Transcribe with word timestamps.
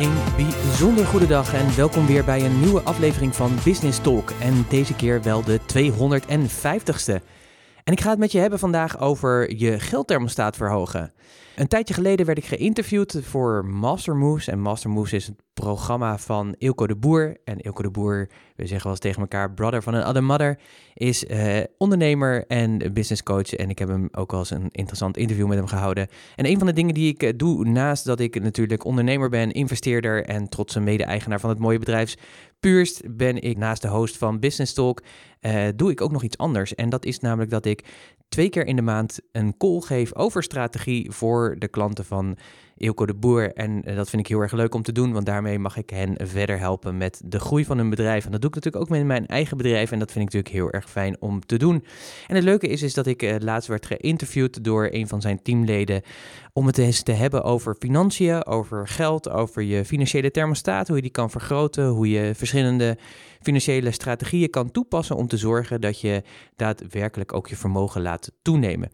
Een 0.00 0.18
bijzonder 0.36 1.06
goede 1.06 1.26
dag 1.26 1.54
en 1.54 1.76
welkom 1.76 2.06
weer 2.06 2.24
bij 2.24 2.44
een 2.44 2.60
nieuwe 2.60 2.82
aflevering 2.82 3.36
van 3.36 3.58
Business 3.64 4.00
Talk. 4.00 4.32
En 4.40 4.66
deze 4.68 4.94
keer 4.94 5.22
wel 5.22 5.44
de 5.44 5.60
250ste. 5.60 7.22
En 7.90 7.96
ik 7.96 8.02
ga 8.02 8.10
het 8.10 8.18
met 8.18 8.32
je 8.32 8.38
hebben 8.38 8.58
vandaag 8.58 9.00
over 9.00 9.56
je 9.56 9.80
geldthermostaat 9.80 10.56
verhogen. 10.56 11.12
Een 11.56 11.68
tijdje 11.68 11.94
geleden 11.94 12.26
werd 12.26 12.38
ik 12.38 12.44
geïnterviewd 12.44 13.18
voor 13.22 13.64
Master 13.64 14.16
Moves. 14.16 14.48
En 14.48 14.60
Master 14.60 14.90
Moves 14.90 15.12
is 15.12 15.26
het 15.26 15.36
programma 15.54 16.18
van 16.18 16.54
Ilko 16.58 16.86
de 16.86 16.96
Boer. 16.96 17.36
En 17.44 17.58
Ilko 17.58 17.82
de 17.82 17.90
Boer, 17.90 18.28
we 18.56 18.66
zeggen 18.66 18.82
wel 18.82 18.90
eens 18.90 19.00
tegen 19.00 19.20
elkaar, 19.20 19.52
brother 19.52 19.82
van 19.82 19.94
een 19.94 20.06
other 20.06 20.24
mother, 20.24 20.58
is 20.94 21.24
uh, 21.24 21.58
ondernemer 21.78 22.46
en 22.46 22.92
business 22.92 23.22
coach. 23.22 23.54
En 23.54 23.70
ik 23.70 23.78
heb 23.78 23.88
hem 23.88 24.08
ook 24.12 24.30
wel 24.30 24.40
eens 24.40 24.50
een 24.50 24.68
interessant 24.70 25.16
interview 25.16 25.46
met 25.46 25.58
hem 25.58 25.66
gehouden. 25.66 26.08
En 26.36 26.46
een 26.46 26.58
van 26.58 26.66
de 26.66 26.72
dingen 26.72 26.94
die 26.94 27.12
ik 27.12 27.22
eh, 27.22 27.32
doe, 27.36 27.64
naast 27.64 28.04
dat 28.04 28.20
ik 28.20 28.42
natuurlijk 28.42 28.84
ondernemer 28.84 29.28
ben, 29.28 29.52
investeerder 29.52 30.24
en 30.24 30.48
trotse 30.48 30.80
mede-eigenaar 30.80 31.40
van 31.40 31.50
het 31.50 31.58
mooie 31.58 31.78
bedrijf 31.78 32.14
Puurst, 32.60 33.16
ben 33.16 33.42
ik 33.42 33.56
naast 33.56 33.82
de 33.82 33.88
host 33.88 34.16
van 34.16 34.40
Business 34.40 34.72
Talk, 34.72 35.02
uh, 35.40 35.68
doe 35.76 35.90
ik 35.90 36.00
ook 36.00 36.12
nog 36.12 36.22
iets 36.22 36.38
anders. 36.38 36.74
En 36.74 36.88
dat 36.88 37.04
is 37.04 37.18
namelijk 37.18 37.50
dat 37.50 37.66
ik 37.66 37.84
twee 38.28 38.48
keer 38.48 38.66
in 38.66 38.76
de 38.76 38.82
maand 38.82 39.20
een 39.32 39.56
call 39.56 39.80
geef 39.80 40.14
over 40.14 40.42
strategie 40.42 41.10
voor 41.10 41.56
de 41.58 41.68
klanten 41.68 42.04
van 42.04 42.36
Ilko 42.80 43.06
de 43.06 43.14
Boer. 43.14 43.52
En 43.52 43.82
eh, 43.84 43.96
dat 43.96 44.10
vind 44.10 44.22
ik 44.22 44.28
heel 44.28 44.40
erg 44.40 44.52
leuk 44.52 44.74
om 44.74 44.82
te 44.82 44.92
doen, 44.92 45.12
want 45.12 45.26
daarmee 45.26 45.58
mag 45.58 45.76
ik 45.76 45.90
hen 45.90 46.14
verder 46.18 46.58
helpen 46.58 46.96
met 46.96 47.20
de 47.24 47.40
groei 47.40 47.64
van 47.64 47.78
hun 47.78 47.90
bedrijf. 47.90 48.24
En 48.24 48.30
dat 48.30 48.40
doe 48.40 48.50
ik 48.50 48.56
natuurlijk 48.56 48.84
ook 48.84 48.90
met 48.90 49.06
mijn 49.06 49.26
eigen 49.26 49.56
bedrijf 49.56 49.92
en 49.92 49.98
dat 49.98 50.12
vind 50.12 50.26
ik 50.26 50.32
natuurlijk 50.34 50.54
heel 50.54 50.80
erg 50.80 50.90
fijn 50.90 51.16
om 51.20 51.46
te 51.46 51.56
doen. 51.56 51.84
En 52.26 52.34
het 52.34 52.44
leuke 52.44 52.66
is, 52.66 52.82
is 52.82 52.94
dat 52.94 53.06
ik 53.06 53.22
uh, 53.22 53.34
laatst 53.38 53.68
werd 53.68 53.86
geïnterviewd 53.86 54.64
door 54.64 54.88
een 54.90 55.08
van 55.08 55.20
zijn 55.20 55.42
teamleden 55.42 56.02
om 56.52 56.66
het 56.66 56.78
eens 56.78 57.02
te 57.02 57.12
hebben 57.12 57.42
over 57.42 57.76
financiën, 57.78 58.46
over 58.46 58.88
geld, 58.88 59.30
over 59.30 59.62
je 59.62 59.84
financiële 59.84 60.30
thermostaat, 60.30 60.86
hoe 60.86 60.96
je 60.96 61.02
die 61.02 61.10
kan 61.10 61.30
vergroten, 61.30 61.86
hoe 61.86 62.10
je 62.10 62.34
verschillende 62.34 62.98
financiële 63.40 63.90
strategieën 63.90 64.50
kan 64.50 64.70
toepassen 64.70 65.16
om 65.16 65.26
te 65.26 65.36
zorgen 65.36 65.80
dat 65.80 66.00
je 66.00 66.22
daadwerkelijk 66.56 67.34
ook 67.34 67.48
je 67.48 67.56
vermogen 67.56 68.02
laat 68.02 68.32
toenemen. 68.42 68.90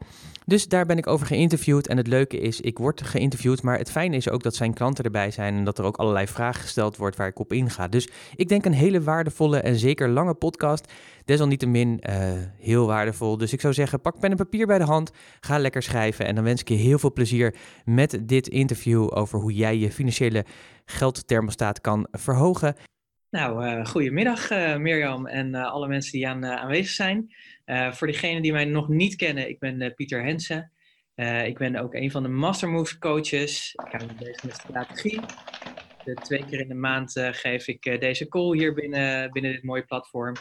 Dus 0.48 0.68
daar 0.68 0.86
ben 0.86 0.98
ik 0.98 1.06
over 1.06 1.26
geïnterviewd. 1.26 1.86
En 1.86 1.96
het 1.96 2.06
leuke 2.06 2.38
is, 2.38 2.60
ik 2.60 2.78
word 2.78 3.02
geïnterviewd, 3.02 3.62
maar 3.62 3.78
het 3.78 3.90
fijne 3.90 4.16
is 4.16 4.30
ook 4.30 4.42
dat 4.42 4.54
zijn 4.54 4.74
klanten 4.74 5.04
erbij 5.04 5.30
zijn 5.30 5.54
en 5.54 5.64
dat 5.64 5.78
er 5.78 5.84
ook 5.84 5.96
allerlei 5.96 6.26
vragen 6.26 6.62
gesteld 6.62 6.96
wordt 6.96 7.16
waar 7.16 7.28
ik 7.28 7.38
op 7.38 7.52
inga. 7.52 7.88
Dus 7.88 8.08
ik 8.36 8.48
denk 8.48 8.64
een 8.64 8.72
hele 8.72 9.02
waardevolle 9.02 9.58
en 9.58 9.76
zeker 9.76 10.08
lange 10.08 10.34
podcast. 10.34 10.92
Desalniettemin 11.24 12.00
uh, 12.08 12.14
heel 12.58 12.86
waardevol. 12.86 13.36
Dus 13.36 13.52
ik 13.52 13.60
zou 13.60 13.74
zeggen, 13.74 14.00
pak 14.00 14.20
pen 14.20 14.30
en 14.30 14.36
papier 14.36 14.66
bij 14.66 14.78
de 14.78 14.84
hand, 14.84 15.12
ga 15.40 15.58
lekker 15.58 15.82
schrijven 15.82 16.26
en 16.26 16.34
dan 16.34 16.44
wens 16.44 16.60
ik 16.60 16.68
je 16.68 16.74
heel 16.74 16.98
veel 16.98 17.12
plezier 17.12 17.54
met 17.84 18.18
dit 18.22 18.48
interview 18.48 19.16
over 19.16 19.38
hoe 19.38 19.52
jij 19.52 19.76
je 19.76 19.92
financiële 19.92 20.44
geldthermostaat 20.84 21.80
kan 21.80 22.06
verhogen. 22.10 22.76
Nou, 23.30 23.66
uh, 23.66 23.86
goedemiddag 23.86 24.50
uh, 24.50 24.76
Mirjam 24.76 25.26
en 25.26 25.54
alle 25.54 25.88
mensen 25.88 26.12
die 26.12 26.28
aan, 26.28 26.44
aanwezig 26.44 26.90
zijn. 26.90 27.34
Voor 27.90 28.06
degenen 28.06 28.42
die 28.42 28.52
mij 28.52 28.64
nog 28.64 28.88
niet 28.88 29.16
kennen, 29.16 29.48
ik 29.48 29.58
ben 29.58 29.94
Pieter 29.94 30.24
Hensen. 30.24 30.72
ik 31.44 31.58
ben 31.58 31.76
ook 31.76 31.94
een 31.94 32.10
van 32.10 32.22
de 32.22 32.28
Master 32.28 32.68
Moves 32.68 32.98
coaches. 32.98 33.74
Ik 33.74 34.00
ga 34.00 34.14
bezig 34.18 34.42
met 34.42 34.54
strategie. 34.54 35.20
De 36.04 36.14
twee 36.14 36.44
keer 36.44 36.60
in 36.60 36.68
de 36.68 36.74
maand 36.74 37.12
geef 37.30 37.68
ik 37.68 38.00
deze 38.00 38.28
call 38.28 38.56
hier 38.56 38.74
binnen, 38.74 39.30
binnen 39.32 39.52
dit 39.52 39.62
mooie 39.62 39.84
platform. 39.84 40.34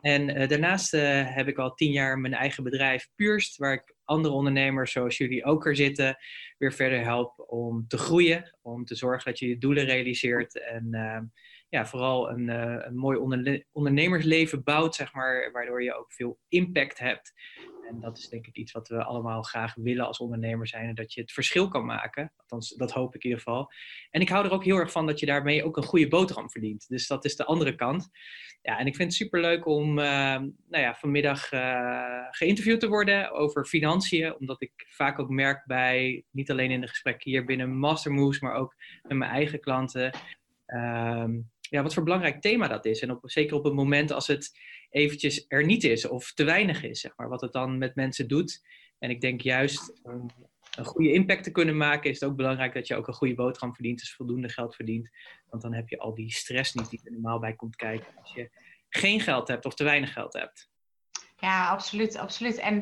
En 0.00 0.48
daarnaast 0.48 0.90
heb 1.34 1.48
ik 1.48 1.58
al 1.58 1.74
tien 1.74 1.92
jaar 1.92 2.18
mijn 2.18 2.34
eigen 2.34 2.64
bedrijf 2.64 3.08
Purst, 3.14 3.56
waar 3.56 3.72
ik 3.72 3.94
andere 4.04 4.34
ondernemers 4.34 4.92
zoals 4.92 5.16
jullie 5.16 5.44
ook 5.44 5.66
er 5.66 5.76
zitten, 5.76 6.16
weer 6.58 6.72
verder 6.72 7.04
help 7.04 7.44
om 7.46 7.84
te 7.88 7.98
groeien. 7.98 8.58
Om 8.62 8.84
te 8.84 8.94
zorgen 8.94 9.30
dat 9.30 9.38
je 9.38 9.48
je 9.48 9.58
doelen 9.58 9.84
realiseert 9.84 10.60
en 10.60 11.32
ja, 11.72 11.86
vooral 11.86 12.30
een, 12.30 12.48
uh, 12.48 12.76
een 12.78 12.96
mooi 12.96 13.18
ondernemersleven 13.72 14.62
bouwt, 14.62 14.94
zeg 14.94 15.12
maar, 15.12 15.50
waardoor 15.52 15.82
je 15.82 15.94
ook 15.94 16.12
veel 16.12 16.38
impact 16.48 16.98
hebt. 16.98 17.32
En 17.88 18.00
dat 18.00 18.18
is 18.18 18.28
denk 18.28 18.46
ik 18.46 18.56
iets 18.56 18.72
wat 18.72 18.88
we 18.88 19.04
allemaal 19.04 19.42
graag 19.42 19.74
willen 19.74 20.06
als 20.06 20.18
ondernemer 20.18 20.66
zijn. 20.66 20.94
Dat 20.94 21.12
je 21.12 21.20
het 21.20 21.32
verschil 21.32 21.68
kan 21.68 21.84
maken. 21.84 22.32
Althans, 22.36 22.68
dat 22.68 22.92
hoop 22.92 23.14
ik 23.14 23.22
in 23.22 23.30
ieder 23.30 23.44
geval. 23.44 23.72
En 24.10 24.20
ik 24.20 24.28
hou 24.28 24.44
er 24.44 24.52
ook 24.52 24.64
heel 24.64 24.76
erg 24.76 24.92
van 24.92 25.06
dat 25.06 25.20
je 25.20 25.26
daarmee 25.26 25.64
ook 25.64 25.76
een 25.76 25.82
goede 25.82 26.08
boterham 26.08 26.50
verdient. 26.50 26.88
Dus 26.88 27.06
dat 27.06 27.24
is 27.24 27.36
de 27.36 27.44
andere 27.44 27.74
kant. 27.74 28.10
Ja, 28.62 28.78
en 28.78 28.86
ik 28.86 28.96
vind 28.96 29.08
het 29.08 29.18
superleuk 29.18 29.66
om 29.66 29.98
uh, 29.98 30.04
nou 30.04 30.52
ja, 30.68 30.94
vanmiddag 30.94 31.52
uh, 31.52 32.26
geïnterviewd 32.30 32.80
te 32.80 32.88
worden 32.88 33.30
over 33.30 33.64
financiën. 33.64 34.34
Omdat 34.38 34.62
ik 34.62 34.72
vaak 34.88 35.18
ook 35.18 35.28
merk 35.28 35.66
bij, 35.66 36.24
niet 36.30 36.50
alleen 36.50 36.70
in 36.70 36.80
de 36.80 36.88
gesprekken 36.88 37.30
hier 37.30 37.44
binnen 37.44 37.78
Master 37.78 38.12
Moves, 38.12 38.40
maar 38.40 38.54
ook 38.54 38.74
met 39.02 39.18
mijn 39.18 39.30
eigen 39.30 39.60
klanten. 39.60 40.12
Ehm, 40.66 41.40
ja, 41.72 41.82
wat 41.82 41.94
voor 41.94 42.02
belangrijk 42.02 42.40
thema 42.40 42.68
dat 42.68 42.84
is. 42.84 43.00
En 43.00 43.10
op, 43.10 43.18
zeker 43.22 43.56
op 43.56 43.64
het 43.64 43.74
moment 43.74 44.10
als 44.10 44.26
het 44.26 44.58
eventjes 44.90 45.44
er 45.48 45.64
niet 45.64 45.84
is 45.84 46.08
of 46.08 46.32
te 46.32 46.44
weinig 46.44 46.82
is, 46.82 47.00
zeg 47.00 47.16
maar, 47.16 47.28
wat 47.28 47.40
het 47.40 47.52
dan 47.52 47.78
met 47.78 47.94
mensen 47.94 48.28
doet. 48.28 48.62
En 48.98 49.10
ik 49.10 49.20
denk 49.20 49.40
juist 49.40 50.00
om 50.02 50.26
een 50.76 50.84
goede 50.84 51.12
impact 51.12 51.44
te 51.44 51.50
kunnen 51.50 51.76
maken, 51.76 52.10
is 52.10 52.20
het 52.20 52.28
ook 52.28 52.36
belangrijk 52.36 52.74
dat 52.74 52.86
je 52.86 52.96
ook 52.96 53.08
een 53.08 53.14
goede 53.14 53.34
boterham 53.34 53.74
verdient, 53.74 53.98
dus 53.98 54.14
voldoende 54.14 54.48
geld 54.48 54.74
verdient. 54.74 55.10
Want 55.48 55.62
dan 55.62 55.74
heb 55.74 55.88
je 55.88 55.98
al 55.98 56.14
die 56.14 56.32
stress 56.32 56.74
niet 56.74 56.90
die 56.90 57.00
er 57.04 57.12
normaal 57.12 57.38
bij 57.38 57.54
komt 57.54 57.76
kijken 57.76 58.14
als 58.16 58.34
je 58.34 58.50
geen 58.88 59.20
geld 59.20 59.48
hebt 59.48 59.64
of 59.64 59.74
te 59.74 59.84
weinig 59.84 60.12
geld 60.12 60.32
hebt. 60.32 60.70
Ja, 61.42 61.68
absoluut, 61.68 62.16
absoluut. 62.16 62.58
En 62.58 62.74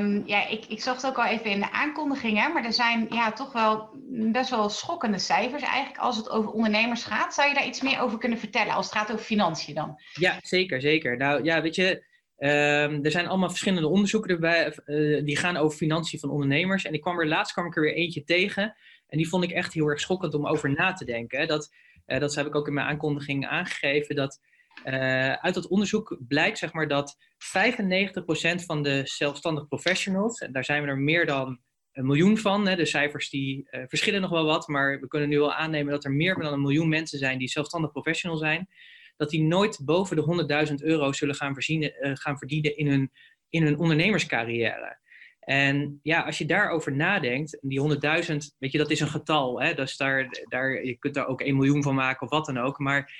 um, 0.00 0.22
ja, 0.26 0.48
ik, 0.48 0.64
ik 0.66 0.80
zag 0.80 0.94
het 0.94 1.06
ook 1.06 1.18
al 1.18 1.24
even 1.24 1.50
in 1.50 1.60
de 1.60 1.70
aankondigingen, 1.70 2.52
maar 2.52 2.64
er 2.64 2.72
zijn 2.72 3.06
ja, 3.10 3.32
toch 3.32 3.52
wel 3.52 3.90
best 4.08 4.50
wel 4.50 4.68
schokkende 4.68 5.18
cijfers 5.18 5.62
eigenlijk 5.62 5.98
als 5.98 6.16
het 6.16 6.30
over 6.30 6.50
ondernemers 6.50 7.04
gaat. 7.04 7.34
Zou 7.34 7.48
je 7.48 7.54
daar 7.54 7.66
iets 7.66 7.82
meer 7.82 8.00
over 8.00 8.18
kunnen 8.18 8.38
vertellen 8.38 8.74
als 8.74 8.86
het 8.86 8.94
gaat 8.94 9.12
over 9.12 9.24
financiën 9.24 9.74
dan? 9.74 10.00
Ja, 10.12 10.38
zeker, 10.42 10.80
zeker. 10.80 11.16
Nou 11.16 11.44
ja, 11.44 11.62
weet 11.62 11.74
je, 11.74 12.04
um, 12.38 13.04
er 13.04 13.10
zijn 13.10 13.26
allemaal 13.26 13.48
verschillende 13.48 13.88
onderzoeken 13.88 14.30
erbij, 14.30 14.76
uh, 14.86 15.24
die 15.24 15.36
gaan 15.36 15.56
over 15.56 15.76
financiën 15.76 16.18
van 16.18 16.30
ondernemers. 16.30 16.84
En 16.84 16.92
ik 16.92 17.00
kwam 17.00 17.20
er 17.20 17.28
laatst 17.28 17.52
kwam 17.52 17.66
ik 17.66 17.76
er 17.76 17.82
weer 17.82 17.94
eentje 17.94 18.24
tegen 18.24 18.76
en 19.06 19.18
die 19.18 19.28
vond 19.28 19.44
ik 19.44 19.50
echt 19.50 19.72
heel 19.72 19.88
erg 19.88 20.00
schokkend 20.00 20.34
om 20.34 20.46
over 20.46 20.70
na 20.70 20.92
te 20.92 21.04
denken. 21.04 21.46
Dat, 21.46 21.74
uh, 22.06 22.20
dat 22.20 22.34
heb 22.34 22.46
ik 22.46 22.54
ook 22.54 22.66
in 22.66 22.74
mijn 22.74 22.86
aankondiging 22.86 23.46
aangegeven, 23.46 24.16
dat 24.16 24.40
uh, 24.84 25.32
uit 25.32 25.54
dat 25.54 25.68
onderzoek 25.68 26.18
blijkt 26.28 26.58
zeg 26.58 26.72
maar, 26.72 26.88
dat 26.88 27.16
95% 27.16 28.64
van 28.64 28.82
de 28.82 29.00
zelfstandig 29.04 29.68
professionals, 29.68 30.38
en 30.38 30.52
daar 30.52 30.64
zijn 30.64 30.82
we 30.82 30.88
er 30.88 30.98
meer 30.98 31.26
dan 31.26 31.60
een 31.92 32.06
miljoen 32.06 32.38
van, 32.38 32.66
hè, 32.66 32.76
de 32.76 32.86
cijfers 32.86 33.30
die 33.30 33.68
uh, 33.70 33.82
verschillen 33.86 34.20
nog 34.20 34.30
wel 34.30 34.44
wat, 34.44 34.68
maar 34.68 35.00
we 35.00 35.08
kunnen 35.08 35.28
nu 35.28 35.40
al 35.40 35.52
aannemen 35.52 35.92
dat 35.92 36.04
er 36.04 36.12
meer 36.12 36.34
dan 36.34 36.52
een 36.52 36.60
miljoen 36.60 36.88
mensen 36.88 37.18
zijn 37.18 37.38
die 37.38 37.48
zelfstandig 37.48 37.92
professional 37.92 38.38
zijn, 38.38 38.68
dat 39.16 39.30
die 39.30 39.42
nooit 39.42 39.80
boven 39.84 40.16
de 40.16 40.66
100.000 40.68 40.74
euro 40.74 41.12
zullen 41.12 41.34
gaan, 41.34 41.56
uh, 41.58 41.90
gaan 42.14 42.38
verdienen 42.38 42.76
in 42.76 42.86
hun, 42.86 43.10
in 43.48 43.78
ondernemerscarrière. 43.78 45.00
En 45.40 46.00
ja, 46.02 46.20
als 46.20 46.38
je 46.38 46.46
daarover 46.46 46.92
nadenkt, 46.92 47.58
die 47.60 47.80
100.000, 47.80 48.36
weet 48.58 48.72
je, 48.72 48.78
dat 48.78 48.90
is 48.90 49.00
een 49.00 49.08
getal. 49.08 49.60
Hè? 49.60 49.74
Dus 49.74 49.96
daar, 49.96 50.28
daar, 50.48 50.84
je 50.84 50.98
kunt 50.98 51.14
daar 51.14 51.26
ook 51.26 51.40
1 51.40 51.56
miljoen 51.56 51.82
van 51.82 51.94
maken 51.94 52.22
of 52.22 52.30
wat 52.30 52.46
dan 52.46 52.58
ook. 52.58 52.78
Maar 52.78 53.12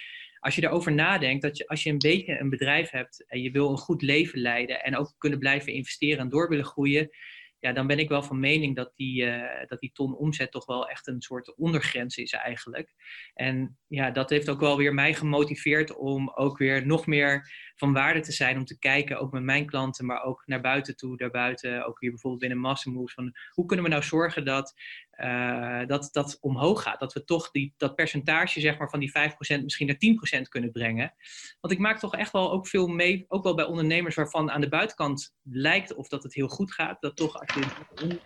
als 0.43 0.55
je 0.55 0.63
erover 0.63 0.93
nadenkt, 0.93 1.43
dat 1.43 1.57
je, 1.57 1.67
als 1.67 1.83
je 1.83 1.91
een 1.91 1.99
beetje 1.99 2.39
een 2.39 2.51
bedrijf 2.51 2.91
hebt 2.91 3.25
en 3.27 3.43
je 3.43 3.51
wil 3.51 3.71
een 3.71 3.79
goed 3.79 4.03
leven 4.03 4.41
leiden 4.41 4.83
en 4.83 4.97
ook 4.97 5.15
kunnen 5.19 5.39
blijven 5.39 5.73
investeren 5.73 6.19
en 6.19 6.29
door 6.29 6.49
willen 6.49 6.65
groeien, 6.65 7.11
ja, 7.59 7.73
dan 7.73 7.87
ben 7.87 7.99
ik 7.99 8.09
wel 8.09 8.23
van 8.23 8.41
mening 8.41 8.77
dat 8.77 8.93
die, 8.97 9.25
uh, 9.25 9.67
dat 9.67 9.81
die 9.81 9.93
ton 9.93 10.17
omzet 10.17 10.51
toch 10.51 10.67
wel 10.67 10.89
echt 10.89 11.07
een 11.07 11.23
soort 11.23 11.57
ondergrens 11.57 12.17
is 12.17 12.33
eigenlijk. 12.33 12.95
En 13.35 13.79
ja, 13.87 14.11
dat 14.11 14.31
heeft 14.31 14.49
ook 14.49 14.61
wel 14.61 14.77
weer 14.77 14.95
mij 14.95 15.15
gemotiveerd 15.15 15.97
om 15.97 16.31
ook 16.35 16.59
weer 16.59 16.87
nog 16.87 17.07
meer 17.07 17.53
van 17.77 17.93
waarde 17.93 18.21
te 18.21 18.33
zijn. 18.33 18.57
Om 18.57 18.65
te 18.65 18.79
kijken, 18.79 19.19
ook 19.19 19.33
met 19.33 19.43
mijn 19.43 19.67
klanten, 19.67 20.07
maar 20.07 20.23
ook 20.23 20.43
naar 20.47 20.61
buiten 20.61 20.97
toe, 20.97 21.17
daarbuiten, 21.17 21.87
ook 21.87 22.01
hier 22.01 22.11
bijvoorbeeld 22.11 22.43
binnen 22.43 22.59
Mastermoves. 22.59 23.15
Van 23.15 23.37
hoe 23.51 23.67
kunnen 23.67 23.85
we 23.85 23.91
nou 23.91 24.03
zorgen 24.03 24.45
dat 24.45 24.75
uh, 25.21 25.87
dat 25.87 26.09
dat 26.13 26.39
omhoog 26.41 26.83
gaat? 26.83 27.01
Dat 27.01 27.13
we 27.13 27.25
toch 27.25 27.51
die, 27.51 27.75
dat 27.77 27.95
percentage 27.95 28.61
zeg 28.61 28.79
maar, 28.79 28.91
van 28.91 29.01
die 29.01 29.13
5% 29.59 29.63
misschien 29.63 29.87
naar 29.87 30.39
10% 30.39 30.49
kunnen 30.49 30.73
brengen. 30.73 31.15
Want 31.61 31.75
ik 31.75 31.81
maak 31.81 31.99
toch 31.99 32.17
echt 32.17 32.33
wel 32.33 32.53
ook 32.53 32.67
veel 32.67 32.87
mee, 32.87 33.25
ook 33.29 33.43
wel 33.43 33.55
bij 33.55 33.65
ondernemers 33.65 34.15
waarvan 34.15 34.51
aan 34.51 34.61
de 34.61 34.69
buitenkant 34.69 35.35
lijkt 35.43 35.95
of 35.95 36.09
dat 36.09 36.23
het 36.23 36.35
heel 36.35 36.49
goed 36.49 36.73
gaat. 36.73 37.01
Dat 37.01 37.17
toch 37.17 37.41
als 37.41 37.55
je 37.55 38.19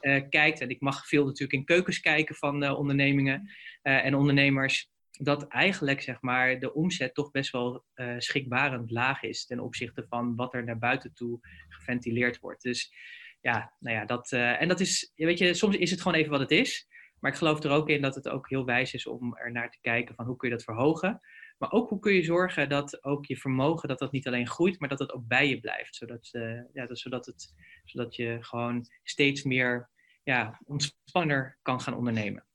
uh, 0.00 0.22
kijkt, 0.28 0.60
en 0.60 0.68
ik 0.68 0.80
mag 0.80 1.06
veel 1.06 1.24
natuurlijk 1.24 1.52
in 1.52 1.64
keukens 1.64 2.00
kijken 2.00 2.34
van 2.34 2.62
uh, 2.62 2.78
ondernemingen 2.78 3.50
en 3.82 4.14
ondernemers 4.14 4.90
dat 5.18 5.48
eigenlijk 5.48 6.02
zeg 6.02 6.20
maar, 6.20 6.60
de 6.60 6.74
omzet 6.74 7.14
toch 7.14 7.30
best 7.30 7.50
wel 7.50 7.84
uh, 7.94 8.14
schrikbarend 8.18 8.90
laag 8.90 9.22
is 9.22 9.46
ten 9.46 9.60
opzichte 9.60 10.06
van 10.08 10.36
wat 10.36 10.54
er 10.54 10.64
naar 10.64 10.78
buiten 10.78 11.14
toe 11.14 11.38
geventileerd 11.68 12.40
wordt. 12.40 12.62
Dus 12.62 12.92
ja, 13.40 13.72
nou 13.80 13.96
ja, 13.96 14.04
dat, 14.04 14.32
uh, 14.32 14.60
en 14.60 14.68
dat 14.68 14.80
is, 14.80 15.12
weet 15.14 15.38
je, 15.38 15.54
soms 15.54 15.76
is 15.76 15.90
het 15.90 16.00
gewoon 16.00 16.18
even 16.18 16.30
wat 16.30 16.40
het 16.40 16.50
is. 16.50 16.88
Maar 17.20 17.30
ik 17.30 17.36
geloof 17.36 17.62
er 17.62 17.70
ook 17.70 17.88
in 17.88 18.02
dat 18.02 18.14
het 18.14 18.28
ook 18.28 18.48
heel 18.48 18.64
wijs 18.64 18.94
is 18.94 19.06
om 19.06 19.36
er 19.36 19.52
naar 19.52 19.70
te 19.70 19.80
kijken 19.80 20.14
van 20.14 20.26
hoe 20.26 20.36
kun 20.36 20.48
je 20.48 20.54
dat 20.54 20.64
verhogen. 20.64 21.20
Maar 21.58 21.72
ook 21.72 21.88
hoe 21.88 21.98
kun 21.98 22.12
je 22.12 22.22
zorgen 22.22 22.68
dat 22.68 23.04
ook 23.04 23.26
je 23.26 23.36
vermogen, 23.36 23.88
dat 23.88 23.98
dat 23.98 24.12
niet 24.12 24.26
alleen 24.26 24.48
groeit, 24.48 24.80
maar 24.80 24.88
dat 24.88 24.98
het 24.98 25.12
ook 25.12 25.26
bij 25.26 25.48
je 25.48 25.60
blijft. 25.60 25.96
Zodat, 25.96 26.28
uh, 26.32 26.60
ja, 26.72 26.86
dat, 26.86 26.98
zodat, 26.98 27.26
het, 27.26 27.54
zodat 27.84 28.16
je 28.16 28.38
gewoon 28.40 28.86
steeds 29.02 29.42
meer 29.42 29.90
ja, 30.22 30.60
ontspanner 30.64 31.58
kan 31.62 31.80
gaan 31.80 31.94
ondernemen. 31.94 32.46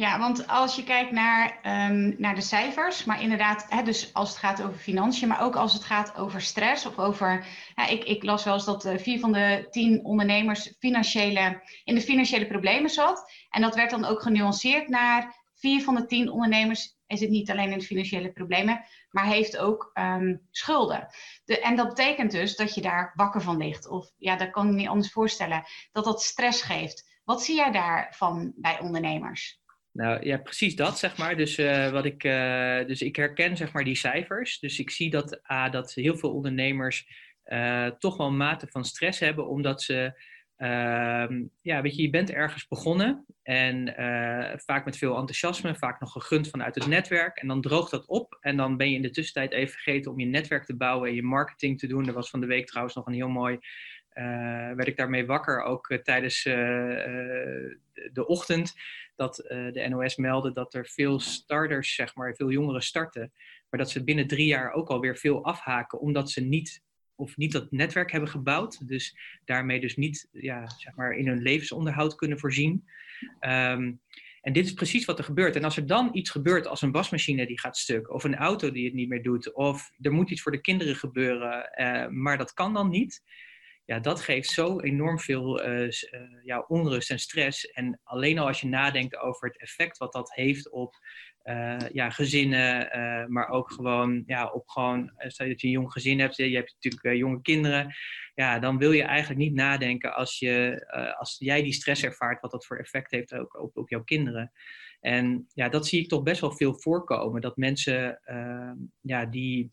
Ja, 0.00 0.18
want 0.18 0.46
als 0.46 0.76
je 0.76 0.84
kijkt 0.84 1.10
naar, 1.10 1.58
ehm, 1.62 2.12
naar 2.18 2.34
de 2.34 2.40
cijfers, 2.40 3.04
maar 3.04 3.22
inderdaad, 3.22 3.66
hè, 3.68 3.82
dus 3.82 4.14
als 4.14 4.28
het 4.28 4.38
gaat 4.38 4.62
over 4.62 4.78
financiën, 4.78 5.28
maar 5.28 5.42
ook 5.42 5.56
als 5.56 5.72
het 5.72 5.84
gaat 5.84 6.16
over 6.16 6.40
stress 6.40 6.86
of 6.86 6.98
over. 6.98 7.46
ik, 7.88 8.04
ik 8.04 8.22
las 8.22 8.44
wel 8.44 8.54
eens 8.54 8.64
dat 8.64 8.86
uh, 8.86 8.96
vier 8.96 9.18
van 9.18 9.32
de 9.32 9.66
tien 9.70 10.04
ondernemers 10.04 10.74
financiële, 10.78 11.62
in 11.84 11.94
de 11.94 12.00
financiële 12.00 12.46
problemen 12.46 12.90
zat. 12.90 13.32
En 13.50 13.60
dat 13.60 13.74
werd 13.74 13.90
dan 13.90 14.04
ook 14.04 14.22
genuanceerd 14.22 14.88
naar 14.88 15.34
vier 15.54 15.82
van 15.82 15.94
de 15.94 16.06
tien 16.06 16.30
ondernemers 16.30 16.96
is 17.06 17.20
het 17.20 17.30
niet 17.30 17.50
alleen 17.50 17.72
in 17.72 17.78
de 17.78 17.84
financiële 17.84 18.32
problemen, 18.32 18.84
maar 19.10 19.24
heeft 19.24 19.56
ook 19.56 19.90
ehm, 19.92 20.36
schulden. 20.50 21.08
De, 21.44 21.60
en 21.60 21.76
dat 21.76 21.88
betekent 21.88 22.30
dus 22.30 22.56
dat 22.56 22.74
je 22.74 22.80
daar 22.80 23.12
wakker 23.14 23.40
van 23.40 23.56
ligt. 23.56 23.88
Of 23.88 24.10
ja, 24.18 24.36
dat 24.36 24.50
kan 24.50 24.64
ik 24.64 24.70
me 24.70 24.76
niet 24.76 24.88
anders 24.88 25.12
voorstellen. 25.12 25.64
Dat 25.92 26.04
dat 26.04 26.22
stress 26.22 26.62
geeft. 26.62 27.20
Wat 27.24 27.42
zie 27.42 27.56
jij 27.56 27.70
daarvan 27.70 28.52
bij 28.56 28.80
ondernemers? 28.80 29.59
Nou 29.92 30.26
ja, 30.26 30.36
precies 30.38 30.76
dat, 30.76 30.98
zeg 30.98 31.18
maar. 31.18 31.36
Dus, 31.36 31.58
uh, 31.58 31.90
wat 31.90 32.04
ik, 32.04 32.24
uh, 32.24 32.86
dus 32.86 33.02
ik 33.02 33.16
herken 33.16 33.56
zeg 33.56 33.72
maar 33.72 33.84
die 33.84 33.94
cijfers. 33.94 34.58
Dus 34.58 34.78
ik 34.78 34.90
zie 34.90 35.10
dat, 35.10 35.40
uh, 35.50 35.70
dat 35.70 35.94
heel 35.94 36.16
veel 36.16 36.32
ondernemers 36.32 37.28
eh, 37.42 37.86
toch 37.86 38.16
wel 38.16 38.26
een 38.26 38.36
mate 38.36 38.66
van 38.66 38.84
stress 38.84 39.20
hebben, 39.20 39.48
omdat 39.48 39.82
ze, 39.82 40.22
ehm, 40.56 41.42
ja, 41.60 41.82
weet 41.82 41.96
je, 41.96 42.02
je 42.02 42.10
bent 42.10 42.30
ergens 42.30 42.68
begonnen 42.68 43.26
en 43.42 43.94
vaak 44.64 44.84
met 44.84 44.96
veel 44.96 45.16
enthousiasme, 45.16 45.74
vaak 45.74 46.00
nog 46.00 46.12
gegund 46.12 46.48
vanuit 46.48 46.74
het 46.74 46.86
netwerk. 46.86 47.36
En 47.36 47.48
dan 47.48 47.60
droogt 47.60 47.90
dat 47.90 48.06
op 48.06 48.36
en 48.40 48.56
dan 48.56 48.76
ben 48.76 48.90
je 48.90 48.96
in 48.96 49.02
de 49.02 49.10
tussentijd 49.10 49.52
even 49.52 49.72
vergeten 49.72 50.10
om 50.10 50.20
je 50.20 50.26
netwerk 50.26 50.64
te 50.64 50.76
bouwen 50.76 51.08
en 51.08 51.14
je 51.14 51.22
marketing 51.22 51.78
te 51.78 51.86
doen. 51.86 52.06
Er 52.06 52.12
was 52.12 52.30
van 52.30 52.40
de 52.40 52.46
week 52.46 52.66
trouwens 52.66 52.94
nog 52.94 53.06
een 53.06 53.12
heel 53.12 53.28
mooi 53.28 53.58
werd 54.76 54.86
ik 54.86 54.96
daarmee 54.96 55.26
wakker, 55.26 55.62
ook 55.62 55.90
uh, 55.90 55.98
tijdens 55.98 56.44
uh, 56.44 56.54
de 58.12 58.26
ochtend, 58.26 58.74
dat 59.16 59.36
de 59.46 59.86
NOS 59.88 60.16
meldde 60.16 60.52
dat 60.52 60.74
er 60.74 60.86
veel 60.86 61.20
starters, 61.20 61.94
zeg 61.94 62.14
maar, 62.14 62.34
veel 62.34 62.50
jongeren 62.50 62.82
starten, 62.82 63.32
maar 63.70 63.80
dat 63.80 63.90
ze 63.90 64.04
binnen 64.04 64.26
drie 64.26 64.46
jaar 64.46 64.72
ook 64.72 64.88
alweer 64.88 65.16
veel 65.16 65.44
afhaken, 65.44 66.00
omdat 66.00 66.30
ze 66.30 66.40
niet 66.40 66.82
of 67.20 67.36
niet 67.36 67.52
dat 67.52 67.70
netwerk 67.70 68.10
hebben 68.10 68.30
gebouwd, 68.30 68.88
dus 68.88 69.16
daarmee 69.44 69.80
dus 69.80 69.96
niet 69.96 70.28
ja, 70.32 70.68
zeg 70.68 70.94
maar 70.94 71.12
in 71.12 71.26
hun 71.26 71.42
levensonderhoud 71.42 72.14
kunnen 72.14 72.38
voorzien. 72.38 72.84
Um, 73.40 74.00
en 74.40 74.52
dit 74.52 74.64
is 74.64 74.72
precies 74.72 75.04
wat 75.04 75.18
er 75.18 75.24
gebeurt. 75.24 75.56
En 75.56 75.64
als 75.64 75.76
er 75.76 75.86
dan 75.86 76.08
iets 76.12 76.30
gebeurt 76.30 76.66
als 76.66 76.82
een 76.82 76.92
wasmachine 76.92 77.46
die 77.46 77.60
gaat 77.60 77.76
stuk, 77.76 78.12
of 78.12 78.24
een 78.24 78.36
auto 78.36 78.72
die 78.72 78.84
het 78.84 78.94
niet 78.94 79.08
meer 79.08 79.22
doet, 79.22 79.54
of 79.54 79.90
er 80.00 80.12
moet 80.12 80.30
iets 80.30 80.42
voor 80.42 80.52
de 80.52 80.60
kinderen 80.60 80.96
gebeuren, 80.96 81.70
maar 82.22 82.38
dat 82.38 82.52
kan 82.52 82.74
dan 82.74 82.90
niet, 82.90 83.22
ja, 83.90 84.00
dat 84.00 84.20
geeft 84.20 84.48
zo 84.50 84.80
enorm 84.80 85.18
veel 85.18 85.68
uh, 85.68 85.88
ja, 86.44 86.64
onrust 86.68 87.10
en 87.10 87.18
stress. 87.18 87.70
En 87.70 88.00
alleen 88.02 88.38
al 88.38 88.46
als 88.46 88.60
je 88.60 88.66
nadenkt 88.66 89.16
over 89.16 89.48
het 89.48 89.60
effect 89.60 89.98
wat 89.98 90.12
dat 90.12 90.34
heeft 90.34 90.70
op 90.70 90.94
uh, 91.44 91.76
ja, 91.92 92.10
gezinnen, 92.10 92.88
maar 93.32 93.48
ook 93.48 93.70
gewoon, 93.70 94.22
ja, 94.26 94.50
op 94.50 94.68
gewoon, 94.68 95.12
stel 95.16 95.48
dat 95.48 95.60
je 95.60 95.66
een 95.66 95.72
jong 95.72 95.92
gezin 95.92 96.20
hebt, 96.20 96.36
je 96.36 96.56
hebt 96.56 96.76
natuurlijk 96.80 97.16
jonge 97.16 97.42
kinderen, 97.42 97.94
ja, 98.34 98.58
dan 98.58 98.78
wil 98.78 98.92
je 98.92 99.02
eigenlijk 99.02 99.40
niet 99.40 99.54
nadenken 99.54 100.14
als, 100.14 100.38
je, 100.38 100.84
als 101.18 101.36
jij 101.38 101.62
die 101.62 101.72
stress 101.72 102.04
ervaart, 102.04 102.40
wat 102.40 102.50
dat 102.50 102.66
voor 102.66 102.78
effect 102.78 103.10
heeft 103.10 103.34
ook 103.34 103.60
op, 103.60 103.76
op 103.76 103.88
jouw 103.88 104.04
kinderen. 104.04 104.52
En 105.00 105.46
ja, 105.52 105.68
dat 105.68 105.86
zie 105.86 106.00
ik 106.00 106.08
toch 106.08 106.22
best 106.22 106.40
wel 106.40 106.52
veel 106.52 106.80
voorkomen, 106.80 107.40
dat 107.40 107.56
mensen 107.56 108.20
ja, 109.00 109.26
die 109.26 109.70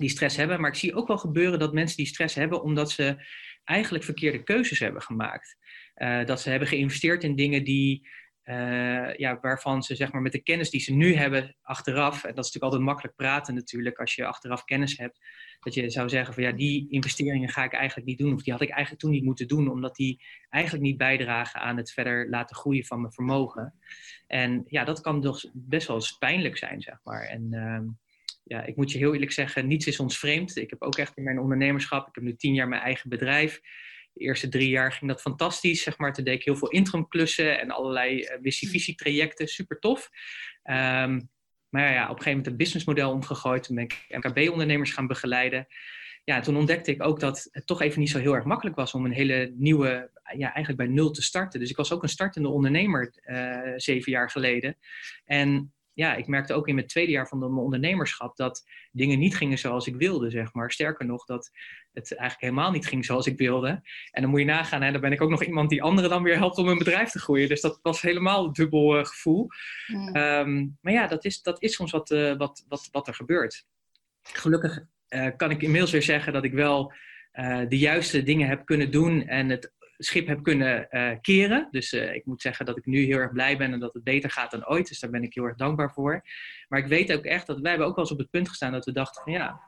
die 0.00 0.10
stress 0.10 0.36
hebben. 0.36 0.60
Maar 0.60 0.70
ik 0.70 0.76
zie 0.76 0.94
ook 0.94 1.08
wel 1.08 1.18
gebeuren 1.18 1.58
dat 1.58 1.72
mensen 1.72 1.96
die 1.96 2.06
stress 2.06 2.34
hebben 2.34 2.62
omdat 2.62 2.90
ze 2.90 3.16
eigenlijk 3.64 4.04
verkeerde 4.04 4.42
keuzes 4.42 4.78
hebben 4.78 5.02
gemaakt. 5.02 5.56
Uh, 5.96 6.24
dat 6.24 6.40
ze 6.40 6.50
hebben 6.50 6.68
geïnvesteerd 6.68 7.24
in 7.24 7.36
dingen 7.36 7.64
die, 7.64 8.08
uh, 8.44 9.14
ja, 9.14 9.38
waarvan 9.40 9.82
ze 9.82 9.94
zeg 9.94 10.12
maar, 10.12 10.22
met 10.22 10.32
de 10.32 10.42
kennis 10.42 10.70
die 10.70 10.80
ze 10.80 10.92
nu 10.92 11.14
hebben 11.14 11.56
achteraf, 11.62 12.24
en 12.24 12.34
dat 12.34 12.44
is 12.44 12.52
natuurlijk 12.52 12.64
altijd 12.64 12.82
makkelijk 12.82 13.16
praten 13.16 13.54
natuurlijk 13.54 13.98
als 13.98 14.14
je 14.14 14.26
achteraf 14.26 14.64
kennis 14.64 14.98
hebt, 14.98 15.20
dat 15.60 15.74
je 15.74 15.90
zou 15.90 16.08
zeggen 16.08 16.34
van 16.34 16.42
ja, 16.42 16.52
die 16.52 16.90
investeringen 16.90 17.48
ga 17.48 17.64
ik 17.64 17.72
eigenlijk 17.72 18.08
niet 18.08 18.18
doen, 18.18 18.34
of 18.34 18.42
die 18.42 18.52
had 18.52 18.62
ik 18.62 18.70
eigenlijk 18.70 19.02
toen 19.02 19.10
niet 19.10 19.24
moeten 19.24 19.48
doen, 19.48 19.70
omdat 19.70 19.96
die 19.96 20.22
eigenlijk 20.48 20.84
niet 20.84 20.96
bijdragen 20.96 21.60
aan 21.60 21.76
het 21.76 21.92
verder 21.92 22.28
laten 22.28 22.56
groeien 22.56 22.84
van 22.84 23.00
mijn 23.00 23.12
vermogen. 23.12 23.74
En 24.26 24.64
ja, 24.66 24.84
dat 24.84 25.00
kan 25.00 25.20
dus 25.20 25.50
best 25.52 25.86
wel 25.86 26.02
pijnlijk 26.18 26.56
zijn, 26.56 26.82
zeg 26.82 26.98
maar. 27.04 27.22
En 27.22 27.46
uh, 27.50 27.80
ja, 28.50 28.64
ik 28.64 28.76
moet 28.76 28.92
je 28.92 28.98
heel 28.98 29.12
eerlijk 29.12 29.32
zeggen, 29.32 29.66
niets 29.66 29.86
is 29.86 30.00
ons 30.00 30.18
vreemd. 30.18 30.56
Ik 30.56 30.70
heb 30.70 30.82
ook 30.82 30.96
echt 30.96 31.16
in 31.16 31.22
mijn 31.22 31.38
ondernemerschap, 31.38 32.08
ik 32.08 32.14
heb 32.14 32.24
nu 32.24 32.36
tien 32.36 32.54
jaar 32.54 32.68
mijn 32.68 32.82
eigen 32.82 33.08
bedrijf. 33.08 33.60
De 34.12 34.20
eerste 34.20 34.48
drie 34.48 34.68
jaar 34.68 34.92
ging 34.92 35.10
dat 35.10 35.20
fantastisch, 35.20 35.82
zeg 35.82 35.98
maar. 35.98 36.12
Toen 36.12 36.24
deed 36.24 36.34
ik 36.34 36.44
heel 36.44 36.56
veel 36.56 36.70
interimklussen 36.70 37.60
en 37.60 37.70
allerlei 37.70 38.28
uh, 38.42 38.94
trajecten, 38.94 39.48
super 39.48 39.78
tof. 39.78 40.10
Um, 40.64 41.28
maar 41.68 41.92
ja, 41.92 42.02
op 42.02 42.08
een 42.08 42.22
gegeven 42.22 42.30
moment 42.30 42.46
een 42.46 42.56
businessmodel 42.56 43.10
omgegooid. 43.10 43.62
Toen 43.62 43.74
ben 43.74 43.84
ik 43.84 44.04
MKB-ondernemers 44.08 44.92
gaan 44.92 45.06
begeleiden. 45.06 45.66
Ja, 46.24 46.40
toen 46.40 46.56
ontdekte 46.56 46.90
ik 46.90 47.02
ook 47.02 47.20
dat 47.20 47.48
het 47.50 47.66
toch 47.66 47.80
even 47.80 48.00
niet 48.00 48.10
zo 48.10 48.18
heel 48.18 48.34
erg 48.34 48.44
makkelijk 48.44 48.76
was 48.76 48.94
om 48.94 49.04
een 49.04 49.12
hele 49.12 49.52
nieuwe, 49.56 50.10
ja, 50.36 50.54
eigenlijk 50.54 50.76
bij 50.76 50.86
nul 50.86 51.10
te 51.10 51.22
starten. 51.22 51.60
Dus 51.60 51.70
ik 51.70 51.76
was 51.76 51.92
ook 51.92 52.02
een 52.02 52.08
startende 52.08 52.48
ondernemer 52.48 53.14
uh, 53.24 53.72
zeven 53.76 54.12
jaar 54.12 54.30
geleden. 54.30 54.76
En 55.24 55.72
ja, 56.00 56.14
ik 56.14 56.26
merkte 56.26 56.54
ook 56.54 56.68
in 56.68 56.74
mijn 56.74 56.86
tweede 56.86 57.12
jaar 57.12 57.28
van 57.28 57.38
mijn 57.38 57.52
ondernemerschap 57.52 58.36
dat 58.36 58.64
dingen 58.92 59.18
niet 59.18 59.36
gingen 59.36 59.58
zoals 59.58 59.86
ik 59.86 59.96
wilde, 59.96 60.30
zeg 60.30 60.52
maar. 60.52 60.70
Sterker 60.70 61.06
nog, 61.06 61.24
dat 61.24 61.50
het 61.92 62.16
eigenlijk 62.16 62.40
helemaal 62.40 62.70
niet 62.70 62.86
ging 62.86 63.04
zoals 63.04 63.26
ik 63.26 63.38
wilde. 63.38 63.68
En 64.10 64.22
dan 64.22 64.30
moet 64.30 64.40
je 64.40 64.46
nagaan, 64.46 64.82
en 64.82 64.92
dan 64.92 65.00
ben 65.00 65.12
ik 65.12 65.20
ook 65.20 65.30
nog 65.30 65.44
iemand 65.44 65.70
die 65.70 65.82
anderen 65.82 66.10
dan 66.10 66.22
weer 66.22 66.36
helpt 66.36 66.58
om 66.58 66.68
een 66.68 66.78
bedrijf 66.78 67.10
te 67.10 67.18
groeien. 67.18 67.48
Dus 67.48 67.60
dat 67.60 67.78
was 67.82 68.00
helemaal 68.00 68.44
een 68.44 68.52
dubbel 68.52 68.98
uh, 68.98 69.04
gevoel. 69.04 69.48
Mm. 69.86 70.16
Um, 70.16 70.78
maar 70.80 70.92
ja, 70.92 71.06
dat 71.06 71.24
is, 71.24 71.42
dat 71.42 71.62
is 71.62 71.74
soms 71.74 71.90
wat, 71.90 72.10
uh, 72.10 72.36
wat, 72.36 72.64
wat, 72.68 72.88
wat 72.92 73.08
er 73.08 73.14
gebeurt. 73.14 73.66
Gelukkig 74.22 74.84
uh, 75.08 75.28
kan 75.36 75.50
ik 75.50 75.62
inmiddels 75.62 75.90
weer 75.90 76.02
zeggen 76.02 76.32
dat 76.32 76.44
ik 76.44 76.52
wel 76.52 76.92
de 77.68 77.78
juiste 77.78 78.22
dingen 78.22 78.48
heb 78.48 78.64
kunnen 78.64 78.90
doen 78.90 79.26
en 79.26 79.48
het 79.48 79.72
schip 80.02 80.26
heb 80.26 80.42
kunnen 80.42 80.86
uh, 80.90 81.12
keren. 81.20 81.68
Dus 81.70 81.92
uh, 81.92 82.14
ik 82.14 82.26
moet 82.26 82.42
zeggen 82.42 82.66
dat 82.66 82.76
ik 82.76 82.86
nu 82.86 83.04
heel 83.04 83.18
erg 83.18 83.32
blij 83.32 83.56
ben 83.56 83.72
en 83.72 83.80
dat 83.80 83.94
het 83.94 84.04
beter 84.04 84.30
gaat 84.30 84.50
dan 84.50 84.68
ooit. 84.68 84.88
Dus 84.88 85.00
daar 85.00 85.10
ben 85.10 85.22
ik 85.22 85.34
heel 85.34 85.44
erg 85.44 85.56
dankbaar 85.56 85.92
voor. 85.92 86.22
Maar 86.68 86.78
ik 86.78 86.86
weet 86.86 87.12
ook 87.12 87.24
echt 87.24 87.46
dat 87.46 87.60
wij 87.60 87.70
hebben 87.70 87.88
ook 87.88 87.94
wel 87.94 88.04
eens 88.04 88.12
op 88.12 88.18
het 88.18 88.30
punt 88.30 88.48
gestaan 88.48 88.72
dat 88.72 88.84
we 88.84 88.92
dachten 88.92 89.22
van 89.22 89.32
ja, 89.32 89.60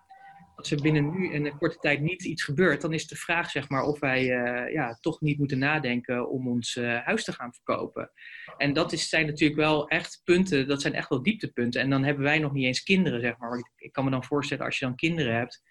als 0.56 0.70
er 0.70 0.82
binnen 0.82 1.10
nu 1.10 1.32
in 1.32 1.46
een 1.46 1.58
korte 1.58 1.78
tijd 1.78 2.00
niet 2.00 2.24
iets 2.24 2.42
gebeurt, 2.42 2.80
dan 2.80 2.92
is 2.92 3.06
de 3.06 3.16
vraag 3.16 3.50
zeg 3.50 3.68
maar 3.68 3.82
of 3.82 4.00
wij 4.00 4.22
uh, 4.22 4.72
ja, 4.72 4.98
toch 5.00 5.20
niet 5.20 5.38
moeten 5.38 5.58
nadenken 5.58 6.30
om 6.30 6.48
ons 6.48 6.74
huis 7.04 7.24
te 7.24 7.32
gaan 7.32 7.54
verkopen. 7.54 8.10
En 8.56 8.72
dat 8.72 8.92
is, 8.92 9.08
zijn 9.08 9.26
natuurlijk 9.26 9.60
wel 9.60 9.88
echt 9.88 10.20
punten, 10.24 10.68
dat 10.68 10.80
zijn 10.80 10.94
echt 10.94 11.08
wel 11.08 11.22
dieptepunten. 11.22 11.80
En 11.80 11.90
dan 11.90 12.04
hebben 12.04 12.24
wij 12.24 12.38
nog 12.38 12.52
niet 12.52 12.64
eens 12.64 12.82
kinderen 12.82 13.20
zeg 13.20 13.38
maar. 13.38 13.70
Ik 13.76 13.92
kan 13.92 14.04
me 14.04 14.10
dan 14.10 14.24
voorstellen 14.24 14.64
als 14.64 14.78
je 14.78 14.84
dan 14.84 14.96
kinderen 14.96 15.34
hebt 15.34 15.62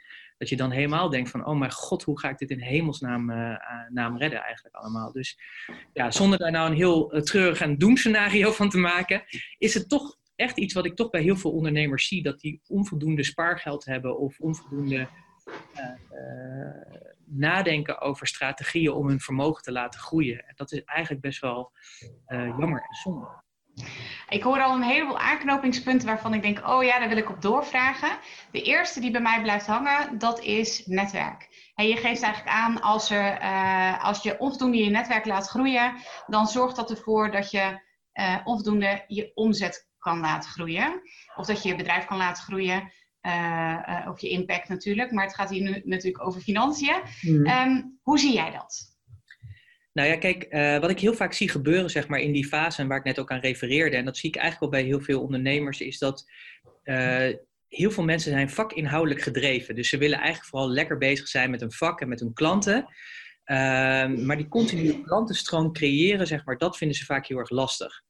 dat 0.41 0.49
je 0.49 0.55
dan 0.55 0.71
helemaal 0.71 1.09
denkt 1.09 1.29
van, 1.29 1.45
oh 1.45 1.57
mijn 1.57 1.71
god, 1.71 2.03
hoe 2.03 2.19
ga 2.19 2.29
ik 2.29 2.37
dit 2.37 2.49
in 2.49 2.61
hemelsnaam 2.61 3.29
uh, 3.29 3.55
naam 3.89 4.17
redden 4.17 4.41
eigenlijk 4.41 4.75
allemaal. 4.75 5.11
Dus 5.11 5.39
ja, 5.93 6.11
zonder 6.11 6.39
daar 6.39 6.51
nou 6.51 6.69
een 6.69 6.75
heel 6.75 7.15
uh, 7.15 7.21
treurig 7.21 7.61
en 7.61 7.77
doemscenario 7.77 8.51
van 8.51 8.69
te 8.69 8.77
maken, 8.77 9.23
is 9.57 9.73
het 9.73 9.89
toch 9.89 10.17
echt 10.35 10.57
iets 10.57 10.73
wat 10.73 10.85
ik 10.85 10.95
toch 10.95 11.09
bij 11.09 11.21
heel 11.21 11.35
veel 11.35 11.51
ondernemers 11.51 12.07
zie, 12.07 12.23
dat 12.23 12.39
die 12.39 12.61
onvoldoende 12.67 13.23
spaargeld 13.23 13.85
hebben 13.85 14.17
of 14.17 14.39
onvoldoende 14.39 15.07
nadenken 17.25 18.01
over 18.01 18.27
strategieën 18.27 18.91
om 18.91 19.07
hun 19.07 19.19
vermogen 19.19 19.63
te 19.63 19.71
laten 19.71 19.99
groeien. 19.99 20.45
Dat 20.55 20.71
is 20.71 20.83
eigenlijk 20.83 21.21
best 21.21 21.41
wel 21.41 21.71
jammer 22.27 22.81
en 22.81 22.95
zonde. 23.03 23.40
Ik 24.29 24.43
hoor 24.43 24.61
al 24.61 24.75
een 24.75 24.83
heleboel 24.83 25.19
aanknopingspunten 25.19 26.07
waarvan 26.07 26.33
ik 26.33 26.41
denk, 26.41 26.67
oh 26.67 26.83
ja, 26.83 26.99
daar 26.99 27.09
wil 27.09 27.17
ik 27.17 27.29
op 27.29 27.41
doorvragen. 27.41 28.09
De 28.51 28.61
eerste 28.61 28.99
die 28.99 29.11
bij 29.11 29.21
mij 29.21 29.41
blijft 29.41 29.65
hangen, 29.65 30.17
dat 30.17 30.39
is 30.39 30.85
netwerk. 30.85 31.71
En 31.75 31.87
je 31.87 31.95
geeft 31.95 32.21
eigenlijk 32.21 32.55
aan, 32.55 32.81
als, 32.81 33.09
er, 33.09 33.41
uh, 33.41 34.03
als 34.03 34.23
je 34.23 34.39
onvoldoende 34.39 34.77
je 34.77 34.89
netwerk 34.89 35.25
laat 35.25 35.47
groeien, 35.47 35.93
dan 36.27 36.47
zorgt 36.47 36.75
dat 36.75 36.89
ervoor 36.89 37.31
dat 37.31 37.51
je 37.51 37.81
uh, 38.13 38.37
onvoldoende 38.43 39.03
je 39.07 39.31
omzet 39.33 39.89
kan 39.99 40.19
laten 40.19 40.49
groeien. 40.49 41.01
Of 41.35 41.45
dat 41.45 41.63
je 41.63 41.69
je 41.69 41.75
bedrijf 41.75 42.05
kan 42.05 42.17
laten 42.17 42.43
groeien. 42.43 42.91
Uh, 43.21 44.07
of 44.09 44.21
je 44.21 44.29
impact 44.29 44.69
natuurlijk. 44.69 45.11
Maar 45.11 45.25
het 45.25 45.35
gaat 45.35 45.49
hier 45.49 45.61
nu 45.61 45.81
natuurlijk 45.85 46.25
over 46.25 46.41
financiën. 46.41 47.01
Mm. 47.21 47.47
Um, 47.47 47.99
hoe 48.01 48.19
zie 48.19 48.33
jij 48.33 48.51
dat? 48.51 48.90
Nou 49.93 50.09
ja, 50.09 50.17
kijk, 50.17 50.47
uh, 50.49 50.79
wat 50.79 50.89
ik 50.89 50.99
heel 50.99 51.13
vaak 51.13 51.33
zie 51.33 51.49
gebeuren, 51.49 51.89
zeg 51.89 52.07
maar, 52.07 52.19
in 52.19 52.31
die 52.31 52.45
fase 52.45 52.87
waar 52.87 52.97
ik 52.97 53.03
net 53.03 53.19
ook 53.19 53.31
aan 53.31 53.39
refereerde, 53.39 53.95
en 53.95 54.05
dat 54.05 54.17
zie 54.17 54.29
ik 54.29 54.35
eigenlijk 54.35 54.71
wel 54.71 54.81
bij 54.81 54.89
heel 54.89 55.01
veel 55.01 55.21
ondernemers, 55.21 55.81
is 55.81 55.99
dat 55.99 56.25
uh, 56.83 57.29
heel 57.67 57.91
veel 57.91 58.03
mensen 58.03 58.31
zijn 58.31 58.49
vakinhoudelijk 58.49 59.21
gedreven. 59.21 59.75
Dus 59.75 59.89
ze 59.89 59.97
willen 59.97 60.17
eigenlijk 60.17 60.49
vooral 60.49 60.69
lekker 60.69 60.97
bezig 60.97 61.27
zijn 61.27 61.51
met 61.51 61.59
hun 61.59 61.71
vak 61.71 62.01
en 62.01 62.09
met 62.09 62.19
hun 62.19 62.33
klanten. 62.33 62.77
Uh, 63.45 63.57
maar 64.07 64.37
die 64.37 64.47
continue 64.47 65.01
klantenstroom 65.01 65.73
creëren, 65.73 66.27
zeg 66.27 66.45
maar, 66.45 66.57
dat 66.57 66.77
vinden 66.77 66.97
ze 66.97 67.05
vaak 67.05 67.27
heel 67.27 67.37
erg 67.37 67.49
lastig. 67.49 68.01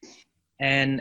En 0.55 0.95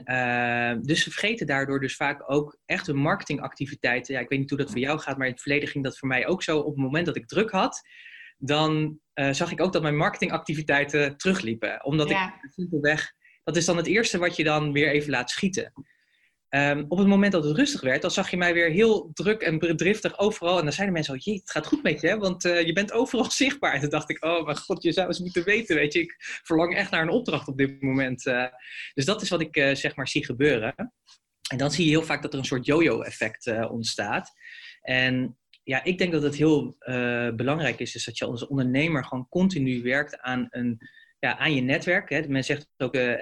dus 0.82 1.02
ze 1.02 1.10
vergeten 1.10 1.46
daardoor 1.46 1.80
dus 1.80 1.96
vaak 1.96 2.32
ook 2.32 2.58
echt 2.66 2.87
hun 2.87 2.96
marketingactiviteiten. 2.96 4.14
Ja, 4.14 4.20
ik 4.20 4.28
weet 4.28 4.38
niet 4.38 4.50
hoe 4.50 4.58
dat 4.58 4.70
voor 4.70 4.78
jou 4.78 4.99
gaat, 4.99 5.16
maar 5.16 5.26
in 5.26 5.32
het 5.32 5.42
verleden 5.42 5.68
ging 5.68 5.84
dat 5.84 5.99
voor 5.99 6.08
mij 6.08 6.26
ook 6.26 6.42
zo. 6.42 6.58
Op 6.58 6.75
het 6.75 6.84
moment 6.84 7.06
dat 7.06 7.16
ik 7.16 7.26
druk 7.26 7.50
had, 7.50 7.88
dan 8.38 8.99
uh, 9.20 9.32
zag 9.32 9.52
ik 9.52 9.60
ook 9.60 9.72
dat 9.72 9.82
mijn 9.82 9.96
marketingactiviteiten 9.96 11.16
terugliepen. 11.16 11.84
Omdat 11.84 12.08
ja. 12.08 12.26
ik 12.42 12.50
simpelweg, 12.52 13.12
dat 13.44 13.56
is 13.56 13.64
dan 13.64 13.76
het 13.76 13.86
eerste 13.86 14.18
wat 14.18 14.36
je 14.36 14.44
dan 14.44 14.72
weer 14.72 14.90
even 14.90 15.10
laat 15.10 15.30
schieten. 15.30 15.72
Ehm, 16.50 16.84
op 16.88 16.98
het 16.98 17.06
moment 17.06 17.32
dat 17.32 17.44
het 17.44 17.56
rustig 17.56 17.80
werd, 17.80 18.02
dan 18.02 18.10
zag 18.10 18.30
je 18.30 18.36
mij 18.36 18.54
weer 18.54 18.70
heel 18.70 19.10
druk 19.12 19.42
en 19.42 19.76
driftig 19.76 20.18
overal. 20.18 20.58
En 20.58 20.64
dan 20.64 20.72
zeiden 20.72 20.94
mensen 20.94 21.14
al, 21.14 21.20
jee, 21.20 21.34
het 21.34 21.50
gaat 21.50 21.66
goed 21.66 21.82
met 21.82 22.00
je, 22.00 22.16
want 22.18 22.44
uh, 22.44 22.66
je 22.66 22.72
bent 22.72 22.92
overal 22.92 23.30
zichtbaar. 23.42 23.74
En 23.74 23.80
toen 23.80 23.90
dacht 23.90 24.10
ik, 24.10 24.24
oh 24.24 24.44
mijn 24.44 24.56
god, 24.56 24.82
je 24.82 24.92
zou 24.92 25.06
eens 25.06 25.18
moeten 25.18 25.44
weten, 25.44 25.76
weet 25.76 25.92
je. 25.92 26.00
Ik 26.00 26.14
verlang 26.18 26.76
echt 26.76 26.90
naar 26.90 27.02
een 27.02 27.08
opdracht 27.08 27.48
op 27.48 27.58
dit 27.58 27.82
moment. 27.82 28.26
Uh, 28.26 28.46
dus 28.94 29.04
dat 29.04 29.22
is 29.22 29.28
wat 29.28 29.40
ik 29.40 29.56
uh, 29.56 29.74
zeg 29.74 29.96
maar 29.96 30.08
zie 30.08 30.24
gebeuren. 30.24 30.74
En 31.50 31.58
dan 31.58 31.70
zie 31.70 31.84
je 31.84 31.90
heel 31.90 32.02
vaak 32.02 32.22
dat 32.22 32.32
er 32.32 32.38
een 32.38 32.44
soort 32.44 32.66
yo-yo-effect 32.66 33.68
ontstaat. 33.68 34.32
En 34.80 35.38
ja, 35.70 35.84
ik 35.84 35.98
denk 35.98 36.12
dat 36.12 36.22
het 36.22 36.34
heel 36.34 36.76
belangrijk 37.34 37.78
is, 37.78 37.94
is 37.94 38.04
dat 38.04 38.18
je 38.18 38.24
als 38.24 38.46
ondernemer 38.46 39.04
gewoon 39.04 39.28
continu 39.28 39.82
werkt 39.82 40.20
aan 40.20 40.46
een 40.50 40.78
ja, 41.18 41.38
aan 41.38 41.54
je 41.54 41.60
netwerk. 41.60 42.10
Hè. 42.10 42.28
Men 42.28 42.44
zegt 42.44 42.68
ook, 42.76 42.94
uh, 42.94 43.02
uh, 43.02 43.16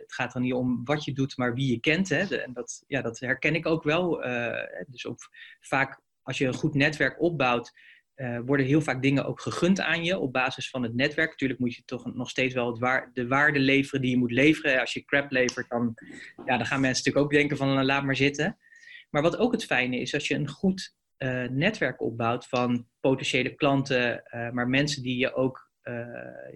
het 0.00 0.12
gaat 0.12 0.34
er 0.34 0.40
niet 0.40 0.52
om 0.52 0.84
wat 0.84 1.04
je 1.04 1.12
doet, 1.12 1.36
maar 1.36 1.54
wie 1.54 1.70
je 1.70 1.80
kent. 1.80 2.08
Hè. 2.08 2.36
en 2.36 2.52
dat, 2.52 2.84
ja, 2.86 3.02
dat 3.02 3.20
herken 3.20 3.54
ik 3.54 3.66
ook 3.66 3.82
wel. 3.82 4.20
Dus 4.86 5.06
vaak 5.60 6.00
als 6.22 6.38
je 6.38 6.46
een 6.46 6.54
goed 6.54 6.74
netwerk 6.74 7.20
opbouwt, 7.20 7.72
worden 8.44 8.66
heel 8.66 8.80
vaak 8.80 9.02
dingen 9.02 9.26
ook 9.26 9.40
gegund 9.40 9.80
aan 9.80 10.04
je 10.04 10.18
op 10.18 10.32
basis 10.32 10.70
van 10.70 10.82
het 10.82 10.94
netwerk. 10.94 11.30
Natuurlijk 11.30 11.60
moet 11.60 11.74
je 11.74 11.82
toch 11.84 12.14
nog 12.14 12.30
steeds 12.30 12.54
wel 12.54 12.80
het 12.80 13.08
de 13.12 13.26
waarde 13.26 13.58
leveren 13.58 14.00
die 14.00 14.10
je 14.10 14.18
moet 14.18 14.32
leveren. 14.32 14.80
Als 14.80 14.92
je 14.92 15.04
crap 15.04 15.30
levert, 15.30 15.68
dan, 15.68 15.94
ja, 16.44 16.56
dan 16.56 16.66
gaan 16.66 16.80
mensen 16.80 17.04
natuurlijk 17.04 17.24
ook 17.24 17.38
denken 17.38 17.56
van 17.56 17.84
laat 17.84 18.04
maar 18.04 18.16
zitten. 18.16 18.58
Maar 19.10 19.22
wat 19.22 19.36
ook 19.36 19.52
het 19.52 19.64
fijne 19.64 20.00
is, 20.00 20.14
als 20.14 20.28
je 20.28 20.34
een 20.34 20.48
goed 20.48 20.94
netwerk 21.50 22.00
opbouwt 22.00 22.46
van 22.46 22.86
potentiële 23.00 23.54
klanten, 23.54 24.22
maar 24.52 24.68
mensen 24.68 25.02
die 25.02 25.18
je 25.18 25.34
ook 25.34 25.72
uh, 25.84 26.06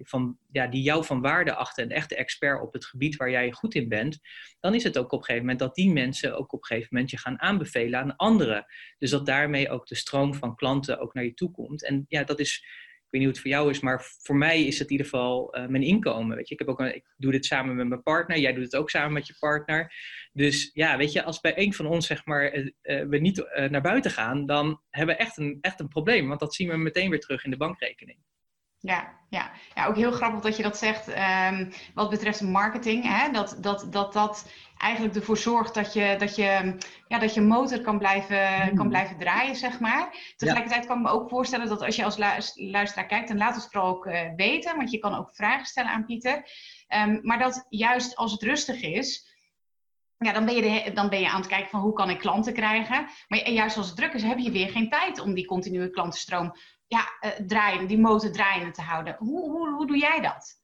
van, 0.01 0.37
ja, 0.51 0.67
die 0.67 0.81
jou 0.81 1.05
van 1.05 1.21
waarde 1.21 1.53
achten, 1.53 1.83
een 1.83 1.91
echte 1.91 2.15
expert 2.15 2.61
op 2.61 2.73
het 2.73 2.85
gebied 2.85 3.15
waar 3.15 3.29
jij 3.29 3.51
goed 3.51 3.75
in 3.75 3.89
bent, 3.89 4.19
dan 4.59 4.75
is 4.75 4.83
het 4.83 4.97
ook 4.97 5.11
op 5.11 5.19
een 5.19 5.25
gegeven 5.25 5.41
moment 5.41 5.59
dat 5.59 5.75
die 5.75 5.91
mensen 5.91 6.37
ook 6.37 6.53
op 6.53 6.59
een 6.59 6.65
gegeven 6.65 6.87
moment 6.91 7.11
je 7.11 7.17
gaan 7.17 7.41
aanbevelen 7.41 7.99
aan 7.99 8.15
anderen. 8.15 8.65
Dus 8.97 9.09
dat 9.09 9.25
daarmee 9.25 9.69
ook 9.69 9.87
de 9.87 9.95
stroom 9.95 10.33
van 10.33 10.55
klanten 10.55 10.99
ook 10.99 11.13
naar 11.13 11.23
je 11.23 11.33
toe 11.33 11.51
komt. 11.51 11.85
En 11.85 12.05
ja, 12.07 12.23
dat 12.23 12.39
is, 12.39 12.65
weet 13.11 13.21
niet 13.21 13.23
hoe 13.23 13.31
het 13.31 13.39
voor 13.39 13.51
jou 13.51 13.69
is, 13.69 13.79
maar 13.79 14.01
voor 14.21 14.35
mij 14.35 14.65
is 14.65 14.79
het 14.79 14.87
in 14.87 14.91
ieder 14.91 15.07
geval 15.07 15.57
uh, 15.57 15.67
mijn 15.67 15.83
inkomen. 15.83 16.35
Weet 16.35 16.47
je, 16.47 16.53
ik, 16.53 16.59
heb 16.59 16.67
ook 16.69 16.79
ik 16.79 17.13
doe 17.17 17.31
dit 17.31 17.45
samen 17.45 17.75
met 17.75 17.87
mijn 17.87 18.03
partner, 18.03 18.37
jij 18.37 18.53
doet 18.53 18.63
het 18.63 18.75
ook 18.75 18.89
samen 18.89 19.13
met 19.13 19.27
je 19.27 19.35
partner. 19.39 19.93
Dus 20.33 20.69
ja, 20.73 20.97
weet 20.97 21.11
je, 21.11 21.23
als 21.23 21.39
bij 21.39 21.57
een 21.57 21.73
van 21.73 21.85
ons 21.85 22.07
zeg 22.07 22.25
maar 22.25 22.55
uh, 22.55 22.71
we 22.81 23.17
niet 23.17 23.49
naar 23.69 23.81
buiten 23.81 24.11
gaan, 24.11 24.45
dan 24.45 24.81
hebben 24.89 25.15
we 25.15 25.21
echt 25.21 25.37
een, 25.37 25.57
echt 25.61 25.79
een 25.79 25.87
probleem, 25.87 26.27
want 26.27 26.39
dat 26.39 26.55
zien 26.55 26.69
we 26.69 26.77
meteen 26.77 27.09
weer 27.09 27.19
terug 27.19 27.43
in 27.43 27.51
de 27.51 27.57
bankrekening. 27.57 28.19
Ja, 28.81 29.17
ja. 29.29 29.51
ja, 29.75 29.85
ook 29.85 29.95
heel 29.95 30.11
grappig 30.11 30.41
dat 30.41 30.57
je 30.57 30.63
dat 30.63 30.77
zegt. 30.77 31.07
Um, 31.07 31.71
wat 31.93 32.09
betreft 32.09 32.41
marketing, 32.41 33.03
hè? 33.03 33.31
Dat, 33.31 33.57
dat, 33.59 33.87
dat 33.89 34.13
dat 34.13 34.51
eigenlijk 34.77 35.15
ervoor 35.15 35.37
zorgt 35.37 35.73
dat 35.73 35.93
je, 35.93 36.15
dat 36.19 36.35
je, 36.35 36.77
ja, 37.07 37.19
dat 37.19 37.33
je 37.33 37.41
motor 37.41 37.81
kan 37.81 37.97
blijven, 37.97 38.67
kan 38.67 38.77
hmm. 38.77 38.89
blijven 38.89 39.17
draaien, 39.17 39.55
zeg 39.55 39.79
maar. 39.79 40.33
Tegelijkertijd 40.35 40.85
kan 40.85 40.97
ik 40.97 41.03
me 41.03 41.09
ook 41.09 41.29
voorstellen 41.29 41.67
dat 41.67 41.81
als 41.81 41.95
je 41.95 42.03
als 42.03 42.17
luisteraar 42.55 43.05
kijkt, 43.05 43.27
dan 43.27 43.37
laat 43.37 43.55
het 43.55 43.67
vooral 43.71 43.89
ook 43.89 44.05
uh, 44.05 44.21
weten, 44.35 44.75
want 44.75 44.91
je 44.91 44.99
kan 44.99 45.15
ook 45.15 45.35
vragen 45.35 45.65
stellen 45.65 45.91
aan 45.91 46.05
Pieter. 46.05 46.43
Um, 47.05 47.19
maar 47.21 47.39
dat 47.39 47.65
juist 47.69 48.15
als 48.15 48.31
het 48.31 48.41
rustig 48.41 48.81
is, 48.81 49.27
ja, 50.17 50.33
dan 50.33 50.45
ben, 50.45 50.55
je 50.55 50.61
de, 50.61 50.93
dan 50.93 51.09
ben 51.09 51.19
je 51.19 51.29
aan 51.29 51.39
het 51.39 51.49
kijken 51.49 51.69
van 51.69 51.79
hoe 51.79 51.93
kan 51.93 52.09
ik 52.09 52.19
klanten 52.19 52.53
krijgen. 52.53 53.07
Maar 53.27 53.49
juist 53.49 53.77
als 53.77 53.87
het 53.87 53.95
druk 53.95 54.13
is, 54.13 54.23
heb 54.23 54.37
je 54.37 54.51
weer 54.51 54.69
geen 54.69 54.89
tijd 54.89 55.19
om 55.19 55.33
die 55.33 55.45
continue 55.45 55.89
klantenstroom 55.89 56.53
ja, 56.89 57.09
uh, 57.21 57.47
draaien, 57.47 57.87
die 57.87 57.97
motor 57.97 58.31
draaiende 58.31 58.71
te 58.71 58.81
houden. 58.81 59.15
Hoe, 59.19 59.49
hoe, 59.49 59.73
hoe 59.73 59.87
doe 59.87 59.97
jij 59.97 60.21
dat? 60.21 60.57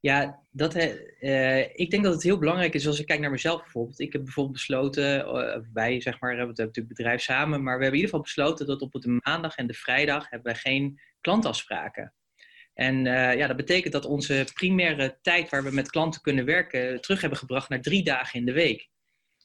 Ja, 0.00 0.46
dat, 0.50 0.74
uh, 0.74 1.78
ik 1.78 1.90
denk 1.90 2.04
dat 2.04 2.12
het 2.12 2.22
heel 2.22 2.38
belangrijk 2.38 2.74
is 2.74 2.86
als 2.86 3.00
ik 3.00 3.06
kijk 3.06 3.20
naar 3.20 3.30
mezelf 3.30 3.62
bijvoorbeeld. 3.62 4.00
Ik 4.00 4.12
heb 4.12 4.24
bijvoorbeeld 4.24 4.56
besloten, 4.56 5.18
uh, 5.18 5.56
wij 5.72 6.00
zeg 6.00 6.20
maar, 6.20 6.30
we 6.30 6.36
hebben 6.36 6.56
natuurlijk 6.56 6.96
bedrijf 6.96 7.22
samen, 7.22 7.62
maar 7.62 7.78
we 7.78 7.82
hebben 7.82 8.00
in 8.00 8.04
ieder 8.04 8.08
geval 8.08 8.20
besloten 8.20 8.66
dat 8.66 8.80
op 8.80 8.92
de 8.92 9.20
maandag 9.24 9.56
en 9.56 9.66
de 9.66 9.74
vrijdag 9.74 10.30
hebben 10.30 10.52
we 10.52 10.58
geen 10.58 11.00
klantafspraken. 11.20 12.14
En 12.74 13.04
ja, 13.04 13.46
dat 13.46 13.56
betekent 13.56 13.92
dat 13.92 14.04
onze 14.04 14.46
primaire 14.54 15.18
tijd 15.22 15.50
waar 15.50 15.64
we 15.64 15.70
met 15.70 15.90
klanten 15.90 16.20
kunnen 16.20 16.44
werken 16.44 17.00
terug 17.00 17.20
hebben 17.20 17.38
gebracht 17.38 17.68
naar 17.68 17.80
drie 17.80 18.04
dagen 18.04 18.40
in 18.40 18.46
de 18.46 18.52
week. 18.52 18.88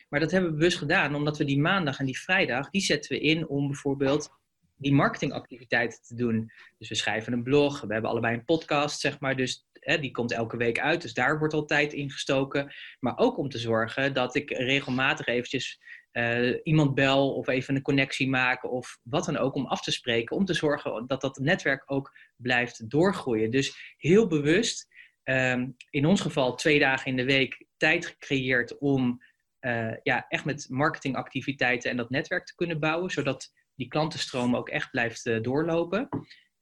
Maar 0.10 0.20
dat 0.20 0.32
hebben 0.32 0.50
we 0.50 0.58
bewust 0.58 0.78
gedaan 0.78 1.16
omdat 1.16 1.38
we 1.38 1.44
die 1.44 1.60
maandag 1.60 2.00
en 2.00 2.06
die 2.06 2.20
vrijdag, 2.20 2.70
die 2.70 2.82
zetten 2.82 3.12
we 3.12 3.20
in 3.20 3.48
om 3.48 3.68
bijvoorbeeld 3.68 4.41
die 4.82 4.94
marketingactiviteiten 4.94 6.02
te 6.02 6.16
doen. 6.16 6.52
Dus 6.78 6.90
we 6.90 6.96
schrijven 6.96 7.34
een 7.34 7.44
blog, 7.44 7.82
we 7.82 7.94
hebben 7.94 8.12
allebei 8.12 8.36
een 8.36 8.46
podcast, 8.46 9.00
zeg 9.00 9.20
maar. 9.20 9.36
Dus 9.36 9.66
hè, 9.74 10.00
die 10.00 10.12
komt 10.12 10.32
elke 10.32 10.58
week 10.58 10.80
uit, 10.80 11.02
dus 11.02 11.14
daar 11.14 11.40
wordt 11.40 11.54
al 11.54 11.66
tijd 11.66 11.94
in 11.94 12.12
gestoken. 12.12 12.74
Maar 13.00 13.18
ook 13.18 13.38
om 13.38 13.50
te 13.50 13.58
zorgen 13.58 14.14
dat 14.14 14.36
ik 14.36 14.50
regelmatig 14.50 15.26
eventjes 15.26 15.80
uh, 16.12 16.58
iemand 16.64 16.96
bel 16.96 17.34
of 17.34 17.48
even 17.48 17.76
een 17.76 17.82
connectie 17.82 18.30
maken 18.30 18.70
of 18.70 19.00
wat 19.04 19.26
dan 19.26 19.38
ook 19.38 19.56
om 19.56 19.66
af 19.66 19.82
te 19.82 19.92
spreken. 19.92 20.36
Om 20.36 20.46
te 20.46 20.54
zorgen 20.54 21.08
dat 21.08 21.22
dat 21.22 21.38
netwerk 21.38 21.84
ook 21.86 22.12
blijft 22.36 22.90
doorgroeien. 22.90 23.52
Dus 23.52 23.96
heel 23.98 24.28
bewust, 24.28 24.88
um, 25.24 25.76
in 25.90 26.06
ons 26.06 26.22
geval 26.22 26.56
twee 26.56 26.80
dagen 26.80 27.06
in 27.06 27.16
de 27.16 27.26
week, 27.26 27.66
tijd 27.78 28.06
gecreëerd 28.06 28.78
om 28.78 29.22
uh, 29.62 29.94
ja, 30.04 30.26
echt 30.28 30.46
met 30.46 30.66
marketingactiviteiten 30.70 31.90
en 31.90 31.98
dat 31.98 32.10
netwerk 32.10 32.46
te 32.46 32.56
kunnen 32.56 32.80
bouwen. 32.80 33.12
Zodat 33.12 33.52
die 33.82 33.90
klantenstroom 33.90 34.56
ook 34.56 34.70
echt 34.70 34.92
blijft 34.92 35.26
uh, 35.26 35.42
doorlopen. 35.42 36.10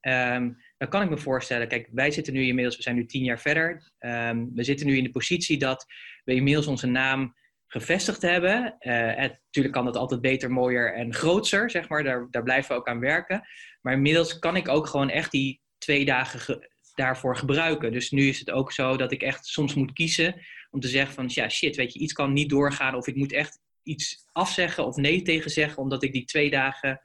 Um, 0.00 0.56
dan 0.78 0.88
kan 0.88 1.02
ik 1.02 1.10
me 1.10 1.18
voorstellen, 1.18 1.68
kijk, 1.68 1.88
wij 1.92 2.10
zitten 2.10 2.32
nu 2.32 2.46
inmiddels, 2.46 2.76
we 2.76 2.82
zijn 2.82 2.96
nu 2.96 3.06
tien 3.06 3.24
jaar 3.24 3.40
verder. 3.40 3.92
Um, 3.98 4.54
we 4.54 4.64
zitten 4.64 4.86
nu 4.86 4.96
in 4.96 5.04
de 5.04 5.10
positie 5.10 5.58
dat 5.58 5.86
we 6.24 6.34
inmiddels 6.34 6.66
onze 6.66 6.86
naam 6.86 7.34
gevestigd 7.66 8.22
hebben. 8.22 8.76
Uh, 8.80 8.92
natuurlijk 9.16 9.74
kan 9.74 9.84
dat 9.84 9.96
altijd 9.96 10.20
beter, 10.20 10.50
mooier 10.50 10.94
en 10.94 11.14
groter, 11.14 11.70
zeg 11.70 11.88
maar. 11.88 12.04
Daar, 12.04 12.26
daar 12.30 12.42
blijven 12.42 12.74
we 12.74 12.80
ook 12.80 12.88
aan 12.88 13.00
werken. 13.00 13.46
Maar 13.80 13.92
inmiddels 13.92 14.38
kan 14.38 14.56
ik 14.56 14.68
ook 14.68 14.86
gewoon 14.86 15.10
echt 15.10 15.30
die 15.30 15.60
twee 15.78 16.04
dagen 16.04 16.40
ge 16.40 16.68
daarvoor 16.94 17.36
gebruiken. 17.36 17.92
Dus 17.92 18.10
nu 18.10 18.28
is 18.28 18.38
het 18.38 18.50
ook 18.50 18.72
zo 18.72 18.96
dat 18.96 19.12
ik 19.12 19.22
echt 19.22 19.46
soms 19.46 19.74
moet 19.74 19.92
kiezen 19.92 20.34
om 20.70 20.80
te 20.80 20.88
zeggen 20.88 21.14
van, 21.14 21.24
ja 21.28 21.48
shit, 21.48 21.76
weet 21.76 21.92
je, 21.92 21.98
iets 21.98 22.12
kan 22.12 22.32
niet 22.32 22.50
doorgaan 22.50 22.94
of 22.94 23.06
ik 23.06 23.16
moet 23.16 23.32
echt 23.32 23.60
iets 23.82 24.28
afzeggen 24.32 24.86
of 24.86 24.96
nee 24.96 25.22
tegen 25.22 25.50
zeggen, 25.50 25.82
omdat 25.82 26.02
ik 26.02 26.12
die 26.12 26.24
twee 26.24 26.50
dagen 26.50 27.00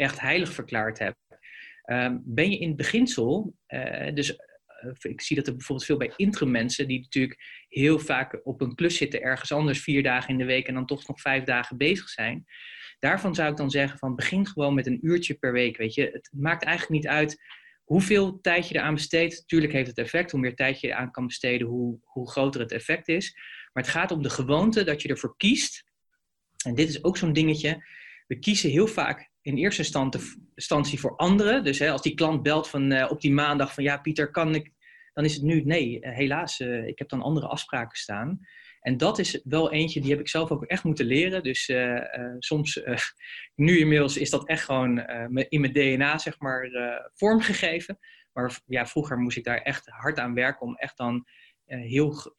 echt 0.00 0.20
heilig 0.20 0.52
verklaard 0.52 0.98
heb. 0.98 1.16
Ehm, 1.82 2.18
ben 2.24 2.50
je 2.50 2.58
in 2.58 2.68
het 2.68 2.76
beginsel, 2.76 3.54
uh, 3.68 4.14
dus 4.14 4.30
uh, 4.30 4.92
ik 5.00 5.20
zie 5.20 5.36
dat 5.36 5.46
er 5.46 5.56
bijvoorbeeld 5.56 5.86
veel 5.86 5.96
bij 5.96 6.12
interim 6.16 6.50
mensen, 6.50 6.88
die 6.88 7.00
natuurlijk 7.00 7.64
heel 7.68 7.98
vaak 7.98 8.40
op 8.42 8.60
een 8.60 8.74
klus 8.74 8.96
zitten, 8.96 9.22
ergens 9.22 9.52
anders 9.52 9.80
vier 9.80 10.02
dagen 10.02 10.28
in 10.30 10.38
de 10.38 10.44
week 10.44 10.66
en 10.66 10.74
dan 10.74 10.86
toch 10.86 11.08
nog 11.08 11.20
vijf 11.20 11.44
dagen 11.44 11.76
bezig 11.76 12.08
zijn. 12.08 12.44
Daarvan 12.98 13.34
zou 13.34 13.50
ik 13.50 13.56
dan 13.56 13.70
zeggen 13.70 13.98
van 13.98 14.14
begin 14.14 14.46
gewoon 14.46 14.74
met 14.74 14.86
een 14.86 14.98
uurtje 15.02 15.34
per 15.34 15.52
week. 15.52 15.76
Weet 15.76 15.94
je, 15.94 16.10
het 16.12 16.30
maakt 16.32 16.64
eigenlijk 16.64 17.02
niet 17.02 17.12
uit 17.12 17.42
hoeveel 17.84 18.40
tijd 18.40 18.68
je 18.68 18.74
eraan 18.74 18.94
besteedt. 18.94 19.48
Tuurlijk 19.48 19.72
heeft 19.72 19.88
het 19.88 19.98
effect. 19.98 20.30
Hoe 20.30 20.40
meer 20.40 20.54
tijd 20.54 20.80
je 20.80 20.86
eraan 20.86 21.10
kan 21.10 21.26
besteden, 21.26 21.66
hoe, 21.66 21.98
hoe 22.02 22.30
groter 22.30 22.60
het 22.60 22.72
effect 22.72 23.08
is. 23.08 23.34
Maar 23.72 23.82
het 23.82 23.92
gaat 23.92 24.10
om 24.10 24.22
de 24.22 24.30
gewoonte 24.30 24.84
dat 24.84 25.02
je 25.02 25.08
ervoor 25.08 25.36
kiest. 25.36 25.84
En 26.64 26.74
dit 26.74 26.88
is 26.88 27.04
ook 27.04 27.16
zo'n 27.16 27.32
dingetje. 27.32 27.84
We 28.26 28.38
kiezen 28.38 28.70
heel 28.70 28.86
vaak 28.86 29.29
in 29.42 29.56
eerste 29.56 30.02
instantie 30.54 31.00
voor 31.00 31.16
anderen. 31.16 31.64
Dus 31.64 31.78
hè, 31.78 31.90
als 31.90 32.02
die 32.02 32.14
klant 32.14 32.42
belt 32.42 32.68
van, 32.68 32.92
uh, 32.92 33.10
op 33.10 33.20
die 33.20 33.32
maandag 33.32 33.74
van 33.74 33.84
ja, 33.84 33.98
Pieter, 33.98 34.30
kan 34.30 34.54
ik, 34.54 34.72
dan 35.12 35.24
is 35.24 35.34
het 35.34 35.42
nu 35.42 35.62
nee, 35.64 36.00
uh, 36.00 36.12
helaas, 36.12 36.60
uh, 36.60 36.86
ik 36.86 36.98
heb 36.98 37.08
dan 37.08 37.22
andere 37.22 37.46
afspraken 37.46 37.98
staan. 37.98 38.40
En 38.80 38.96
dat 38.96 39.18
is 39.18 39.40
wel 39.44 39.72
eentje, 39.72 40.00
die 40.00 40.10
heb 40.10 40.20
ik 40.20 40.28
zelf 40.28 40.50
ook 40.50 40.64
echt 40.64 40.84
moeten 40.84 41.06
leren. 41.06 41.42
Dus 41.42 41.72
soms, 42.38 42.82
nu 43.54 43.78
inmiddels 43.78 44.16
is 44.16 44.30
dat 44.30 44.48
echt 44.48 44.64
gewoon 44.64 44.98
in 45.48 45.60
mijn 45.60 45.72
DNA, 45.72 46.18
zeg 46.18 46.38
maar, 46.38 46.70
vormgegeven. 47.14 47.98
Maar 48.32 48.60
ja, 48.66 48.86
vroeger 48.86 49.18
moest 49.18 49.36
ik 49.36 49.44
daar 49.44 49.60
echt 49.60 49.86
hard 49.86 50.18
aan 50.18 50.34
werken 50.34 50.66
om 50.66 50.76
echt 50.76 50.96
dan 50.96 51.26
heel 51.64 52.34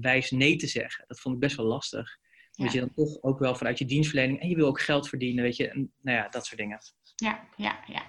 wijs 0.00 0.30
nee 0.30 0.56
te 0.56 0.66
zeggen. 0.66 1.04
Dat 1.06 1.20
vond 1.20 1.34
ik 1.34 1.40
best 1.40 1.56
wel 1.56 1.66
lastig. 1.66 2.18
Omdat 2.60 2.74
je 2.74 2.80
dan 2.80 2.94
toch 2.94 3.22
ook 3.22 3.38
wel 3.38 3.54
vanuit 3.54 3.78
je 3.78 3.84
dienstverlening 3.84 4.40
en 4.40 4.48
je 4.48 4.56
wil 4.56 4.66
ook 4.66 4.80
geld 4.80 5.08
verdienen, 5.08 5.44
weet 5.44 5.56
je, 5.56 5.68
en, 5.68 5.92
nou 6.02 6.16
ja, 6.16 6.28
dat 6.28 6.46
soort 6.46 6.60
dingen. 6.60 6.78
Ja, 7.16 7.40
ja, 7.56 7.78
ja. 7.86 8.02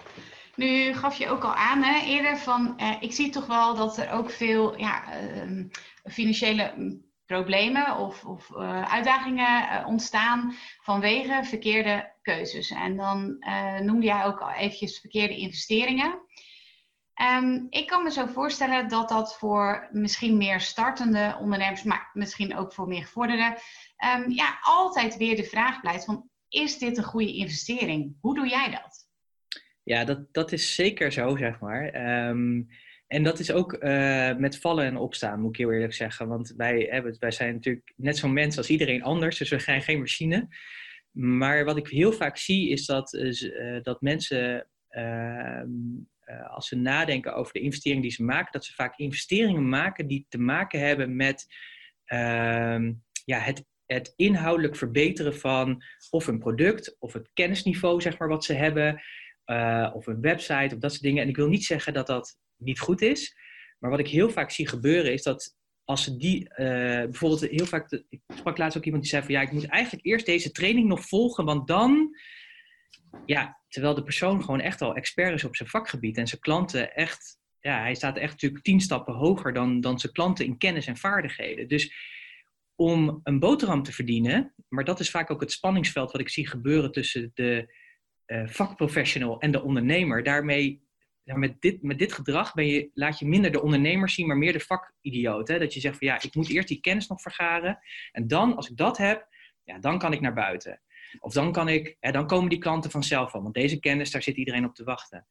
Nu 0.55 0.93
gaf 0.93 1.17
je 1.17 1.29
ook 1.29 1.43
al 1.43 1.55
aan 1.55 1.83
hè, 1.83 2.05
eerder 2.05 2.37
van, 2.37 2.77
eh, 2.77 2.95
ik 2.99 3.11
zie 3.11 3.29
toch 3.29 3.45
wel 3.45 3.75
dat 3.75 3.97
er 3.97 4.11
ook 4.11 4.31
veel 4.31 4.77
ja, 4.77 5.03
uh, 5.45 5.65
financiële 6.03 6.73
mm, 6.75 7.05
problemen 7.25 7.97
of, 7.97 8.25
of 8.25 8.49
uh, 8.49 8.93
uitdagingen 8.93 9.63
uh, 9.63 9.87
ontstaan 9.87 10.53
vanwege 10.81 11.43
verkeerde 11.43 12.13
keuzes. 12.21 12.71
En 12.71 12.95
dan 12.95 13.35
uh, 13.39 13.79
noemde 13.79 14.05
jij 14.05 14.25
ook 14.25 14.39
al 14.39 14.51
eventjes 14.51 14.99
verkeerde 14.99 15.37
investeringen. 15.37 16.19
Um, 17.21 17.67
ik 17.69 17.87
kan 17.87 18.03
me 18.03 18.11
zo 18.11 18.25
voorstellen 18.25 18.87
dat 18.87 19.09
dat 19.09 19.37
voor 19.37 19.89
misschien 19.91 20.37
meer 20.37 20.59
startende 20.59 21.37
ondernemers, 21.39 21.83
maar 21.83 22.09
misschien 22.13 22.57
ook 22.57 22.73
voor 22.73 22.87
meer 22.87 23.01
gevorderden, 23.01 23.55
um, 24.05 24.31
ja, 24.31 24.59
altijd 24.61 25.17
weer 25.17 25.35
de 25.35 25.43
vraag 25.43 25.81
blijft 25.81 26.05
van, 26.05 26.29
is 26.49 26.77
dit 26.77 26.97
een 26.97 27.03
goede 27.03 27.33
investering? 27.33 28.15
Hoe 28.21 28.35
doe 28.35 28.47
jij 28.47 28.69
dat? 28.69 29.09
Ja, 29.83 30.03
dat, 30.03 30.33
dat 30.33 30.51
is 30.51 30.75
zeker 30.75 31.11
zo, 31.11 31.37
zeg 31.37 31.59
maar. 31.59 32.15
Um, 32.27 32.67
en 33.11 33.23
dat 33.23 33.39
is 33.39 33.51
ook 33.51 33.73
uh, 33.73 34.35
met 34.35 34.59
vallen 34.59 34.85
en 34.85 34.97
opstaan, 34.97 35.41
moet 35.41 35.49
ik 35.49 35.57
heel 35.57 35.71
eerlijk 35.71 35.93
zeggen. 35.93 36.27
Want 36.27 36.53
wij, 36.57 36.87
hebben, 36.89 37.15
wij 37.19 37.31
zijn 37.31 37.53
natuurlijk 37.53 37.93
net 37.95 38.17
zo'n 38.17 38.33
mens 38.33 38.57
als 38.57 38.69
iedereen 38.69 39.03
anders, 39.03 39.37
dus 39.37 39.49
we 39.49 39.59
zijn 39.59 39.81
geen 39.81 39.99
machine. 39.99 40.47
Maar 41.11 41.65
wat 41.65 41.77
ik 41.77 41.87
heel 41.87 42.11
vaak 42.11 42.37
zie 42.37 42.69
is 42.69 42.85
dat, 42.85 43.13
uh, 43.13 43.81
dat 43.81 44.01
mensen, 44.01 44.67
uh, 44.89 45.61
als 46.47 46.67
ze 46.67 46.75
nadenken 46.75 47.35
over 47.35 47.53
de 47.53 47.59
investeringen 47.59 48.01
die 48.03 48.11
ze 48.11 48.23
maken, 48.23 48.51
dat 48.51 48.65
ze 48.65 48.73
vaak 48.73 48.97
investeringen 48.97 49.69
maken 49.69 50.07
die 50.07 50.25
te 50.29 50.39
maken 50.39 50.79
hebben 50.79 51.15
met 51.15 51.45
ehm, 52.05 52.93
ja, 53.25 53.39
het, 53.39 53.65
het 53.93 54.13
inhoudelijk 54.15 54.75
verbeteren 54.75 55.35
van 55.35 55.83
of 56.09 56.27
een 56.27 56.39
product 56.39 56.95
of 56.99 57.13
het 57.13 57.29
kennisniveau, 57.33 58.01
zeg 58.01 58.17
maar, 58.17 58.27
wat 58.27 58.45
ze 58.45 58.53
hebben. 58.53 59.01
of 59.93 60.07
een 60.07 60.21
website 60.21 60.75
of 60.75 60.81
dat 60.81 60.91
soort 60.91 61.03
dingen. 61.03 61.23
En 61.23 61.29
ik 61.29 61.35
wil 61.35 61.47
niet 61.47 61.65
zeggen 61.65 61.93
dat 61.93 62.07
dat 62.07 62.37
niet 62.57 62.79
goed 62.79 63.01
is. 63.01 63.35
Maar 63.79 63.89
wat 63.89 63.99
ik 63.99 64.07
heel 64.07 64.29
vaak 64.29 64.51
zie 64.51 64.67
gebeuren 64.67 65.13
is 65.13 65.23
dat 65.23 65.55
als 65.83 66.03
ze 66.03 66.17
die, 66.17 66.41
uh, 66.41 66.57
bijvoorbeeld 66.85 67.41
heel 67.41 67.65
vaak, 67.65 67.91
ik 68.09 68.19
sprak 68.35 68.57
laatst 68.57 68.77
ook 68.77 68.83
iemand 68.83 69.03
die 69.03 69.11
zei 69.11 69.23
van 69.23 69.33
ja, 69.33 69.41
ik 69.41 69.51
moet 69.51 69.65
eigenlijk 69.65 70.05
eerst 70.05 70.25
deze 70.25 70.51
training 70.51 70.87
nog 70.87 71.07
volgen, 71.07 71.45
want 71.45 71.67
dan, 71.67 72.17
ja, 73.25 73.61
terwijl 73.67 73.95
de 73.95 74.03
persoon 74.03 74.43
gewoon 74.43 74.61
echt 74.61 74.81
al 74.81 74.95
expert 74.95 75.33
is 75.33 75.43
op 75.43 75.55
zijn 75.55 75.69
vakgebied 75.69 76.17
en 76.17 76.27
zijn 76.27 76.41
klanten 76.41 76.95
echt, 76.95 77.39
ja, 77.59 77.81
hij 77.81 77.95
staat 77.95 78.17
echt 78.17 78.31
natuurlijk 78.31 78.63
tien 78.63 78.81
stappen 78.81 79.13
hoger 79.13 79.53
dan, 79.53 79.81
dan 79.81 79.99
zijn 79.99 80.13
klanten 80.13 80.45
in 80.45 80.57
kennis 80.57 80.87
en 80.87 80.97
vaardigheden. 80.97 81.67
Dus 81.67 81.93
om 82.81 83.19
een 83.23 83.39
boterham 83.39 83.83
te 83.83 83.91
verdienen, 83.91 84.53
maar 84.69 84.83
dat 84.83 84.99
is 84.99 85.09
vaak 85.09 85.31
ook 85.31 85.41
het 85.41 85.51
spanningsveld 85.51 86.11
wat 86.11 86.21
ik 86.21 86.29
zie 86.29 86.47
gebeuren 86.47 86.91
tussen 86.91 87.31
de 87.33 87.75
uh, 88.27 88.47
vakprofessional 88.47 89.39
en 89.39 89.51
de 89.51 89.63
ondernemer. 89.63 90.23
Daarmee 90.23 90.83
ja, 91.23 91.37
met, 91.37 91.61
dit, 91.61 91.81
met 91.81 91.99
dit 91.99 92.13
gedrag 92.13 92.53
ben 92.53 92.67
je, 92.67 92.89
laat 92.93 93.19
je 93.19 93.27
minder 93.27 93.51
de 93.51 93.61
ondernemer 93.61 94.09
zien, 94.09 94.27
maar 94.27 94.37
meer 94.37 94.53
de 94.53 94.59
vakidioot. 94.59 95.47
Hè? 95.47 95.59
Dat 95.59 95.73
je 95.73 95.79
zegt 95.79 95.97
van 95.97 96.07
ja, 96.07 96.21
ik 96.21 96.35
moet 96.35 96.49
eerst 96.49 96.67
die 96.67 96.79
kennis 96.79 97.07
nog 97.07 97.21
vergaren. 97.21 97.79
En 98.11 98.27
dan, 98.27 98.55
als 98.55 98.69
ik 98.69 98.77
dat 98.77 98.97
heb, 98.97 99.27
ja, 99.63 99.79
dan 99.79 99.99
kan 99.99 100.13
ik 100.13 100.21
naar 100.21 100.33
buiten. 100.33 100.81
Of 101.19 101.33
dan, 101.33 101.51
kan 101.51 101.67
ik, 101.67 101.97
hè, 101.99 102.11
dan 102.11 102.27
komen 102.27 102.49
die 102.49 102.59
klanten 102.59 102.91
vanzelf 102.91 103.33
al. 103.33 103.41
Want 103.41 103.53
deze 103.53 103.79
kennis, 103.79 104.11
daar 104.11 104.23
zit 104.23 104.37
iedereen 104.37 104.65
op 104.65 104.75
te 104.75 104.83
wachten. 104.83 105.27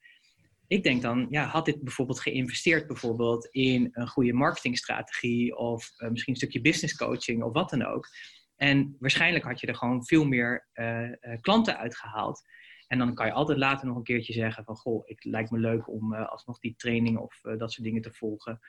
Ik 0.70 0.82
denk 0.82 1.02
dan, 1.02 1.26
ja, 1.30 1.44
had 1.44 1.64
dit 1.64 1.82
bijvoorbeeld 1.82 2.20
geïnvesteerd 2.20 2.86
bijvoorbeeld 2.86 3.46
in 3.46 3.88
een 3.92 4.08
goede 4.08 4.32
marketingstrategie 4.32 5.56
of 5.56 5.92
uh, 5.98 6.08
misschien 6.08 6.32
een 6.32 6.38
stukje 6.38 6.60
business 6.60 6.96
coaching 6.96 7.42
of 7.42 7.52
wat 7.52 7.70
dan 7.70 7.84
ook. 7.84 8.08
En 8.56 8.96
waarschijnlijk 8.98 9.44
had 9.44 9.60
je 9.60 9.66
er 9.66 9.74
gewoon 9.74 10.06
veel 10.06 10.24
meer 10.24 10.68
uh, 10.74 11.10
klanten 11.40 11.78
uitgehaald. 11.78 12.42
En 12.86 12.98
dan 12.98 13.14
kan 13.14 13.26
je 13.26 13.32
altijd 13.32 13.58
later 13.58 13.86
nog 13.86 13.96
een 13.96 14.02
keertje 14.02 14.32
zeggen 14.32 14.64
van, 14.64 14.76
goh, 14.76 15.06
het 15.06 15.24
lijkt 15.24 15.50
me 15.50 15.58
leuk 15.58 15.88
om 15.88 16.14
alsnog 16.14 16.58
die 16.58 16.74
training 16.76 17.18
of 17.18 17.40
dat 17.40 17.72
soort 17.72 17.86
dingen 17.86 18.02
te 18.02 18.12
volgen. 18.12 18.60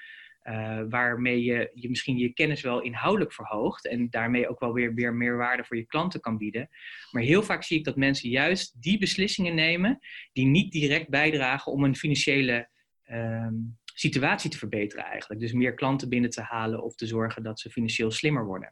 Uh, 0.44 0.82
waarmee 0.90 1.44
je, 1.44 1.72
je 1.74 1.90
misschien 1.90 2.18
je 2.18 2.34
kennis 2.34 2.62
wel 2.62 2.82
inhoudelijk 2.82 3.34
verhoogt 3.34 3.88
en 3.88 4.10
daarmee 4.10 4.50
ook 4.50 4.60
wel 4.60 4.74
weer, 4.74 4.94
weer 4.94 5.14
meer 5.14 5.38
waarde 5.38 5.64
voor 5.64 5.78
je 5.78 5.86
klanten 5.86 6.20
kan 6.20 6.38
bieden. 6.38 6.70
Maar 7.12 7.22
heel 7.24 7.44
vaak 7.44 7.64
zie 7.64 7.78
ik 7.78 7.84
dat 7.84 7.96
mensen 7.96 8.30
juist 8.30 8.82
die 8.82 9.00
beslissingen 9.00 9.56
nemen 9.56 10.00
die 10.34 10.46
niet 10.46 10.72
direct 10.72 11.10
bijdragen 11.10 11.72
om 11.72 11.84
een 11.84 11.96
financiële 11.96 12.70
ehm, 13.04 13.54
situatie 13.94 14.50
te 14.50 14.58
verbeteren 14.58 15.06
eigenlijk. 15.06 15.42
Dus 15.42 15.54
meer 15.54 15.74
klanten 15.74 16.10
binnen 16.10 16.30
te 16.30 16.42
halen 16.42 16.84
of 16.84 16.96
te 16.96 17.08
zorgen 17.08 17.44
dat 17.44 17.60
ze 17.60 17.70
financieel 17.70 18.12
slimmer 18.12 18.46
worden. 18.46 18.72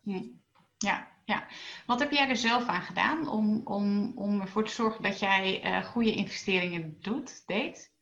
Ja, 0.78 1.08
ja. 1.26 1.48
Wat 1.86 2.00
heb 2.00 2.12
jij 2.12 2.30
er 2.30 2.36
zelf 2.36 2.68
aan 2.68 2.82
gedaan 2.82 3.28
om, 3.28 3.62
om, 3.64 4.12
om 4.16 4.42
ervoor 4.42 4.66
te 4.66 4.74
zorgen 4.74 5.04
dat 5.04 5.20
jij 5.20 5.66
uh, 5.66 5.84
goede 5.84 6.14
investeringen 6.14 6.98
doet, 7.02 7.44
deed? 7.46 7.98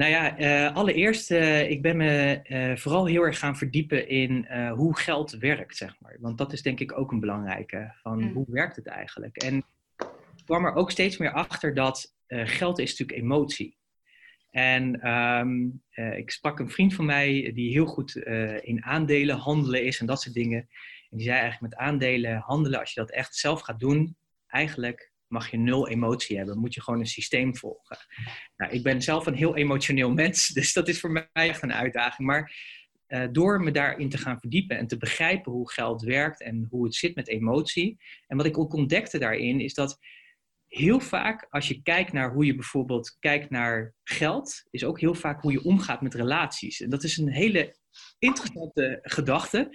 Nou 0.00 0.12
ja, 0.12 0.38
uh, 0.38 0.76
allereerst, 0.76 1.30
uh, 1.30 1.70
ik 1.70 1.82
ben 1.82 1.96
me 1.96 2.74
vooral 2.76 3.06
heel 3.06 3.22
erg 3.22 3.38
gaan 3.38 3.56
verdiepen 3.56 4.08
in 4.08 4.46
hoe 4.68 4.98
geld 4.98 5.30
werkt, 5.30 5.76
zeg 5.76 5.96
maar. 6.00 6.16
Want 6.20 6.38
dat 6.38 6.52
is 6.52 6.62
denk 6.62 6.80
ik 6.80 6.98
ook 6.98 7.12
een 7.12 7.20
belangrijke, 7.20 7.94
van 8.02 8.22
mm. 8.22 8.32
hoe 8.32 8.46
werkt 8.48 8.76
het 8.76 8.86
eigenlijk? 8.86 9.36
En 9.36 9.56
ik 10.36 10.44
kwam 10.44 10.64
er 10.64 10.74
ook 10.74 10.90
steeds 10.90 11.16
meer 11.16 11.32
achter 11.32 11.74
dat 11.74 12.14
geld 12.28 12.78
is 12.78 12.90
natuurlijk 12.90 13.18
emotie. 13.18 13.76
En 14.50 15.10
um, 15.10 15.82
ik 16.16 16.30
sprak 16.30 16.58
een 16.58 16.70
vriend 16.70 16.94
van 16.94 17.04
mij 17.04 17.52
die 17.54 17.70
heel 17.70 17.86
goed 17.86 18.16
in 18.60 18.84
aandelen 18.84 19.36
handelen 19.36 19.84
is 19.84 20.00
en 20.00 20.06
dat 20.06 20.20
soort 20.20 20.34
dingen. 20.34 20.68
En 21.10 21.16
die 21.16 21.26
zei 21.26 21.38
eigenlijk 21.38 21.74
met 21.74 21.82
aandelen 21.82 22.36
handelen, 22.36 22.80
als 22.80 22.92
je 22.92 23.00
dat 23.00 23.10
echt 23.10 23.34
zelf 23.34 23.60
gaat 23.60 23.80
doen, 23.80 24.16
eigenlijk 24.46 25.09
mag 25.30 25.50
je 25.50 25.58
nul 25.58 25.88
emotie 25.88 26.36
hebben. 26.36 26.58
Moet 26.58 26.74
je 26.74 26.82
gewoon 26.82 27.00
een 27.00 27.06
systeem 27.06 27.56
volgen. 27.56 27.98
Nou, 28.56 28.72
ik 28.72 28.82
ben 28.82 29.02
zelf 29.02 29.26
een 29.26 29.34
heel 29.34 29.56
emotioneel 29.56 30.12
mens, 30.12 30.48
dus 30.58 30.72
dat 30.72 30.88
is 30.88 31.00
voor 31.00 31.10
mij 31.10 31.28
echt 31.32 31.62
een 31.62 31.72
uitdaging. 31.72 32.28
Maar 32.28 32.52
uh, 33.08 33.26
door 33.32 33.60
me 33.60 33.70
daarin 33.70 34.08
te 34.08 34.18
gaan 34.18 34.40
verdiepen 34.40 34.78
en 34.78 34.86
te 34.86 34.96
begrijpen 34.96 35.52
hoe 35.52 35.72
geld 35.72 36.02
werkt 36.02 36.42
en 36.42 36.66
hoe 36.70 36.84
het 36.84 36.94
zit 36.94 37.14
met 37.14 37.28
emotie. 37.28 37.96
En 38.26 38.36
wat 38.36 38.46
ik 38.46 38.58
ook 38.58 38.72
ontdekte 38.72 39.18
daarin 39.18 39.60
is 39.60 39.74
dat 39.74 39.98
heel 40.66 41.00
vaak 41.00 41.46
als 41.50 41.68
je 41.68 41.82
kijkt 41.82 42.12
naar 42.12 42.32
hoe 42.32 42.44
je 42.44 42.54
bijvoorbeeld 42.54 43.16
kijkt 43.18 43.50
naar 43.50 43.94
geld, 44.02 44.62
is 44.70 44.84
ook 44.84 45.00
heel 45.00 45.14
vaak 45.14 45.42
hoe 45.42 45.52
je 45.52 45.64
omgaat 45.64 46.00
met 46.00 46.14
relaties. 46.14 46.80
En 46.80 46.90
dat 46.90 47.04
is 47.04 47.16
een 47.16 47.32
hele 47.32 47.76
interessante 48.18 48.98
gedachte 49.02 49.70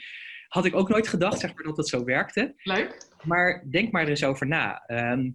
had 0.48 0.66
ik 0.66 0.76
ook 0.76 0.90
nooit 0.90 1.08
gedacht 1.08 1.40
zeg 1.40 1.54
maar, 1.54 1.64
dat 1.64 1.78
het 1.78 1.88
zo 1.88 2.04
werkte. 2.04 2.54
Leuk. 2.64 3.08
Maar 3.24 3.66
denk 3.70 3.92
maar 3.92 4.04
er 4.04 4.10
eens 4.10 4.24
over 4.24 4.48
na. 4.48 4.84
Ehm, 4.86 5.30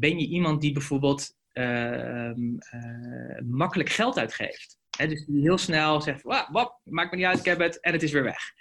ben 0.00 0.18
je 0.18 0.26
iemand 0.26 0.60
die 0.60 0.72
bijvoorbeeld 0.72 1.34
ehm, 1.52 2.56
eh, 2.58 3.40
makkelijk 3.44 3.88
geld 3.88 4.18
uitgeeft? 4.18 4.78
dus 4.96 5.26
heel 5.26 5.58
snel 5.58 6.00
zegt, 6.00 6.22
wap, 6.22 6.80
maakt 6.84 7.10
me 7.10 7.16
niet 7.16 7.26
uit, 7.26 7.38
ik 7.38 7.44
heb 7.44 7.58
het 7.58 7.80
en 7.80 7.92
het 7.92 8.02
is 8.02 8.12
weer 8.12 8.22
weg. 8.22 8.52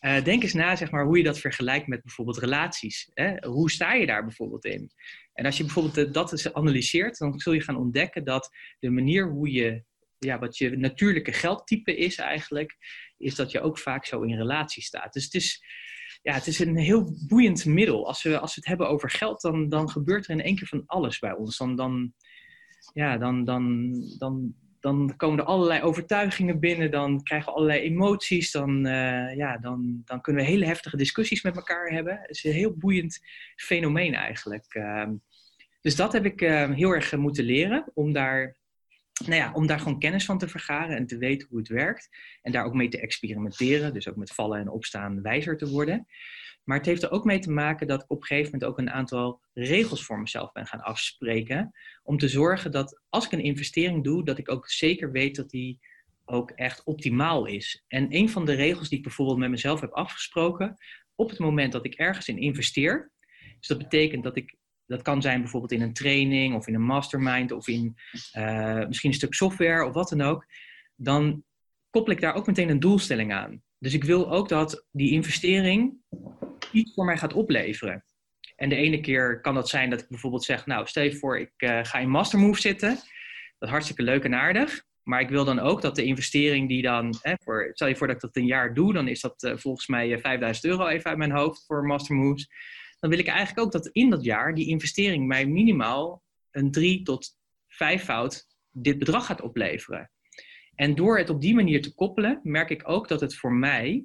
Uh, 0.00 0.24
denk 0.24 0.42
eens 0.42 0.52
na 0.52 0.76
zeg 0.76 0.90
maar, 0.90 1.04
hoe 1.04 1.16
je 1.16 1.22
dat 1.22 1.38
vergelijkt 1.38 1.86
met 1.86 2.02
bijvoorbeeld 2.02 2.38
relaties. 2.38 3.10
Hè? 3.14 3.48
Hoe 3.48 3.70
sta 3.70 3.92
je 3.92 4.06
daar 4.06 4.24
bijvoorbeeld 4.24 4.64
in? 4.64 4.90
En 5.32 5.44
als 5.44 5.56
je 5.56 5.64
bijvoorbeeld 5.64 6.14
dat 6.14 6.32
eens 6.32 6.52
analyseert, 6.52 7.18
dan 7.18 7.38
zul 7.38 7.52
je 7.52 7.62
gaan 7.62 7.76
ontdekken 7.76 8.24
dat 8.24 8.50
de 8.78 8.90
manier 8.90 9.28
hoe 9.28 9.52
je, 9.52 9.84
ja, 10.18 10.38
wat 10.38 10.58
je 10.58 10.76
natuurlijke 10.76 11.32
geldtype 11.32 11.96
is 11.96 12.16
eigenlijk, 12.16 12.76
is 13.16 13.34
dat 13.34 13.50
je 13.50 13.60
ook 13.60 13.78
vaak 13.78 14.06
zo 14.06 14.22
in 14.22 14.36
relatie 14.36 14.82
staat. 14.82 15.12
Dus 15.12 15.24
het 15.24 15.34
is, 15.34 15.62
ja, 16.22 16.34
het 16.34 16.46
is 16.46 16.58
een 16.58 16.76
heel 16.76 17.16
boeiend 17.28 17.64
middel. 17.64 18.06
Als 18.06 18.22
we, 18.22 18.38
als 18.38 18.54
we 18.54 18.60
het 18.60 18.68
hebben 18.68 18.88
over 18.88 19.10
geld, 19.10 19.40
dan, 19.40 19.68
dan 19.68 19.90
gebeurt 19.90 20.24
er 20.24 20.30
in 20.30 20.42
één 20.42 20.56
keer 20.56 20.66
van 20.66 20.82
alles 20.86 21.18
bij 21.18 21.34
ons. 21.34 21.56
Dan, 21.56 21.76
dan, 21.76 22.12
ja, 22.92 23.18
dan, 23.18 23.44
dan, 23.44 23.94
dan, 24.18 24.54
dan 24.80 25.16
komen 25.16 25.38
er 25.38 25.44
allerlei 25.44 25.82
overtuigingen 25.82 26.60
binnen, 26.60 26.90
dan 26.90 27.22
krijgen 27.22 27.48
we 27.48 27.54
allerlei 27.54 27.80
emoties, 27.80 28.50
dan, 28.50 28.86
uh, 28.86 29.36
ja, 29.36 29.58
dan, 29.58 30.02
dan 30.04 30.20
kunnen 30.20 30.42
we 30.42 30.50
hele 30.50 30.64
heftige 30.64 30.96
discussies 30.96 31.42
met 31.42 31.56
elkaar 31.56 31.90
hebben. 31.90 32.18
Het 32.20 32.30
is 32.30 32.44
een 32.44 32.52
heel 32.52 32.76
boeiend 32.76 33.20
fenomeen 33.56 34.14
eigenlijk. 34.14 34.74
Uh, 34.74 35.08
dus 35.80 35.96
dat 35.96 36.12
heb 36.12 36.24
ik 36.24 36.40
uh, 36.40 36.70
heel 36.70 36.90
erg 36.90 37.16
moeten 37.16 37.44
leren, 37.44 37.90
om 37.94 38.12
daar 38.12 38.56
nou 39.18 39.40
ja, 39.40 39.52
om 39.52 39.66
daar 39.66 39.78
gewoon 39.78 39.98
kennis 39.98 40.24
van 40.24 40.38
te 40.38 40.48
vergaren 40.48 40.96
en 40.96 41.06
te 41.06 41.18
weten 41.18 41.48
hoe 41.50 41.58
het 41.58 41.68
werkt. 41.68 42.08
En 42.42 42.52
daar 42.52 42.64
ook 42.64 42.74
mee 42.74 42.88
te 42.88 43.00
experimenteren. 43.00 43.92
Dus 43.92 44.08
ook 44.08 44.16
met 44.16 44.32
vallen 44.32 44.60
en 44.60 44.68
opstaan 44.68 45.22
wijzer 45.22 45.56
te 45.56 45.68
worden. 45.68 46.06
Maar 46.64 46.76
het 46.76 46.86
heeft 46.86 47.02
er 47.02 47.10
ook 47.10 47.24
mee 47.24 47.38
te 47.38 47.50
maken 47.50 47.86
dat 47.86 48.02
ik 48.02 48.10
op 48.10 48.20
een 48.20 48.26
gegeven 48.26 48.52
moment 48.52 48.70
ook 48.70 48.78
een 48.78 48.90
aantal 48.90 49.40
regels 49.54 50.04
voor 50.04 50.20
mezelf 50.20 50.52
ben 50.52 50.66
gaan 50.66 50.80
afspreken. 50.80 51.72
Om 52.02 52.18
te 52.18 52.28
zorgen 52.28 52.72
dat 52.72 53.00
als 53.08 53.24
ik 53.24 53.32
een 53.32 53.42
investering 53.42 54.04
doe, 54.04 54.24
dat 54.24 54.38
ik 54.38 54.50
ook 54.50 54.70
zeker 54.70 55.12
weet 55.12 55.36
dat 55.36 55.50
die 55.50 55.78
ook 56.24 56.50
echt 56.50 56.84
optimaal 56.84 57.46
is. 57.46 57.84
En 57.88 58.14
een 58.14 58.28
van 58.28 58.44
de 58.44 58.54
regels 58.54 58.88
die 58.88 58.98
ik 58.98 59.04
bijvoorbeeld 59.04 59.38
met 59.38 59.50
mezelf 59.50 59.80
heb 59.80 59.92
afgesproken, 59.92 60.76
op 61.14 61.30
het 61.30 61.38
moment 61.38 61.72
dat 61.72 61.84
ik 61.84 61.94
ergens 61.94 62.28
in 62.28 62.38
investeer, 62.38 63.12
dus 63.58 63.68
dat 63.68 63.78
betekent 63.78 64.22
dat 64.22 64.36
ik 64.36 64.56
dat 64.88 65.02
kan 65.02 65.22
zijn 65.22 65.40
bijvoorbeeld 65.40 65.72
in 65.72 65.82
een 65.82 65.92
training 65.92 66.54
of 66.54 66.66
in 66.66 66.74
een 66.74 66.84
mastermind 66.84 67.52
of 67.52 67.68
in 67.68 67.96
uh, 68.38 68.86
misschien 68.86 69.10
een 69.10 69.16
stuk 69.16 69.34
software 69.34 69.84
of 69.84 69.94
wat 69.94 70.08
dan 70.08 70.20
ook. 70.20 70.46
Dan 70.96 71.44
koppel 71.90 72.12
ik 72.12 72.20
daar 72.20 72.34
ook 72.34 72.46
meteen 72.46 72.68
een 72.68 72.80
doelstelling 72.80 73.32
aan. 73.32 73.62
Dus 73.78 73.94
ik 73.94 74.04
wil 74.04 74.32
ook 74.32 74.48
dat 74.48 74.86
die 74.90 75.12
investering 75.12 75.94
iets 76.72 76.94
voor 76.94 77.04
mij 77.04 77.18
gaat 77.18 77.32
opleveren. 77.32 78.04
En 78.56 78.68
de 78.68 78.76
ene 78.76 79.00
keer 79.00 79.40
kan 79.40 79.54
dat 79.54 79.68
zijn 79.68 79.90
dat 79.90 80.00
ik 80.00 80.08
bijvoorbeeld 80.08 80.44
zeg, 80.44 80.66
nou 80.66 80.86
stel 80.86 81.02
je 81.02 81.16
voor 81.16 81.38
ik 81.38 81.52
uh, 81.56 81.78
ga 81.82 81.98
in 81.98 82.10
Mastermove 82.10 82.60
zitten. 82.60 82.88
Dat 82.88 83.68
is 83.68 83.68
hartstikke 83.68 84.02
leuk 84.02 84.24
en 84.24 84.34
aardig. 84.34 84.86
Maar 85.02 85.20
ik 85.20 85.28
wil 85.28 85.44
dan 85.44 85.58
ook 85.58 85.82
dat 85.82 85.96
de 85.96 86.04
investering 86.04 86.68
die 86.68 86.82
dan, 86.82 87.14
hè, 87.22 87.34
voor, 87.42 87.70
stel 87.72 87.88
je 87.88 87.96
voor 87.96 88.06
dat 88.06 88.16
ik 88.16 88.22
dat 88.22 88.36
een 88.36 88.46
jaar 88.46 88.74
doe, 88.74 88.92
dan 88.92 89.08
is 89.08 89.20
dat 89.20 89.42
uh, 89.42 89.56
volgens 89.56 89.86
mij 89.86 90.18
5000 90.18 90.66
euro 90.66 90.86
even 90.86 91.10
uit 91.10 91.18
mijn 91.18 91.30
hoofd 91.30 91.64
voor 91.66 91.84
Mastermoves 91.84 92.48
dan 93.00 93.10
wil 93.10 93.18
ik 93.18 93.26
eigenlijk 93.26 93.66
ook 93.66 93.72
dat 93.72 93.88
in 93.92 94.10
dat 94.10 94.24
jaar 94.24 94.54
die 94.54 94.68
investering 94.68 95.26
mij 95.26 95.46
minimaal 95.46 96.22
een 96.50 96.70
drie 96.70 97.02
tot 97.02 97.36
vijfvoud 97.66 98.46
dit 98.70 98.98
bedrag 98.98 99.26
gaat 99.26 99.40
opleveren. 99.40 100.10
En 100.74 100.94
door 100.94 101.18
het 101.18 101.30
op 101.30 101.40
die 101.40 101.54
manier 101.54 101.82
te 101.82 101.94
koppelen, 101.94 102.40
merk 102.42 102.70
ik 102.70 102.88
ook 102.88 103.08
dat 103.08 103.20
het 103.20 103.36
voor 103.36 103.52
mij 103.52 104.04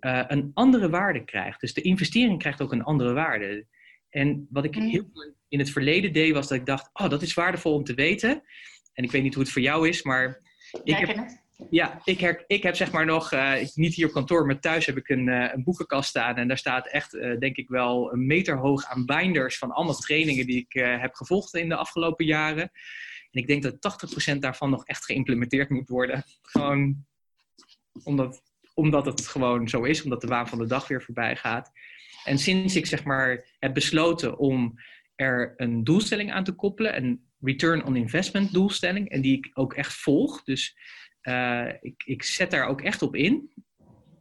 uh, 0.00 0.24
een 0.26 0.50
andere 0.54 0.88
waarde 0.88 1.24
krijgt. 1.24 1.60
Dus 1.60 1.74
de 1.74 1.80
investering 1.80 2.38
krijgt 2.38 2.60
ook 2.62 2.72
een 2.72 2.82
andere 2.82 3.12
waarde. 3.12 3.66
En 4.08 4.46
wat 4.50 4.64
ik 4.64 4.74
heel 4.74 5.10
in 5.48 5.58
het 5.58 5.70
verleden 5.70 6.12
deed, 6.12 6.32
was 6.32 6.48
dat 6.48 6.58
ik 6.58 6.66
dacht: 6.66 6.90
oh, 6.92 7.10
dat 7.10 7.22
is 7.22 7.34
waardevol 7.34 7.74
om 7.74 7.84
te 7.84 7.94
weten. 7.94 8.42
En 8.92 9.04
ik 9.04 9.10
weet 9.10 9.22
niet 9.22 9.34
hoe 9.34 9.42
het 9.42 9.52
voor 9.52 9.62
jou 9.62 9.88
is, 9.88 10.02
maar 10.02 10.40
ik 10.84 10.96
heb, 10.96 11.26
Ja, 11.70 12.00
ik, 12.04 12.44
ik 12.46 12.62
heb 12.62 12.76
zeg 12.76 12.92
maar 12.92 13.06
nog, 13.06 13.32
uh, 13.32 13.54
niet 13.74 13.94
hier 13.94 14.06
op 14.06 14.12
kantoor, 14.12 14.46
maar 14.46 14.60
thuis 14.60 14.86
heb 14.86 14.96
ik 14.96 15.08
een, 15.08 15.26
uh, 15.26 15.52
een 15.52 15.64
boekenkast 15.64 16.08
staan. 16.08 16.36
En 16.36 16.48
daar 16.48 16.58
staat 16.58 16.88
echt, 16.88 17.14
uh, 17.14 17.38
denk 17.38 17.56
ik 17.56 17.68
wel, 17.68 18.12
een 18.12 18.26
meter 18.26 18.56
hoog 18.56 18.84
aan 18.84 19.04
binders 19.04 19.58
van 19.58 19.70
allemaal 19.70 19.94
trainingen 19.94 20.46
die 20.46 20.66
ik 20.68 20.72
heb 21.00 21.14
gevolgd 21.14 21.54
in 21.54 21.68
de 21.68 21.76
afgelopen 21.76 22.24
jaren. 22.24 22.70
En 23.30 23.40
ik 23.40 23.46
denk 23.46 23.62
dat 23.62 23.80
80% 24.34 24.38
daarvan 24.38 24.70
nog 24.70 24.86
echt 24.86 25.04
geïmplementeerd 25.04 25.70
moet 25.70 25.88
worden. 25.88 26.24
Gewoon 26.42 27.06
omdat, 28.04 28.42
omdat 28.74 29.06
het 29.06 29.26
gewoon 29.26 29.68
zo 29.68 29.82
is, 29.82 30.02
omdat 30.02 30.20
de 30.20 30.26
waan 30.26 30.48
van 30.48 30.58
de 30.58 30.66
dag 30.66 30.88
weer 30.88 31.02
voorbij 31.02 31.36
gaat. 31.36 31.72
En 32.24 32.38
sinds 32.38 32.76
ik 32.76 32.86
zeg 32.86 33.04
maar 33.04 33.44
heb 33.58 33.74
besloten 33.74 34.38
om 34.38 34.74
er 35.14 35.54
een 35.56 35.84
doelstelling 35.84 36.32
aan 36.32 36.44
te 36.44 36.52
koppelen, 36.52 36.96
een 36.96 37.24
return 37.40 37.84
on 37.84 37.96
investment 37.96 38.52
doelstelling, 38.52 39.08
en 39.08 39.20
die 39.20 39.36
ik 39.36 39.50
ook 39.54 39.74
echt 39.74 39.94
volg. 39.94 40.42
Dus 40.42 40.76
uh, 41.28 41.68
ik, 41.80 42.02
ik 42.04 42.22
zet 42.22 42.50
daar 42.50 42.66
ook 42.66 42.80
echt 42.80 43.02
op 43.02 43.16
in. 43.16 43.50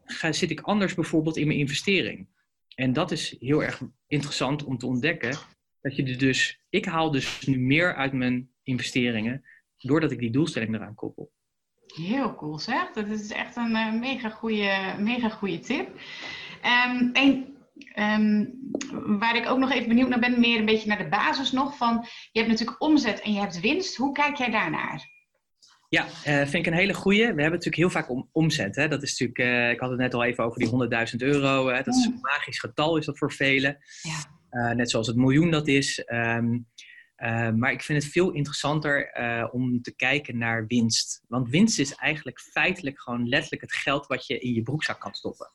Ga, 0.05 0.31
zit 0.31 0.51
ik 0.51 0.61
anders 0.61 0.93
bijvoorbeeld 0.93 1.37
in 1.37 1.47
mijn 1.47 1.59
investering? 1.59 2.27
En 2.75 2.93
dat 2.93 3.11
is 3.11 3.35
heel 3.39 3.63
erg 3.63 3.81
interessant 4.07 4.63
om 4.63 4.77
te 4.77 4.85
ontdekken. 4.85 5.37
Dat 5.81 5.95
je 5.95 6.15
dus, 6.15 6.59
ik 6.69 6.85
haal 6.85 7.11
dus 7.11 7.45
nu 7.45 7.59
meer 7.59 7.95
uit 7.95 8.13
mijn 8.13 8.49
investeringen 8.63 9.43
doordat 9.77 10.11
ik 10.11 10.19
die 10.19 10.31
doelstelling 10.31 10.75
eraan 10.75 10.95
koppel. 10.95 11.31
Heel 11.85 12.35
cool 12.35 12.59
zeg. 12.59 12.91
Dat 12.91 13.07
is 13.07 13.31
echt 13.31 13.55
een 13.55 13.71
uh, 13.71 13.99
mega 13.99 14.29
goede 14.29 14.95
mega 14.99 15.29
goede 15.29 15.59
tip. 15.59 15.87
Um, 16.87 17.11
en 17.13 17.55
um, 17.95 18.59
waar 19.19 19.35
ik 19.35 19.49
ook 19.49 19.57
nog 19.57 19.71
even 19.71 19.87
benieuwd 19.87 20.09
naar 20.09 20.19
ben, 20.19 20.39
meer 20.39 20.59
een 20.59 20.65
beetje 20.65 20.87
naar 20.87 20.97
de 20.97 21.09
basis 21.09 21.51
nog 21.51 21.77
van, 21.77 22.05
je 22.31 22.39
hebt 22.39 22.51
natuurlijk 22.51 22.81
omzet 22.81 23.21
en 23.21 23.33
je 23.33 23.39
hebt 23.39 23.59
winst. 23.59 23.95
Hoe 23.95 24.11
kijk 24.11 24.35
jij 24.35 24.51
daarnaar? 24.51 25.13
Ja, 25.89 26.05
uh, 26.05 26.11
vind 26.37 26.53
ik 26.53 26.65
een 26.65 26.73
hele 26.73 26.93
goeie. 26.93 27.19
We 27.19 27.25
hebben 27.25 27.45
natuurlijk 27.45 27.75
heel 27.75 27.89
vaak 27.89 28.09
om, 28.09 28.29
omzet. 28.31 28.75
Hè? 28.75 28.87
Dat 28.87 29.03
is 29.03 29.19
natuurlijk, 29.19 29.39
uh, 29.39 29.69
ik 29.69 29.79
had 29.79 29.89
het 29.89 29.99
net 29.99 30.13
al 30.13 30.23
even 30.23 30.43
over 30.43 30.59
die 30.59 30.69
100.000 30.69 31.15
euro. 31.17 31.67
Hè? 31.67 31.81
Dat 31.83 31.95
is 31.95 32.05
een 32.05 32.19
magisch 32.21 32.59
getal, 32.59 32.97
is 32.97 33.05
dat 33.05 33.17
voor 33.17 33.31
velen. 33.31 33.77
Ja. 34.01 34.33
Uh, 34.51 34.75
net 34.75 34.89
zoals 34.89 35.07
het 35.07 35.15
miljoen 35.15 35.51
dat 35.51 35.67
is. 35.67 36.03
Um, 36.13 36.67
maar 37.55 37.71
ik 37.71 37.81
vind 37.81 38.03
het 38.03 38.11
veel 38.11 38.31
interessanter 38.31 39.11
om 39.51 39.81
te 39.81 39.95
kijken 39.95 40.37
naar 40.37 40.67
winst. 40.67 41.23
Want 41.27 41.49
winst 41.49 41.79
is 41.79 41.95
eigenlijk 41.95 42.39
feitelijk 42.39 43.01
gewoon 43.01 43.27
letterlijk 43.27 43.61
het 43.61 43.73
geld 43.73 44.07
wat 44.07 44.27
je 44.27 44.39
in 44.39 44.53
je 44.53 44.61
broekzak 44.61 44.99
kan 44.99 45.13
stoppen. 45.13 45.51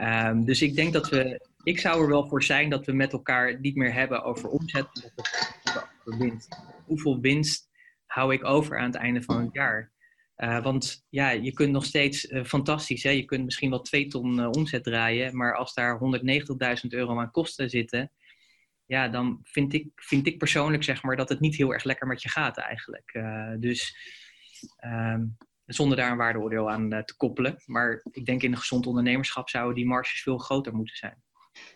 Um, 0.00 0.44
dus 0.44 0.62
ik 0.62 0.74
denk 0.74 0.92
dat 0.92 1.08
we, 1.08 1.48
ik 1.62 1.78
zou 1.78 2.02
er 2.02 2.08
wel 2.08 2.28
voor 2.28 2.42
zijn 2.42 2.70
dat 2.70 2.86
we 2.86 2.92
met 2.92 3.12
elkaar 3.12 3.60
niet 3.60 3.76
meer 3.76 3.92
hebben 3.92 4.22
over 4.22 4.48
omzet, 4.48 5.12
maar 5.64 5.92
over 6.04 6.18
winst. 6.18 6.56
Hoeveel 6.86 7.20
winst 7.20 7.69
hou 8.12 8.32
ik 8.32 8.44
over 8.44 8.78
aan 8.78 8.86
het 8.86 8.94
einde 8.94 9.22
van 9.22 9.40
het 9.40 9.52
jaar. 9.52 9.92
Uh, 10.36 10.62
want 10.62 11.06
ja, 11.08 11.30
je 11.30 11.52
kunt 11.52 11.72
nog 11.72 11.84
steeds 11.84 12.24
uh, 12.24 12.44
fantastisch, 12.44 13.02
hè? 13.02 13.10
je 13.10 13.24
kunt 13.24 13.44
misschien 13.44 13.70
wel 13.70 13.80
twee 13.80 14.06
ton 14.06 14.38
uh, 14.38 14.48
omzet 14.50 14.84
draaien, 14.84 15.36
maar 15.36 15.56
als 15.56 15.74
daar 15.74 16.00
190.000 16.82 16.88
euro 16.88 17.18
aan 17.18 17.30
kosten 17.30 17.70
zitten, 17.70 18.12
ja, 18.86 19.08
dan 19.08 19.40
vind 19.42 19.72
ik, 19.72 19.88
vind 19.94 20.26
ik 20.26 20.38
persoonlijk 20.38 20.84
zeg 20.84 21.02
maar 21.02 21.16
dat 21.16 21.28
het 21.28 21.40
niet 21.40 21.56
heel 21.56 21.72
erg 21.72 21.84
lekker 21.84 22.06
met 22.06 22.22
je 22.22 22.28
gaat 22.28 22.58
eigenlijk. 22.58 23.12
dus 23.58 23.96
um, 24.84 25.36
zonder 25.66 25.96
daar 25.96 26.10
een 26.10 26.16
waardeoordeel 26.16 26.70
aan 26.70 26.88
te 27.04 27.16
koppelen. 27.16 27.62
Maar 27.66 28.04
ik 28.10 28.24
denk 28.24 28.42
in 28.42 28.52
een 28.52 28.58
gezond 28.58 28.86
ondernemerschap 28.86 29.48
zouden 29.48 29.74
die 29.74 29.86
marges 29.86 30.22
veel 30.22 30.38
groter 30.38 30.74
moeten 30.74 30.96
zijn. 30.96 31.22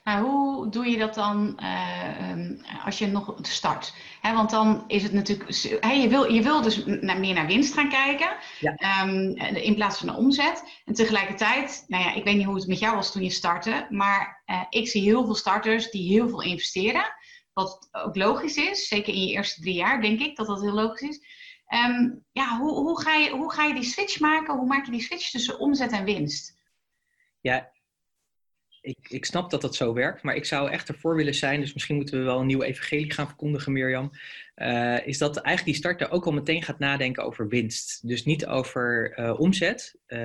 Nou, 0.05 0.25
hoe 0.25 0.69
doe 0.71 0.87
je 0.87 0.99
dat 0.99 1.15
dan 1.15 1.59
uh, 1.63 2.31
um, 2.31 2.61
als 2.85 2.99
je 2.99 3.07
nog 3.07 3.35
start? 3.43 3.95
He, 4.21 4.35
want 4.35 4.51
dan 4.51 4.85
is 4.87 5.03
het 5.03 5.13
natuurlijk. 5.13 5.51
He, 5.81 5.93
je, 5.93 6.09
wil, 6.09 6.33
je 6.33 6.43
wil 6.43 6.63
dus 6.63 6.85
naar, 6.85 7.21
meer 7.21 7.35
naar 7.35 7.47
winst 7.47 7.75
gaan 7.75 7.89
kijken. 7.89 8.37
Ja. 8.61 9.03
Um, 9.03 9.37
in 9.57 9.75
plaats 9.75 9.99
van 9.99 10.07
naar 10.07 10.17
omzet. 10.17 10.81
En 10.85 10.95
tegelijkertijd, 10.95 11.85
nou 11.87 12.05
ja, 12.05 12.15
ik 12.15 12.25
weet 12.25 12.37
niet 12.37 12.47
hoe 12.47 12.55
het 12.55 12.67
met 12.67 12.79
jou 12.79 12.95
was 12.95 13.13
toen 13.13 13.23
je 13.23 13.31
startte. 13.31 13.87
Maar 13.91 14.43
uh, 14.47 14.65
ik 14.69 14.89
zie 14.89 15.03
heel 15.03 15.25
veel 15.25 15.35
starters 15.35 15.91
die 15.91 16.13
heel 16.13 16.29
veel 16.29 16.43
investeren. 16.43 17.05
Wat 17.53 17.89
ook 17.93 18.17
logisch 18.17 18.57
is. 18.57 18.89
Zeker 18.89 19.15
in 19.15 19.21
je 19.21 19.33
eerste 19.33 19.61
drie 19.61 19.75
jaar, 19.75 20.01
denk 20.01 20.21
ik 20.21 20.37
dat 20.37 20.47
dat 20.47 20.61
heel 20.61 20.73
logisch 20.73 21.09
is. 21.09 21.43
Um, 21.69 22.25
ja, 22.33 22.59
hoe, 22.59 22.73
hoe, 22.73 23.01
ga 23.01 23.15
je, 23.15 23.31
hoe 23.31 23.53
ga 23.53 23.65
je 23.65 23.75
die 23.75 23.83
switch 23.83 24.21
maken? 24.21 24.57
Hoe 24.57 24.67
maak 24.67 24.85
je 24.85 24.91
die 24.91 25.03
switch 25.03 25.31
tussen 25.31 25.59
omzet 25.59 25.93
en 25.93 26.05
winst? 26.05 26.63
Ja, 27.41 27.73
ik, 28.85 28.99
ik 29.09 29.25
snap 29.25 29.51
dat 29.51 29.61
dat 29.61 29.75
zo 29.75 29.92
werkt, 29.92 30.23
maar 30.23 30.35
ik 30.35 30.44
zou 30.44 30.70
echt 30.70 30.88
ervoor 30.88 31.16
willen 31.16 31.35
zijn, 31.35 31.61
dus 31.61 31.73
misschien 31.73 31.97
moeten 31.97 32.18
we 32.18 32.25
wel 32.25 32.40
een 32.40 32.47
nieuwe 32.47 32.64
evangelie 32.64 33.12
gaan 33.12 33.27
verkondigen, 33.27 33.73
Mirjam, 33.73 34.11
uh, 34.57 35.07
is 35.07 35.18
dat 35.18 35.37
eigenlijk 35.37 35.64
die 35.64 35.75
starter 35.75 36.11
ook 36.11 36.27
al 36.27 36.33
meteen 36.33 36.62
gaat 36.62 36.79
nadenken 36.79 37.25
over 37.25 37.49
winst. 37.49 38.09
Dus 38.09 38.25
niet 38.25 38.47
over 38.47 39.18
uh, 39.18 39.40
omzet, 39.40 39.99
uh, 40.07 40.18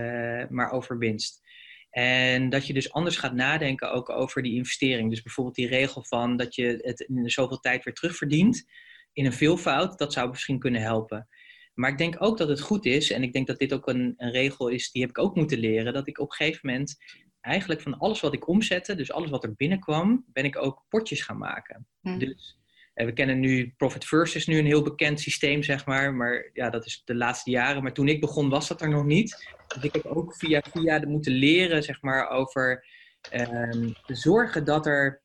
maar 0.50 0.72
over 0.72 0.98
winst. 0.98 1.41
En 1.89 2.50
dat 2.50 2.67
je 2.67 2.74
dus 2.74 2.91
anders 2.91 3.17
gaat 3.17 3.34
nadenken 3.34 3.91
ook 3.91 4.10
over 4.10 4.43
die 4.43 4.56
investering. 4.56 5.10
Dus 5.10 5.22
bijvoorbeeld 5.22 5.56
die 5.56 5.67
regel 5.67 6.04
van 6.04 6.38
dat 6.38 6.56
je 6.56 6.80
het 6.82 7.00
in 7.00 7.30
zoveel 7.30 7.60
tijd 7.60 7.84
weer 7.84 7.93
terugverdient 7.93 8.65
in 9.13 9.26
een 9.26 9.34
veelvoud, 9.34 9.98
dat 9.98 10.13
zou 10.13 10.30
misschien 10.30 10.60
kunnen 10.60 10.82
helpen. 10.82 11.28
Maar 11.74 11.91
ik 11.91 11.98
denk 11.98 12.15
ook 12.19 12.38
dat 12.38 12.50
het 12.50 12.62
goed 12.62 12.86
is, 12.86 13.12
en 13.12 13.24
ik 13.24 13.34
denk 13.34 13.48
dat 13.48 13.60
dit 13.60 13.74
ook 13.74 13.88
een, 13.88 14.13
een 14.17 14.32
regel 14.32 14.67
is, 14.67 14.91
die 14.91 15.02
heb 15.02 15.10
ik 15.10 15.17
ook 15.17 15.36
moeten 15.36 15.60
leren, 15.60 15.93
dat 15.93 16.08
ik 16.08 16.19
op 16.19 16.30
een 16.30 16.36
gegeven 16.36 16.60
moment 16.63 16.98
eigenlijk 17.41 17.82
van 17.82 17.97
alles 17.97 18.19
wat 18.19 18.34
ik 18.34 18.47
omzette, 18.47 18.95
dus 18.95 19.12
alles 19.12 19.30
wat 19.30 19.43
er 19.43 19.54
binnenkwam, 19.54 20.25
ben 20.28 20.45
ik 20.45 20.58
ook 20.58 20.86
potjes 20.89 21.21
gaan 21.21 21.38
maken. 21.38 21.88
Hm. 22.02 22.17
Dus 22.17 22.60
en 22.99 23.06
we 23.06 23.13
kennen 23.13 23.39
nu 23.39 23.73
Profit 23.78 24.06
First 24.06 24.36
is 24.36 24.47
nu 24.47 24.58
een 24.58 24.65
heel 24.65 24.82
bekend 24.82 25.19
systeem, 25.19 25.63
zeg 25.63 25.86
maar. 25.86 26.13
Maar 26.13 26.49
ja, 26.54 26.69
dat 26.69 26.86
is 26.86 27.02
de 27.06 27.15
laatste 27.15 27.49
jaren. 27.49 27.84
Maar 27.84 27.93
toen 27.93 28.08
ik 28.08 28.19
begon 28.19 28.49
was 28.49 28.67
dat 28.67 28.82
er 28.82 28.89
nog 28.89 29.06
niet. 29.06 29.54
Dus 29.67 29.84
ik 29.84 29.93
heb 29.93 30.06
ook 30.06 30.36
via 30.36 30.63
via 30.71 31.02
moeten 31.08 31.32
leren, 31.32 31.84
zeg 31.84 32.02
maar, 32.02 32.30
over 32.30 32.86
um, 33.34 33.93
zorgen 34.06 34.65
dat 34.65 34.86
er 34.86 35.21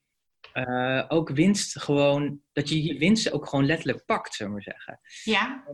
uh, 0.54 1.04
ook 1.08 1.30
winst 1.30 1.80
gewoon, 1.80 2.40
dat 2.52 2.68
je 2.68 2.82
je 2.82 2.98
winst 2.98 3.32
ook 3.32 3.48
gewoon 3.48 3.66
letterlijk 3.66 4.04
pakt, 4.06 4.34
zullen 4.34 4.52
we 4.52 4.62
maar 4.64 4.74
zeggen. 4.74 5.00
Ja. 5.24 5.64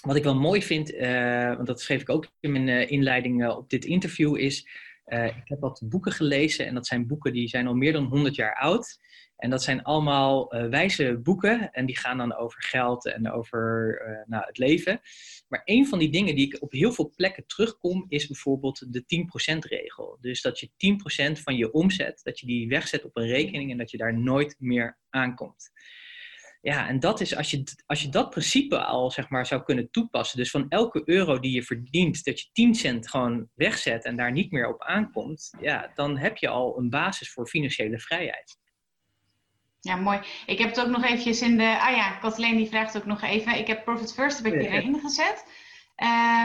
Wat 0.00 0.16
ik 0.16 0.24
wel 0.24 0.36
mooi 0.36 0.62
vind, 0.62 0.92
uh, 0.92 1.54
want 1.54 1.66
dat 1.66 1.80
schreef 1.80 2.00
ik 2.00 2.08
ook 2.08 2.28
in 2.40 2.52
mijn 2.52 2.68
uh, 2.68 2.90
inleiding 2.90 3.48
op 3.48 3.70
dit 3.70 3.84
interview, 3.84 4.36
is 4.36 4.68
uh, 5.06 5.26
ik 5.26 5.48
heb 5.48 5.60
wat 5.60 5.82
boeken 5.84 6.12
gelezen 6.12 6.66
en 6.66 6.74
dat 6.74 6.86
zijn 6.86 7.06
boeken 7.06 7.32
die 7.32 7.48
zijn 7.48 7.66
al 7.66 7.74
meer 7.74 7.92
dan 7.92 8.04
100 8.04 8.34
jaar 8.34 8.56
oud. 8.56 8.98
En 9.36 9.50
dat 9.50 9.62
zijn 9.62 9.82
allemaal 9.82 10.54
uh, 10.54 10.68
wijze 10.68 11.20
boeken 11.22 11.70
en 11.70 11.86
die 11.86 11.98
gaan 11.98 12.18
dan 12.18 12.36
over 12.36 12.62
geld 12.62 13.06
en 13.06 13.30
over 13.30 13.94
uh, 14.08 14.28
nou, 14.28 14.44
het 14.46 14.58
leven. 14.58 15.00
Maar 15.48 15.62
een 15.64 15.86
van 15.86 15.98
die 15.98 16.10
dingen 16.10 16.34
die 16.34 16.46
ik 16.46 16.62
op 16.62 16.72
heel 16.72 16.92
veel 16.92 17.12
plekken 17.16 17.46
terugkom 17.46 18.04
is 18.08 18.26
bijvoorbeeld 18.26 18.92
de 18.92 19.26
10% 19.54 19.58
regel. 19.58 20.18
Dus 20.20 20.42
dat 20.42 20.58
je 20.58 20.70
10% 21.38 21.42
van 21.42 21.56
je 21.56 21.72
omzet, 21.72 22.20
dat 22.22 22.40
je 22.40 22.46
die 22.46 22.68
wegzet 22.68 23.04
op 23.04 23.16
een 23.16 23.26
rekening 23.26 23.70
en 23.70 23.78
dat 23.78 23.90
je 23.90 23.96
daar 23.96 24.18
nooit 24.18 24.56
meer 24.58 24.98
aankomt. 25.10 25.70
Ja, 26.66 26.88
en 26.88 27.00
dat 27.00 27.20
is 27.20 27.36
als 27.36 27.50
je, 27.50 27.64
als 27.86 28.02
je 28.02 28.08
dat 28.08 28.30
principe 28.30 28.84
al 28.84 29.10
zeg 29.10 29.28
maar, 29.28 29.46
zou 29.46 29.62
kunnen 29.62 29.90
toepassen. 29.90 30.38
Dus 30.38 30.50
van 30.50 30.66
elke 30.68 31.02
euro 31.04 31.38
die 31.38 31.52
je 31.52 31.62
verdient, 31.62 32.24
dat 32.24 32.40
je 32.40 32.48
10 32.52 32.74
cent 32.74 33.08
gewoon 33.08 33.48
wegzet 33.54 34.04
en 34.04 34.16
daar 34.16 34.32
niet 34.32 34.50
meer 34.50 34.68
op 34.68 34.82
aankomt. 34.82 35.54
Ja, 35.60 35.90
dan 35.94 36.16
heb 36.16 36.36
je 36.36 36.48
al 36.48 36.78
een 36.78 36.90
basis 36.90 37.32
voor 37.32 37.46
financiële 37.46 37.98
vrijheid. 37.98 38.58
Ja, 39.80 39.96
mooi. 39.96 40.20
Ik 40.46 40.58
heb 40.58 40.68
het 40.68 40.80
ook 40.80 40.88
nog 40.88 41.04
eventjes 41.04 41.42
in 41.42 41.56
de. 41.56 41.78
Ah 41.80 41.96
ja, 41.96 42.10
Kathleen 42.10 42.56
die 42.56 42.68
vraagt 42.68 42.96
ook 42.96 43.06
nog 43.06 43.22
even. 43.22 43.58
Ik 43.58 43.66
heb 43.66 43.84
Profit 43.84 44.12
First 44.12 44.42
heb 44.42 44.52
ik 44.52 44.62
ja, 44.62 44.70
erin 44.70 45.00
gezet. 45.00 45.44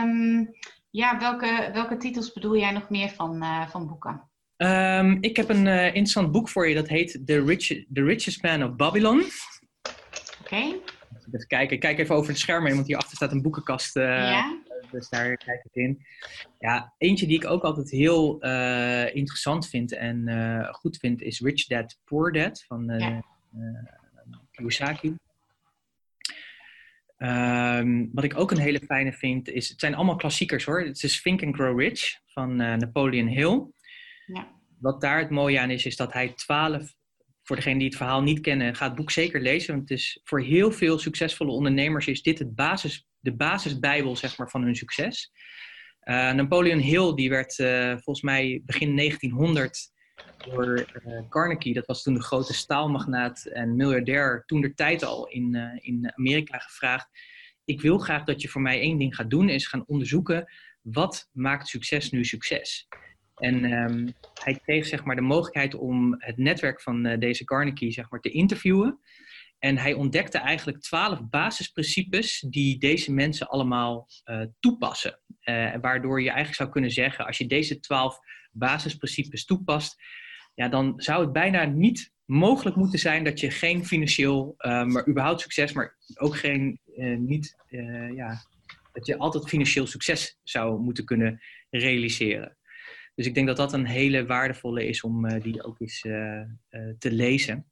Um, 0.04 0.50
ja, 0.90 1.18
welke, 1.18 1.70
welke 1.72 1.96
titels 1.96 2.32
bedoel 2.32 2.56
jij 2.56 2.72
nog 2.72 2.90
meer 2.90 3.08
van, 3.08 3.42
uh, 3.42 3.68
van 3.68 3.86
boeken? 3.86 4.30
Um, 4.56 5.18
ik 5.20 5.36
heb 5.36 5.48
een 5.48 5.66
uh, 5.66 5.86
interessant 5.86 6.32
boek 6.32 6.48
voor 6.48 6.68
je 6.68 6.74
dat 6.74 6.88
heet 6.88 7.22
The, 7.24 7.44
Rich, 7.44 7.66
The 7.66 8.04
Richest 8.04 8.42
Man 8.42 8.64
of 8.64 8.76
Babylon. 8.76 9.24
Okay. 10.52 10.80
Even 11.26 11.46
kijken. 11.46 11.78
Kijk 11.78 11.98
even 11.98 12.14
over 12.14 12.30
het 12.30 12.38
scherm 12.38 12.66
heen, 12.66 12.74
want 12.74 12.86
hierachter 12.86 13.16
staat 13.16 13.32
een 13.32 13.42
boekenkast. 13.42 13.96
Uh, 13.96 14.04
ja. 14.04 14.62
Dus 14.90 15.08
daar 15.08 15.36
kijk 15.36 15.64
ik 15.64 15.74
in. 15.74 16.06
Ja, 16.58 16.94
eentje 16.98 17.26
die 17.26 17.36
ik 17.36 17.46
ook 17.46 17.62
altijd 17.62 17.90
heel 17.90 18.44
uh, 18.44 19.14
interessant 19.14 19.68
vind 19.68 19.92
en 19.92 20.28
uh, 20.28 20.72
goed 20.72 20.96
vind 20.96 21.22
is 21.22 21.40
Rich 21.40 21.66
Dad 21.66 21.98
Poor 22.04 22.32
Dad 22.32 22.64
van 22.66 22.84
ja. 22.98 23.24
Kiyosaki. 24.50 25.16
Um, 27.18 28.10
wat 28.12 28.24
ik 28.24 28.38
ook 28.38 28.50
een 28.50 28.58
hele 28.58 28.80
fijne 28.80 29.12
vind 29.12 29.48
is, 29.48 29.68
het 29.68 29.80
zijn 29.80 29.94
allemaal 29.94 30.16
klassiekers 30.16 30.64
hoor. 30.64 30.80
Het 30.80 31.02
is 31.02 31.22
Think 31.22 31.42
and 31.42 31.54
Grow 31.54 31.80
Rich 31.80 32.18
van 32.26 32.56
Napoleon 32.56 33.26
Hill. 33.26 33.66
Ja. 34.26 34.48
Wat 34.78 35.00
daar 35.00 35.18
het 35.18 35.30
mooie 35.30 35.60
aan 35.60 35.70
is, 35.70 35.86
is 35.86 35.96
dat 35.96 36.12
hij 36.12 36.32
twaalf 36.32 36.94
voor 37.52 37.60
degenen 37.60 37.82
die 37.82 37.88
het 37.88 38.02
verhaal 38.02 38.22
niet 38.22 38.40
kennen, 38.40 38.74
ga 38.74 38.86
het 38.86 38.94
boek 38.94 39.10
zeker 39.10 39.40
lezen. 39.40 39.74
Want 39.74 39.88
het 39.88 39.98
is 39.98 40.20
voor 40.24 40.40
heel 40.40 40.72
veel 40.72 40.98
succesvolle 40.98 41.50
ondernemers 41.50 42.06
is 42.06 42.22
dit 42.22 42.38
het 42.38 42.54
basis, 42.54 43.06
de 43.18 43.34
basisbijbel 43.34 44.16
zeg 44.16 44.38
maar, 44.38 44.50
van 44.50 44.62
hun 44.62 44.76
succes. 44.76 45.32
Uh, 46.04 46.32
Napoleon 46.32 46.78
Hill 46.78 47.14
die 47.14 47.30
werd 47.30 47.58
uh, 47.58 47.90
volgens 47.90 48.22
mij 48.22 48.62
begin 48.64 48.96
1900 48.96 49.90
door 50.44 50.86
uh, 51.06 51.28
Carnegie, 51.28 51.74
dat 51.74 51.86
was 51.86 52.02
toen 52.02 52.14
de 52.14 52.22
grote 52.22 52.54
staalmagnaat 52.54 53.44
en 53.44 53.76
miljardair, 53.76 54.42
toen 54.46 54.60
de 54.60 54.74
tijd 54.74 55.04
al 55.04 55.28
in, 55.28 55.54
in 55.80 56.12
Amerika 56.14 56.58
gevraagd. 56.58 57.08
ik 57.64 57.80
wil 57.80 57.98
graag 57.98 58.24
dat 58.24 58.42
je 58.42 58.48
voor 58.48 58.62
mij 58.62 58.80
één 58.80 58.98
ding 58.98 59.14
gaat 59.14 59.30
doen, 59.30 59.48
is 59.48 59.66
gaan 59.66 59.86
onderzoeken 59.86 60.52
wat 60.82 61.28
maakt 61.32 61.68
succes 61.68 62.10
nu 62.10 62.24
succes. 62.24 62.88
En 63.34 63.64
ehm, 63.64 64.08
hij 64.42 64.60
kreeg 64.62 64.86
zeg 64.86 65.04
maar, 65.04 65.16
de 65.16 65.22
mogelijkheid 65.22 65.74
om 65.74 66.14
het 66.18 66.36
netwerk 66.36 66.80
van 66.80 67.06
uh, 67.06 67.18
deze 67.18 67.44
Carnegie 67.44 67.92
zeg 67.92 68.10
maar, 68.10 68.20
te 68.20 68.30
interviewen. 68.30 68.98
En 69.58 69.78
hij 69.78 69.92
ontdekte 69.92 70.38
eigenlijk 70.38 70.80
twaalf 70.80 71.28
basisprincipes 71.28 72.44
die 72.48 72.78
deze 72.78 73.12
mensen 73.12 73.48
allemaal 73.48 74.08
uh, 74.24 74.42
toepassen. 74.60 75.20
Uh, 75.44 75.74
waardoor 75.80 76.20
je 76.20 76.26
eigenlijk 76.26 76.56
zou 76.56 76.70
kunnen 76.70 76.90
zeggen, 76.90 77.26
als 77.26 77.38
je 77.38 77.46
deze 77.46 77.80
twaalf 77.80 78.18
basisprincipes 78.52 79.44
toepast, 79.44 80.02
ja, 80.54 80.68
dan 80.68 80.92
zou 80.96 81.22
het 81.22 81.32
bijna 81.32 81.64
niet 81.64 82.12
mogelijk 82.24 82.76
moeten 82.76 82.98
zijn 82.98 83.24
dat 83.24 83.40
je 83.40 83.50
geen 83.50 83.84
financieel, 83.84 84.54
maar 84.58 85.08
überhaupt 85.08 85.40
succes, 85.40 85.72
maar 85.72 85.96
ook 86.14 86.36
geen, 86.36 86.80
niet, 87.18 87.56
ja, 88.14 88.42
dat 88.92 89.06
je 89.06 89.18
altijd 89.18 89.48
financieel 89.48 89.86
succes 89.86 90.38
zou 90.42 90.80
moeten 90.80 91.04
kunnen 91.04 91.42
realiseren. 91.70 92.56
Dus 93.14 93.26
ik 93.26 93.34
denk 93.34 93.46
dat 93.46 93.56
dat 93.56 93.72
een 93.72 93.86
hele 93.86 94.26
waardevolle 94.26 94.86
is 94.86 95.02
om 95.02 95.38
die 95.38 95.64
ook 95.64 95.80
eens 95.80 96.00
te 96.98 97.12
lezen. 97.12 97.66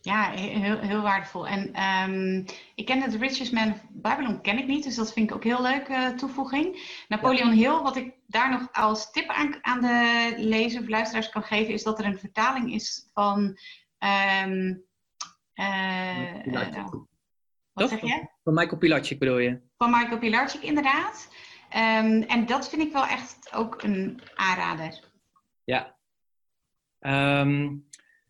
Ja, 0.00 0.30
heel, 0.30 0.78
heel 0.78 1.02
waardevol. 1.02 1.46
En 1.46 1.82
um, 1.82 2.44
ik 2.74 2.86
ken 2.86 3.10
The 3.10 3.18
Richest 3.18 3.52
Man 3.52 3.70
of 3.70 3.84
Babylon, 3.90 4.40
ken 4.40 4.58
ik 4.58 4.66
niet, 4.66 4.84
dus 4.84 4.94
dat 4.94 5.12
vind 5.12 5.30
ik 5.30 5.36
ook 5.36 5.44
heel 5.44 5.62
leuk 5.62 5.88
uh, 5.88 6.08
toevoeging. 6.08 6.92
Napoleon 7.08 7.52
Hill, 7.52 7.80
wat 7.82 7.96
ik 7.96 8.14
daar 8.26 8.50
nog 8.50 8.68
als 8.72 9.10
tip 9.10 9.28
aan, 9.28 9.58
aan 9.60 9.80
de 9.80 10.32
lezer 10.36 10.80
of 10.80 10.88
luisteraars 10.88 11.28
kan 11.28 11.42
geven, 11.42 11.72
is 11.72 11.82
dat 11.82 11.98
er 11.98 12.04
een 12.04 12.18
vertaling 12.18 12.72
is 12.72 13.10
van. 13.12 13.58
Um, 14.44 14.84
uh, 15.54 16.44
uh, 16.44 16.86
wat 17.72 17.88
zeg 17.88 18.00
je? 18.00 18.28
Van 18.42 18.54
Michael 18.54 18.78
Pilarczyk 18.78 19.18
bedoel 19.18 19.38
je? 19.38 19.60
Van 19.76 19.90
Michael 19.90 20.18
Pilarczyk, 20.18 20.62
inderdaad. 20.62 21.33
Um, 21.76 22.22
en 22.22 22.46
dat 22.46 22.68
vind 22.68 22.82
ik 22.82 22.92
wel 22.92 23.06
echt 23.06 23.50
ook 23.54 23.82
een 23.82 24.20
aanrader. 24.34 25.00
Ja. 25.64 25.96
Um, 27.00 27.88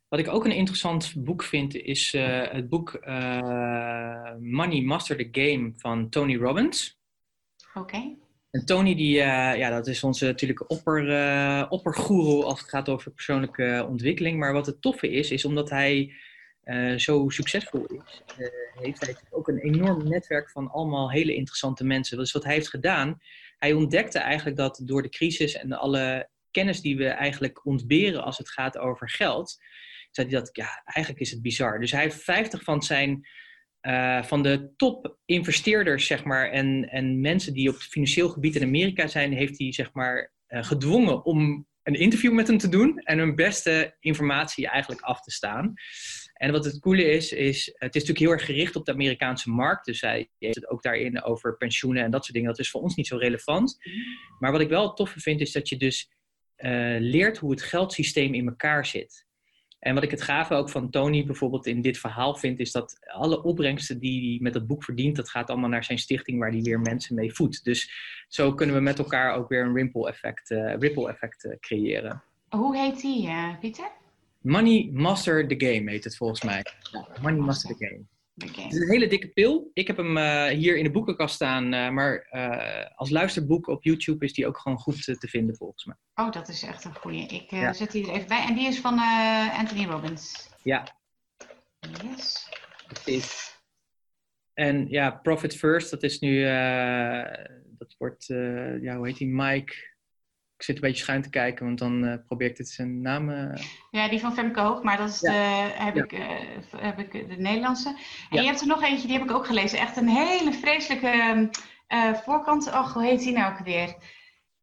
wat 0.08 0.18
ik 0.18 0.28
ook 0.28 0.44
een 0.44 0.54
interessant 0.54 1.14
boek 1.16 1.42
vind, 1.42 1.74
is 1.74 2.14
uh, 2.14 2.50
het 2.50 2.68
boek 2.68 3.00
uh, 3.02 4.32
Money 4.40 4.80
Master 4.80 5.16
the 5.16 5.28
Game 5.32 5.72
van 5.76 6.08
Tony 6.08 6.36
Robbins. 6.36 6.98
Oké. 7.74 7.78
Okay. 7.78 8.18
En 8.50 8.64
Tony, 8.64 8.94
die, 8.94 9.16
uh, 9.16 9.56
ja, 9.56 9.70
dat 9.70 9.86
is 9.86 10.04
onze 10.04 10.24
natuurlijk 10.24 10.70
opper, 10.70 11.68
oppergoeroe 11.68 12.44
als 12.44 12.60
het 12.60 12.68
gaat 12.68 12.88
over 12.88 13.10
persoonlijke 13.10 13.86
ontwikkeling. 13.88 14.38
Maar 14.38 14.52
wat 14.52 14.66
het 14.66 14.82
toffe 14.82 15.10
is, 15.10 15.30
is 15.30 15.44
omdat 15.44 15.70
hij 15.70 16.12
zo 16.96 17.28
succesvol 17.28 17.86
is, 17.86 18.22
heeft 18.74 19.00
hij 19.00 19.16
ook 19.30 19.48
een 19.48 19.58
enorm 19.58 20.08
netwerk 20.08 20.50
van 20.50 20.70
allemaal 20.70 21.10
hele 21.10 21.34
interessante 21.34 21.84
mensen. 21.84 22.18
Dus 22.18 22.32
wat 22.32 22.44
hij 22.44 22.54
heeft 22.54 22.68
gedaan, 22.68 23.20
hij 23.58 23.72
ontdekte 23.72 24.18
eigenlijk 24.18 24.56
dat 24.56 24.80
door 24.84 25.02
de 25.02 25.08
crisis 25.08 25.54
en 25.54 25.72
alle 25.72 26.28
kennis 26.50 26.80
die 26.80 26.96
we 26.96 27.08
eigenlijk 27.08 27.66
ontberen 27.66 28.24
als 28.24 28.38
het 28.38 28.50
gaat 28.50 28.78
over 28.78 29.10
geld, 29.10 29.58
zei 30.10 30.28
hij 30.28 30.38
dat, 30.38 30.50
ja, 30.52 30.82
eigenlijk 30.84 31.24
is 31.24 31.30
het 31.30 31.42
bizar. 31.42 31.80
Dus 31.80 31.92
hij 31.92 32.02
heeft 32.02 32.22
50 32.22 32.62
van 32.62 32.82
zijn, 32.82 33.28
uh, 33.82 34.22
van 34.22 34.42
de 34.42 34.72
top 34.76 35.18
investeerders, 35.24 36.06
zeg 36.06 36.24
maar, 36.24 36.50
en, 36.50 36.88
en 36.90 37.20
mensen 37.20 37.54
die 37.54 37.68
op 37.68 37.74
het 37.74 37.84
financieel 37.84 38.28
gebied 38.28 38.56
in 38.56 38.62
Amerika 38.62 39.06
zijn, 39.06 39.32
heeft 39.32 39.58
hij, 39.58 39.72
zeg 39.72 39.92
maar, 39.92 40.32
uh, 40.48 40.64
gedwongen 40.64 41.24
om 41.24 41.66
een 41.82 41.94
interview 41.94 42.32
met 42.32 42.46
hem 42.46 42.58
te 42.58 42.68
doen 42.68 42.98
en 42.98 43.18
hun 43.18 43.34
beste 43.34 43.96
informatie 44.00 44.68
eigenlijk 44.68 45.00
af 45.00 45.20
te 45.20 45.30
staan. 45.30 45.74
En 46.44 46.52
wat 46.52 46.64
het 46.64 46.80
coole 46.80 47.04
is, 47.04 47.32
is 47.32 47.66
het 47.66 47.94
is 47.94 48.00
natuurlijk 48.00 48.18
heel 48.18 48.30
erg 48.30 48.44
gericht 48.44 48.76
op 48.76 48.84
de 48.84 48.92
Amerikaanse 48.92 49.50
markt. 49.50 49.84
Dus 49.84 50.00
hij 50.00 50.30
heeft 50.38 50.54
het 50.54 50.68
ook 50.68 50.82
daarin 50.82 51.22
over 51.22 51.56
pensioenen 51.56 52.02
en 52.02 52.10
dat 52.10 52.22
soort 52.22 52.34
dingen. 52.34 52.50
Dat 52.50 52.58
is 52.58 52.70
voor 52.70 52.80
ons 52.80 52.94
niet 52.94 53.06
zo 53.06 53.16
relevant. 53.16 53.78
Maar 54.38 54.52
wat 54.52 54.60
ik 54.60 54.68
wel 54.68 54.92
toffe 54.92 55.20
vind, 55.20 55.40
is 55.40 55.52
dat 55.52 55.68
je 55.68 55.76
dus 55.76 56.10
uh, 56.56 56.96
leert 56.98 57.38
hoe 57.38 57.50
het 57.50 57.62
geldsysteem 57.62 58.34
in 58.34 58.48
elkaar 58.48 58.86
zit. 58.86 59.26
En 59.78 59.94
wat 59.94 60.02
ik 60.02 60.10
het 60.10 60.22
gave 60.22 60.54
ook 60.54 60.70
van 60.70 60.90
Tony 60.90 61.26
bijvoorbeeld 61.26 61.66
in 61.66 61.82
dit 61.82 61.98
verhaal 61.98 62.34
vind, 62.36 62.60
is 62.60 62.72
dat 62.72 62.98
alle 63.00 63.42
opbrengsten 63.42 63.98
die 63.98 64.30
hij 64.30 64.38
met 64.42 64.54
het 64.54 64.66
boek 64.66 64.84
verdient, 64.84 65.16
dat 65.16 65.30
gaat 65.30 65.50
allemaal 65.50 65.68
naar 65.68 65.84
zijn 65.84 65.98
stichting 65.98 66.38
waar 66.38 66.50
hij 66.50 66.62
weer 66.62 66.80
mensen 66.80 67.14
mee 67.14 67.34
voedt. 67.34 67.64
Dus 67.64 67.90
zo 68.28 68.54
kunnen 68.54 68.76
we 68.76 68.82
met 68.82 68.98
elkaar 68.98 69.34
ook 69.34 69.48
weer 69.48 69.64
een 69.64 69.74
ripple 69.74 70.08
effect, 70.08 70.50
uh, 70.50 70.74
ripple 70.78 71.08
effect 71.08 71.44
uh, 71.44 71.56
creëren. 71.60 72.22
Hoe 72.48 72.76
heet 72.76 73.00
die, 73.00 73.30
Pieter? 73.60 74.02
Money 74.44 74.90
Master 74.92 75.48
the 75.48 75.66
Game 75.66 75.90
heet 75.90 76.04
het 76.04 76.16
volgens 76.16 76.42
mij. 76.42 76.64
Ja, 76.92 77.08
Money 77.22 77.40
Master 77.40 77.76
the 77.76 77.86
Game. 77.86 78.04
Het 78.34 78.72
is 78.72 78.80
een 78.80 78.90
hele 78.90 79.06
dikke 79.06 79.28
pil. 79.28 79.70
Ik 79.74 79.86
heb 79.86 79.96
hem 79.96 80.16
uh, 80.16 80.46
hier 80.46 80.76
in 80.76 80.84
de 80.84 80.90
boekenkast 80.90 81.34
staan, 81.34 81.74
uh, 81.74 81.90
maar 81.90 82.28
uh, 82.30 82.86
als 82.94 83.10
luisterboek 83.10 83.66
op 83.66 83.84
YouTube 83.84 84.24
is 84.24 84.32
die 84.32 84.46
ook 84.46 84.58
gewoon 84.58 84.78
goed 84.78 85.04
te 85.04 85.28
vinden 85.28 85.56
volgens 85.56 85.84
mij. 85.84 85.96
Oh, 86.14 86.32
dat 86.32 86.48
is 86.48 86.62
echt 86.62 86.84
een 86.84 86.94
goeie. 86.94 87.26
Ik 87.26 87.50
ja. 87.50 87.72
zet 87.72 87.92
die 87.92 88.06
er 88.06 88.14
even 88.14 88.28
bij. 88.28 88.44
En 88.48 88.54
die 88.54 88.66
is 88.66 88.80
van 88.80 88.98
Anthony 89.58 89.84
Robbins. 89.84 90.48
Ja. 90.62 90.96
Yes. 92.02 92.48
Precies. 92.86 93.58
En 94.54 94.88
ja, 94.88 95.10
Profit 95.10 95.56
First, 95.56 95.90
dat 95.90 96.02
is 96.02 96.18
nu, 96.18 96.42
dat 97.78 97.94
wordt, 97.98 98.24
ja, 98.80 98.96
hoe 98.96 99.06
heet 99.06 99.16
die, 99.16 99.28
Mike 99.28 99.93
ik 100.56 100.62
zit 100.62 100.74
een 100.74 100.80
beetje 100.80 101.02
schuin 101.02 101.22
te 101.22 101.30
kijken, 101.30 101.64
want 101.66 101.78
dan 101.78 102.04
uh, 102.04 102.14
probeer 102.26 102.48
ik 102.48 102.56
dit 102.56 102.68
zijn 102.68 103.00
naam. 103.00 103.30
Uh... 103.30 103.56
Ja, 103.90 104.08
die 104.08 104.20
van 104.20 104.34
Femke 104.34 104.60
Hoog, 104.60 104.82
maar 104.82 104.96
dat 104.96 105.08
is 105.08 105.20
ja. 105.20 105.30
de, 105.30 105.72
heb, 105.74 105.94
ja. 105.94 106.02
ik, 106.02 106.12
uh, 106.12 106.82
heb 106.82 106.98
ik 106.98 107.12
de 107.12 107.36
Nederlandse. 107.36 107.88
En 107.88 107.96
ja. 108.30 108.40
je 108.40 108.46
hebt 108.46 108.60
er 108.60 108.66
nog 108.66 108.82
eentje, 108.82 109.06
die 109.06 109.18
heb 109.18 109.28
ik 109.28 109.34
ook 109.34 109.46
gelezen. 109.46 109.78
Echt 109.78 109.96
een 109.96 110.08
hele 110.08 110.52
vreselijke 110.52 111.50
voorkant. 112.24 112.66
Och, 112.66 112.92
hoe 112.92 113.04
heet 113.04 113.20
die 113.20 113.32
nou 113.32 113.52
ook 113.52 113.64
weer? 113.64 113.94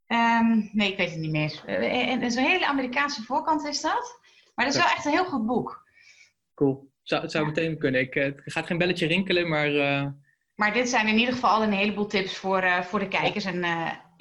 Um, 0.08 0.70
nee, 0.72 0.92
ik 0.92 0.98
weet 0.98 1.10
het 1.10 1.20
niet 1.20 1.32
meer. 1.32 1.66
En 1.66 2.32
Zo'n 2.32 2.44
hele 2.44 2.68
Amerikaanse 2.68 3.24
voorkant 3.24 3.66
is 3.66 3.82
dat. 3.82 4.20
Maar 4.56 4.66
dat 4.66 4.74
is 4.76 4.82
wel 4.82 4.92
echt 4.92 5.06
een 5.06 5.12
heel 5.12 5.26
goed 5.26 5.46
boek. 5.46 5.90
Cool. 6.56 6.90
Zou, 7.02 7.22
het 7.22 7.32
zou 7.32 7.46
meteen 7.46 7.78
kunnen. 7.78 8.02
Ik, 8.02 8.14
het 8.14 8.42
gaat 8.46 8.66
geen 8.66 8.78
belletje 8.78 9.08
rinkelen, 9.08 9.50
maar. 9.50 9.72
Maar 10.56 10.74
dit 10.74 10.90
zijn 10.90 11.08
in 11.08 11.18
ieder 11.18 11.34
geval 11.34 11.64
een 11.64 11.72
heleboel 11.72 12.08
tips 12.08 12.38
voor, 12.38 12.64
voor 12.84 13.00
de 13.00 13.08
kijkers. 13.08 13.46
En 13.46 13.64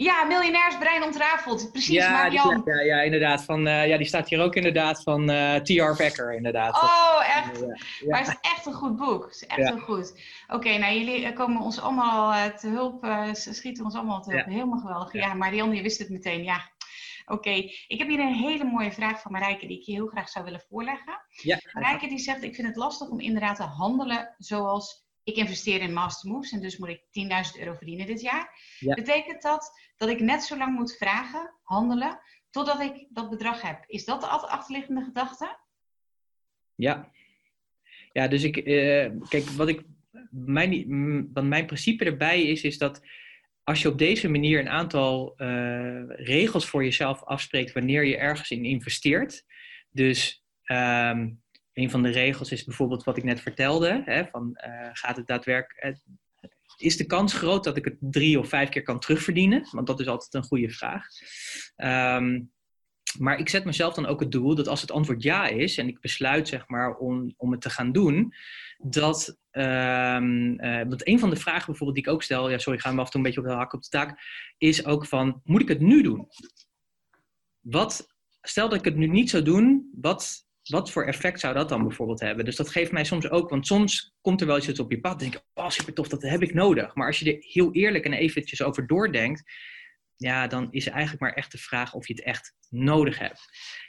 ja, 0.03 0.25
miljonairsbrein 0.25 1.03
ontrafeld. 1.03 1.73
Precies, 1.73 1.95
ja. 1.95 2.31
Die, 2.31 2.41
ja, 2.65 2.81
ja, 2.81 3.01
inderdaad. 3.01 3.45
Van, 3.45 3.67
uh, 3.67 3.89
ja, 3.89 3.97
die 3.97 4.07
staat 4.07 4.29
hier 4.29 4.41
ook 4.41 4.55
inderdaad 4.55 5.03
van 5.03 5.31
uh, 5.31 5.55
T.R. 5.55 5.97
Becker, 5.97 6.35
inderdaad. 6.35 6.75
Oh, 6.75 7.37
echt? 7.37 7.61
Ja, 7.61 7.67
ja. 7.67 8.09
Maar 8.09 8.19
het 8.19 8.29
is 8.29 8.51
echt 8.51 8.67
een 8.67 8.73
goed 8.73 8.97
boek. 8.97 9.25
Het 9.25 9.35
is 9.35 9.47
echt 9.47 9.69
heel 9.69 9.79
goed. 9.79 10.13
Oké, 10.47 10.55
okay, 10.55 10.77
nou 10.77 10.95
jullie 10.95 11.33
komen 11.33 11.63
ons 11.63 11.81
allemaal 11.81 12.33
uh, 12.33 12.45
te 12.45 12.69
hulp, 12.69 13.05
ze 13.35 13.55
schieten 13.55 13.85
ons 13.85 13.95
allemaal 13.95 14.23
te 14.23 14.31
hulp. 14.33 14.47
Helemaal 14.47 14.79
geweldig. 14.79 15.13
Ja, 15.13 15.35
Marian, 15.35 15.75
je 15.75 15.83
wist 15.83 15.99
het 15.99 16.11
meteen. 16.11 16.43
Ja, 16.45 16.71
Oké, 17.31 17.39
okay. 17.39 17.75
ik 17.89 17.99
heb 17.99 18.09
hier 18.09 18.19
een 18.21 18.35
hele 18.35 18.65
mooie 18.65 18.93
vraag 18.93 19.21
van 19.21 19.33
Marijke 19.33 19.67
die 19.67 19.79
ik 19.79 19.85
je 19.85 19.93
heel 19.93 20.07
graag 20.07 20.29
zou 20.29 20.45
willen 20.45 20.65
voorleggen. 20.69 21.21
Ja. 21.43 21.61
Marijke 21.73 22.09
die 22.09 22.19
zegt, 22.19 22.43
ik 22.43 22.55
vind 22.55 22.67
het 22.67 22.77
lastig 22.77 23.09
om 23.09 23.21
inderdaad 23.21 23.57
te 23.57 23.63
handelen 23.63 24.35
zoals 24.39 25.09
ik 25.25 25.37
investeer 25.37 25.81
in 25.81 25.93
Master 25.93 26.31
Moves 26.31 26.53
en 26.53 26.61
dus 26.61 26.77
moet 26.77 26.89
ik 26.89 27.03
10.000 27.55 27.61
euro 27.61 27.75
verdienen 27.75 28.07
dit 28.07 28.21
jaar. 28.21 28.51
Ja. 28.79 28.95
Betekent 28.95 29.43
dat 29.43 29.90
dat 30.01 30.09
ik 30.09 30.21
net 30.21 30.43
zo 30.43 30.57
lang 30.57 30.75
moet 30.75 30.97
vragen, 30.97 31.55
handelen, 31.63 32.21
totdat 32.51 32.81
ik 32.81 33.07
dat 33.11 33.31
bedrag 33.31 33.63
heb? 33.63 33.85
Is 33.87 34.05
dat 34.05 34.21
de 34.21 34.27
achterliggende 34.27 35.05
gedachte? 35.05 35.59
Ja. 36.75 37.11
Ja, 38.13 38.29
dus 38.29 38.43
ik, 38.43 38.57
uh, 38.57 39.11
kijk, 39.29 39.45
wat 39.45 39.69
ik, 39.69 39.83
mijn, 40.31 41.33
wat 41.33 41.45
mijn 41.45 41.67
principe 41.67 42.05
erbij 42.05 42.43
is, 42.43 42.63
is 42.63 42.79
dat 42.79 43.01
als 43.63 43.83
je 43.83 43.89
op 43.89 43.99
deze 43.99 44.29
manier 44.29 44.61
een 44.61 44.69
aantal 44.69 45.35
uh, 45.37 46.03
regels 46.07 46.67
voor 46.67 46.85
jezelf 46.85 47.23
afspreekt 47.25 47.73
wanneer 47.73 48.05
je 48.05 48.17
ergens 48.17 48.51
in 48.51 48.65
investeert, 48.65 49.45
dus 49.91 50.45
um, 50.65 51.43
een 51.73 51.91
van 51.91 52.03
de 52.03 52.11
regels 52.11 52.53
is 52.53 52.65
bijvoorbeeld 52.65 53.05
wat 53.05 53.17
ik 53.17 53.25
net 53.25 53.41
vertelde. 53.41 54.03
Hè, 54.05 54.27
van, 54.27 54.61
uh, 54.67 54.89
gaat 54.93 55.17
het 55.17 55.27
daadwerkelijk, 55.27 55.99
is 56.81 56.97
de 56.97 57.07
kans 57.07 57.33
groot 57.33 57.65
dat 57.65 57.77
ik 57.77 57.85
het 57.85 57.97
drie 58.01 58.39
of 58.39 58.49
vijf 58.49 58.69
keer 58.69 58.83
kan 58.83 59.01
terugverdienen? 59.01 59.69
Want 59.71 59.87
dat 59.87 60.01
is 60.01 60.07
altijd 60.07 60.35
een 60.35 60.43
goede 60.43 60.71
vraag. 60.71 61.07
Um, 61.77 62.51
maar 63.19 63.39
ik 63.39 63.49
zet 63.49 63.65
mezelf 63.65 63.95
dan 63.95 64.07
ook 64.07 64.21
het 64.21 64.33
doel 64.33 64.55
dat 64.55 64.69
als 64.69 64.81
het 64.81 64.91
antwoord 64.91 65.23
ja 65.23 65.47
is 65.47 65.79
en 65.79 65.89
ik 65.89 66.01
besluit 66.01 66.49
zeg 66.49 66.69
maar 66.69 66.97
om, 66.97 67.35
om 67.37 67.51
het 67.51 67.61
te 67.61 67.71
gaan 67.71 67.93
doen, 67.93 68.35
dat, 68.79 69.39
um, 69.53 70.55
een 70.59 71.19
van 71.19 71.31
de 71.31 71.37
vragen 71.37 71.67
bijvoorbeeld 71.67 71.95
die 71.95 72.07
ik 72.07 72.13
ook 72.13 72.23
stel, 72.23 72.51
ja 72.51 72.59
sorry, 72.59 72.79
gaan 72.79 72.95
we 72.95 73.01
af 73.01 73.07
en 73.07 73.13
toe 73.13 73.21
een 73.21 73.27
beetje 73.27 73.41
op 73.41 73.47
de 73.47 73.53
hak 73.53 73.73
op 73.73 73.83
de 73.83 73.89
taak, 73.89 74.21
is 74.59 74.85
ook 74.85 75.07
van, 75.07 75.41
moet 75.45 75.61
ik 75.61 75.69
het 75.69 75.81
nu 75.81 76.03
doen? 76.03 76.29
Wat, 77.61 78.15
stel 78.43 78.69
dat 78.69 78.79
ik 78.79 78.85
het 78.85 78.97
nu 78.97 79.07
niet 79.07 79.31
zou 79.31 79.43
doen, 79.43 79.91
wat 80.01 80.49
wat 80.71 80.91
voor 80.91 81.05
effect 81.05 81.41
zou 81.41 81.55
dat 81.55 81.69
dan 81.69 81.83
bijvoorbeeld 81.83 82.21
hebben? 82.21 82.45
Dus 82.45 82.57
dat 82.57 82.71
geeft 82.71 82.93
mij 82.93 83.05
soms 83.05 83.31
ook, 83.31 83.51
want 83.51 83.67
soms 83.67 84.15
komt 84.21 84.41
er 84.41 84.47
wel 84.47 84.57
iets 84.57 84.81
op 84.81 84.91
je 84.91 85.01
pad. 85.01 85.19
denk 85.19 85.35
ik, 85.35 85.43
oh 85.55 85.69
super 85.69 85.93
tof, 85.93 86.09
dat 86.09 86.23
heb 86.23 86.43
ik 86.43 86.55
nodig. 86.55 86.95
Maar 86.95 87.07
als 87.07 87.19
je 87.19 87.33
er 87.33 87.45
heel 87.47 87.73
eerlijk 87.73 88.05
en 88.05 88.13
eventjes 88.13 88.63
over 88.63 88.87
doordenkt, 88.87 89.43
ja, 90.17 90.47
dan 90.47 90.69
is 90.71 90.87
eigenlijk 90.87 91.21
maar 91.21 91.33
echt 91.33 91.53
de 91.53 91.59
vraag 91.59 91.95
of 91.95 92.07
je 92.07 92.15
het 92.15 92.23
echt 92.23 92.55
nodig 92.69 93.19
hebt. 93.19 93.41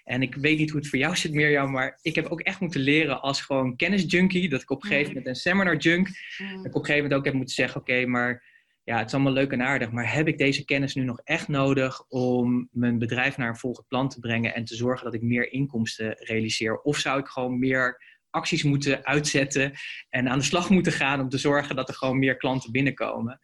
En 0.03 0.21
ik 0.21 0.35
weet 0.35 0.57
niet 0.57 0.69
hoe 0.69 0.79
het 0.79 0.89
voor 0.89 0.99
jou 0.99 1.15
zit, 1.15 1.33
Mirjam, 1.33 1.71
maar 1.71 1.99
ik 2.01 2.15
heb 2.15 2.25
ook 2.25 2.41
echt 2.41 2.59
moeten 2.59 2.81
leren 2.81 3.21
als 3.21 3.41
gewoon 3.41 3.75
kennisjunkie, 3.75 4.49
dat 4.49 4.61
ik 4.61 4.69
op 4.69 4.83
een 4.83 4.89
gegeven 4.89 5.09
mm. 5.09 5.17
moment 5.17 5.35
een 5.35 5.41
seminar 5.41 5.77
junk, 5.77 6.07
mm. 6.07 6.55
dat 6.55 6.65
ik 6.65 6.75
op 6.75 6.81
een 6.81 6.85
gegeven 6.85 6.95
moment 6.95 7.13
ook 7.13 7.25
heb 7.25 7.33
moeten 7.33 7.55
zeggen, 7.55 7.81
oké, 7.81 8.05
maar 8.05 8.43
ja, 8.83 8.97
het 8.97 9.07
is 9.07 9.13
allemaal 9.13 9.33
leuk 9.33 9.51
en 9.51 9.61
aardig, 9.61 9.91
maar 9.91 10.13
heb 10.13 10.27
ik 10.27 10.37
deze 10.37 10.65
kennis 10.65 10.95
nu 10.95 11.03
nog 11.03 11.21
echt 11.23 11.47
nodig 11.47 12.01
om 12.07 12.69
mijn 12.71 12.97
bedrijf 12.97 13.37
naar 13.37 13.49
een 13.49 13.55
volgend 13.55 13.87
plan 13.87 14.09
te 14.09 14.19
brengen 14.19 14.53
en 14.53 14.65
te 14.65 14.75
zorgen 14.75 15.05
dat 15.05 15.13
ik 15.13 15.21
meer 15.21 15.51
inkomsten 15.51 16.15
realiseer? 16.17 16.81
Of 16.81 16.97
zou 16.97 17.19
ik 17.19 17.27
gewoon 17.27 17.59
meer 17.59 18.03
acties 18.29 18.63
moeten 18.63 19.05
uitzetten 19.05 19.73
en 20.09 20.29
aan 20.29 20.37
de 20.37 20.43
slag 20.43 20.69
moeten 20.69 20.91
gaan 20.91 21.19
om 21.19 21.29
te 21.29 21.37
zorgen 21.37 21.75
dat 21.75 21.89
er 21.89 21.95
gewoon 21.95 22.19
meer 22.19 22.37
klanten 22.37 22.71
binnenkomen? 22.71 23.39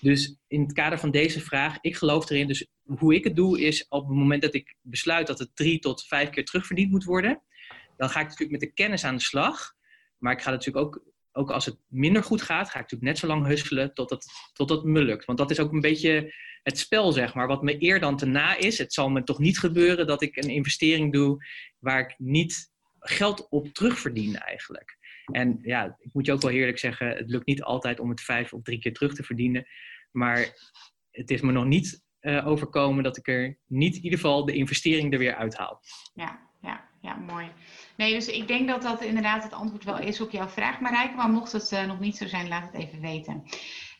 Dus 0.00 0.36
in 0.46 0.60
het 0.60 0.72
kader 0.72 0.98
van 0.98 1.10
deze 1.10 1.40
vraag, 1.40 1.78
ik 1.80 1.96
geloof 1.96 2.30
erin, 2.30 2.46
dus 2.46 2.66
hoe 2.84 3.14
ik 3.14 3.24
het 3.24 3.36
doe 3.36 3.60
is 3.60 3.88
op 3.88 4.08
het 4.08 4.16
moment 4.16 4.42
dat 4.42 4.54
ik 4.54 4.74
besluit 4.80 5.26
dat 5.26 5.38
het 5.38 5.56
drie 5.56 5.78
tot 5.78 6.06
vijf 6.06 6.30
keer 6.30 6.44
terugverdiend 6.44 6.90
moet 6.90 7.04
worden, 7.04 7.42
dan 7.96 8.08
ga 8.08 8.20
ik 8.20 8.24
natuurlijk 8.26 8.50
met 8.50 8.60
de 8.60 8.72
kennis 8.72 9.04
aan 9.04 9.16
de 9.16 9.22
slag. 9.22 9.74
Maar 10.18 10.32
ik 10.32 10.40
ga 10.40 10.50
natuurlijk 10.50 10.86
ook, 10.86 11.02
ook 11.32 11.50
als 11.50 11.66
het 11.66 11.78
minder 11.88 12.22
goed 12.22 12.42
gaat, 12.42 12.70
ga 12.70 12.74
ik 12.78 12.80
natuurlijk 12.80 13.10
net 13.10 13.18
zo 13.18 13.26
lang 13.26 13.46
husselen 13.46 13.94
totdat, 13.94 14.26
totdat 14.52 14.76
het 14.76 14.86
me 14.86 15.02
lukt. 15.02 15.24
Want 15.24 15.38
dat 15.38 15.50
is 15.50 15.60
ook 15.60 15.72
een 15.72 15.80
beetje 15.80 16.34
het 16.62 16.78
spel, 16.78 17.12
zeg 17.12 17.34
maar, 17.34 17.46
wat 17.46 17.62
me 17.62 17.82
eer 17.82 18.00
dan 18.00 18.16
te 18.16 18.26
na 18.26 18.56
is. 18.56 18.78
Het 18.78 18.92
zal 18.92 19.10
me 19.10 19.22
toch 19.22 19.38
niet 19.38 19.58
gebeuren 19.58 20.06
dat 20.06 20.22
ik 20.22 20.36
een 20.36 20.50
investering 20.50 21.12
doe 21.12 21.44
waar 21.78 22.00
ik 22.00 22.14
niet 22.18 22.70
geld 22.98 23.48
op 23.50 23.68
terugverdien 23.68 24.36
eigenlijk. 24.36 24.98
En 25.24 25.58
ja, 25.62 25.96
ik 25.98 26.12
moet 26.12 26.26
je 26.26 26.32
ook 26.32 26.42
wel 26.42 26.50
heerlijk 26.50 26.78
zeggen, 26.78 27.08
het 27.08 27.30
lukt 27.30 27.46
niet 27.46 27.62
altijd 27.62 28.00
om 28.00 28.10
het 28.10 28.20
vijf 28.20 28.52
of 28.52 28.62
drie 28.62 28.78
keer 28.78 28.92
terug 28.92 29.14
te 29.14 29.22
verdienen. 29.22 29.66
Maar 30.10 30.38
het 31.10 31.30
is 31.30 31.40
me 31.40 31.52
nog 31.52 31.64
niet 31.64 32.02
uh, 32.20 32.46
overkomen 32.46 33.04
dat 33.04 33.16
ik 33.16 33.28
er 33.28 33.58
niet 33.66 33.96
in 33.96 34.02
ieder 34.02 34.18
geval 34.18 34.44
de 34.44 34.54
investering 34.54 35.12
er 35.12 35.18
weer 35.18 35.34
uithaal. 35.34 35.80
Ja, 36.14 36.50
ja, 36.60 36.88
ja, 37.00 37.14
mooi. 37.14 37.52
Nee, 37.96 38.14
dus 38.14 38.28
ik 38.28 38.48
denk 38.48 38.68
dat 38.68 38.82
dat 38.82 39.02
inderdaad 39.02 39.42
het 39.42 39.52
antwoord 39.52 39.84
wel 39.84 39.98
is 39.98 40.20
op 40.20 40.30
jouw 40.30 40.48
vraag, 40.48 40.80
Marijke. 40.80 41.16
Maar 41.16 41.28
mocht 41.28 41.52
het 41.52 41.72
uh, 41.72 41.84
nog 41.84 42.00
niet 42.00 42.16
zo 42.16 42.26
zijn, 42.26 42.48
laat 42.48 42.72
het 42.72 42.82
even 42.82 43.00
weten. 43.00 43.42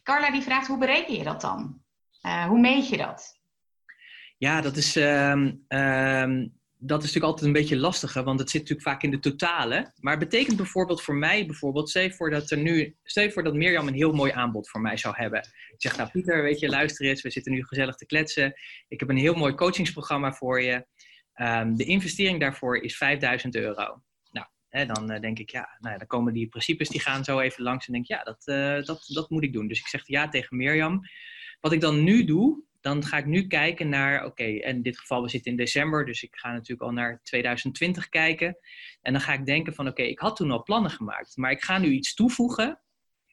Carla 0.02 0.30
die 0.30 0.42
vraagt, 0.42 0.66
hoe 0.66 0.78
bereken 0.78 1.14
je 1.14 1.24
dat 1.24 1.40
dan? 1.40 1.80
Uh, 2.26 2.44
hoe 2.44 2.60
meet 2.60 2.88
je 2.88 2.96
dat? 2.96 3.40
Ja, 4.38 4.60
dat 4.60 4.76
is... 4.76 4.96
Um, 4.96 6.60
dat 6.84 6.98
is 6.98 7.06
natuurlijk 7.06 7.32
altijd 7.32 7.46
een 7.46 7.60
beetje 7.60 7.76
lastiger, 7.76 8.24
want 8.24 8.40
het 8.40 8.50
zit 8.50 8.60
natuurlijk 8.60 8.88
vaak 8.88 9.02
in 9.02 9.10
de 9.10 9.18
totale. 9.18 9.92
Maar 10.00 10.18
betekent 10.18 10.56
bijvoorbeeld 10.56 11.02
voor 11.02 11.14
mij, 11.14 11.46
bijvoorbeeld, 11.46 11.88
stel 11.88 12.10
voor 12.10 12.30
dat 12.30 12.50
er 12.50 12.58
nu, 12.58 12.96
stel 13.02 13.30
voor 13.30 13.42
dat 13.42 13.54
Mirjam 13.54 13.88
een 13.88 13.94
heel 13.94 14.12
mooi 14.12 14.32
aanbod 14.32 14.70
voor 14.70 14.80
mij 14.80 14.96
zou 14.96 15.14
hebben. 15.16 15.38
Ik 15.72 15.74
zeg, 15.76 15.96
nou 15.96 16.10
Pieter, 16.10 16.42
weet 16.42 16.60
je, 16.60 16.68
luister 16.68 17.06
eens, 17.06 17.22
we 17.22 17.30
zitten 17.30 17.52
nu 17.52 17.64
gezellig 17.64 17.96
te 17.96 18.06
kletsen. 18.06 18.54
Ik 18.88 19.00
heb 19.00 19.08
een 19.08 19.16
heel 19.16 19.34
mooi 19.34 19.54
coachingsprogramma 19.54 20.32
voor 20.32 20.62
je. 20.62 20.86
Um, 21.36 21.76
de 21.76 21.84
investering 21.84 22.40
daarvoor 22.40 22.76
is 22.76 22.96
5000 22.96 23.54
euro. 23.54 24.02
Nou, 24.30 24.46
hè, 24.68 24.86
dan 24.86 25.12
uh, 25.12 25.20
denk 25.20 25.38
ik, 25.38 25.50
ja, 25.50 25.76
nou, 25.80 25.98
dan 25.98 26.06
komen 26.06 26.32
die 26.32 26.48
principes, 26.48 26.88
die 26.88 27.00
gaan 27.00 27.24
zo 27.24 27.40
even 27.40 27.62
langs 27.62 27.86
en 27.86 27.92
denk 27.92 28.06
ja, 28.06 28.22
dat, 28.22 28.42
uh, 28.46 28.82
dat, 28.82 29.04
dat 29.06 29.30
moet 29.30 29.42
ik 29.42 29.52
doen. 29.52 29.68
Dus 29.68 29.78
ik 29.78 29.86
zeg 29.86 30.06
ja 30.06 30.28
tegen 30.28 30.56
Mirjam. 30.56 31.00
Wat 31.60 31.72
ik 31.72 31.80
dan 31.80 32.04
nu 32.04 32.24
doe, 32.24 32.62
dan 32.80 33.04
ga 33.04 33.16
ik 33.16 33.26
nu 33.26 33.46
kijken 33.46 33.88
naar, 33.88 34.24
oké, 34.24 34.44
en 34.44 34.76
in 34.76 34.82
dit 34.82 34.98
geval 34.98 35.22
we 35.22 35.28
zitten 35.28 35.50
in 35.50 35.56
december, 35.56 36.04
dus 36.04 36.22
ik 36.22 36.36
ga 36.36 36.52
natuurlijk 36.52 36.82
al 36.82 36.92
naar 36.92 37.20
2020 37.22 38.08
kijken. 38.08 38.56
En 39.02 39.12
dan 39.12 39.22
ga 39.22 39.32
ik 39.32 39.46
denken 39.46 39.74
van, 39.74 39.88
oké, 39.88 40.02
ik 40.02 40.18
had 40.18 40.36
toen 40.36 40.50
al 40.50 40.62
plannen 40.62 40.90
gemaakt, 40.90 41.36
maar 41.36 41.50
ik 41.50 41.62
ga 41.62 41.78
nu 41.78 41.90
iets 41.90 42.14
toevoegen 42.14 42.80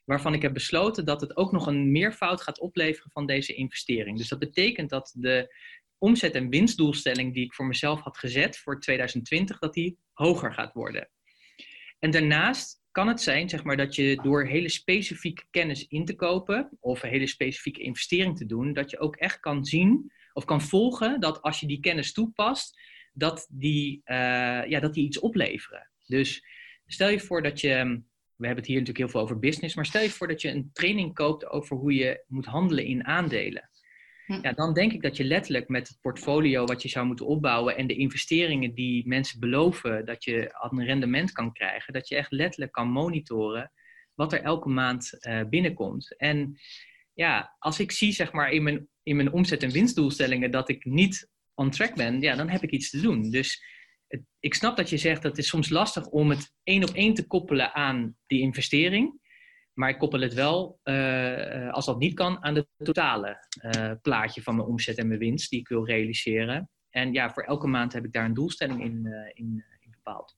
waarvan 0.09 0.33
ik 0.33 0.41
heb 0.41 0.53
besloten 0.53 1.05
dat 1.05 1.21
het 1.21 1.37
ook 1.37 1.51
nog 1.51 1.67
een 1.67 1.91
meervoud 1.91 2.41
gaat 2.41 2.59
opleveren 2.59 3.11
van 3.11 3.25
deze 3.25 3.53
investering. 3.53 4.17
Dus 4.17 4.27
dat 4.27 4.39
betekent 4.39 4.89
dat 4.89 5.13
de 5.17 5.55
omzet- 5.99 6.35
en 6.35 6.49
winstdoelstelling 6.49 7.33
die 7.33 7.45
ik 7.45 7.53
voor 7.53 7.67
mezelf 7.67 8.01
had 8.01 8.17
gezet 8.17 8.57
voor 8.57 8.79
2020, 8.79 9.59
dat 9.59 9.73
die 9.73 9.97
hoger 10.13 10.53
gaat 10.53 10.73
worden. 10.73 11.09
En 11.99 12.11
daarnaast 12.11 12.81
kan 12.91 13.07
het 13.07 13.21
zijn 13.21 13.49
zeg 13.49 13.63
maar, 13.63 13.77
dat 13.77 13.95
je 13.95 14.19
door 14.23 14.45
hele 14.45 14.69
specifieke 14.69 15.43
kennis 15.49 15.87
in 15.87 16.05
te 16.05 16.15
kopen 16.15 16.69
of 16.79 17.01
hele 17.01 17.27
specifieke 17.27 17.81
investering 17.81 18.37
te 18.37 18.45
doen, 18.45 18.73
dat 18.73 18.89
je 18.89 18.99
ook 18.99 19.15
echt 19.15 19.39
kan 19.39 19.65
zien 19.65 20.11
of 20.33 20.45
kan 20.45 20.61
volgen 20.61 21.19
dat 21.19 21.41
als 21.41 21.59
je 21.59 21.67
die 21.67 21.79
kennis 21.79 22.13
toepast, 22.13 22.79
dat 23.13 23.47
die, 23.51 24.01
uh, 24.05 24.15
ja, 24.67 24.79
dat 24.79 24.93
die 24.93 25.05
iets 25.05 25.19
opleveren. 25.19 25.89
Dus 26.05 26.45
stel 26.85 27.09
je 27.09 27.19
voor 27.19 27.41
dat 27.41 27.61
je, 27.61 27.69
we 28.35 28.45
hebben 28.45 28.63
het 28.63 28.65
hier 28.65 28.79
natuurlijk 28.79 28.97
heel 28.97 29.09
veel 29.09 29.21
over 29.21 29.39
business, 29.39 29.75
maar 29.75 29.85
stel 29.85 30.01
je 30.01 30.09
voor 30.09 30.27
dat 30.27 30.41
je 30.41 30.49
een 30.49 30.69
training 30.73 31.13
koopt 31.13 31.47
over 31.47 31.77
hoe 31.77 31.93
je 31.93 32.23
moet 32.27 32.45
handelen 32.45 32.85
in 32.85 33.05
aandelen. 33.05 33.68
Ja, 34.41 34.53
dan 34.53 34.73
denk 34.73 34.93
ik 34.93 35.01
dat 35.01 35.17
je 35.17 35.23
letterlijk 35.23 35.67
met 35.67 35.87
het 35.87 35.97
portfolio 36.01 36.65
wat 36.65 36.81
je 36.81 36.89
zou 36.89 37.05
moeten 37.05 37.25
opbouwen 37.25 37.77
en 37.77 37.87
de 37.87 37.95
investeringen 37.95 38.73
die 38.73 39.07
mensen 39.07 39.39
beloven 39.39 40.05
dat 40.05 40.23
je 40.23 40.49
een 40.69 40.85
rendement 40.85 41.31
kan 41.31 41.53
krijgen, 41.53 41.93
dat 41.93 42.07
je 42.07 42.15
echt 42.15 42.31
letterlijk 42.31 42.71
kan 42.71 42.87
monitoren 42.89 43.71
wat 44.13 44.33
er 44.33 44.41
elke 44.41 44.69
maand 44.69 45.17
uh, 45.19 45.41
binnenkomt. 45.49 46.17
En 46.17 46.59
ja, 47.13 47.55
als 47.59 47.79
ik 47.79 47.91
zie 47.91 48.11
zeg 48.11 48.31
maar 48.31 48.51
in 48.51 48.63
mijn, 48.63 48.87
in 49.03 49.15
mijn 49.15 49.31
omzet- 49.31 49.63
en 49.63 49.71
winstdoelstellingen 49.71 50.51
dat 50.51 50.69
ik 50.69 50.85
niet 50.85 51.29
on 51.53 51.69
track 51.69 51.95
ben, 51.95 52.21
ja, 52.21 52.35
dan 52.35 52.49
heb 52.49 52.63
ik 52.63 52.71
iets 52.71 52.89
te 52.89 53.01
doen. 53.01 53.29
Dus 53.31 53.63
ik 54.39 54.53
snap 54.53 54.77
dat 54.77 54.89
je 54.89 54.97
zegt 54.97 55.21
dat 55.21 55.31
het 55.31 55.39
is 55.39 55.47
soms 55.47 55.69
lastig 55.69 56.07
om 56.07 56.29
het 56.29 56.53
één 56.63 56.83
op 56.83 56.95
één 56.95 57.13
te 57.13 57.27
koppelen 57.27 57.73
aan 57.73 58.15
die 58.27 58.41
investering. 58.41 59.19
Maar 59.79 59.89
ik 59.89 59.97
koppel 59.97 60.19
het 60.19 60.33
wel, 60.33 60.79
uh, 60.83 61.69
als 61.71 61.85
dat 61.85 61.99
niet 61.99 62.13
kan, 62.13 62.43
aan 62.43 62.53
de 62.53 62.67
totale 62.77 63.47
uh, 63.61 63.91
plaatje 64.01 64.41
van 64.41 64.55
mijn 64.55 64.67
omzet 64.67 64.97
en 64.97 65.07
mijn 65.07 65.19
winst 65.19 65.49
die 65.49 65.59
ik 65.59 65.67
wil 65.67 65.85
realiseren. 65.85 66.69
En 66.89 67.13
ja, 67.13 67.29
voor 67.29 67.43
elke 67.43 67.67
maand 67.67 67.93
heb 67.93 68.05
ik 68.05 68.13
daar 68.13 68.25
een 68.25 68.33
doelstelling 68.33 68.81
in, 68.81 69.05
in, 69.33 69.65
in, 69.79 69.91
bepaald. 69.91 70.37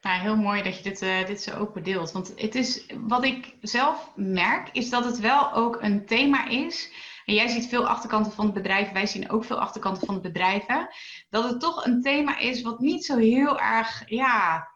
Nou, 0.00 0.20
heel 0.20 0.36
mooi 0.36 0.62
dat 0.62 0.76
je 0.76 0.82
dit, 0.82 1.26
dit 1.26 1.42
zo 1.42 1.58
open 1.58 1.82
deelt. 1.82 2.12
Want 2.12 2.32
het 2.36 2.54
is, 2.54 2.86
wat 3.00 3.24
ik 3.24 3.56
zelf 3.60 4.12
merk, 4.16 4.68
is 4.72 4.90
dat 4.90 5.04
het 5.04 5.20
wel 5.20 5.52
ook 5.52 5.82
een 5.82 6.06
thema 6.06 6.48
is. 6.48 6.92
En 7.24 7.34
jij 7.34 7.48
ziet 7.48 7.66
veel 7.66 7.86
achterkanten 7.86 8.32
van 8.32 8.44
het 8.44 8.54
bedrijf, 8.54 8.92
wij 8.92 9.06
zien 9.06 9.30
ook 9.30 9.44
veel 9.44 9.60
achterkanten 9.60 10.06
van 10.06 10.14
het 10.14 10.22
bedrijven. 10.22 10.88
Dat 11.30 11.50
het 11.50 11.60
toch 11.60 11.84
een 11.84 12.02
thema 12.02 12.38
is 12.38 12.62
wat 12.62 12.80
niet 12.80 13.04
zo 13.04 13.16
heel 13.16 13.60
erg, 13.60 14.02
ja, 14.06 14.69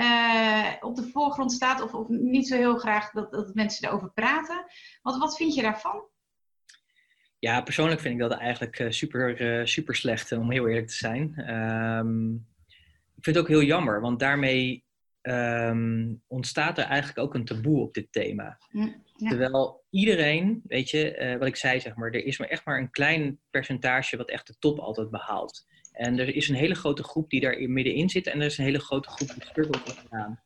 uh, 0.00 0.72
op 0.80 0.96
de 0.96 1.08
voorgrond 1.12 1.52
staat 1.52 1.82
of, 1.82 1.94
of 1.94 2.08
niet 2.08 2.48
zo 2.48 2.56
heel 2.56 2.76
graag 2.76 3.10
dat, 3.10 3.32
dat 3.32 3.54
mensen 3.54 3.88
erover 3.88 4.10
praten. 4.10 4.64
Wat, 5.02 5.18
wat 5.18 5.36
vind 5.36 5.54
je 5.54 5.62
daarvan? 5.62 6.04
Ja, 7.38 7.62
persoonlijk 7.62 8.00
vind 8.00 8.14
ik 8.14 8.20
dat 8.20 8.32
eigenlijk 8.32 8.78
uh, 8.78 8.90
super, 8.90 9.40
uh, 9.40 9.64
super 9.64 9.94
slecht, 9.94 10.32
om 10.32 10.50
heel 10.50 10.68
eerlijk 10.68 10.88
te 10.88 10.94
zijn. 10.94 11.54
Um, 11.54 12.46
ik 13.16 13.24
vind 13.24 13.36
het 13.36 13.44
ook 13.44 13.50
heel 13.50 13.62
jammer, 13.62 14.00
want 14.00 14.18
daarmee 14.18 14.84
um, 15.22 16.22
ontstaat 16.26 16.78
er 16.78 16.84
eigenlijk 16.84 17.18
ook 17.18 17.34
een 17.34 17.44
taboe 17.44 17.82
op 17.82 17.94
dit 17.94 18.12
thema. 18.12 18.58
Mm, 18.70 19.02
ja. 19.16 19.28
Terwijl 19.28 19.84
iedereen, 19.90 20.62
weet 20.66 20.90
je, 20.90 21.36
wat 21.38 21.48
ik 21.48 21.56
zei, 21.56 21.80
zeg 21.80 21.94
maar, 21.94 22.10
er 22.10 22.24
is 22.24 22.38
maar 22.38 22.48
echt 22.48 22.64
maar 22.64 22.78
een 22.78 22.90
klein 22.90 23.40
percentage 23.50 24.16
wat 24.16 24.28
echt 24.28 24.46
de 24.46 24.56
top 24.58 24.78
altijd 24.78 25.10
behaalt. 25.10 25.66
En 25.98 26.18
er 26.18 26.34
is 26.34 26.48
een 26.48 26.54
hele 26.54 26.74
grote 26.74 27.02
groep 27.02 27.30
die 27.30 27.40
daar 27.40 27.70
middenin 27.70 28.08
zit 28.08 28.26
en 28.26 28.40
er 28.40 28.46
is 28.46 28.58
een 28.58 28.64
hele 28.64 28.80
grote 28.80 29.08
groep 29.08 29.28
die 29.28 29.44
struggelt 29.44 29.98
gedaan. 29.98 30.40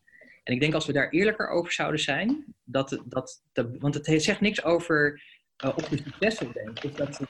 En 0.44 0.54
ik 0.54 0.60
denk 0.60 0.74
als 0.74 0.86
we 0.86 0.92
daar 0.92 1.10
eerlijker 1.10 1.48
over 1.48 1.72
zouden 1.72 2.00
zijn, 2.00 2.44
dat, 2.64 3.02
dat, 3.04 3.42
want 3.78 3.94
het 3.94 4.22
zegt 4.22 4.40
niks 4.40 4.64
over 4.64 5.22
uh, 5.64 5.76
de 5.76 5.96
successen, 6.04 6.52
denk 6.52 6.80
ik. 6.80 6.96
Dat, 6.96 7.20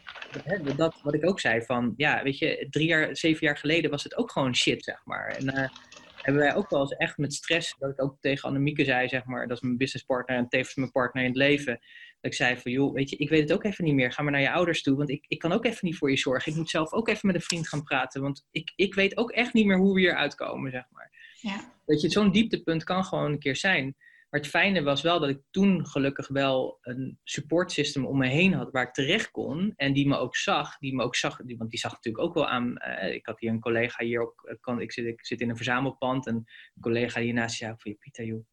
dat, 0.44 0.76
dat, 0.76 1.00
wat 1.02 1.14
ik 1.14 1.26
ook 1.26 1.40
zei, 1.40 1.62
van 1.62 1.94
ja, 1.96 2.22
weet 2.22 2.38
je, 2.38 2.66
drie 2.70 2.86
jaar, 2.86 3.16
zeven 3.16 3.46
jaar 3.46 3.56
geleden 3.56 3.90
was 3.90 4.04
het 4.04 4.16
ook 4.16 4.30
gewoon 4.30 4.56
shit, 4.56 4.84
zeg 4.84 5.00
maar. 5.04 5.26
En 5.26 5.44
uh, 5.44 5.68
hebben 6.16 6.42
wij 6.42 6.54
ook 6.54 6.70
wel 6.70 6.80
eens 6.80 6.96
echt 6.96 7.18
met 7.18 7.34
stress, 7.34 7.74
dat 7.78 7.90
ik 7.90 8.02
ook 8.02 8.16
tegen 8.20 8.48
Annemieke 8.48 8.84
zei, 8.84 9.08
zeg 9.08 9.24
maar, 9.24 9.48
dat 9.48 9.56
is 9.56 9.62
mijn 9.62 9.76
businesspartner 9.76 10.36
en 10.36 10.48
tevens 10.48 10.74
mijn 10.74 10.90
partner 10.90 11.22
in 11.22 11.28
het 11.28 11.38
leven. 11.38 11.80
Dat 12.22 12.30
ik 12.30 12.34
zei 12.34 12.56
van, 12.56 12.72
joh, 12.72 12.94
weet 12.94 13.10
je, 13.10 13.16
ik 13.16 13.28
weet 13.28 13.40
het 13.40 13.52
ook 13.52 13.64
even 13.64 13.84
niet 13.84 13.94
meer. 13.94 14.12
Ga 14.12 14.22
maar 14.22 14.32
naar 14.32 14.40
je 14.40 14.50
ouders 14.50 14.82
toe, 14.82 14.96
want 14.96 15.10
ik, 15.10 15.24
ik 15.28 15.38
kan 15.38 15.52
ook 15.52 15.64
even 15.64 15.86
niet 15.86 15.96
voor 15.96 16.10
je 16.10 16.16
zorgen. 16.16 16.52
Ik 16.52 16.58
moet 16.58 16.70
zelf 16.70 16.92
ook 16.92 17.08
even 17.08 17.26
met 17.26 17.34
een 17.34 17.42
vriend 17.42 17.68
gaan 17.68 17.82
praten, 17.82 18.22
want 18.22 18.46
ik, 18.50 18.72
ik 18.76 18.94
weet 18.94 19.16
ook 19.16 19.30
echt 19.30 19.52
niet 19.52 19.66
meer 19.66 19.78
hoe 19.78 19.94
we 19.94 20.00
hier 20.00 20.16
uitkomen, 20.16 20.70
zeg 20.70 20.84
maar. 20.90 21.10
Ja. 21.40 21.72
Dat 21.86 22.00
je, 22.00 22.10
zo'n 22.10 22.32
dieptepunt 22.32 22.84
kan 22.84 23.04
gewoon 23.04 23.32
een 23.32 23.38
keer 23.38 23.56
zijn. 23.56 23.96
Maar 24.30 24.40
het 24.40 24.50
fijne 24.50 24.82
was 24.82 25.02
wel 25.02 25.20
dat 25.20 25.28
ik 25.28 25.40
toen 25.50 25.86
gelukkig 25.86 26.28
wel 26.28 26.78
een 26.80 27.18
support 27.24 27.72
system 27.72 28.06
om 28.06 28.18
me 28.18 28.26
heen 28.26 28.52
had 28.52 28.70
waar 28.70 28.86
ik 28.86 28.92
terecht 28.92 29.30
kon. 29.30 29.72
En 29.76 29.92
die 29.92 30.08
me 30.08 30.16
ook 30.16 30.36
zag. 30.36 30.78
Die 30.78 30.94
me 30.94 31.02
ook 31.02 31.16
zag 31.16 31.40
want 31.56 31.70
die 31.70 31.78
zag 31.78 31.92
natuurlijk 31.92 32.24
ook 32.24 32.34
wel 32.34 32.48
aan. 32.48 32.74
Uh, 32.78 33.14
ik 33.14 33.26
had 33.26 33.40
hier 33.40 33.50
een 33.50 33.60
collega 33.60 34.04
hier 34.04 34.20
ook. 34.20 34.56
Kan, 34.60 34.80
ik, 34.80 34.92
zit, 34.92 35.06
ik 35.06 35.26
zit 35.26 35.40
in 35.40 35.50
een 35.50 35.56
verzamelpand. 35.56 36.26
En 36.26 36.34
een 36.34 36.80
collega 36.80 37.20
hiernaast 37.20 37.56
zei: 37.56 37.74
van 37.76 37.90
je 37.90 37.96
Pieter, 37.96 38.24
joh. 38.24 38.44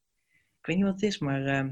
Ik 0.60 0.66
weet 0.66 0.76
niet 0.76 0.86
wat 0.86 0.94
het 0.94 1.04
is, 1.04 1.20
maar 1.20 1.42
uh, 1.42 1.72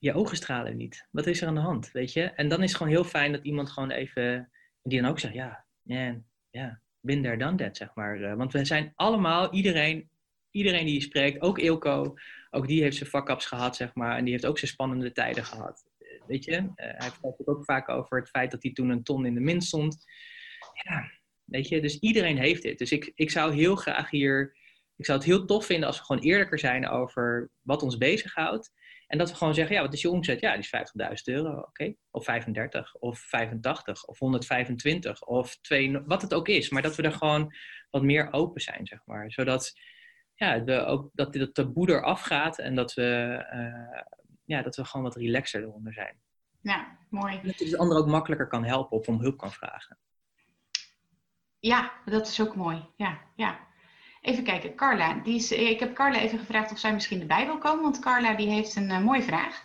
je 0.00 0.14
ogen 0.14 0.36
stralen 0.36 0.76
niet. 0.76 1.08
Wat 1.10 1.26
is 1.26 1.40
er 1.40 1.48
aan 1.48 1.54
de 1.54 1.60
hand? 1.60 1.92
Weet 1.92 2.12
je? 2.12 2.22
En 2.22 2.48
dan 2.48 2.62
is 2.62 2.68
het 2.68 2.76
gewoon 2.76 2.92
heel 2.92 3.04
fijn 3.04 3.32
dat 3.32 3.44
iemand 3.44 3.70
gewoon 3.70 3.90
even. 3.90 4.50
Die 4.82 5.00
dan 5.00 5.10
ook 5.10 5.18
zegt: 5.18 5.34
ja, 5.34 5.66
ja, 5.82 6.20
ja, 6.50 6.80
bin 7.00 7.22
there, 7.22 7.36
done 7.36 7.56
that, 7.56 7.76
zeg 7.76 7.94
maar. 7.94 8.20
Uh, 8.20 8.34
want 8.34 8.52
we 8.52 8.64
zijn 8.64 8.92
allemaal, 8.94 9.52
iedereen, 9.52 10.10
iedereen 10.50 10.84
die 10.84 10.94
je 10.94 11.00
spreekt, 11.00 11.40
ook 11.40 11.58
Ilko 11.58 12.14
ook 12.50 12.66
die 12.66 12.82
heeft 12.82 12.96
zijn 12.96 13.08
fuck-ups 13.08 13.46
gehad, 13.46 13.76
zeg 13.76 13.94
maar. 13.94 14.16
En 14.16 14.24
die 14.24 14.32
heeft 14.32 14.46
ook 14.46 14.58
zijn 14.58 14.70
spannende 14.70 15.12
tijden 15.12 15.44
gehad. 15.44 15.84
weet 16.26 16.44
je, 16.44 16.52
uh, 16.52 16.70
hij 16.74 17.10
vertelt 17.10 17.46
ook 17.46 17.64
vaak 17.64 17.88
over 17.88 18.18
het 18.18 18.28
feit 18.28 18.50
dat 18.50 18.62
hij 18.62 18.72
toen 18.72 18.88
een 18.88 19.02
ton 19.02 19.26
in 19.26 19.34
de 19.34 19.40
min 19.40 19.60
stond. 19.60 20.04
Ja, 20.82 21.10
weet 21.44 21.68
je, 21.68 21.80
dus 21.80 21.98
iedereen 21.98 22.38
heeft 22.38 22.62
dit. 22.62 22.78
Dus 22.78 22.92
ik, 22.92 23.12
ik 23.14 23.30
zou 23.30 23.54
heel 23.54 23.76
graag 23.76 24.10
hier, 24.10 24.56
ik 24.96 25.04
zou 25.04 25.18
het 25.18 25.26
heel 25.26 25.44
tof 25.44 25.66
vinden 25.66 25.86
als 25.86 25.98
we 25.98 26.04
gewoon 26.04 26.22
eerlijker 26.22 26.58
zijn 26.58 26.88
over 26.88 27.50
wat 27.60 27.82
ons 27.82 27.96
bezighoudt. 27.96 28.72
En 29.10 29.18
dat 29.18 29.30
we 29.30 29.36
gewoon 29.36 29.54
zeggen, 29.54 29.76
ja, 29.76 29.82
wat 29.82 29.92
is 29.92 30.00
je 30.00 30.10
omzet? 30.10 30.40
Ja, 30.40 30.52
die 30.52 30.60
is 30.60 30.76
50.000 30.76 31.34
euro, 31.34 31.58
oké. 31.58 31.94
Of 32.10 32.24
35, 32.24 32.94
of 32.94 33.18
85, 33.18 34.04
of 34.04 34.18
125, 34.18 35.22
of 35.22 35.56
2, 35.56 36.00
wat 36.04 36.22
het 36.22 36.34
ook 36.34 36.48
is. 36.48 36.70
Maar 36.70 36.82
dat 36.82 36.96
we 36.96 37.02
er 37.02 37.12
gewoon 37.12 37.54
wat 37.90 38.02
meer 38.02 38.32
open 38.32 38.60
zijn, 38.60 38.86
zeg 38.86 39.00
maar. 39.04 39.32
Zodat 39.32 39.72
ja, 40.34 40.58
de, 40.58 40.84
ook, 40.84 41.10
dat 41.12 41.32
dat 41.32 41.54
taboe 41.54 41.90
eraf 41.90 42.20
gaat 42.20 42.58
en 42.58 42.74
dat 42.74 42.94
we, 42.94 43.40
uh, 43.52 44.02
ja, 44.44 44.62
dat 44.62 44.76
we 44.76 44.84
gewoon 44.84 45.06
wat 45.06 45.16
relaxer 45.16 45.62
eronder 45.62 45.92
zijn. 45.92 46.20
Ja, 46.60 46.98
mooi. 47.08 47.40
Dat 47.42 47.58
je 47.58 47.64
dus 47.64 47.76
anderen 47.76 48.02
ook 48.02 48.08
makkelijker 48.08 48.48
kan 48.48 48.64
helpen 48.64 48.98
of 48.98 49.08
om 49.08 49.20
hulp 49.20 49.38
kan 49.38 49.52
vragen. 49.52 49.98
Ja, 51.58 51.92
dat 52.04 52.26
is 52.26 52.40
ook 52.40 52.56
mooi. 52.56 52.86
Ja, 52.96 53.20
ja. 53.36 53.68
Even 54.20 54.44
kijken, 54.44 54.74
Carla. 54.74 55.14
Die 55.14 55.34
is, 55.34 55.52
ik 55.52 55.80
heb 55.80 55.94
Carla 55.94 56.18
even 56.18 56.38
gevraagd 56.38 56.72
of 56.72 56.78
zij 56.78 56.92
misschien 56.92 57.20
erbij 57.20 57.46
wil 57.46 57.58
komen, 57.58 57.82
want 57.82 57.98
Carla 57.98 58.34
die 58.34 58.48
heeft 58.48 58.76
een 58.76 58.90
uh, 58.90 59.00
mooie 59.00 59.22
vraag. 59.22 59.62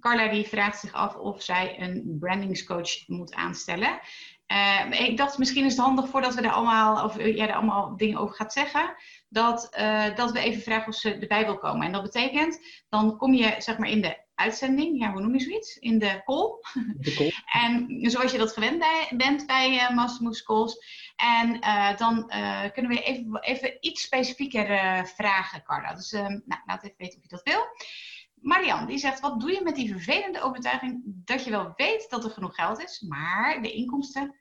Carla 0.00 0.28
die 0.28 0.48
vraagt 0.48 0.80
zich 0.80 0.92
af 0.92 1.16
of 1.16 1.42
zij 1.42 1.80
een 1.80 2.16
brandingscoach 2.20 3.08
moet 3.08 3.34
aanstellen. 3.34 4.00
Uh, 4.52 5.00
ik 5.00 5.16
dacht, 5.16 5.38
misschien 5.38 5.64
is 5.64 5.72
het 5.72 5.84
handig 5.84 6.08
voordat 6.08 6.34
we 6.34 6.40
er 6.40 6.52
allemaal, 6.52 7.04
of 7.04 7.16
jij 7.16 7.48
er 7.48 7.54
allemaal 7.54 7.96
dingen 7.96 8.18
over 8.18 8.34
gaat 8.34 8.52
zeggen, 8.52 8.94
dat, 9.28 9.76
uh, 9.78 10.16
dat 10.16 10.32
we 10.32 10.38
even 10.38 10.62
vragen 10.62 10.88
of 10.88 10.94
ze 10.94 11.14
erbij 11.14 11.44
wil 11.44 11.58
komen. 11.58 11.86
En 11.86 11.92
dat 11.92 12.02
betekent, 12.02 12.60
dan 12.88 13.16
kom 13.16 13.34
je 13.34 13.54
zeg 13.58 13.78
maar 13.78 13.88
in 13.88 14.02
de 14.02 14.22
uitzending, 14.34 14.98
ja, 15.00 15.12
hoe 15.12 15.20
noem 15.20 15.34
je 15.34 15.40
zoiets? 15.40 15.76
In 15.76 15.98
de 15.98 16.22
call. 16.24 16.50
De 16.98 17.14
call. 17.14 17.32
en 17.62 17.98
zoals 18.10 18.32
je 18.32 18.38
dat 18.38 18.52
gewend 18.52 18.78
bij, 18.78 19.12
bent 19.16 19.46
bij 19.46 19.74
uh, 19.74 19.90
Mastermoves 19.90 20.42
calls. 20.42 20.76
En 21.16 21.54
uh, 21.54 21.96
dan 21.96 22.32
uh, 22.34 22.70
kunnen 22.72 22.90
we 22.92 23.02
even, 23.02 23.38
even 23.40 23.76
iets 23.80 24.02
specifieker 24.02 24.66
vragen, 25.06 25.62
Carla. 25.62 25.94
Dus 25.94 26.10
nou, 26.10 26.62
laat 26.66 26.84
even 26.84 26.94
weten 26.96 27.16
of 27.16 27.22
je 27.22 27.28
dat 27.28 27.42
wil. 27.42 27.62
Marian, 28.34 28.86
die 28.86 28.98
zegt, 28.98 29.20
wat 29.20 29.40
doe 29.40 29.52
je 29.52 29.60
met 29.62 29.74
die 29.74 29.90
vervelende 29.90 30.40
overtuiging 30.40 31.02
dat 31.04 31.44
je 31.44 31.50
wel 31.50 31.72
weet 31.76 32.10
dat 32.10 32.24
er 32.24 32.30
genoeg 32.30 32.54
geld 32.54 32.82
is, 32.82 33.00
maar 33.00 33.62
de 33.62 33.72
inkomsten 33.72 34.34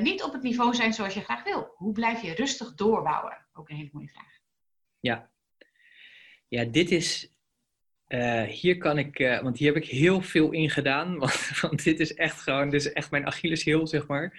niet 0.00 0.22
op 0.22 0.32
het 0.32 0.42
niveau 0.42 0.74
zijn 0.74 0.92
zoals 0.92 1.14
je 1.14 1.20
graag 1.20 1.44
wil? 1.44 1.74
Hoe 1.76 1.92
blijf 1.92 2.22
je 2.22 2.34
rustig 2.34 2.74
doorbouwen? 2.74 3.46
Ook 3.52 3.68
een 3.68 3.76
hele 3.76 3.88
mooie 3.92 4.08
vraag. 4.08 4.38
Ja, 5.00 5.30
ja 6.48 6.64
dit 6.64 6.90
is 6.90 7.36
hier 8.46 8.78
kan 8.78 8.98
ik, 8.98 9.38
want 9.42 9.58
hier 9.58 9.74
heb 9.74 9.82
ik 9.82 9.88
heel 9.88 10.22
veel 10.22 10.50
in 10.50 10.70
gedaan. 10.70 11.16
Want, 11.18 11.60
want, 11.60 11.84
dit 11.84 12.00
is 12.00 12.14
echt 12.14 12.40
gewoon, 12.40 12.70
dit 12.70 12.80
is 12.80 12.92
echt 12.92 13.10
mijn 13.10 13.26
Achilleshiel, 13.26 13.86
zeg 13.86 14.06
maar. 14.06 14.32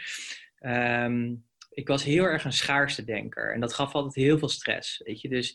Um, 0.65 1.45
ik 1.69 1.87
was 1.87 2.03
heel 2.03 2.23
erg 2.23 2.45
een 2.45 2.53
schaarste 2.53 3.03
denker. 3.03 3.53
En 3.53 3.59
dat 3.59 3.73
gaf 3.73 3.93
altijd 3.93 4.15
heel 4.15 4.37
veel 4.37 4.49
stress, 4.49 5.01
weet 5.03 5.21
je. 5.21 5.29
Dus 5.29 5.51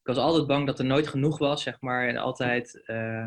ik 0.00 0.06
was 0.14 0.16
altijd 0.16 0.46
bang 0.46 0.66
dat 0.66 0.78
er 0.78 0.84
nooit 0.84 1.08
genoeg 1.08 1.38
was, 1.38 1.62
zeg 1.62 1.80
maar. 1.80 2.08
En 2.08 2.16
altijd, 2.16 2.82
uh, 2.86 3.26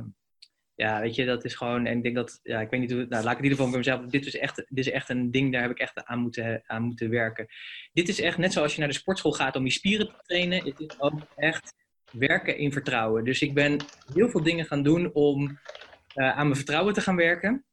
ja, 0.75 1.01
weet 1.01 1.15
je, 1.15 1.25
dat 1.25 1.45
is 1.45 1.55
gewoon... 1.55 1.85
En 1.85 1.97
ik 1.97 2.03
denk 2.03 2.15
dat, 2.15 2.39
ja, 2.43 2.61
ik 2.61 2.69
weet 2.69 2.79
niet 2.79 2.91
hoe... 2.91 3.05
Nou, 3.09 3.23
laat 3.23 3.31
ik 3.31 3.37
in 3.37 3.43
ieder 3.43 3.57
geval 3.57 3.69
bij 3.69 3.77
mezelf... 3.77 4.05
Dit 4.05 4.25
is, 4.25 4.37
echt, 4.37 4.55
dit 4.55 4.85
is 4.85 4.91
echt 4.91 5.09
een 5.09 5.31
ding, 5.31 5.51
daar 5.51 5.61
heb 5.61 5.71
ik 5.71 5.79
echt 5.79 6.05
aan 6.05 6.19
moeten, 6.19 6.63
aan 6.65 6.83
moeten 6.83 7.09
werken. 7.09 7.47
Dit 7.93 8.07
is 8.07 8.21
echt 8.21 8.37
net 8.37 8.53
zoals 8.53 8.73
je 8.73 8.79
naar 8.79 8.89
de 8.89 8.95
sportschool 8.95 9.31
gaat 9.31 9.55
om 9.55 9.63
je 9.63 9.71
spieren 9.71 10.07
te 10.07 10.19
trainen. 10.21 10.63
Het 10.63 10.79
is 10.79 10.99
ook 10.99 11.21
echt 11.35 11.73
werken 12.11 12.57
in 12.57 12.71
vertrouwen. 12.71 13.23
Dus 13.23 13.41
ik 13.41 13.53
ben 13.53 13.79
heel 14.13 14.29
veel 14.29 14.43
dingen 14.43 14.65
gaan 14.65 14.83
doen 14.83 15.13
om 15.13 15.59
uh, 16.15 16.37
aan 16.37 16.45
mijn 16.45 16.55
vertrouwen 16.55 16.93
te 16.93 17.01
gaan 17.01 17.15
werken. 17.15 17.65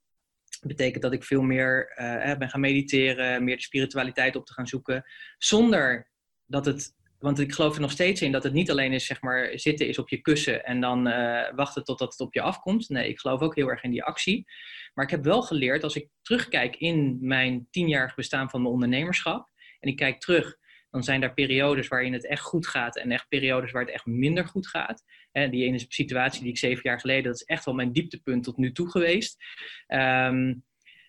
Betekent 0.66 1.02
dat 1.02 1.12
ik 1.12 1.24
veel 1.24 1.42
meer 1.42 1.92
uh, 2.00 2.36
ben 2.36 2.48
gaan 2.48 2.60
mediteren, 2.60 3.44
meer 3.44 3.56
de 3.56 3.62
spiritualiteit 3.62 4.36
op 4.36 4.46
te 4.46 4.52
gaan 4.52 4.66
zoeken. 4.66 5.04
Zonder 5.38 6.10
dat 6.46 6.66
het, 6.66 6.94
want 7.18 7.38
ik 7.38 7.52
geloof 7.52 7.74
er 7.74 7.80
nog 7.80 7.90
steeds 7.90 8.22
in 8.22 8.32
dat 8.32 8.42
het 8.42 8.52
niet 8.52 8.70
alleen 8.70 8.92
is, 8.92 9.06
zeg 9.06 9.20
maar, 9.20 9.50
zitten 9.54 9.88
is 9.88 9.98
op 9.98 10.08
je 10.08 10.20
kussen 10.20 10.64
en 10.64 10.80
dan 10.80 11.08
uh, 11.08 11.54
wachten 11.54 11.84
totdat 11.84 12.10
het 12.10 12.20
op 12.20 12.34
je 12.34 12.40
afkomt. 12.40 12.88
Nee, 12.88 13.08
ik 13.08 13.20
geloof 13.20 13.40
ook 13.40 13.54
heel 13.54 13.68
erg 13.68 13.82
in 13.82 13.90
die 13.90 14.04
actie. 14.04 14.46
Maar 14.94 15.04
ik 15.04 15.10
heb 15.10 15.24
wel 15.24 15.42
geleerd, 15.42 15.82
als 15.82 15.96
ik 15.96 16.08
terugkijk 16.22 16.76
in 16.76 17.18
mijn 17.20 17.66
tienjarig 17.70 18.14
bestaan 18.14 18.50
van 18.50 18.60
mijn 18.60 18.72
ondernemerschap, 18.72 19.48
en 19.80 19.88
ik 19.88 19.96
kijk 19.96 20.20
terug 20.20 20.56
dan 20.90 21.02
zijn 21.02 21.22
er 21.22 21.34
periodes 21.34 21.88
waarin 21.88 22.12
het 22.12 22.26
echt 22.26 22.42
goed 22.42 22.66
gaat 22.66 22.96
en 22.96 23.10
echt 23.10 23.28
periodes 23.28 23.70
waar 23.70 23.82
het 23.82 23.92
echt 23.92 24.06
minder 24.06 24.46
goed 24.46 24.68
gaat. 24.68 25.04
Die 25.32 25.64
ene 25.64 25.84
situatie 25.88 26.42
die 26.42 26.50
ik 26.50 26.58
zeven 26.58 26.82
jaar 26.82 27.00
geleden, 27.00 27.24
dat 27.24 27.34
is 27.34 27.44
echt 27.46 27.64
wel 27.64 27.74
mijn 27.74 27.92
dieptepunt 27.92 28.44
tot 28.44 28.56
nu 28.56 28.72
toe 28.72 28.90
geweest. 28.90 29.36
Um, 29.88 30.64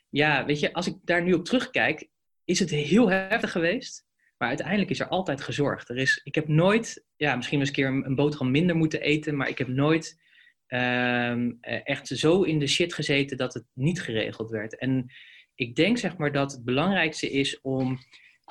ja, 0.09 0.45
weet 0.45 0.59
je, 0.59 0.73
als 0.73 0.87
ik 0.87 0.95
daar 1.03 1.23
nu 1.23 1.33
op 1.33 1.45
terugkijk, 1.45 2.09
is 2.45 2.59
het 2.59 2.69
heel 2.69 3.09
heftig 3.09 3.51
geweest. 3.51 4.07
Maar 4.37 4.47
uiteindelijk 4.47 4.89
is 4.89 4.99
er 4.99 5.07
altijd 5.07 5.41
gezorgd. 5.41 5.89
Er 5.89 5.97
is, 5.97 6.21
ik 6.23 6.35
heb 6.35 6.47
nooit, 6.47 7.05
ja, 7.15 7.35
misschien 7.35 7.59
eens 7.59 7.67
een 7.67 7.75
keer 7.75 7.87
een, 7.87 8.15
boterham 8.15 8.51
minder 8.51 8.75
moeten 8.75 9.01
eten, 9.01 9.35
maar 9.35 9.49
ik 9.49 9.57
heb 9.57 9.67
nooit 9.67 10.19
um, 10.67 11.57
echt 11.61 12.07
zo 12.07 12.41
in 12.41 12.59
de 12.59 12.67
shit 12.67 12.93
gezeten 12.93 13.37
dat 13.37 13.53
het 13.53 13.65
niet 13.73 14.01
geregeld 14.01 14.49
werd. 14.49 14.77
En 14.77 15.11
ik 15.55 15.75
denk 15.75 15.97
zeg 15.97 16.17
maar 16.17 16.31
dat 16.31 16.51
het 16.51 16.63
belangrijkste 16.63 17.29
is 17.29 17.61
om 17.61 17.97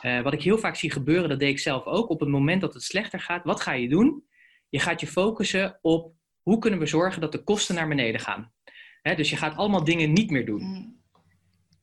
uh, 0.02 0.22
wat 0.22 0.32
ik 0.32 0.42
heel 0.42 0.58
vaak 0.58 0.76
zie 0.76 0.90
gebeuren, 0.90 1.28
dat 1.28 1.38
deed 1.38 1.50
ik 1.50 1.58
zelf 1.58 1.84
ook. 1.84 2.08
Op 2.10 2.20
het 2.20 2.28
moment 2.28 2.60
dat 2.60 2.74
het 2.74 2.82
slechter 2.82 3.20
gaat, 3.20 3.44
wat 3.44 3.60
ga 3.60 3.72
je 3.72 3.88
doen? 3.88 4.27
Je 4.68 4.78
gaat 4.78 5.00
je 5.00 5.06
focussen 5.06 5.78
op 5.82 6.12
hoe 6.42 6.58
kunnen 6.58 6.78
we 6.78 6.86
zorgen 6.86 7.20
dat 7.20 7.32
de 7.32 7.42
kosten 7.44 7.74
naar 7.74 7.88
beneden 7.88 8.20
gaan. 8.20 8.52
Dus 9.02 9.30
je 9.30 9.36
gaat 9.36 9.56
allemaal 9.56 9.84
dingen 9.84 10.12
niet 10.12 10.30
meer 10.30 10.46
doen. 10.46 10.62
Mm. 10.62 11.00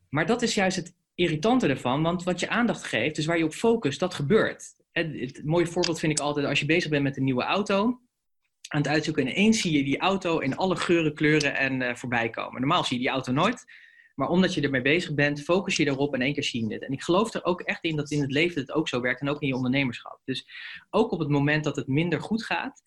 Maar 0.09 0.25
dat 0.25 0.41
is 0.41 0.55
juist 0.55 0.75
het 0.75 0.95
irritante 1.15 1.67
ervan, 1.67 2.01
want 2.01 2.23
wat 2.23 2.39
je 2.39 2.49
aandacht 2.49 2.83
geeft, 2.83 3.15
dus 3.15 3.25
waar 3.25 3.37
je 3.37 3.43
op 3.43 3.53
focust, 3.53 3.99
dat 3.99 4.13
gebeurt. 4.13 4.75
Het, 4.91 5.19
het, 5.19 5.45
mooie 5.45 5.67
voorbeeld 5.67 5.99
vind 5.99 6.11
ik 6.11 6.19
altijd 6.19 6.45
als 6.45 6.59
je 6.59 6.65
bezig 6.65 6.89
bent 6.89 7.03
met 7.03 7.17
een 7.17 7.23
nieuwe 7.23 7.43
auto, 7.43 7.99
aan 8.67 8.81
het 8.81 8.87
uitzoeken 8.87 9.23
en 9.23 9.31
ineens 9.31 9.61
zie 9.61 9.77
je 9.77 9.83
die 9.83 9.99
auto 9.99 10.39
in 10.39 10.55
alle 10.55 10.75
geuren, 10.75 11.13
kleuren 11.13 11.55
en 11.55 11.81
uh, 11.81 11.95
voorbij 11.95 12.29
komen. 12.29 12.59
Normaal 12.59 12.83
zie 12.83 12.97
je 12.97 13.03
die 13.03 13.11
auto 13.11 13.31
nooit. 13.31 13.65
Maar 14.15 14.29
omdat 14.29 14.53
je 14.53 14.61
ermee 14.61 14.81
bezig 14.81 15.13
bent, 15.13 15.43
focus 15.43 15.75
je 15.75 15.85
erop 15.85 16.13
en 16.13 16.21
één 16.21 16.33
keer 16.33 16.43
zie 16.43 16.67
je 16.67 16.73
het. 16.73 16.83
En 16.83 16.91
ik 16.91 17.01
geloof 17.01 17.33
er 17.33 17.43
ook 17.43 17.61
echt 17.61 17.83
in 17.83 17.95
dat 17.95 18.11
in 18.11 18.21
het 18.21 18.31
leven 18.31 18.61
het 18.61 18.71
ook 18.71 18.87
zo 18.87 19.01
werkt 19.01 19.21
en 19.21 19.29
ook 19.29 19.41
in 19.41 19.47
je 19.47 19.55
ondernemerschap. 19.55 20.21
Dus 20.23 20.47
ook 20.89 21.11
op 21.11 21.19
het 21.19 21.29
moment 21.29 21.63
dat 21.63 21.75
het 21.75 21.87
minder 21.87 22.21
goed 22.21 22.43
gaat, 22.43 22.83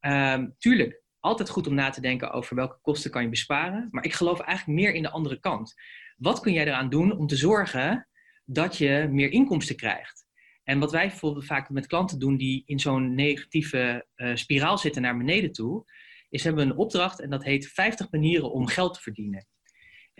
um, 0.00 0.54
tuurlijk, 0.58 1.02
altijd 1.20 1.48
goed 1.48 1.66
om 1.66 1.74
na 1.74 1.90
te 1.90 2.00
denken 2.00 2.30
over 2.30 2.56
welke 2.56 2.78
kosten 2.82 3.10
kan 3.10 3.22
je 3.22 3.28
besparen. 3.28 3.88
Maar 3.90 4.04
ik 4.04 4.12
geloof 4.12 4.40
eigenlijk 4.40 4.80
meer 4.80 4.94
in 4.94 5.02
de 5.02 5.10
andere 5.10 5.40
kant. 5.40 5.74
Wat 6.16 6.40
kun 6.40 6.52
jij 6.52 6.66
eraan 6.66 6.90
doen 6.90 7.18
om 7.18 7.26
te 7.26 7.36
zorgen 7.36 8.08
dat 8.44 8.76
je 8.76 9.08
meer 9.10 9.30
inkomsten 9.30 9.76
krijgt? 9.76 10.24
En 10.64 10.78
wat 10.78 10.92
wij 10.92 11.06
bijvoorbeeld 11.06 11.44
vaak 11.44 11.70
met 11.70 11.86
klanten 11.86 12.18
doen 12.18 12.36
die 12.36 12.62
in 12.66 12.78
zo'n 12.78 13.14
negatieve 13.14 14.06
uh, 14.16 14.34
spiraal 14.34 14.78
zitten 14.78 15.02
naar 15.02 15.16
beneden 15.16 15.52
toe, 15.52 15.84
is 16.28 16.44
hebben 16.44 16.64
we 16.64 16.72
een 16.72 16.78
opdracht 16.78 17.20
en 17.20 17.30
dat 17.30 17.44
heet 17.44 17.68
50 17.68 18.10
manieren 18.10 18.52
om 18.52 18.66
geld 18.66 18.94
te 18.94 19.00
verdienen. 19.00 19.46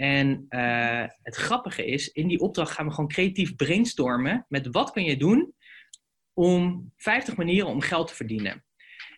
En 0.01 0.47
uh, 0.49 1.05
het 1.23 1.37
grappige 1.37 1.87
is, 1.87 2.09
in 2.09 2.29
die 2.29 2.41
opdracht 2.41 2.73
gaan 2.73 2.87
we 2.87 2.93
gewoon 2.93 3.09
creatief 3.09 3.57
brainstormen 3.57 4.47
met 4.49 4.69
wat 4.71 4.91
kun 4.91 5.05
je 5.05 5.17
doen 5.17 5.55
om 6.33 6.93
50 6.97 7.37
manieren 7.37 7.69
om 7.69 7.81
geld 7.81 8.09
te 8.09 8.15
verdienen. 8.15 8.65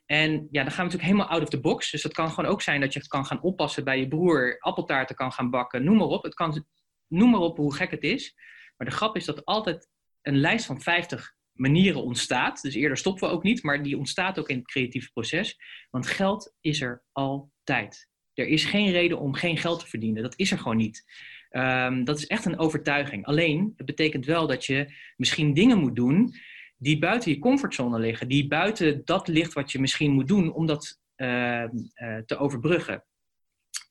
En 0.06 0.30
ja, 0.30 0.62
dan 0.62 0.72
gaan 0.72 0.86
we 0.86 0.92
natuurlijk 0.92 1.02
helemaal 1.02 1.28
out 1.28 1.42
of 1.42 1.48
the 1.48 1.60
box. 1.60 1.90
Dus 1.90 2.02
dat 2.02 2.12
kan 2.12 2.30
gewoon 2.30 2.50
ook 2.50 2.62
zijn 2.62 2.80
dat 2.80 2.92
je 2.92 3.08
kan 3.08 3.26
gaan 3.26 3.42
oppassen 3.42 3.84
bij 3.84 3.98
je 3.98 4.08
broer, 4.08 4.56
appeltaarten 4.58 5.16
kan 5.16 5.32
gaan 5.32 5.50
bakken, 5.50 5.84
noem 5.84 5.96
maar 5.96 6.06
op. 6.06 6.22
Het 6.22 6.34
kan, 6.34 6.66
noem 7.06 7.30
maar 7.30 7.40
op 7.40 7.56
hoe 7.56 7.74
gek 7.74 7.90
het 7.90 8.02
is. 8.02 8.34
Maar 8.76 8.88
de 8.88 8.94
grap 8.94 9.16
is 9.16 9.24
dat 9.24 9.44
altijd 9.44 9.88
een 10.22 10.38
lijst 10.38 10.66
van 10.66 10.80
50 10.80 11.34
manieren 11.52 12.02
ontstaat. 12.02 12.62
Dus 12.62 12.74
eerder 12.74 12.96
stoppen 12.96 13.28
we 13.28 13.34
ook 13.34 13.42
niet, 13.42 13.62
maar 13.62 13.82
die 13.82 13.98
ontstaat 13.98 14.38
ook 14.38 14.48
in 14.48 14.56
het 14.56 14.66
creatieve 14.66 15.10
proces. 15.12 15.56
Want 15.90 16.06
geld 16.06 16.54
is 16.60 16.80
er 16.80 17.02
altijd. 17.12 18.10
Er 18.34 18.46
is 18.46 18.64
geen 18.64 18.90
reden 18.90 19.18
om 19.18 19.34
geen 19.34 19.56
geld 19.56 19.80
te 19.80 19.86
verdienen. 19.86 20.22
Dat 20.22 20.38
is 20.38 20.50
er 20.50 20.58
gewoon 20.58 20.76
niet. 20.76 21.04
Um, 21.50 22.04
dat 22.04 22.18
is 22.18 22.26
echt 22.26 22.44
een 22.44 22.58
overtuiging. 22.58 23.26
Alleen, 23.26 23.72
het 23.76 23.86
betekent 23.86 24.26
wel 24.26 24.46
dat 24.46 24.64
je 24.66 24.94
misschien 25.16 25.54
dingen 25.54 25.78
moet 25.78 25.96
doen 25.96 26.34
die 26.76 26.98
buiten 26.98 27.30
je 27.30 27.38
comfortzone 27.38 27.98
liggen. 27.98 28.28
Die 28.28 28.46
buiten 28.46 29.02
dat 29.04 29.28
ligt 29.28 29.52
wat 29.52 29.72
je 29.72 29.80
misschien 29.80 30.12
moet 30.12 30.28
doen 30.28 30.52
om 30.52 30.66
dat 30.66 31.00
uh, 31.16 31.62
uh, 31.62 32.18
te 32.26 32.36
overbruggen. 32.38 33.04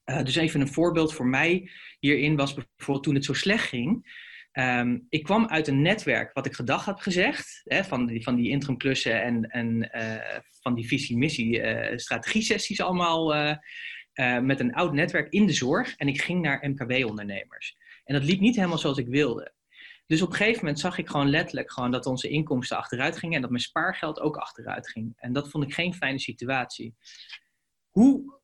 Uh, 0.06 0.24
dus 0.24 0.36
even 0.36 0.62
een 0.62 0.74
voorbeeld 0.74 1.14
voor 1.14 1.28
mij 1.28 1.70
hierin 2.00 2.36
was 2.36 2.54
bijvoorbeeld 2.54 3.04
toen 3.04 3.16
het 3.16 3.26
zo 3.26 3.34
slecht 3.34 3.68
ging. 3.68 4.20
Um, 4.54 5.06
ik 5.10 5.24
kwam 5.24 5.48
uit 5.48 5.68
een 5.68 5.82
netwerk 5.82 6.34
wat 6.34 6.46
ik 6.46 6.54
gedag 6.54 6.86
had 6.86 7.02
gezegd, 7.02 7.62
hè, 7.64 7.84
van, 7.84 8.06
die, 8.06 8.24
van 8.24 8.36
die 8.36 8.50
interimklussen 8.50 9.22
en, 9.22 9.44
en 9.44 9.90
van 10.62 10.76
die 10.76 10.88
visie-missie 10.88 11.62
strategie-sessies 11.96 12.82
allemaal 12.82 13.34
uh, 14.14 14.40
met 14.40 14.60
een 14.60 14.74
oud 14.74 14.94
netwerk 14.94 15.32
in 15.32 15.46
de 15.46 15.54
zorg 15.54 15.96
en 15.96 16.08
ik 16.08 16.22
ging 16.22 16.42
naar 16.42 16.70
MKB-ondernemers. 16.70 17.78
En 18.04 18.14
dat 18.14 18.24
liep 18.24 18.40
niet 18.40 18.56
helemaal 18.56 18.78
zoals 18.78 18.98
ik 18.98 19.08
wilde. 19.08 19.54
Dus 20.08 20.22
op 20.22 20.30
een 20.30 20.36
gegeven 20.36 20.60
moment 20.60 20.80
zag 20.80 20.98
ik 20.98 21.10
gewoon 21.10 21.30
letterlijk 21.30 21.72
gewoon 21.72 21.92
dat 21.92 22.06
onze 22.06 22.30
inkomsten 22.30 22.78
achteruit 22.78 23.18
gingen 23.18 23.36
en 23.36 23.42
dat 23.42 23.50
mijn 23.50 23.64
spaargeld 23.64 24.20
ook 24.20 24.38
achteruit 24.38 24.90
ging. 24.90 25.14
En 25.16 25.34
dat 25.34 25.50
vond 25.50 25.64
ik 25.64 25.74
geen 25.74 25.94
fijne 25.94 26.20
situatie. 26.20 26.96
Hoe 27.90 28.40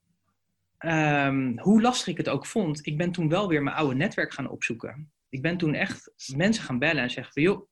ehm, 0.77 1.57
hoe 1.57 1.81
lastig 1.81 2.07
ik 2.07 2.17
het 2.17 2.29
ook 2.29 2.45
vond, 2.45 2.85
ik 2.85 2.97
ben 2.97 3.11
toen 3.11 3.29
wel 3.29 3.47
weer 3.47 3.63
mijn 3.63 3.75
oude 3.75 3.95
netwerk 3.95 4.33
gaan 4.33 4.49
opzoeken. 4.49 5.11
Ik 5.29 5.41
ben 5.41 5.57
toen 5.57 5.73
echt 5.73 6.11
mensen 6.35 6.63
gaan 6.63 6.79
bellen 6.79 7.03
en 7.03 7.09
zeggen 7.09 7.33
van, 7.33 7.43
joh, 7.43 7.67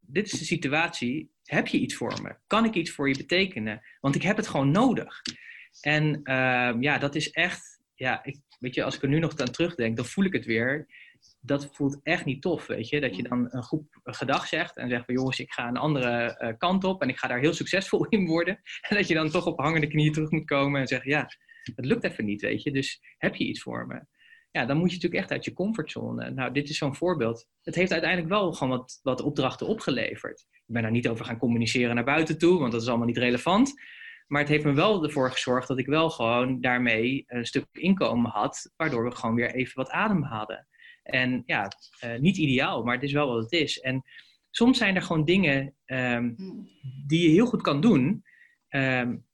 dit 0.00 0.32
is 0.32 0.38
de 0.38 0.44
situatie. 0.44 1.30
Heb 1.44 1.66
je 1.66 1.78
iets 1.78 1.94
voor 1.94 2.22
me? 2.22 2.36
Kan 2.46 2.64
ik 2.64 2.74
iets 2.74 2.90
voor 2.90 3.08
je 3.08 3.16
betekenen? 3.16 3.82
Want 4.00 4.14
ik 4.14 4.22
heb 4.22 4.36
het 4.36 4.48
gewoon 4.48 4.70
nodig. 4.70 5.22
En 5.80 6.22
ehm, 6.22 6.82
ja, 6.82 6.98
dat 6.98 7.14
is 7.14 7.30
echt, 7.30 7.82
ja, 7.94 8.24
ik, 8.24 8.40
weet 8.58 8.74
je, 8.74 8.84
als 8.84 8.96
ik 8.96 9.02
er 9.02 9.08
nu 9.08 9.18
nog 9.18 9.36
aan 9.36 9.50
terugdenk, 9.50 9.96
dan 9.96 10.04
voel 10.04 10.24
ik 10.24 10.32
het 10.32 10.44
weer. 10.44 10.86
Dat 11.40 11.68
voelt 11.72 12.00
echt 12.02 12.24
niet 12.24 12.42
tof, 12.42 12.66
weet 12.66 12.88
je. 12.88 13.00
Dat 13.00 13.16
je 13.16 13.22
dan 13.22 13.46
een 13.50 13.62
groep 13.62 13.86
gedag 14.02 14.46
zegt 14.46 14.76
en 14.76 14.88
zegt 14.88 15.04
van 15.04 15.14
jongens, 15.14 15.40
ik 15.40 15.52
ga 15.52 15.68
een 15.68 15.76
andere 15.76 16.36
eh, 16.36 16.56
kant 16.58 16.84
op 16.84 17.02
en 17.02 17.08
ik 17.08 17.18
ga 17.18 17.28
daar 17.28 17.40
heel 17.40 17.52
succesvol 17.52 18.06
in 18.06 18.26
worden. 18.26 18.60
En 18.88 18.96
dat 18.96 19.08
je 19.08 19.14
dan 19.14 19.30
toch 19.30 19.46
op 19.46 19.58
hangende 19.58 19.86
knieën 19.86 20.12
terug 20.12 20.30
moet 20.30 20.44
komen 20.44 20.80
en 20.80 20.86
zeggen, 20.86 21.10
ja, 21.10 21.28
het 21.74 21.84
lukt 21.84 22.04
even 22.04 22.24
niet, 22.24 22.40
weet 22.40 22.62
je. 22.62 22.72
Dus 22.72 23.00
heb 23.18 23.34
je 23.34 23.44
iets 23.44 23.62
voor 23.62 23.86
me? 23.86 24.04
Ja, 24.50 24.66
dan 24.66 24.76
moet 24.76 24.88
je 24.88 24.94
natuurlijk 24.94 25.22
echt 25.22 25.32
uit 25.32 25.44
je 25.44 25.52
comfortzone. 25.52 26.30
Nou, 26.30 26.52
dit 26.52 26.68
is 26.68 26.78
zo'n 26.78 26.96
voorbeeld. 26.96 27.46
Het 27.62 27.74
heeft 27.74 27.92
uiteindelijk 27.92 28.30
wel 28.30 28.52
gewoon 28.52 28.78
wat, 28.78 29.00
wat 29.02 29.22
opdrachten 29.22 29.66
opgeleverd. 29.66 30.46
Ik 30.50 30.74
ben 30.74 30.82
daar 30.82 30.90
niet 30.90 31.08
over 31.08 31.24
gaan 31.24 31.38
communiceren 31.38 31.94
naar 31.94 32.04
buiten 32.04 32.38
toe, 32.38 32.58
want 32.58 32.72
dat 32.72 32.82
is 32.82 32.88
allemaal 32.88 33.06
niet 33.06 33.16
relevant. 33.16 33.72
Maar 34.26 34.40
het 34.40 34.50
heeft 34.50 34.64
me 34.64 34.72
wel 34.72 35.04
ervoor 35.04 35.30
gezorgd 35.30 35.68
dat 35.68 35.78
ik 35.78 35.86
wel 35.86 36.10
gewoon 36.10 36.60
daarmee 36.60 37.24
een 37.26 37.46
stuk 37.46 37.66
inkomen 37.72 38.30
had, 38.30 38.72
waardoor 38.76 39.04
we 39.04 39.16
gewoon 39.16 39.34
weer 39.34 39.54
even 39.54 39.74
wat 39.74 39.90
adem 39.90 40.22
hadden. 40.22 40.66
En 41.02 41.42
ja, 41.46 41.70
uh, 42.04 42.18
niet 42.18 42.36
ideaal, 42.36 42.82
maar 42.82 42.94
het 42.94 43.02
is 43.02 43.12
wel 43.12 43.28
wat 43.28 43.42
het 43.42 43.52
is. 43.52 43.80
En 43.80 44.02
soms 44.50 44.78
zijn 44.78 44.96
er 44.96 45.02
gewoon 45.02 45.24
dingen 45.24 45.74
um, 45.86 46.36
die 47.06 47.22
je 47.22 47.34
heel 47.34 47.46
goed 47.46 47.62
kan 47.62 47.80
doen. 47.80 48.24
Um, 48.70 49.24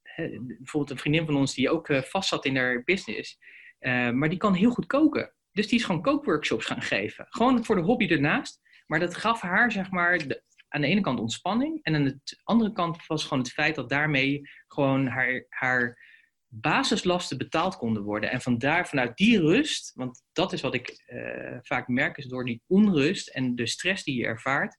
bijvoorbeeld 0.59 0.91
een 0.91 0.99
vriendin 0.99 1.27
van 1.27 1.37
ons 1.37 1.55
die 1.55 1.71
ook 1.71 1.89
uh, 1.89 2.03
vast 2.03 2.29
zat 2.29 2.45
in 2.45 2.57
haar 2.57 2.85
business, 2.85 3.39
uh, 3.81 4.11
maar 4.11 4.29
die 4.29 4.39
kan 4.39 4.55
heel 4.55 4.71
goed 4.71 4.87
koken. 4.87 5.35
Dus 5.53 5.69
die 5.69 5.79
is 5.79 5.85
gewoon 5.85 6.03
kookworkshops 6.03 6.67
gaan 6.67 6.83
geven. 6.83 7.27
Gewoon 7.29 7.65
voor 7.65 7.77
de 7.77 7.83
hobby 7.83 8.07
ernaast. 8.09 8.61
Maar 8.87 9.01
dat 9.01 9.17
gaf 9.17 9.41
haar, 9.41 9.73
zeg 9.73 9.91
maar, 9.91 10.19
de, 10.19 10.43
aan 10.73 10.81
de 10.81 10.87
ene 10.87 11.01
kant 11.01 11.21
ontspanning. 11.21 11.79
En 11.83 11.95
aan 11.95 12.05
de 12.05 12.21
andere 12.43 12.73
kant 12.73 13.07
was 13.07 13.23
gewoon 13.23 13.39
het 13.39 13.53
feit 13.53 13.75
dat 13.75 13.89
daarmee 13.89 14.41
gewoon 14.69 15.07
haar, 15.07 15.47
haar 15.49 16.11
basislasten 16.47 17.39
betaald 17.39 17.77
konden 17.77 18.03
worden. 18.03 18.31
En 18.31 18.41
vandaar, 18.41 18.89
vanuit 18.89 19.17
die 19.17 19.41
rust, 19.41 19.93
want 19.95 20.23
dat 20.33 20.53
is 20.53 20.61
wat 20.61 20.75
ik 20.75 21.05
uh, 21.07 21.59
vaak 21.63 21.89
merk, 21.89 22.17
is 22.17 22.27
door 22.27 22.45
die 22.45 22.63
onrust 22.67 23.29
en 23.29 23.55
de 23.55 23.67
stress 23.67 24.05
die 24.05 24.17
je 24.17 24.27
ervaart, 24.27 24.79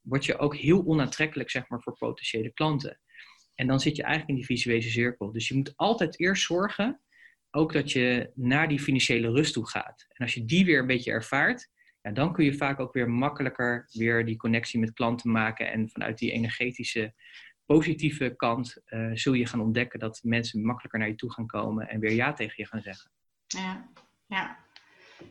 word 0.00 0.24
je 0.24 0.38
ook 0.38 0.56
heel 0.56 0.86
onaantrekkelijk, 0.86 1.50
zeg 1.50 1.68
maar, 1.68 1.82
voor 1.82 1.96
potentiële 1.98 2.52
klanten. 2.52 3.00
En 3.54 3.66
dan 3.66 3.80
zit 3.80 3.96
je 3.96 4.02
eigenlijk 4.02 4.30
in 4.30 4.36
die 4.46 4.56
visuele 4.56 4.82
cirkel. 4.82 5.32
Dus 5.32 5.48
je 5.48 5.54
moet 5.54 5.72
altijd 5.76 6.20
eerst 6.20 6.42
zorgen, 6.42 7.02
ook 7.50 7.72
dat 7.72 7.92
je 7.92 8.30
naar 8.34 8.68
die 8.68 8.80
financiële 8.80 9.30
rust 9.30 9.52
toe 9.52 9.68
gaat. 9.68 10.06
En 10.08 10.24
als 10.24 10.34
je 10.34 10.44
die 10.44 10.64
weer 10.64 10.78
een 10.78 10.86
beetje 10.86 11.10
ervaart, 11.10 11.68
ja, 12.02 12.10
dan 12.10 12.32
kun 12.32 12.44
je 12.44 12.54
vaak 12.54 12.80
ook 12.80 12.92
weer 12.92 13.10
makkelijker 13.10 13.88
weer 13.92 14.24
die 14.24 14.36
connectie 14.36 14.80
met 14.80 14.92
klanten 14.92 15.30
maken. 15.30 15.72
En 15.72 15.88
vanuit 15.88 16.18
die 16.18 16.32
energetische, 16.32 17.14
positieve 17.66 18.34
kant 18.36 18.82
uh, 18.86 19.10
zul 19.14 19.32
je 19.32 19.46
gaan 19.46 19.60
ontdekken 19.60 19.98
dat 19.98 20.20
mensen 20.22 20.64
makkelijker 20.64 20.98
naar 20.98 21.08
je 21.08 21.14
toe 21.14 21.32
gaan 21.32 21.46
komen 21.46 21.88
en 21.88 22.00
weer 22.00 22.12
ja 22.12 22.32
tegen 22.32 22.54
je 22.56 22.66
gaan 22.66 22.82
zeggen. 22.82 23.10
Ja, 23.46 23.88
ja. 24.26 24.58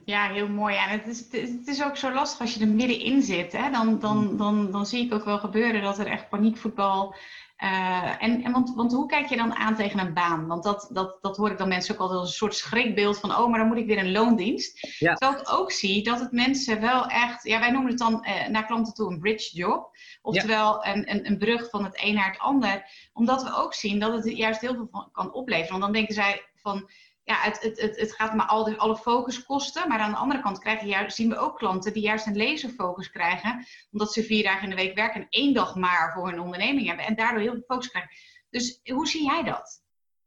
Ja, 0.05 0.31
heel 0.31 0.49
mooi. 0.49 0.75
En 0.75 0.89
het 0.89 1.07
is, 1.07 1.19
het 1.31 1.67
is 1.67 1.83
ook 1.83 1.97
zo 1.97 2.13
lastig 2.13 2.41
als 2.41 2.53
je 2.53 2.61
er 2.61 2.67
middenin 2.67 3.21
zit. 3.21 3.51
Hè? 3.51 3.71
Dan, 3.71 3.99
dan, 3.99 4.37
dan, 4.37 4.71
dan 4.71 4.85
zie 4.85 5.05
ik 5.05 5.13
ook 5.13 5.25
wel 5.25 5.39
gebeuren 5.39 5.81
dat 5.81 5.99
er 5.99 6.07
echt 6.07 6.29
paniekvoetbal 6.29 7.15
uh, 7.63 8.23
en, 8.23 8.43
en 8.43 8.51
want, 8.51 8.73
want 8.75 8.93
hoe 8.93 9.05
kijk 9.05 9.27
je 9.27 9.37
dan 9.37 9.55
aan 9.55 9.75
tegen 9.75 9.99
een 9.99 10.13
baan? 10.13 10.47
Want 10.47 10.63
dat, 10.63 10.89
dat, 10.91 11.17
dat 11.21 11.37
hoor 11.37 11.51
ik 11.51 11.57
dan 11.57 11.67
mensen 11.67 11.93
ook 11.93 12.01
altijd 12.01 12.19
als 12.19 12.29
een 12.29 12.35
soort 12.35 12.55
schrikbeeld 12.55 13.19
van, 13.19 13.35
oh, 13.35 13.49
maar 13.49 13.59
dan 13.59 13.67
moet 13.67 13.77
ik 13.77 13.85
weer 13.85 13.97
een 13.97 14.11
loondienst. 14.11 14.97
Ja. 14.99 15.13
Terwijl 15.13 15.41
ik 15.41 15.53
ook 15.53 15.71
zie 15.71 16.03
dat 16.03 16.19
het 16.19 16.31
mensen 16.31 16.81
wel 16.81 17.05
echt, 17.05 17.43
ja, 17.43 17.59
wij 17.59 17.71
noemen 17.71 17.89
het 17.89 17.99
dan 17.99 18.25
uh, 18.27 18.47
naar 18.47 18.65
klanten 18.65 18.93
toe 18.93 19.11
een 19.11 19.19
bridge 19.19 19.57
job. 19.57 19.97
Oftewel 20.21 20.85
ja. 20.85 20.93
een, 20.93 21.09
een, 21.11 21.25
een 21.25 21.37
brug 21.37 21.69
van 21.69 21.83
het 21.83 21.99
een 22.03 22.13
naar 22.13 22.31
het 22.31 22.39
ander. 22.39 22.85
Omdat 23.13 23.43
we 23.43 23.55
ook 23.55 23.73
zien 23.73 23.99
dat 23.99 24.13
het 24.13 24.37
juist 24.37 24.61
heel 24.61 24.73
veel 24.73 24.87
van, 24.91 25.09
kan 25.11 25.33
opleveren. 25.33 25.71
Want 25.71 25.81
dan 25.81 25.93
denken 25.93 26.13
zij 26.13 26.43
van, 26.55 26.89
ja, 27.29 27.41
het, 27.41 27.61
het, 27.61 27.81
het, 27.81 27.99
het 27.99 28.13
gaat 28.13 28.33
maar 28.33 28.45
al 28.45 28.75
alle 28.75 28.97
focus 28.97 29.43
kosten. 29.43 29.87
Maar 29.87 29.99
aan 29.99 30.11
de 30.11 30.17
andere 30.17 30.41
kant 30.41 30.59
krijgen 30.59 31.11
zien 31.11 31.29
we 31.29 31.37
ook 31.37 31.57
klanten 31.57 31.93
die 31.93 32.03
juist 32.03 32.27
een 32.27 32.37
laserfocus 32.37 33.09
krijgen. 33.09 33.65
Omdat 33.91 34.13
ze 34.13 34.23
vier 34.23 34.43
dagen 34.43 34.63
in 34.63 34.69
de 34.69 34.75
week 34.75 34.95
werken 34.95 35.21
en 35.21 35.27
één 35.29 35.53
dag 35.53 35.75
maar 35.75 36.13
voor 36.13 36.29
hun 36.29 36.39
onderneming 36.39 36.87
hebben. 36.87 37.05
En 37.05 37.15
daardoor 37.15 37.41
heel 37.41 37.51
veel 37.51 37.63
focus 37.67 37.89
krijgen. 37.89 38.11
Dus 38.49 38.79
hoe 38.83 39.07
zie 39.07 39.23
jij 39.23 39.43
dat? 39.43 39.83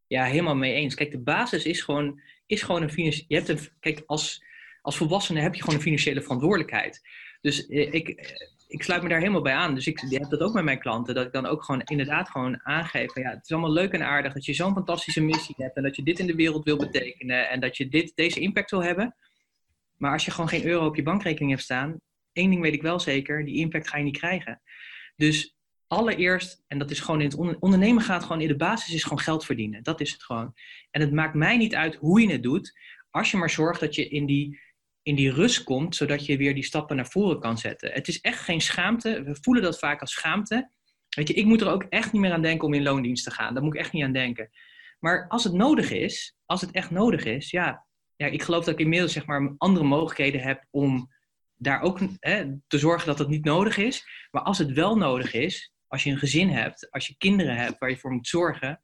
Ja, 0.06 0.24
helemaal 0.24 0.56
mee 0.56 0.74
eens. 0.74 0.94
Kijk, 0.94 1.10
de 1.10 1.22
basis 1.22 1.64
is 1.64 1.82
gewoon, 1.82 2.20
is 2.46 2.62
gewoon 2.62 2.82
een 2.82 2.90
financiële... 2.90 3.58
Kijk, 3.80 4.02
als, 4.06 4.44
als 4.82 4.96
volwassene 4.96 5.40
heb 5.40 5.54
je 5.54 5.60
gewoon 5.60 5.76
een 5.76 5.82
financiële 5.82 6.22
verantwoordelijkheid. 6.22 7.00
Dus 7.40 7.66
eh, 7.66 7.94
ik, 7.94 8.08
ik 8.72 8.82
sluit 8.82 9.02
me 9.02 9.08
daar 9.08 9.18
helemaal 9.18 9.42
bij 9.42 9.54
aan. 9.54 9.74
Dus 9.74 9.86
ik 9.86 10.00
heb 10.08 10.30
dat 10.30 10.40
ook 10.40 10.52
met 10.52 10.64
mijn 10.64 10.78
klanten. 10.78 11.14
Dat 11.14 11.26
ik 11.26 11.32
dan 11.32 11.46
ook 11.46 11.64
gewoon 11.64 11.80
inderdaad 11.80 12.30
gewoon 12.30 12.60
aangeef. 12.62 13.14
Ja, 13.14 13.30
het 13.30 13.44
is 13.44 13.50
allemaal 13.50 13.72
leuk 13.72 13.92
en 13.92 14.02
aardig 14.02 14.32
dat 14.32 14.44
je 14.44 14.54
zo'n 14.54 14.72
fantastische 14.72 15.20
missie 15.20 15.54
hebt. 15.58 15.76
En 15.76 15.82
dat 15.82 15.96
je 15.96 16.02
dit 16.02 16.18
in 16.18 16.26
de 16.26 16.34
wereld 16.34 16.64
wil 16.64 16.76
betekenen. 16.76 17.50
En 17.50 17.60
dat 17.60 17.76
je 17.76 17.88
dit, 17.88 18.12
deze 18.14 18.40
impact 18.40 18.70
wil 18.70 18.82
hebben. 18.82 19.16
Maar 19.96 20.12
als 20.12 20.24
je 20.24 20.30
gewoon 20.30 20.48
geen 20.48 20.64
euro 20.64 20.86
op 20.86 20.96
je 20.96 21.02
bankrekening 21.02 21.50
hebt 21.50 21.62
staan. 21.62 22.00
één 22.32 22.50
ding 22.50 22.62
weet 22.62 22.74
ik 22.74 22.82
wel 22.82 23.00
zeker. 23.00 23.44
Die 23.44 23.56
impact 23.56 23.88
ga 23.88 23.96
je 23.96 24.04
niet 24.04 24.18
krijgen. 24.18 24.62
Dus 25.16 25.56
allereerst, 25.86 26.64
en 26.66 26.78
dat 26.78 26.90
is 26.90 27.00
gewoon 27.00 27.20
in 27.20 27.26
het 27.26 27.58
ondernemen 27.60 28.02
gaat 28.02 28.22
gewoon 28.22 28.40
in 28.40 28.48
de 28.48 28.56
basis 28.56 28.94
is 28.94 29.02
gewoon 29.02 29.20
geld 29.20 29.44
verdienen. 29.44 29.82
Dat 29.82 30.00
is 30.00 30.12
het 30.12 30.22
gewoon. 30.22 30.54
En 30.90 31.00
het 31.00 31.12
maakt 31.12 31.34
mij 31.34 31.56
niet 31.56 31.74
uit 31.74 31.94
hoe 31.94 32.20
je 32.20 32.32
het 32.32 32.42
doet. 32.42 32.78
Als 33.10 33.30
je 33.30 33.36
maar 33.36 33.50
zorgt 33.50 33.80
dat 33.80 33.94
je 33.94 34.08
in 34.08 34.26
die 34.26 34.60
in 35.02 35.14
die 35.14 35.32
rust 35.32 35.62
komt, 35.64 35.96
zodat 35.96 36.26
je 36.26 36.36
weer 36.36 36.54
die 36.54 36.64
stappen 36.64 36.96
naar 36.96 37.06
voren 37.06 37.40
kan 37.40 37.58
zetten. 37.58 37.92
Het 37.92 38.08
is 38.08 38.20
echt 38.20 38.40
geen 38.40 38.60
schaamte. 38.60 39.22
We 39.22 39.36
voelen 39.40 39.62
dat 39.62 39.78
vaak 39.78 40.00
als 40.00 40.12
schaamte. 40.12 40.70
Weet 41.08 41.28
je, 41.28 41.34
ik 41.34 41.44
moet 41.44 41.60
er 41.60 41.70
ook 41.70 41.86
echt 41.88 42.12
niet 42.12 42.22
meer 42.22 42.32
aan 42.32 42.42
denken 42.42 42.66
om 42.66 42.74
in 42.74 42.82
loondienst 42.82 43.24
te 43.24 43.30
gaan. 43.30 43.54
Daar 43.54 43.62
moet 43.62 43.74
ik 43.74 43.80
echt 43.80 43.92
niet 43.92 44.04
aan 44.04 44.12
denken. 44.12 44.50
Maar 44.98 45.28
als 45.28 45.44
het 45.44 45.52
nodig 45.52 45.90
is, 45.90 46.36
als 46.46 46.60
het 46.60 46.70
echt 46.70 46.90
nodig 46.90 47.24
is, 47.24 47.50
ja, 47.50 47.86
ja 48.16 48.26
ik 48.26 48.42
geloof 48.42 48.64
dat 48.64 48.74
ik 48.74 48.80
inmiddels 48.80 49.12
zeg 49.12 49.26
maar 49.26 49.54
andere 49.58 49.86
mogelijkheden 49.86 50.40
heb 50.40 50.66
om 50.70 51.10
daar 51.56 51.80
ook 51.80 52.00
hè, 52.18 52.44
te 52.66 52.78
zorgen 52.78 53.06
dat 53.06 53.18
het 53.18 53.28
niet 53.28 53.44
nodig 53.44 53.76
is. 53.76 54.04
Maar 54.30 54.42
als 54.42 54.58
het 54.58 54.72
wel 54.72 54.96
nodig 54.96 55.32
is, 55.34 55.72
als 55.86 56.02
je 56.02 56.10
een 56.10 56.18
gezin 56.18 56.48
hebt, 56.48 56.90
als 56.90 57.06
je 57.06 57.14
kinderen 57.18 57.56
hebt 57.56 57.78
waar 57.78 57.90
je 57.90 57.96
voor 57.96 58.12
moet 58.12 58.28
zorgen, 58.28 58.80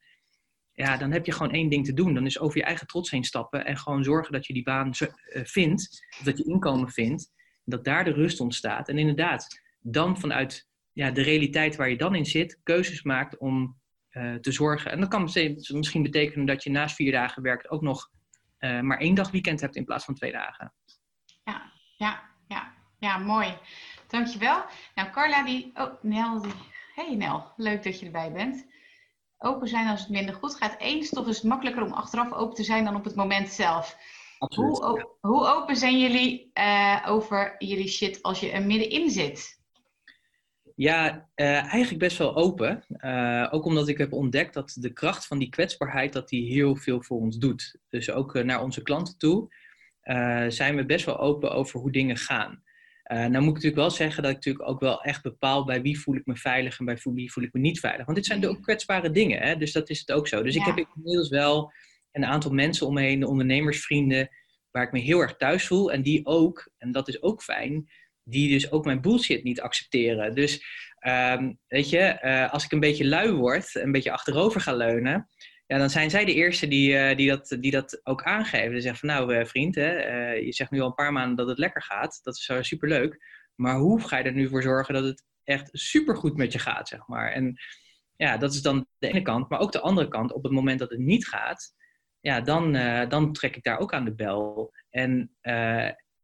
ja, 0.79 0.97
dan 0.97 1.13
heb 1.13 1.27
je 1.27 1.33
gewoon 1.33 1.53
één 1.53 1.69
ding 1.69 1.85
te 1.85 1.93
doen. 1.93 2.15
Dan 2.15 2.27
is 2.27 2.39
over 2.39 2.59
je 2.59 2.65
eigen 2.65 2.87
trots 2.87 3.11
heen 3.11 3.25
stappen 3.25 3.65
en 3.65 3.77
gewoon 3.77 4.05
zorgen 4.05 4.33
dat 4.33 4.47
je 4.47 4.53
die 4.53 4.63
baan 4.63 4.93
eh, 4.93 5.45
vindt, 5.45 6.07
of 6.19 6.25
dat 6.25 6.39
je 6.39 6.45
inkomen 6.45 6.91
vindt, 6.91 7.33
dat 7.65 7.85
daar 7.85 8.05
de 8.05 8.13
rust 8.13 8.41
ontstaat. 8.41 8.89
En 8.89 8.99
inderdaad, 8.99 9.61
dan 9.81 10.19
vanuit 10.19 10.69
ja, 10.93 11.11
de 11.11 11.23
realiteit 11.23 11.77
waar 11.77 11.91
je 11.91 11.97
dan 11.97 12.15
in 12.15 12.27
zit, 12.27 12.61
keuzes 12.63 13.03
maakt 13.03 13.39
om 13.39 13.77
uh, 14.11 14.35
te 14.35 14.53
zorgen. 14.53 14.91
En 14.91 15.01
dat 15.01 15.09
kan 15.09 15.23
misschien 15.23 16.03
betekenen 16.03 16.47
dat 16.47 16.63
je 16.63 16.71
naast 16.71 16.95
vier 16.95 17.13
dagen 17.13 17.43
werkt 17.43 17.71
ook 17.71 17.83
nog 17.83 18.11
uh, 18.59 18.81
maar 18.81 18.99
één 18.99 19.15
dag 19.15 19.31
weekend 19.31 19.61
hebt 19.61 19.77
in 19.77 19.85
plaats 19.85 20.05
van 20.05 20.15
twee 20.15 20.33
dagen. 20.33 20.75
Ja, 21.45 21.73
ja, 21.97 22.23
ja, 22.49 22.73
ja, 22.99 23.19
mooi. 23.19 23.59
Dankjewel. 24.07 24.65
Nou, 24.95 25.11
Carla, 25.11 25.45
die. 25.45 25.71
Oh, 25.75 26.03
Nel. 26.03 26.43
Die... 26.43 26.53
Hey 26.95 27.15
Nel, 27.15 27.53
leuk 27.57 27.83
dat 27.83 28.01
je 28.01 28.07
erbij 28.07 28.33
bent 28.33 28.67
open 29.39 29.69
zijn 29.69 29.89
als 29.89 30.01
het 30.01 30.09
minder 30.09 30.35
goed 30.35 30.55
gaat. 30.55 30.81
Eens 30.81 31.11
toch 31.11 31.29
is 31.29 31.37
het 31.37 31.45
makkelijker 31.45 31.83
om 31.83 31.93
achteraf 31.93 32.33
open 32.33 32.55
te 32.55 32.65
zijn 32.65 32.85
dan 32.85 32.97
op 32.97 33.05
het 33.05 33.15
moment 33.15 33.49
zelf. 33.49 33.97
Hoe, 34.39 35.07
hoe, 35.21 35.47
open 35.47 35.77
zijn 35.77 35.99
jullie 35.99 36.51
uh, 36.55 37.05
over 37.09 37.55
jullie 37.59 37.89
shit 37.89 38.23
als 38.23 38.41
je 38.41 38.51
er 38.51 38.63
middenin 38.63 39.11
zit? 39.11 39.61
Ja, 40.75 41.29
uh, 41.37 41.47
eigenlijk 41.47 41.99
best 41.99 42.19
wel 42.19 42.37
open. 42.37 42.85
Uh, 42.89 43.49
ook 43.51 43.65
omdat 43.65 43.89
ik 43.89 43.99
heb 43.99 44.13
ontdekt 44.13 44.55
dat 44.55 44.77
de 44.81 44.93
kracht 44.93 45.27
van 45.27 45.39
die 45.39 45.49
kwetsbaarheid, 45.49 46.13
dat 46.13 46.29
die 46.29 46.53
heel 46.53 46.77
veel 46.77 47.03
voor 47.03 47.19
ons 47.19 47.37
doet. 47.37 47.77
Dus 47.89 48.11
ook 48.11 48.43
naar 48.43 48.63
onze 48.63 48.83
klanten 48.83 49.19
toe 49.19 49.55
zijn 50.49 50.77
we 50.77 50.87
best 50.87 51.05
wel 51.05 51.19
open 51.19 51.53
over 51.53 51.81
hoe 51.81 51.93
dingen 51.93 52.17
gaan. 52.17 52.63
Uh, 53.13 53.19
nou 53.19 53.31
moet 53.31 53.49
ik 53.49 53.55
natuurlijk 53.55 53.77
wel 53.77 53.91
zeggen 53.91 54.23
dat 54.23 54.31
ik 54.31 54.37
natuurlijk 54.37 54.69
ook 54.69 54.81
wel 54.81 55.03
echt 55.03 55.23
bepaal 55.23 55.65
bij 55.65 55.83
wie 55.83 56.01
voel 56.01 56.17
ik 56.17 56.27
me 56.27 56.37
veilig 56.37 56.79
en 56.79 56.85
bij 56.85 56.99
wie 57.03 57.33
voel 57.33 57.45
ik 57.45 57.53
me 57.53 57.61
niet 57.61 57.81
veilig. 57.81 58.05
Want 58.05 58.17
dit 58.17 58.27
zijn 58.27 58.49
ook 58.49 58.63
kwetsbare 58.63 59.11
dingen, 59.11 59.41
hè? 59.41 59.57
dus 59.57 59.73
dat 59.73 59.91
is 59.91 59.99
het 59.99 60.13
ook 60.13 60.29
zo. 60.29 60.43
Dus 60.43 60.55
ik 60.55 60.65
heb 60.65 60.87
inmiddels 60.95 61.29
wel 61.29 61.73
een 62.13 62.25
aantal 62.25 62.51
mensen 62.51 62.87
om 62.87 62.95
me 62.95 63.01
heen, 63.01 63.27
ondernemersvrienden, 63.27 64.29
waar 64.71 64.83
ik 64.83 64.93
me 64.93 64.99
heel 64.99 65.21
erg 65.21 65.37
thuis 65.37 65.67
voel. 65.67 65.93
En 65.93 66.03
die 66.03 66.27
ook, 66.27 66.71
en 66.79 66.93
dat 66.93 67.09
is 67.09 67.23
ook 67.23 67.43
fijn, 67.43 67.89
die 68.23 68.49
dus 68.49 68.71
ook 68.71 68.85
mijn 68.85 69.01
bullshit 69.01 69.45
niet 69.45 69.61
accepteren. 69.61 70.35
Dus 70.35 70.65
um, 71.07 71.59
weet 71.67 71.91
je, 71.91 72.19
uh, 72.23 72.53
als 72.53 72.65
ik 72.65 72.73
een 72.73 72.81
beetje 72.81 73.07
lui 73.07 73.33
word, 73.33 73.75
een 73.75 73.93
beetje 73.93 74.13
achterover 74.13 74.61
ga 74.61 74.75
leunen, 74.75 75.29
ja, 75.69 75.79
dan 75.79 75.91
zijn 75.91 76.11
zij 76.11 76.25
de 76.25 76.35
eerste 76.35 76.69
die, 76.69 76.93
uh, 76.93 77.17
die, 77.17 77.29
dat, 77.29 77.57
die 77.61 77.71
dat 77.71 78.01
ook 78.05 78.23
aangeven. 78.23 78.75
Ze 78.75 78.81
zeggen 78.81 79.09
van 79.09 79.09
nou 79.09 79.35
uh, 79.35 79.45
vriend, 79.45 79.75
hè, 79.75 80.11
uh, 80.37 80.45
je 80.45 80.53
zegt 80.53 80.71
nu 80.71 80.81
al 80.81 80.87
een 80.87 80.95
paar 80.95 81.13
maanden 81.13 81.37
dat 81.37 81.49
het 81.49 81.59
lekker 81.59 81.83
gaat. 81.83 82.21
Dat 82.23 82.37
is 82.37 82.51
superleuk. 82.61 83.25
Maar 83.55 83.77
hoe 83.77 84.01
ga 84.01 84.19
je 84.19 84.25
er 84.25 84.33
nu 84.33 84.49
voor 84.49 84.63
zorgen 84.63 84.95
dat 84.95 85.05
het 85.05 85.25
echt 85.45 85.69
supergoed 85.73 86.37
met 86.37 86.53
je 86.53 86.59
gaat, 86.59 86.89
zeg 86.89 87.07
maar. 87.07 87.33
En 87.33 87.57
ja, 88.17 88.37
dat 88.37 88.55
is 88.55 88.63
dan 88.63 88.87
de 88.99 89.09
ene 89.09 89.23
kant. 89.23 89.49
Maar 89.49 89.59
ook 89.61 89.73
de 89.73 89.81
andere 89.81 90.09
kant, 90.09 90.33
op 90.33 90.43
het 90.43 90.53
moment 90.53 90.79
dat 90.79 90.91
het 90.91 90.99
niet 90.99 91.27
gaat, 91.27 91.75
ja, 92.21 92.41
dan, 92.41 92.73
dan 93.09 93.33
trek 93.33 93.57
ik 93.57 93.63
daar 93.63 93.79
ook 93.79 93.93
aan 93.93 94.05
de 94.05 94.15
bel. 94.15 94.73
En 94.91 95.37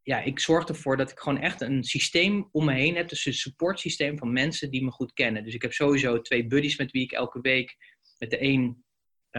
ja, 0.03 0.21
ik 0.23 0.39
zorg 0.39 0.67
ervoor 0.67 0.97
dat 0.97 1.11
ik 1.11 1.19
gewoon 1.19 1.39
echt 1.39 1.61
een 1.61 1.83
systeem 1.83 2.49
om 2.51 2.65
me 2.65 2.73
heen 2.73 2.95
heb. 2.95 3.09
Dus 3.09 3.25
een 3.25 3.33
supportsysteem 3.33 4.17
van 4.17 4.33
mensen 4.33 4.71
die 4.71 4.83
me 4.83 4.91
goed 4.91 5.13
kennen. 5.13 5.43
Dus 5.43 5.53
ik 5.53 5.61
heb 5.61 5.73
sowieso 5.73 6.21
twee 6.21 6.47
buddies 6.47 6.77
met 6.77 6.91
wie 6.91 7.03
ik 7.03 7.11
elke 7.11 7.41
week 7.41 7.77
met 8.17 8.29
de 8.29 8.43
een 8.43 8.84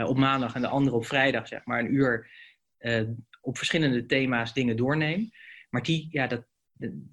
op 0.05 0.17
maandag 0.17 0.55
en 0.55 0.61
de 0.61 0.69
andere 0.69 0.97
op 0.97 1.07
vrijdag, 1.07 1.49
zeg 1.49 1.65
maar, 1.65 1.81
een 1.81 1.95
uur 1.95 2.31
op 3.41 3.57
verschillende 3.57 4.07
thema's 4.07 4.55
dingen 4.55 4.77
doorneem. 4.77 5.31
Maar 5.71 5.83
die, 5.83 6.09
ja, 6.11 6.27
dat, 6.27 6.47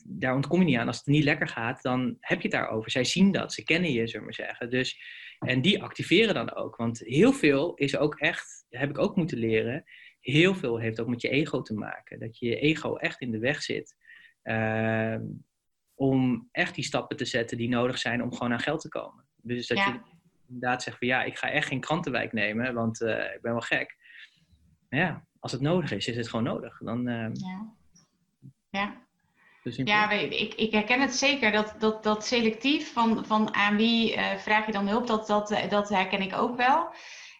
daar 0.05 0.35
ontkom 0.35 0.59
je 0.59 0.65
niet 0.65 0.77
aan. 0.77 0.87
Als 0.87 0.97
het 0.97 1.05
niet 1.05 1.23
lekker 1.23 1.47
gaat, 1.47 1.81
dan 1.81 2.17
heb 2.19 2.37
je 2.37 2.47
het 2.47 2.57
daarover. 2.57 2.91
Zij 2.91 3.03
zien 3.03 3.31
dat, 3.31 3.53
ze 3.53 3.63
kennen 3.63 3.91
je, 3.91 4.07
zullen 4.07 4.19
we 4.19 4.23
maar 4.23 4.47
zeggen. 4.47 4.69
Dus, 4.69 5.01
en 5.39 5.61
die 5.61 5.83
activeren 5.83 6.33
dan 6.33 6.53
ook. 6.55 6.75
Want 6.75 6.99
heel 6.99 7.33
veel 7.33 7.73
is 7.73 7.97
ook 7.97 8.19
echt, 8.19 8.65
heb 8.69 8.89
ik 8.89 8.97
ook 8.97 9.15
moeten 9.15 9.37
leren, 9.37 9.83
heel 10.19 10.55
veel 10.55 10.79
heeft 10.79 10.99
ook 10.99 11.07
met 11.07 11.21
je 11.21 11.29
ego 11.29 11.61
te 11.61 11.73
maken. 11.73 12.19
Dat 12.19 12.39
je 12.39 12.47
je 12.47 12.59
ego 12.59 12.95
echt 12.95 13.21
in 13.21 13.31
de 13.31 13.39
weg 13.39 13.61
zit. 13.61 13.95
Uh, 14.43 15.17
om 15.95 16.49
echt 16.51 16.75
die 16.75 16.83
stappen 16.83 17.17
te 17.17 17.25
zetten 17.25 17.57
die 17.57 17.69
nodig 17.69 17.97
zijn 17.97 18.23
om 18.23 18.33
gewoon 18.33 18.51
aan 18.51 18.59
geld 18.59 18.81
te 18.81 18.89
komen. 18.89 19.27
Dus 19.35 19.67
dat 19.67 19.77
je 19.77 19.99
inderdaad 20.53 20.83
zegt 20.83 20.97
van 20.97 21.07
ja, 21.07 21.23
ik 21.23 21.37
ga 21.37 21.49
echt 21.49 21.67
geen 21.67 21.79
krantenwijk 21.79 22.33
nemen, 22.33 22.73
want 22.73 23.01
uh, 23.01 23.33
ik 23.33 23.41
ben 23.41 23.51
wel 23.51 23.61
gek. 23.61 23.97
Maar 24.89 24.99
ja, 24.99 25.23
als 25.39 25.51
het 25.51 25.61
nodig 25.61 25.91
is, 25.91 26.07
is 26.07 26.15
het 26.15 26.29
gewoon 26.29 26.45
nodig. 26.45 26.77
Dan, 26.77 27.07
uh, 27.07 27.29
ja. 27.33 27.73
ja. 28.69 29.01
Dus 29.63 29.75
ja, 29.75 30.11
ik, 30.11 30.53
ik 30.53 30.71
herken 30.71 31.01
het 31.01 31.15
zeker. 31.15 31.51
Dat, 31.51 31.75
dat, 31.79 32.03
dat 32.03 32.25
selectief 32.25 32.93
van, 32.93 33.25
van 33.25 33.53
aan 33.53 33.75
wie 33.75 34.15
uh, 34.15 34.35
vraag 34.35 34.65
je 34.65 34.71
dan 34.71 34.87
hulp, 34.87 35.07
dat, 35.07 35.27
dat, 35.27 35.65
dat 35.69 35.89
herken 35.89 36.21
ik 36.21 36.33
ook 36.33 36.57
wel. 36.57 36.93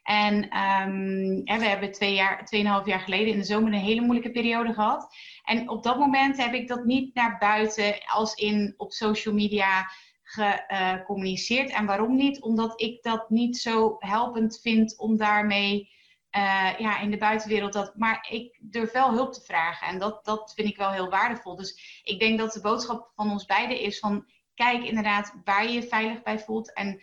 En 0.04 0.36
um, 0.58 1.44
we 1.44 1.66
hebben 1.66 1.92
twee 1.92 2.14
jaar, 2.14 2.46
tweeënhalf 2.46 2.86
jaar 2.86 3.00
geleden 3.00 3.34
in 3.34 3.40
de 3.40 3.46
zomer 3.46 3.74
een 3.74 3.80
hele 3.80 4.02
moeilijke 4.02 4.32
periode 4.32 4.74
gehad. 4.74 5.16
En 5.44 5.70
op 5.70 5.84
dat 5.84 5.98
moment 5.98 6.38
heb 6.38 6.54
ik 6.54 6.68
dat 6.68 6.84
niet 6.84 7.14
naar 7.14 7.38
buiten 7.38 7.96
als 8.06 8.34
in 8.34 8.74
op 8.78 8.92
social 8.92 9.34
media 9.34 9.86
gecommuniceerd. 10.34 11.70
En 11.70 11.86
waarom 11.86 12.16
niet? 12.16 12.42
Omdat 12.42 12.82
ik 12.82 13.04
dat 13.04 13.30
niet 13.30 13.58
zo 13.58 13.96
helpend 14.00 14.60
vind 14.62 14.98
om 14.98 15.18
daarmee 15.18 15.92
uh, 16.36 16.80
ja, 16.80 17.00
in 17.00 17.12
de 17.12 17.18
buitenwereld. 17.18 17.74
Dat, 17.74 17.96
maar 17.96 18.28
ik 18.30 18.60
durf 18.62 18.92
wel 18.92 19.12
hulp 19.12 19.34
te 19.34 19.42
vragen. 19.42 19.88
En 19.88 20.00
dat, 20.00 20.26
dat 20.26 20.54
vind 20.56 20.70
ik 20.70 20.78
wel 20.78 20.92
heel 20.92 21.10
waardevol. 21.10 21.56
Dus 21.56 22.02
ik 22.04 22.20
denk 22.20 22.40
dat 22.40 22.54
de 22.54 22.62
boodschap 22.62 23.12
van 23.16 23.32
ons 23.32 23.46
beiden 23.46 23.80
is 23.80 24.00
van 24.00 24.26
kijk 24.54 24.84
inderdaad 24.84 25.36
waar 25.44 25.64
je 25.64 25.72
je 25.72 25.84
veilig 25.84 26.24
bij 26.24 26.40
voelt. 26.40 26.74
En 26.74 27.02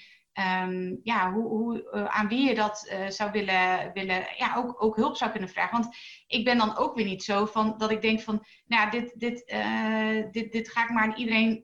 um, 0.65 1.01
ja, 1.03 1.33
hoe, 1.33 1.49
hoe, 1.49 1.91
uh, 1.95 2.05
aan 2.05 2.29
wie 2.29 2.49
je 2.49 2.55
dat 2.55 2.91
uh, 2.93 3.09
zou 3.09 3.31
willen, 3.31 3.93
willen 3.93 4.27
ja, 4.37 4.55
ook, 4.57 4.83
ook 4.83 4.97
hulp 4.97 5.17
zou 5.17 5.31
kunnen 5.31 5.49
vragen. 5.49 5.81
Want 5.81 5.97
ik 6.27 6.45
ben 6.45 6.59
dan 6.59 6.77
ook 6.77 6.95
weer 6.95 7.05
niet 7.05 7.23
zo 7.23 7.47
van 7.47 7.75
dat 7.79 7.91
ik 7.91 8.03
denk 8.03 8.21
van, 8.21 8.45
nou, 8.67 8.91
dit, 8.91 9.21
dit, 9.21 9.55
dit, 10.31 10.53
dit 10.53 10.71
ga 10.71 10.83
ik 10.85 10.91
maar 10.91 11.03
aan 11.03 11.19
iedereen 11.19 11.61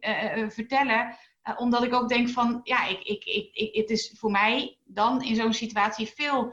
vertellen. 0.49 1.17
Omdat 1.57 1.85
ik 1.85 1.95
ook 1.95 2.09
denk 2.09 2.29
van, 2.29 2.61
ja, 2.63 2.87
ik, 2.87 3.03
ik, 3.03 3.25
ik, 3.53 3.75
het 3.75 3.91
is 3.91 4.15
voor 4.19 4.31
mij 4.31 4.79
dan 4.85 5.23
in 5.23 5.35
zo'n 5.35 5.53
situatie 5.53 6.07
veel 6.07 6.45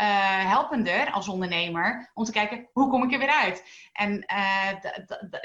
uh, 0.00 0.50
helpender 0.50 1.10
als 1.10 1.28
ondernemer 1.28 2.10
om 2.14 2.24
te 2.24 2.32
kijken 2.32 2.68
hoe 2.72 2.88
kom 2.88 3.04
ik 3.04 3.12
er 3.12 3.18
weer 3.18 3.40
uit. 3.42 3.64
En 3.92 4.24
uh, 4.32 4.72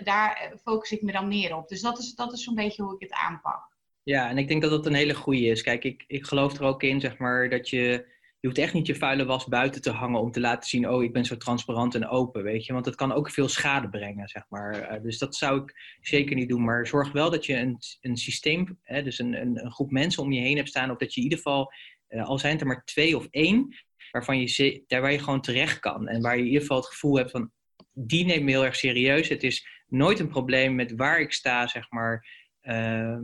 daar 0.03 0.53
focus 0.63 0.91
ik 0.91 1.01
me 1.01 1.11
dan 1.11 1.27
meer 1.27 1.55
op. 1.55 1.67
Dus 1.67 1.81
dat 1.81 1.99
is, 1.99 2.15
dat 2.15 2.33
is 2.33 2.43
zo'n 2.43 2.55
beetje 2.55 2.83
hoe 2.83 2.93
ik 2.93 3.01
het 3.01 3.13
aanpak. 3.13 3.75
Ja, 4.03 4.29
en 4.29 4.37
ik 4.37 4.47
denk 4.47 4.61
dat 4.61 4.71
dat 4.71 4.85
een 4.85 4.93
hele 4.93 5.15
goede 5.15 5.45
is. 5.45 5.61
Kijk, 5.61 5.83
ik, 5.83 6.03
ik 6.07 6.25
geloof 6.25 6.53
er 6.53 6.65
ook 6.65 6.83
in, 6.83 6.99
zeg 6.99 7.17
maar, 7.17 7.49
dat 7.49 7.69
je. 7.69 8.15
Je 8.39 8.47
hoeft 8.47 8.59
echt 8.59 8.73
niet 8.73 8.87
je 8.87 8.95
vuile 8.95 9.25
was 9.25 9.45
buiten 9.45 9.81
te 9.81 9.91
hangen 9.91 10.19
om 10.19 10.31
te 10.31 10.39
laten 10.39 10.69
zien, 10.69 10.89
oh, 10.89 11.03
ik 11.03 11.13
ben 11.13 11.25
zo 11.25 11.37
transparant 11.37 11.95
en 11.95 12.07
open, 12.07 12.43
weet 12.43 12.65
je. 12.65 12.73
Want 12.73 12.85
dat 12.85 12.95
kan 12.95 13.11
ook 13.11 13.31
veel 13.31 13.47
schade 13.47 13.89
brengen, 13.89 14.27
zeg 14.27 14.43
maar. 14.49 14.95
Uh, 14.95 15.03
dus 15.03 15.17
dat 15.17 15.35
zou 15.35 15.61
ik 15.61 15.97
zeker 16.01 16.35
niet 16.35 16.49
doen. 16.49 16.63
Maar 16.63 16.87
zorg 16.87 17.11
wel 17.11 17.29
dat 17.29 17.45
je 17.45 17.55
een, 17.55 17.77
een 18.01 18.17
systeem, 18.17 18.79
hè, 18.83 19.03
dus 19.03 19.19
een, 19.19 19.41
een, 19.41 19.65
een 19.65 19.71
groep 19.71 19.91
mensen 19.91 20.23
om 20.23 20.31
je 20.31 20.41
heen 20.41 20.55
hebt 20.55 20.69
staan, 20.69 20.91
of 20.91 20.97
dat 20.97 21.13
je 21.13 21.17
in 21.17 21.23
ieder 21.23 21.37
geval, 21.37 21.71
al 22.09 22.39
zijn 22.39 22.51
het 22.51 22.61
er 22.61 22.67
maar 22.67 22.83
twee 22.83 23.17
of 23.17 23.27
één, 23.29 23.75
waarvan 24.11 24.39
je, 24.39 24.83
daar 24.87 25.01
waar 25.01 25.11
je 25.11 25.19
gewoon 25.19 25.41
terecht 25.41 25.79
kan. 25.79 26.07
En 26.07 26.21
waar 26.21 26.33
je 26.33 26.41
in 26.41 26.47
ieder 26.47 26.61
geval 26.61 26.77
het 26.77 26.87
gevoel 26.87 27.17
hebt 27.17 27.31
van, 27.31 27.51
die 27.93 28.25
neemt 28.25 28.43
me 28.43 28.51
heel 28.51 28.65
erg 28.65 28.75
serieus. 28.75 29.29
Het 29.29 29.43
is 29.43 29.67
nooit 29.87 30.19
een 30.19 30.27
probleem 30.27 30.75
met 30.75 30.95
waar 30.95 31.19
ik 31.19 31.33
sta, 31.33 31.67
zeg 31.67 31.91
maar. 31.91 32.27
Uh, 32.61 33.17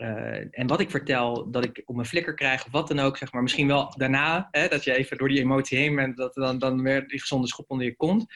uh, 0.00 0.58
en 0.58 0.66
wat 0.66 0.80
ik 0.80 0.90
vertel, 0.90 1.50
dat 1.50 1.64
ik 1.64 1.82
op 1.84 1.94
mijn 1.94 2.06
flikker 2.06 2.34
krijg 2.34 2.64
of 2.64 2.72
wat 2.72 2.88
dan 2.88 2.98
ook, 2.98 3.16
zeg 3.16 3.32
maar. 3.32 3.42
Misschien 3.42 3.66
wel 3.66 3.94
daarna, 3.96 4.48
hè, 4.50 4.68
dat 4.68 4.84
je 4.84 4.96
even 4.96 5.18
door 5.18 5.28
die 5.28 5.40
emotie 5.40 5.78
heen 5.78 5.94
bent, 5.94 6.16
dat 6.16 6.34
dan, 6.34 6.58
dan 6.58 6.82
weer 6.82 7.08
die 7.08 7.20
gezonde 7.20 7.46
schop 7.46 7.70
onder 7.70 7.86
je 7.86 7.96
kont. 7.96 8.26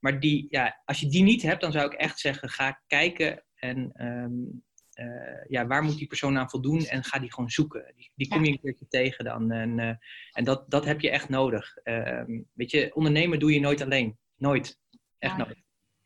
Maar 0.00 0.20
die, 0.20 0.46
ja, 0.50 0.82
als 0.84 1.00
je 1.00 1.06
die 1.06 1.22
niet 1.22 1.42
hebt, 1.42 1.60
dan 1.60 1.72
zou 1.72 1.86
ik 1.86 1.92
echt 1.92 2.18
zeggen, 2.18 2.48
ga 2.48 2.82
kijken 2.86 3.44
en 3.54 3.92
um, 4.06 4.62
uh, 4.94 5.44
ja, 5.48 5.66
waar 5.66 5.82
moet 5.82 5.98
die 5.98 6.06
persoon 6.06 6.38
aan 6.38 6.50
voldoen 6.50 6.84
en 6.84 7.04
ga 7.04 7.18
die 7.18 7.32
gewoon 7.32 7.50
zoeken. 7.50 7.92
Die, 7.96 8.12
die 8.14 8.28
kom 8.28 8.44
je 8.44 8.50
een 8.50 8.60
keertje 8.60 8.88
tegen 8.88 9.24
dan. 9.24 9.50
En, 9.50 9.78
uh, 9.78 9.94
en 10.32 10.44
dat, 10.44 10.70
dat 10.70 10.84
heb 10.84 11.00
je 11.00 11.10
echt 11.10 11.28
nodig. 11.28 11.76
Uh, 11.84 12.22
weet 12.52 12.70
je, 12.70 12.94
ondernemen 12.94 13.38
doe 13.38 13.52
je 13.52 13.60
nooit 13.60 13.80
alleen. 13.80 14.18
Nooit. 14.36 14.78
Echt 15.18 15.36
nooit. 15.36 15.62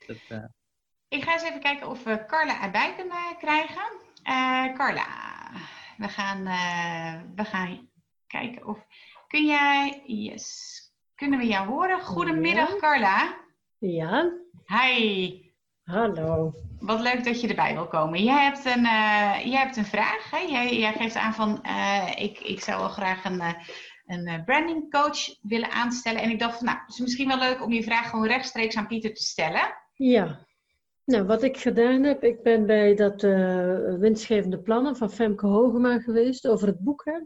Dat, 0.06 0.16
Ik 1.08 1.22
ga 1.22 1.32
eens 1.32 1.42
even 1.42 1.60
kijken 1.60 1.88
of 1.88 2.04
we 2.04 2.24
Carla 2.26 2.62
erbij 2.62 2.94
kunnen 2.96 3.36
krijgen. 3.38 4.07
Carla, 4.74 5.06
we 5.96 6.08
gaan, 6.08 6.44
we 7.34 7.44
gaan 7.44 7.88
kijken 8.26 8.66
of... 8.66 8.78
Kun 9.28 9.46
jij... 9.46 10.02
Yes. 10.06 10.76
Kunnen 11.14 11.38
we 11.38 11.46
jou 11.46 11.68
horen? 11.68 12.00
Goedemiddag, 12.00 12.70
ja. 12.70 12.76
Carla. 12.76 13.36
Ja. 13.78 14.32
Hi. 14.66 15.32
Hallo. 15.82 16.52
Wat 16.78 17.00
leuk 17.00 17.24
dat 17.24 17.40
je 17.40 17.48
erbij 17.48 17.74
wil 17.74 17.88
komen. 17.88 18.22
Jij 18.22 18.44
hebt 18.44 18.64
een, 18.64 18.84
uh, 18.84 19.44
jij 19.44 19.60
hebt 19.60 19.76
een 19.76 19.84
vraag. 19.84 20.30
Hè? 20.30 20.38
Jij, 20.38 20.78
jij 20.78 20.92
geeft 20.92 21.16
aan 21.16 21.34
van 21.34 21.62
ik, 22.16 22.40
ik 22.40 22.60
zou 22.60 22.78
wel 22.80 22.88
graag 22.88 23.24
een, 23.24 23.42
een 24.06 24.44
branding 24.44 24.90
coach 24.90 25.18
willen 25.42 25.70
aanstellen. 25.70 26.20
En 26.20 26.30
ik 26.30 26.38
dacht 26.38 26.56
van 26.56 26.66
nou, 26.66 26.78
het 26.78 26.94
is 26.94 26.98
misschien 26.98 27.28
wel 27.28 27.38
leuk 27.38 27.62
om 27.62 27.72
je 27.72 27.82
vraag 27.82 28.10
gewoon 28.10 28.26
rechtstreeks 28.26 28.76
aan 28.76 28.86
Pieter 28.86 29.14
te 29.14 29.22
stellen. 29.22 29.74
Ja. 29.94 30.46
Nou, 31.08 31.24
wat 31.26 31.42
ik 31.42 31.56
gedaan 31.56 32.02
heb, 32.02 32.24
ik 32.24 32.42
ben 32.42 32.66
bij 32.66 32.94
dat 32.94 33.22
winstgevende 34.00 34.58
plannen 34.58 34.96
van 34.96 35.10
Femke 35.10 35.46
Hogema 35.46 36.00
geweest 36.00 36.48
over 36.48 36.66
het 36.66 36.78
boek. 36.78 37.04
Hè. 37.04 37.20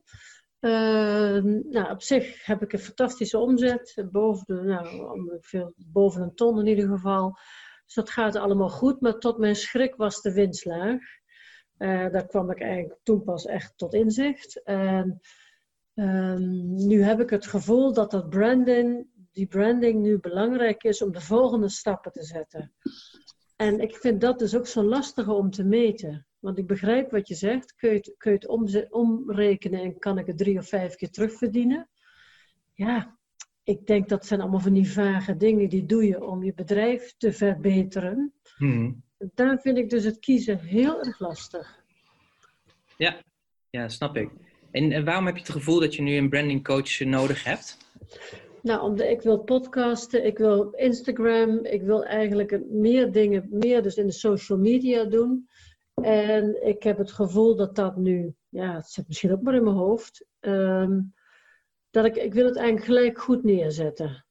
nou, 1.70 1.90
op 1.90 2.02
zich 2.02 2.46
heb 2.46 2.62
ik 2.62 2.72
een 2.72 2.78
fantastische 2.78 3.38
omzet, 3.38 4.04
boven, 4.10 4.44
de, 4.46 4.62
nou, 4.62 5.40
boven 5.76 6.22
een 6.22 6.34
ton 6.34 6.58
in 6.58 6.66
ieder 6.66 6.88
geval. 6.88 7.38
Dus 7.84 7.94
dat 7.94 8.10
gaat 8.10 8.36
allemaal 8.36 8.70
goed, 8.70 9.00
maar 9.00 9.18
tot 9.18 9.38
mijn 9.38 9.56
schrik 9.56 9.94
was 9.96 10.20
de 10.20 10.32
winst 10.32 10.64
laag. 10.64 11.00
Uh, 11.78 12.10
daar 12.10 12.26
kwam 12.26 12.50
ik 12.50 12.60
eigenlijk 12.60 13.00
toen 13.02 13.22
pas 13.22 13.46
echt 13.46 13.72
tot 13.76 13.94
inzicht. 13.94 14.62
En 14.62 15.20
um, 15.94 16.74
nu 16.86 17.02
heb 17.02 17.20
ik 17.20 17.30
het 17.30 17.46
gevoel 17.46 17.92
dat 17.92 18.10
dat 18.10 18.28
branding, 18.28 19.06
die 19.32 19.46
branding 19.46 20.02
nu 20.02 20.18
belangrijk 20.18 20.82
is 20.82 21.02
om 21.02 21.12
de 21.12 21.20
volgende 21.20 21.68
stappen 21.68 22.12
te 22.12 22.24
zetten. 22.24 22.72
En 23.62 23.80
ik 23.80 23.96
vind 23.96 24.20
dat 24.20 24.38
dus 24.38 24.56
ook 24.56 24.66
zo 24.66 24.82
lastig 24.82 25.28
om 25.28 25.50
te 25.50 25.64
meten. 25.64 26.26
Want 26.38 26.58
ik 26.58 26.66
begrijp 26.66 27.10
wat 27.10 27.28
je 27.28 27.34
zegt. 27.34 27.74
Kun 27.74 27.90
je 27.90 27.96
het, 27.96 28.14
kun 28.18 28.32
je 28.32 28.38
het 28.38 28.90
omrekenen 28.90 29.80
en 29.80 29.98
kan 29.98 30.18
ik 30.18 30.26
het 30.26 30.38
drie 30.38 30.58
of 30.58 30.68
vijf 30.68 30.94
keer 30.94 31.10
terugverdienen? 31.10 31.88
Ja, 32.72 33.18
ik 33.62 33.86
denk 33.86 34.08
dat 34.08 34.26
zijn 34.26 34.40
allemaal 34.40 34.60
van 34.60 34.72
die 34.72 34.92
vage 34.92 35.36
dingen 35.36 35.68
die 35.68 35.86
doe 35.86 36.06
je 36.06 36.24
om 36.24 36.44
je 36.44 36.54
bedrijf 36.54 37.14
te 37.16 37.32
verbeteren. 37.32 38.32
Hmm. 38.56 39.02
Daar 39.18 39.60
vind 39.60 39.78
ik 39.78 39.90
dus 39.90 40.04
het 40.04 40.18
kiezen 40.18 40.58
heel 40.58 41.04
erg 41.04 41.18
lastig. 41.18 41.84
Ja, 42.96 43.16
ja 43.70 43.88
snap 43.88 44.16
ik. 44.16 44.30
En, 44.70 44.92
en 44.92 45.04
waarom 45.04 45.26
heb 45.26 45.34
je 45.34 45.42
het 45.42 45.50
gevoel 45.50 45.80
dat 45.80 45.94
je 45.94 46.02
nu 46.02 46.16
een 46.16 46.28
branding 46.28 46.64
coach 46.64 47.00
nodig 47.00 47.44
hebt? 47.44 47.76
Nou, 48.62 48.80
omdat 48.80 49.06
ik 49.06 49.22
wil 49.22 49.38
podcasten, 49.38 50.24
ik 50.24 50.38
wil 50.38 50.70
Instagram, 50.70 51.64
ik 51.64 51.82
wil 51.82 52.04
eigenlijk 52.04 52.60
meer 52.70 53.12
dingen, 53.12 53.46
meer 53.50 53.82
dus 53.82 53.96
in 53.96 54.06
de 54.06 54.12
social 54.12 54.58
media 54.58 55.04
doen. 55.04 55.48
En 55.94 56.66
ik 56.66 56.82
heb 56.82 56.98
het 56.98 57.12
gevoel 57.12 57.56
dat 57.56 57.76
dat 57.76 57.96
nu, 57.96 58.34
ja, 58.48 58.74
het 58.74 58.90
zit 58.90 59.08
misschien 59.08 59.32
ook 59.32 59.42
maar 59.42 59.54
in 59.54 59.64
mijn 59.64 59.76
hoofd. 59.76 60.26
Um, 60.40 61.14
dat 61.90 62.04
ik, 62.04 62.16
ik 62.16 62.34
wil 62.34 62.44
het 62.44 62.56
eigenlijk 62.56 62.86
gelijk 62.86 63.18
goed 63.18 63.44
neerzetten. 63.44 64.24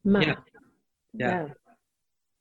Maar, 0.00 0.26
ja. 0.26 0.44
ja. 1.10 1.56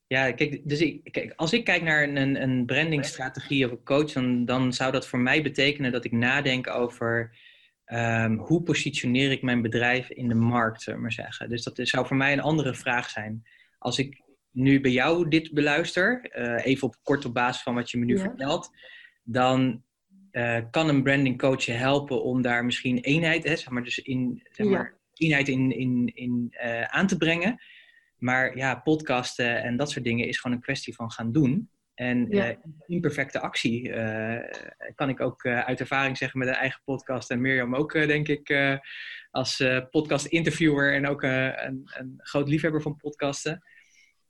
ja. 0.07 0.31
kijk, 0.31 0.69
dus 0.69 0.81
ik, 0.81 1.11
kijk, 1.11 1.33
als 1.35 1.53
ik 1.53 1.63
kijk 1.63 1.81
naar 1.81 2.03
een, 2.03 2.41
een 2.41 2.65
brandingstrategie 2.65 3.65
of 3.65 3.71
een 3.71 3.83
coach, 3.83 4.11
dan, 4.11 4.45
dan 4.45 4.73
zou 4.73 4.91
dat 4.91 5.07
voor 5.07 5.19
mij 5.19 5.43
betekenen 5.43 5.91
dat 5.91 6.05
ik 6.05 6.11
nadenk 6.11 6.69
over 6.69 7.37
um, 7.85 8.37
hoe 8.37 8.63
positioneer 8.63 9.31
ik 9.31 9.41
mijn 9.41 9.61
bedrijf 9.61 10.09
in 10.09 10.27
de 10.27 10.35
markt, 10.35 10.81
zullen 10.81 11.01
maar 11.01 11.11
zeggen. 11.11 11.49
Dus 11.49 11.63
dat 11.63 11.79
zou 11.87 12.07
voor 12.07 12.17
mij 12.17 12.33
een 12.33 12.41
andere 12.41 12.73
vraag 12.73 13.09
zijn. 13.09 13.43
Als 13.77 13.99
ik 13.99 14.23
nu 14.51 14.81
bij 14.81 14.91
jou 14.91 15.29
dit 15.29 15.53
beluister, 15.53 16.31
uh, 16.37 16.65
even 16.65 16.87
op 16.87 16.95
kort 17.03 17.25
op 17.25 17.33
basis 17.33 17.63
van 17.63 17.75
wat 17.75 17.91
je 17.91 17.97
me 17.97 18.05
nu 18.05 18.15
ja. 18.15 18.21
vertelt, 18.21 18.69
dan 19.23 19.83
uh, 20.31 20.59
kan 20.71 20.89
een 20.89 21.03
branding 21.03 21.37
coach 21.37 21.63
je 21.63 21.71
helpen 21.71 22.23
om 22.23 22.41
daar 22.41 22.65
misschien 22.65 22.97
eenheid, 22.97 23.43
hè, 23.43 23.55
zeg 23.55 23.69
maar, 23.69 23.83
dus 23.83 23.99
in 23.99 24.47
zeg 24.51 24.67
maar, 24.67 24.97
eenheid 25.13 25.47
in, 25.47 25.71
in, 25.71 26.11
in 26.13 26.55
uh, 26.63 26.81
aan 26.81 27.07
te 27.07 27.17
brengen. 27.17 27.61
Maar 28.17 28.57
ja, 28.57 28.75
podcasten 28.75 29.63
en 29.63 29.77
dat 29.77 29.91
soort 29.91 30.05
dingen 30.05 30.27
is 30.27 30.39
gewoon 30.39 30.57
een 30.57 30.63
kwestie 30.63 30.95
van 30.95 31.11
gaan 31.11 31.31
doen. 31.31 31.69
En 31.95 32.27
ja. 32.29 32.55
imperfecte 32.87 33.39
actie 33.39 33.89
kan 34.95 35.09
ik 35.09 35.19
ook 35.19 35.45
uit 35.45 35.79
ervaring 35.79 36.17
zeggen 36.17 36.39
met 36.39 36.47
een 36.47 36.53
eigen 36.53 36.81
podcast. 36.83 37.31
En 37.31 37.41
Mirjam 37.41 37.75
ook, 37.75 37.93
denk 37.93 38.27
ik, 38.27 38.79
als 39.31 39.63
podcast 39.89 40.25
interviewer 40.25 40.93
en 40.93 41.07
ook 41.07 41.23
een, 41.23 41.81
een, 41.85 42.13
groot 42.17 42.49
liefhebber 42.49 42.81
van 42.81 42.95
podcasten. 42.95 43.63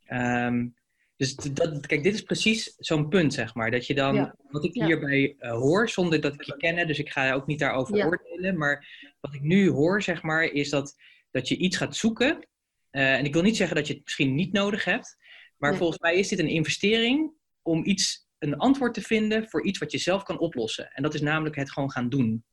Um, 0.07 0.76
dus 1.18 1.36
dat, 1.36 1.86
kijk, 1.86 2.03
dit 2.03 2.13
is 2.13 2.22
precies 2.22 2.74
zo'n 2.78 3.09
punt, 3.09 3.34
zeg 3.34 3.55
maar. 3.55 3.72
Dat 3.72 3.88
je 3.88 3.93
dan, 3.93 4.36
wat 4.49 4.63
ik 4.63 4.74
hierbij 4.74 5.36
hoor, 5.38 5.89
zonder 5.89 6.22
dat 6.22 6.34
ik 6.34 6.41
je 6.41 6.57
ken, 6.57 6.88
dus 6.88 6.99
ik 6.99 7.09
ga 7.09 7.34
ook 7.34 7.47
niet 7.47 7.59
daarover 7.59 8.05
oordelen. 8.05 8.57
Maar 8.57 8.88
wat 9.20 9.34
ik 9.34 9.41
nu 9.41 9.70
hoor, 9.70 10.01
zeg 10.01 10.22
maar, 10.22 10.43
is 10.43 10.70
dat, 10.70 10.95
dat 11.32 11.47
je 11.47 11.57
iets 11.57 11.78
gaat 11.78 11.95
zoeken. 11.95 12.47
En 12.91 13.26
ik 13.26 13.34
wil 13.34 13.41
niet 13.41 13.57
zeggen 13.57 13.76
dat 13.76 13.88
je 13.88 13.93
het 13.93 14.03
misschien 14.03 14.36
niet 14.36 14.51
nodig 14.51 14.86
hebt. 14.86 15.18
Maar 15.57 15.76
volgens 15.76 15.99
mij 15.99 16.16
is 16.16 16.28
dit 16.28 16.39
een 16.39 16.47
investering 16.47 17.32
om 17.66 17.86
iets, 17.86 18.28
een 18.39 18.57
antwoord 18.57 18.93
te 18.93 19.01
vinden 19.01 19.49
voor 19.49 19.63
iets 19.63 19.80
wat 19.80 19.91
je 19.91 19.97
zelf 19.97 20.24
kan 20.24 20.39
oplossen. 20.39 20.91
En 20.91 21.03
dat 21.03 21.13
is 21.13 21.22
namelijk 21.22 21.55
het 21.55 21.72
gewoon 21.72 21.91
gaan 21.91 22.09
doen. 22.09 22.43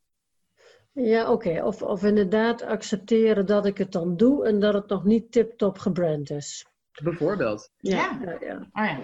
Ja, 0.92 1.30
oké. 1.30 1.62
Of, 1.64 1.82
of 1.82 2.02
inderdaad 2.02 2.62
accepteren 2.62 3.46
dat 3.46 3.66
ik 3.66 3.78
het 3.78 3.92
dan 3.92 4.16
doe 4.16 4.46
en 4.46 4.60
dat 4.60 4.74
het 4.74 4.88
nog 4.88 5.04
niet 5.04 5.32
tip-top 5.32 5.78
gebrand 5.78 6.30
is. 6.30 6.66
Bijvoorbeeld. 7.02 7.70
Ja. 7.76 8.18
Ja. 8.24 8.36
ja. 8.40 8.56
Oh, 8.56 8.84
ja. 8.84 8.98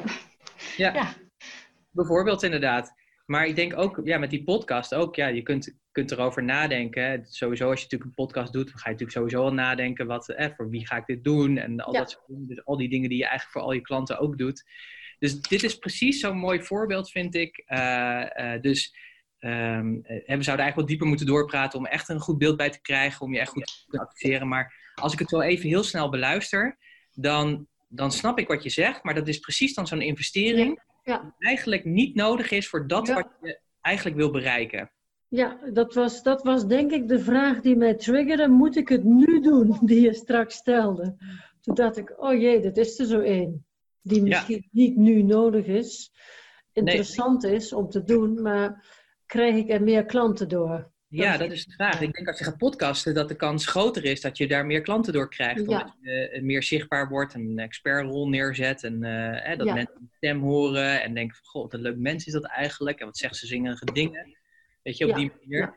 ja. 0.76 0.94
ja. 0.94 1.14
Bijvoorbeeld 1.90 2.42
inderdaad. 2.42 2.92
Maar 3.26 3.46
ik 3.46 3.56
denk 3.56 3.76
ook, 3.76 4.00
ja, 4.04 4.18
met 4.18 4.30
die 4.30 4.44
podcast 4.44 4.94
ook, 4.94 5.16
ja, 5.16 5.26
je 5.26 5.42
kunt, 5.42 5.76
kunt 5.92 6.10
erover 6.10 6.44
nadenken. 6.44 7.26
Sowieso 7.26 7.70
als 7.70 7.78
je 7.78 7.82
natuurlijk 7.82 8.10
een 8.10 8.24
podcast 8.24 8.52
doet, 8.52 8.66
dan 8.66 8.78
ga 8.78 8.84
je 8.84 8.90
natuurlijk 8.90 9.18
sowieso 9.18 9.42
al 9.42 9.54
nadenken, 9.54 10.06
wat, 10.06 10.28
eh, 10.28 10.48
voor 10.56 10.70
wie 10.70 10.86
ga 10.86 10.96
ik 10.96 11.06
dit 11.06 11.24
doen? 11.24 11.56
En 11.56 11.80
al 11.80 11.92
dat 11.92 12.10
soort 12.10 12.26
dingen. 12.26 12.46
Dus 12.46 12.64
al 12.64 12.76
die 12.76 12.88
dingen 12.88 13.08
die 13.08 13.18
je 13.18 13.26
eigenlijk 13.26 13.52
voor 13.52 13.62
al 13.62 13.72
je 13.72 13.80
klanten 13.80 14.18
ook 14.18 14.38
doet. 14.38 14.64
Dus 15.18 15.40
dit 15.40 15.62
is 15.62 15.78
precies 15.78 16.20
zo'n 16.20 16.36
mooi 16.36 16.62
voorbeeld, 16.62 17.10
vind 17.10 17.34
ik. 17.34 17.64
Uh, 17.66 18.24
uh, 18.36 18.60
dus 18.60 18.94
um, 19.40 20.02
we 20.02 20.22
zouden 20.26 20.44
eigenlijk 20.44 20.74
wat 20.74 20.86
dieper 20.86 21.06
moeten 21.06 21.26
doorpraten 21.26 21.78
om 21.78 21.86
echt 21.86 22.08
een 22.08 22.20
goed 22.20 22.38
beeld 22.38 22.56
bij 22.56 22.70
te 22.70 22.80
krijgen, 22.80 23.20
om 23.20 23.32
je 23.32 23.40
echt 23.40 23.50
goed 23.50 23.86
te 23.88 24.00
adviseren. 24.00 24.48
Maar 24.48 24.92
als 24.94 25.12
ik 25.12 25.18
het 25.18 25.28
zo 25.28 25.40
even 25.40 25.68
heel 25.68 25.82
snel 25.82 26.08
beluister, 26.08 26.78
dan 27.12 27.68
dan 27.88 28.12
snap 28.12 28.38
ik 28.38 28.48
wat 28.48 28.62
je 28.62 28.70
zegt, 28.70 29.02
maar 29.02 29.14
dat 29.14 29.28
is 29.28 29.38
precies 29.38 29.74
dan 29.74 29.86
zo'n 29.86 30.00
investering 30.00 30.82
ja. 31.02 31.18
die 31.18 31.48
eigenlijk 31.48 31.84
niet 31.84 32.14
nodig 32.14 32.50
is 32.50 32.68
voor 32.68 32.86
dat 32.86 33.08
wat 33.08 33.28
je 33.42 33.60
eigenlijk 33.80 34.16
wil 34.16 34.30
bereiken. 34.30 34.90
Ja, 35.28 35.58
dat 35.72 35.94
was, 35.94 36.22
dat 36.22 36.42
was 36.42 36.66
denk 36.66 36.90
ik 36.90 37.08
de 37.08 37.20
vraag 37.20 37.60
die 37.60 37.76
mij 37.76 37.94
triggerde. 37.94 38.48
Moet 38.48 38.76
ik 38.76 38.88
het 38.88 39.04
nu 39.04 39.40
doen, 39.40 39.78
die 39.80 40.00
je 40.00 40.14
straks 40.14 40.54
stelde? 40.54 41.16
Toen 41.60 41.74
dacht 41.74 41.96
ik, 41.96 42.14
oh 42.22 42.40
jee, 42.40 42.60
dat 42.60 42.76
is 42.76 42.98
er 42.98 43.06
zo 43.06 43.20
één. 43.20 43.66
Die 44.02 44.22
misschien 44.22 44.68
niet 44.70 44.96
nu 44.96 45.22
nodig 45.22 45.66
is. 45.66 46.12
Interessant 46.72 47.44
is 47.44 47.72
om 47.72 47.88
te 47.88 48.04
doen, 48.04 48.42
maar 48.42 48.86
krijg 49.26 49.56
ik 49.56 49.70
er 49.70 49.82
meer 49.82 50.04
klanten 50.04 50.48
door? 50.48 50.90
Ja, 51.08 51.36
dat 51.36 51.52
is 51.52 51.64
de 51.64 51.72
vraag. 51.72 52.00
Ik 52.00 52.12
denk 52.12 52.28
als 52.28 52.38
je 52.38 52.44
gaat 52.44 52.56
podcasten, 52.56 53.14
dat 53.14 53.28
de 53.28 53.34
kans 53.34 53.66
groter 53.66 54.04
is 54.04 54.20
dat 54.20 54.38
je 54.38 54.48
daar 54.48 54.66
meer 54.66 54.80
klanten 54.80 55.12
door 55.12 55.28
krijgt. 55.28 55.60
Omdat 55.60 55.94
je 56.00 56.30
uh, 56.32 56.42
meer 56.42 56.62
zichtbaar 56.62 57.08
wordt, 57.08 57.34
een 57.34 57.58
expertrol 57.58 58.28
neerzet. 58.28 58.84
En 58.84 59.02
uh, 59.02 59.56
dat 59.56 59.66
mensen 59.66 59.96
een 60.00 60.10
stem 60.16 60.40
horen 60.40 61.02
en 61.02 61.14
denken 61.14 61.36
van, 61.36 61.46
god, 61.46 61.62
wat 61.62 61.72
een 61.72 61.80
leuk 61.80 61.96
mens 61.96 62.26
is 62.26 62.32
dat 62.32 62.46
eigenlijk. 62.46 62.98
En 62.98 63.06
wat 63.06 63.16
zegt 63.16 63.36
ze 63.36 63.46
zingerige 63.46 63.84
dingen. 63.84 64.36
Weet 64.82 64.96
je, 64.96 65.08
op 65.08 65.16
die 65.16 65.32
manier. 65.40 65.74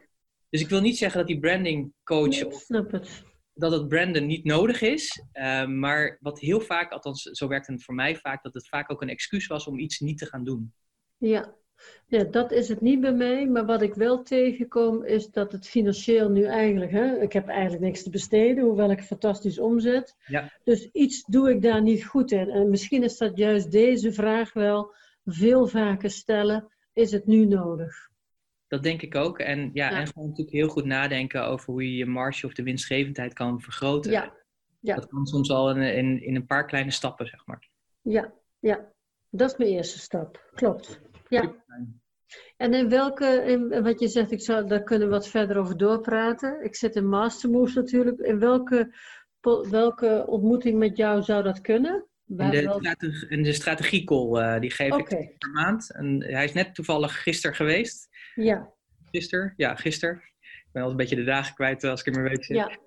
Dus 0.49 0.61
ik 0.61 0.69
wil 0.69 0.81
niet 0.81 0.97
zeggen 0.97 1.17
dat 1.17 1.27
die 1.27 1.39
branding 1.39 1.93
coach... 2.03 2.43
of, 2.45 2.67
het. 2.67 3.23
Dat 3.61 3.71
het 3.71 3.87
branden 3.87 4.25
niet 4.25 4.43
nodig 4.43 4.81
is. 4.81 5.23
Uh, 5.33 5.65
maar 5.65 6.17
wat 6.21 6.39
heel 6.39 6.61
vaak, 6.61 6.91
althans 6.91 7.21
zo 7.21 7.47
werkt 7.47 7.67
het 7.67 7.83
voor 7.83 7.95
mij 7.95 8.15
vaak, 8.15 8.43
dat 8.43 8.53
het 8.53 8.67
vaak 8.67 8.91
ook 8.91 9.01
een 9.01 9.09
excuus 9.09 9.47
was 9.47 9.67
om 9.67 9.79
iets 9.79 9.99
niet 9.99 10.17
te 10.17 10.25
gaan 10.25 10.43
doen. 10.43 10.73
Ja, 11.17 11.55
ja, 12.07 12.23
dat 12.23 12.51
is 12.51 12.67
het 12.67 12.81
niet 12.81 13.01
bij 13.01 13.13
mij. 13.13 13.47
Maar 13.47 13.65
wat 13.65 13.81
ik 13.81 13.93
wel 13.93 14.23
tegenkom 14.23 15.03
is 15.03 15.29
dat 15.29 15.51
het 15.51 15.67
financieel 15.67 16.29
nu 16.29 16.43
eigenlijk... 16.43 16.91
Hè, 16.91 17.21
ik 17.21 17.33
heb 17.33 17.47
eigenlijk 17.47 17.83
niks 17.83 18.03
te 18.03 18.09
besteden, 18.09 18.63
hoewel 18.63 18.91
ik 18.91 19.01
fantastisch 19.01 19.59
omzet. 19.59 20.15
Ja. 20.25 20.51
Dus 20.63 20.89
iets 20.91 21.25
doe 21.25 21.49
ik 21.49 21.61
daar 21.61 21.81
niet 21.81 22.05
goed 22.05 22.31
in. 22.31 22.49
En 22.49 22.69
misschien 22.69 23.03
is 23.03 23.17
dat 23.17 23.37
juist 23.37 23.71
deze 23.71 24.13
vraag 24.13 24.53
wel 24.53 24.93
veel 25.25 25.67
vaker 25.67 26.09
stellen. 26.09 26.71
Is 26.93 27.11
het 27.11 27.25
nu 27.25 27.45
nodig? 27.45 28.10
Dat 28.71 28.83
denk 28.83 29.01
ik 29.01 29.15
ook. 29.15 29.39
En, 29.39 29.69
ja, 29.73 29.89
en 29.89 30.07
gewoon 30.07 30.27
natuurlijk 30.27 30.55
heel 30.55 30.67
goed 30.67 30.85
nadenken 30.85 31.45
over 31.45 31.71
hoe 31.71 31.83
je 31.83 31.97
je 31.97 32.05
marge 32.05 32.45
of 32.45 32.53
de 32.53 32.63
winstgevendheid 32.63 33.33
kan 33.33 33.61
vergroten. 33.61 34.11
Ja. 34.11 34.33
ja. 34.79 34.95
Dat 34.95 35.07
kan 35.07 35.25
soms 35.25 35.49
al 35.49 35.69
in, 35.69 35.81
in, 35.81 36.23
in 36.23 36.35
een 36.35 36.45
paar 36.45 36.65
kleine 36.65 36.91
stappen, 36.91 37.27
zeg 37.27 37.45
maar. 37.45 37.69
Ja, 38.01 38.33
ja. 38.59 38.91
Dat 39.29 39.51
is 39.51 39.57
mijn 39.57 39.69
eerste 39.69 39.99
stap. 39.99 40.49
Klopt. 40.53 41.01
Ja. 41.27 41.55
En 42.57 42.73
in 42.73 42.89
welke, 42.89 43.25
in, 43.25 43.83
wat 43.83 43.99
je 43.99 44.07
zegt, 44.07 44.31
ik 44.31 44.41
zou, 44.41 44.67
daar 44.67 44.83
kunnen 44.83 45.07
we 45.07 45.13
wat 45.13 45.27
verder 45.27 45.57
over 45.57 45.77
doorpraten. 45.77 46.63
Ik 46.63 46.75
zit 46.75 46.95
in 46.95 47.09
Mastermoves 47.09 47.73
natuurlijk. 47.73 48.19
In 48.19 48.39
welke, 48.39 48.95
welke 49.69 50.25
ontmoeting 50.27 50.77
met 50.77 50.97
jou 50.97 51.21
zou 51.21 51.43
dat 51.43 51.61
kunnen? 51.61 52.05
In 52.37 52.49
de, 52.49 52.73
strategie, 52.79 53.29
in 53.29 53.43
de 53.43 53.53
strategiecall, 53.53 54.53
uh, 54.55 54.59
die 54.59 54.71
geef 54.71 54.97
ik 54.97 55.37
per 55.37 55.49
maand. 55.53 55.91
En 55.91 56.23
hij 56.23 56.43
is 56.43 56.53
net 56.53 56.75
toevallig 56.75 57.23
gisteren 57.23 57.55
geweest. 57.55 58.09
Ja. 58.35 58.73
Gisteren? 59.11 59.53
Ja, 59.55 59.75
gisteren. 59.75 60.21
Ik 60.39 60.69
ben 60.71 60.83
al 60.83 60.89
een 60.89 60.97
beetje 60.97 61.15
de 61.15 61.23
dagen 61.23 61.55
kwijt 61.55 61.83
als 61.83 61.99
ik 61.99 62.05
in 62.05 62.21
mijn 62.21 62.33
week 62.33 62.45
zit. 62.45 62.55
Ja. 62.55 62.79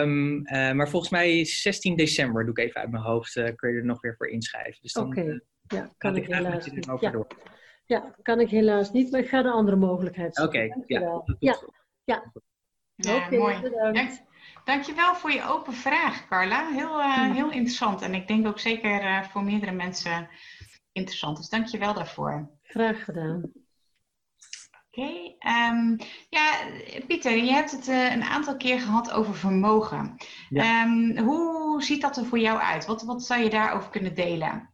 Um, 0.00 0.36
uh, 0.36 0.72
maar 0.72 0.88
volgens 0.88 1.12
mij 1.12 1.44
16 1.44 1.96
december, 1.96 2.44
doe 2.44 2.54
ik 2.54 2.58
even 2.58 2.80
uit 2.80 2.90
mijn 2.90 3.02
hoofd, 3.02 3.36
uh, 3.36 3.48
kun 3.54 3.70
je 3.70 3.78
er 3.78 3.84
nog 3.84 4.00
weer 4.00 4.14
voor 4.16 4.28
inschrijven. 4.28 4.82
Dus 4.82 4.92
Oké, 4.92 5.20
okay. 5.20 5.40
ja, 5.66 5.90
kan 5.98 6.16
ik 6.16 6.26
helaas 6.26 6.70
niet. 6.70 6.86
Ja. 7.00 7.10
Door. 7.10 7.26
Ja, 7.84 8.14
kan 8.22 8.40
ik 8.40 8.48
helaas 8.48 8.92
niet, 8.92 9.10
maar 9.10 9.20
ik 9.20 9.28
ga 9.28 9.42
de 9.42 9.50
andere 9.50 9.76
mogelijkheid 9.76 10.40
Oké, 10.40 10.68
ja. 10.86 11.22
Ja, 11.38 11.58
ja. 12.04 12.32
Ja 12.94 13.28
mooi. 13.30 13.60
Bedankt. 13.60 14.22
dankjewel 14.64 15.14
voor 15.14 15.32
je 15.32 15.48
open 15.48 15.72
vraag, 15.72 16.28
Carla. 16.28 16.72
Heel, 16.72 17.00
uh, 17.00 17.32
heel 17.32 17.50
interessant. 17.50 18.02
En 18.02 18.14
ik 18.14 18.28
denk 18.28 18.46
ook 18.46 18.58
zeker 18.58 19.02
uh, 19.02 19.22
voor 19.22 19.44
meerdere 19.44 19.72
mensen 19.72 20.28
interessant. 20.92 21.36
Dus 21.36 21.48
dankjewel 21.48 21.94
daarvoor. 21.94 22.50
Graag 22.62 23.04
gedaan. 23.04 23.52
Oké. 24.96 25.00
Okay, 25.00 25.24
um, 25.24 25.98
ehm, 25.98 26.08
ja, 26.28 26.54
Pieter, 27.06 27.36
je 27.36 27.52
hebt 27.52 27.70
het 27.70 27.88
uh, 27.88 28.12
een 28.12 28.22
aantal 28.22 28.56
keer 28.56 28.80
gehad 28.80 29.10
over 29.10 29.34
vermogen. 29.34 30.16
Ja. 30.48 30.84
Um, 30.84 31.18
hoe 31.18 31.82
ziet 31.82 32.00
dat 32.00 32.16
er 32.16 32.24
voor 32.24 32.38
jou 32.38 32.58
uit? 32.58 32.86
Wat, 32.86 33.02
wat 33.02 33.22
zou 33.24 33.42
je 33.42 33.50
daarover 33.50 33.90
kunnen 33.90 34.14
delen? 34.14 34.72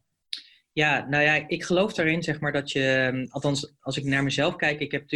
Ja, 0.73 1.07
nou 1.09 1.23
ja, 1.25 1.49
ik 1.49 1.65
geloof 1.65 1.93
daarin, 1.93 2.23
zeg 2.23 2.41
maar, 2.41 2.53
dat 2.53 2.73
je, 2.73 2.87
ehm, 2.87 3.27
althans, 3.31 3.75
als 3.81 3.97
ik 3.97 4.05
naar 4.05 4.23
mezelf 4.23 4.57
kijk, 4.57 4.81
ik 4.81 4.93
heb 4.93 5.09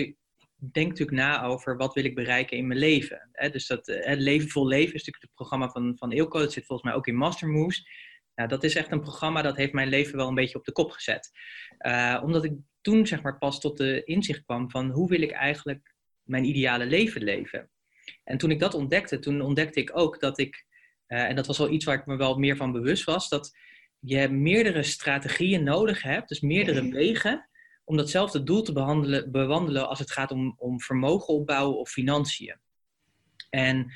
denk 0.57 0.89
natuurlijk 0.89 1.19
na 1.19 1.43
over 1.43 1.77
wat 1.77 1.95
wil 1.95 2.05
ik 2.05 2.15
bereiken 2.15 2.57
in 2.57 2.67
mijn 2.67 2.79
leven. 2.79 3.29
Hè? 3.33 3.51
Dus 3.51 3.67
dat 3.67 3.89
eh, 3.89 4.07
het 4.07 4.19
Leven 4.19 4.49
vol 4.49 4.67
Leven 4.67 4.95
is 4.95 5.05
natuurlijk 5.05 5.23
het 5.25 5.35
programma 5.35 5.69
van, 5.69 5.97
van 5.99 6.13
Eelco. 6.13 6.39
Dat 6.39 6.53
zit 6.53 6.67
volgens 6.67 6.89
mij 6.89 6.99
ook 6.99 7.07
in 7.07 7.17
Master 7.17 7.49
Moves. 7.49 7.89
Nou, 8.35 8.49
dat 8.49 8.65
is 8.65 8.75
echt 8.75 8.93
een 8.93 9.01
programma 9.01 9.43
dat 9.43 9.57
heeft 9.57 9.73
mijn 9.73 9.89
leven 9.89 10.17
wel 10.17 10.29
een 10.29 10.35
beetje 10.35 10.59
op 10.59 10.65
de 10.65 10.73
kop 10.73 10.91
gezet. 10.91 11.31
Uh, 11.87 12.21
omdat 12.23 12.45
ik 12.45 12.53
toen 12.81 13.07
zeg 13.07 13.23
maar 13.23 13.39
pas 13.39 13.61
tot 13.61 13.77
de 13.77 14.05
inzicht 14.05 14.45
kwam 14.45 14.71
van 14.71 14.91
hoe 14.91 15.09
wil 15.09 15.23
ik 15.23 15.31
eigenlijk 15.31 15.95
mijn 16.23 16.45
ideale 16.45 16.87
leven 16.87 17.23
leven. 17.23 17.71
En 18.25 18.39
toen 18.39 18.51
ik 18.51 18.59
dat 18.59 18.75
ontdekte, 18.75 19.19
toen 19.19 19.41
ontdekte 19.41 19.81
ik 19.81 19.91
ook 19.99 20.21
dat 20.21 20.39
ik, 20.39 20.65
uh, 21.09 21.23
en 21.23 21.37
dat 21.37 21.47
was 21.47 21.59
wel 21.59 21.71
iets 21.71 21.85
waar 21.85 21.99
ik 21.99 22.07
me 22.07 22.17
wel 22.17 22.39
meer 22.39 22.57
van 22.57 22.73
bewust 22.73 23.05
was, 23.05 23.29
dat 23.29 23.57
je 23.99 24.29
meerdere 24.29 24.83
strategieën 24.83 25.63
nodig 25.63 26.03
hebt, 26.03 26.29
dus 26.29 26.41
meerdere 26.41 26.89
wegen, 26.89 27.49
om 27.85 27.97
datzelfde 27.97 28.43
doel 28.43 28.63
te 28.63 28.73
behandelen, 28.73 29.31
bewandelen 29.31 29.89
als 29.89 29.99
het 29.99 30.11
gaat 30.11 30.31
om, 30.31 30.55
om 30.57 30.81
vermogen 30.81 31.35
opbouwen 31.35 31.79
of 31.79 31.91
financiën. 31.91 32.59
En 33.51 33.93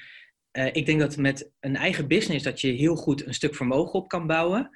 uh, 0.53 0.67
ik 0.73 0.87
denk 0.87 1.01
dat 1.01 1.17
met 1.17 1.51
een 1.61 1.77
eigen 1.77 2.09
business 2.09 2.45
dat 2.45 2.61
je 2.61 2.69
heel 2.69 2.97
goed 2.97 3.27
een 3.27 3.35
stuk 3.35 3.55
vermogen 3.55 3.93
op 3.93 4.09
kan 4.09 4.27
bouwen. 4.27 4.71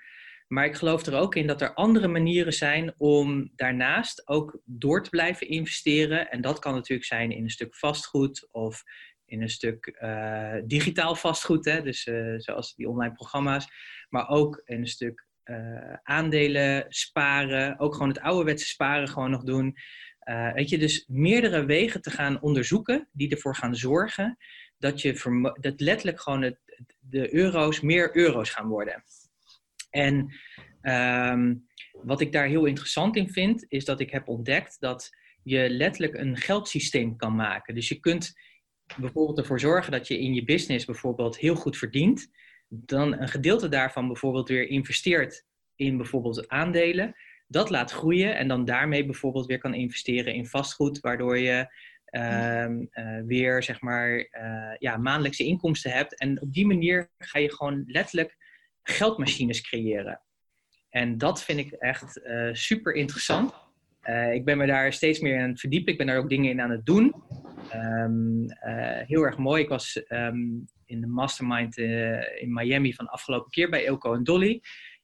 Maar 0.49 0.65
ik 0.65 0.75
geloof 0.75 1.07
er 1.07 1.19
ook 1.19 1.35
in 1.35 1.47
dat 1.47 1.61
er 1.61 1.75
andere 1.75 2.09
manieren 2.09 2.53
zijn 2.53 2.95
om 2.97 3.53
daarnaast 3.57 4.29
ook 4.29 4.61
door 4.65 5.03
te 5.03 5.11
blijven 5.11 5.49
investeren. 5.49 6.31
En 6.31 6.41
dat 6.41 6.59
kan 6.59 6.75
natuurlijk 6.75 7.09
zijn 7.09 7.31
in 7.31 7.43
een 7.43 7.51
stuk 7.51 7.77
vastgoed 7.77 8.49
of 8.51 8.83
in 9.25 9.43
een 9.43 9.49
stuk 9.49 9.99
uh, 10.03 10.55
digitaal 10.65 11.15
vastgoed, 11.15 11.65
hè? 11.65 11.83
dus 11.83 12.07
uh, 12.07 12.35
zoals 12.37 12.75
die 12.75 12.89
online 12.89 13.15
programma's, 13.15 13.67
maar 14.09 14.29
ook 14.29 14.63
in 14.65 14.79
een 14.79 14.87
stuk 14.87 15.27
uh, 15.45 15.95
aandelen 16.03 16.85
sparen, 16.89 17.79
ook 17.79 17.93
gewoon 17.93 18.09
het 18.09 18.21
ouderwetse 18.21 18.67
sparen 18.67 19.09
gewoon 19.09 19.31
nog 19.31 19.45
doen. 19.45 19.77
weet 20.55 20.69
je, 20.69 20.79
dus 20.79 21.05
meerdere 21.09 21.65
wegen 21.65 22.03
te 22.03 22.11
gaan 22.11 22.41
onderzoeken 22.41 23.09
die 23.13 23.31
ervoor 23.31 23.57
gaan 23.57 23.77
zorgen 23.77 24.37
dat, 24.79 25.01
je 25.01 25.13
dat 25.61 25.81
letterlijk 25.81 26.21
gewoon 26.21 26.43
het, 26.43 26.59
de 27.01 27.35
euro's 27.35 27.81
meer 27.81 28.17
euro's 28.17 28.51
gaan 28.51 28.69
worden. 28.69 29.05
En 29.91 30.33
um, 30.83 31.67
wat 31.93 32.21
ik 32.21 32.33
daar 32.33 32.47
heel 32.47 32.65
interessant 32.65 33.17
in 33.17 33.31
vind, 33.31 33.65
is 33.69 33.85
dat 33.85 34.01
ik 34.01 34.11
heb 34.11 34.29
ontdekt 34.29 34.77
dat 34.81 35.11
je 35.43 35.71
letterlijk 35.71 36.15
een 36.15 36.37
geldsysteem 36.37 37.17
kan 37.17 37.35
maken. 37.35 37.75
Dus 37.75 37.89
je 37.89 38.01
kunt 38.01 38.33
bijvoorbeeld 38.97 39.39
ervoor 39.39 39.61
zorgen 39.61 39.93
dat 39.93 40.09
je 40.09 40.19
in 40.19 40.35
je 40.35 40.45
business 40.45 40.85
bijvoorbeeld 40.85 41.39
heel 41.39 41.55
goed 41.55 41.77
verdient, 41.77 42.29
dan 42.75 43.21
een 43.21 43.29
gedeelte 43.29 43.69
daarvan 43.69 44.07
bijvoorbeeld 44.07 44.49
weer 44.49 44.69
investeert 44.69 45.45
in 45.77 45.97
bijvoorbeeld 45.97 46.49
aandelen, 46.49 47.15
dat 47.47 47.71
laat 47.71 47.91
groeien 47.91 48.37
en 48.37 48.49
dan 48.49 48.65
daarmee 48.65 49.05
bijvoorbeeld 49.05 49.47
weer 49.47 49.59
kan 49.59 49.75
investeren 49.75 50.35
in 50.35 50.47
vastgoed, 50.47 51.01
waardoor 51.01 51.39
je 51.39 51.75
ehm, 52.05 52.85
eh, 52.91 53.21
weer 53.27 53.63
zeg 53.63 53.81
maar 53.81 54.11
uh, 54.19 54.75
ja, 54.79 54.97
maandelijkse 54.97 55.45
inkomsten 55.45 55.91
hebt. 55.91 56.19
En 56.19 56.41
op 56.41 56.53
die 56.53 56.67
manier 56.67 57.11
ga 57.19 57.39
je 57.39 57.55
gewoon 57.55 57.85
letterlijk 57.87 58.37
geldmachines 58.83 59.61
creëren. 59.61 60.21
En 60.91 61.19
dat 61.19 61.43
vind 61.43 61.59
ik 61.59 61.73
echt 61.73 62.21
uh, 62.25 62.49
super 62.53 62.95
interessant. 62.95 63.55
ik 64.33 64.45
ben 64.45 64.59
me 64.59 64.67
daar 64.67 64.93
steeds 64.93 65.21
meer 65.21 65.43
aan 65.43 65.49
het 65.49 65.61
verdiepen. 65.61 65.93
Ik 65.93 65.99
ben 65.99 66.07
daar 66.07 66.19
ook 66.19 66.29
dingen 66.29 66.51
in 66.51 66.61
aan 66.61 66.71
het 66.71 66.87
doen. 66.87 67.15
Um, 67.75 68.47
heel 69.07 69.23
erg 69.23 69.39
mooi. 69.39 69.63
Ik 69.63 69.69
was 69.69 70.05
um, 70.09 70.67
in 70.93 71.01
de 71.01 71.07
mastermind 71.07 71.77
in 71.77 72.53
Miami 72.53 72.95
van 72.95 73.09
afgelopen 73.09 73.51
keer 73.51 73.71
bij 73.71 73.87
Elko 73.87 74.15
en 74.15 74.25
Dolly. 74.25 74.63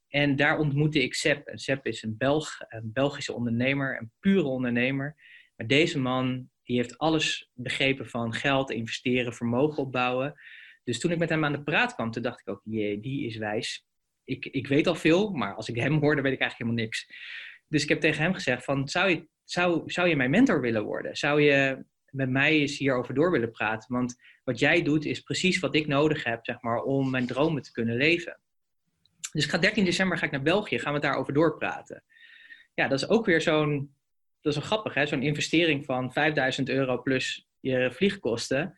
En 0.08 0.36
daar 0.36 0.58
ontmoette 0.58 1.02
ik 1.02 1.14
Sepp. 1.14 1.46
En 1.46 1.80
is 1.82 2.02
een 2.02 2.16
Belg, 2.16 2.56
een 2.68 2.92
Belgische 2.92 3.32
ondernemer, 3.32 3.98
een 4.00 4.10
pure 4.20 4.46
ondernemer. 4.46 5.16
Maar 5.56 5.66
deze 5.66 5.98
man, 5.98 6.50
die 6.64 6.76
heeft 6.76 6.98
alles 6.98 7.50
begrepen 7.52 8.08
van 8.08 8.34
geld, 8.34 8.70
investeren, 8.70 9.34
vermogen 9.34 9.82
opbouwen. 9.82 10.34
Dus 10.84 10.98
toen 10.98 11.10
ik 11.10 11.18
met 11.18 11.28
hem 11.28 11.44
aan 11.44 11.52
de 11.52 11.62
praat 11.62 11.94
kwam, 11.94 12.10
toen 12.10 12.22
dacht 12.22 12.40
ik 12.40 12.48
ook, 12.48 12.60
jee, 12.64 13.00
die 13.00 13.26
is 13.26 13.36
wijs. 13.36 13.86
Ik, 14.24 14.46
ik 14.46 14.66
weet 14.66 14.86
al 14.86 14.94
veel, 14.94 15.30
maar 15.30 15.54
als 15.54 15.68
ik 15.68 15.76
hem 15.76 15.98
hoorde, 16.02 16.22
weet 16.22 16.32
ik 16.32 16.40
eigenlijk 16.40 16.70
helemaal 16.70 16.84
niks. 16.84 17.06
Dus 17.68 17.82
ik 17.82 17.88
heb 17.88 18.00
tegen 18.00 18.22
hem 18.22 18.34
gezegd 18.34 18.64
van, 18.64 18.88
zou 18.88 19.10
je, 19.10 19.28
zou, 19.44 19.90
zou 19.90 20.08
je 20.08 20.16
mijn 20.16 20.30
mentor 20.30 20.60
willen 20.60 20.84
worden? 20.84 21.16
Zou 21.16 21.42
je 21.42 21.84
met 22.10 22.30
mij 22.30 22.52
eens 22.52 22.78
hierover 22.78 23.14
door 23.14 23.30
willen 23.30 23.50
praten? 23.50 23.94
Want 23.94 24.16
wat 24.44 24.58
jij 24.58 24.82
doet 24.82 25.04
is 25.04 25.20
precies 25.20 25.58
wat 25.58 25.74
ik 25.74 25.86
nodig 25.86 26.24
heb, 26.24 26.44
zeg 26.44 26.62
maar, 26.62 26.82
om 26.82 27.10
mijn 27.10 27.26
dromen 27.26 27.62
te 27.62 27.72
kunnen 27.72 27.96
leven. 27.96 28.40
Dus 29.32 29.44
ik 29.44 29.50
ga 29.50 29.58
13 29.58 29.84
december 29.84 30.18
ga 30.18 30.24
ik 30.24 30.30
naar 30.30 30.42
België, 30.42 30.78
gaan 30.78 30.92
we 30.92 31.00
daarover 31.00 31.32
doorpraten. 31.32 32.04
Ja, 32.74 32.88
dat 32.88 32.98
is 32.98 33.08
ook 33.08 33.26
weer 33.26 33.40
zo'n, 33.40 33.94
dat 34.40 34.52
is 34.52 34.58
wel 34.58 34.68
grappig 34.68 34.94
hè, 34.94 35.06
zo'n 35.06 35.22
investering 35.22 35.84
van 35.84 36.12
5000 36.12 36.68
euro 36.68 37.02
plus 37.02 37.48
je 37.60 37.90
vliegkosten. 37.92 38.76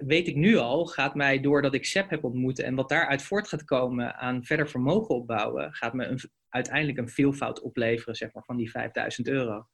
Weet 0.00 0.28
ik 0.28 0.36
nu 0.36 0.56
al, 0.56 0.86
gaat 0.86 1.14
mij 1.14 1.40
doordat 1.40 1.74
ik 1.74 1.84
SEP 1.84 2.10
heb 2.10 2.24
ontmoet 2.24 2.58
en 2.58 2.74
wat 2.74 2.88
daaruit 2.88 3.22
voort 3.22 3.48
gaat 3.48 3.64
komen 3.64 4.16
aan 4.16 4.44
verder 4.44 4.68
vermogen 4.68 5.14
opbouwen, 5.14 5.74
gaat 5.74 5.94
me 5.94 6.04
een, 6.04 6.20
uiteindelijk 6.48 6.98
een 6.98 7.08
veelvoud 7.08 7.60
opleveren 7.60 8.14
zeg 8.14 8.32
maar, 8.32 8.44
van 8.44 8.56
die 8.56 8.70
5000 8.70 9.28
euro. 9.28 9.66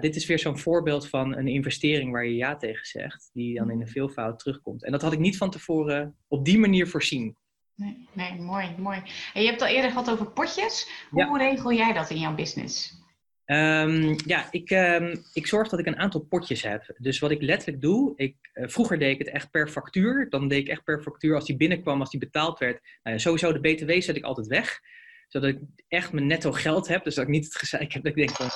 Dit 0.00 0.16
is 0.16 0.26
weer 0.26 0.38
zo'n 0.38 0.58
voorbeeld 0.58 1.08
van 1.08 1.36
een 1.36 1.48
investering 1.48 2.12
waar 2.12 2.26
je 2.26 2.34
ja 2.34 2.56
tegen 2.56 2.86
zegt, 2.86 3.30
die 3.32 3.58
dan 3.58 3.70
in 3.70 3.80
een 3.80 3.88
veelvoud 3.88 4.38
terugkomt. 4.38 4.84
En 4.84 4.92
dat 4.92 5.02
had 5.02 5.12
ik 5.12 5.18
niet 5.18 5.36
van 5.36 5.50
tevoren 5.50 6.16
op 6.28 6.44
die 6.44 6.58
manier 6.58 6.88
voorzien. 6.88 7.36
Nee, 7.74 8.08
nee, 8.12 8.40
mooi, 8.40 8.74
mooi. 8.78 9.02
En 9.34 9.42
je 9.42 9.48
hebt 9.48 9.62
al 9.62 9.68
eerder 9.68 9.90
gehad 9.90 10.10
over 10.10 10.30
potjes. 10.30 10.88
Hoe 11.10 11.38
regel 11.38 11.72
jij 11.72 11.92
dat 11.92 12.10
in 12.10 12.18
jouw 12.18 12.34
business? 12.34 13.02
Um, 13.46 14.16
ja, 14.26 14.48
ik, 14.50 14.70
um, 14.70 15.24
ik 15.32 15.46
zorg 15.46 15.68
dat 15.68 15.78
ik 15.78 15.86
een 15.86 15.98
aantal 15.98 16.20
potjes 16.20 16.62
heb. 16.62 16.94
Dus 16.98 17.18
wat 17.18 17.30
ik 17.30 17.42
letterlijk 17.42 17.82
doe, 17.82 18.12
ik, 18.16 18.36
uh, 18.54 18.68
vroeger 18.68 18.98
deed 18.98 19.12
ik 19.12 19.18
het 19.18 19.34
echt 19.34 19.50
per 19.50 19.68
factuur. 19.68 20.26
Dan 20.30 20.48
deed 20.48 20.60
ik 20.60 20.68
echt 20.68 20.84
per 20.84 21.02
factuur 21.02 21.34
als 21.34 21.46
die 21.46 21.56
binnenkwam, 21.56 22.00
als 22.00 22.10
die 22.10 22.20
betaald 22.20 22.58
werd. 22.58 22.80
Nou 23.02 23.16
ja, 23.16 23.22
sowieso 23.22 23.52
de 23.52 23.60
BTW 23.60 24.00
zet 24.00 24.16
ik 24.16 24.24
altijd 24.24 24.46
weg. 24.46 24.80
Zodat 25.28 25.48
ik 25.48 25.58
echt 25.88 26.12
mijn 26.12 26.26
netto 26.26 26.52
geld 26.52 26.88
heb. 26.88 27.04
Dus 27.04 27.14
dat 27.14 27.24
ik 27.24 27.30
niet 27.30 27.44
het 27.44 27.56
gezeik 27.56 27.92
heb 27.92 28.02
dat 28.02 28.16
ik 28.16 28.26
denk 28.26 28.36
van... 28.36 28.48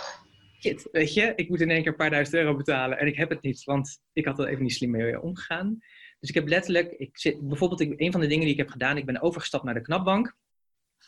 Weet 0.92 1.14
je, 1.14 1.32
ik 1.36 1.48
moet 1.48 1.60
in 1.60 1.70
één 1.70 1.82
keer 1.82 1.90
een 1.90 1.96
paar 1.96 2.10
duizend 2.10 2.36
euro 2.36 2.56
betalen. 2.56 2.98
En 2.98 3.06
ik 3.06 3.16
heb 3.16 3.30
het 3.30 3.42
niet, 3.42 3.64
want 3.64 4.00
ik 4.12 4.24
had 4.24 4.38
er 4.38 4.48
even 4.48 4.62
niet 4.62 4.72
slim 4.72 4.90
mee 4.90 5.20
omgegaan. 5.20 5.78
Dus 6.20 6.28
ik 6.28 6.34
heb 6.34 6.48
letterlijk, 6.48 6.92
ik 6.92 7.18
zit, 7.18 7.48
bijvoorbeeld 7.48 8.00
een 8.00 8.12
van 8.12 8.20
de 8.20 8.26
dingen 8.26 8.44
die 8.44 8.52
ik 8.52 8.58
heb 8.60 8.68
gedaan, 8.68 8.96
ik 8.96 9.06
ben 9.06 9.20
overgestapt 9.20 9.64
naar 9.64 9.74
de 9.74 9.80
knapbank 9.80 10.36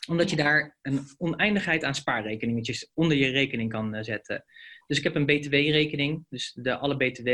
omdat 0.08 0.30
je 0.30 0.36
daar 0.36 0.78
een 0.82 1.00
oneindigheid 1.18 1.84
aan 1.84 1.94
spaarrekeningetjes 1.94 2.90
onder 2.94 3.16
je 3.16 3.30
rekening 3.30 3.70
kan 3.70 3.94
uh, 3.94 4.02
zetten. 4.02 4.44
Dus 4.86 4.98
ik 4.98 5.04
heb 5.04 5.14
een 5.14 5.26
BTW-rekening. 5.26 6.26
Dus 6.28 6.52
de, 6.52 6.76
alle 6.76 6.96
BTW, 6.96 7.28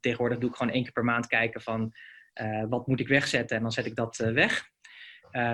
tegenwoordig 0.00 0.38
doe 0.38 0.50
ik 0.50 0.56
gewoon 0.56 0.72
één 0.72 0.82
keer 0.82 0.92
per 0.92 1.04
maand 1.04 1.26
kijken 1.26 1.60
van 1.60 1.92
uh, 2.42 2.64
wat 2.68 2.86
moet 2.86 3.00
ik 3.00 3.08
wegzetten 3.08 3.56
en 3.56 3.62
dan 3.62 3.72
zet 3.72 3.86
ik 3.86 3.96
dat 3.96 4.18
uh, 4.18 4.32
weg. 4.32 4.68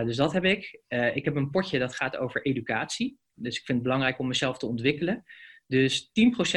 dus 0.05 0.17
dat 0.17 0.33
heb 0.33 0.45
ik. 0.45 0.81
ik 1.15 1.25
heb 1.25 1.37
een 1.37 1.51
potje 1.51 1.79
dat 1.79 1.95
gaat 1.95 2.17
over 2.17 2.45
educatie. 2.45 3.19
Dus 3.35 3.59
ik 3.59 3.65
vind 3.65 3.79
het 3.79 3.87
belangrijk 3.87 4.19
om 4.19 4.27
mezelf 4.27 4.59
te 4.59 4.67
ontwikkelen. 4.67 5.25
Dus 5.67 6.11
10% 6.11 6.11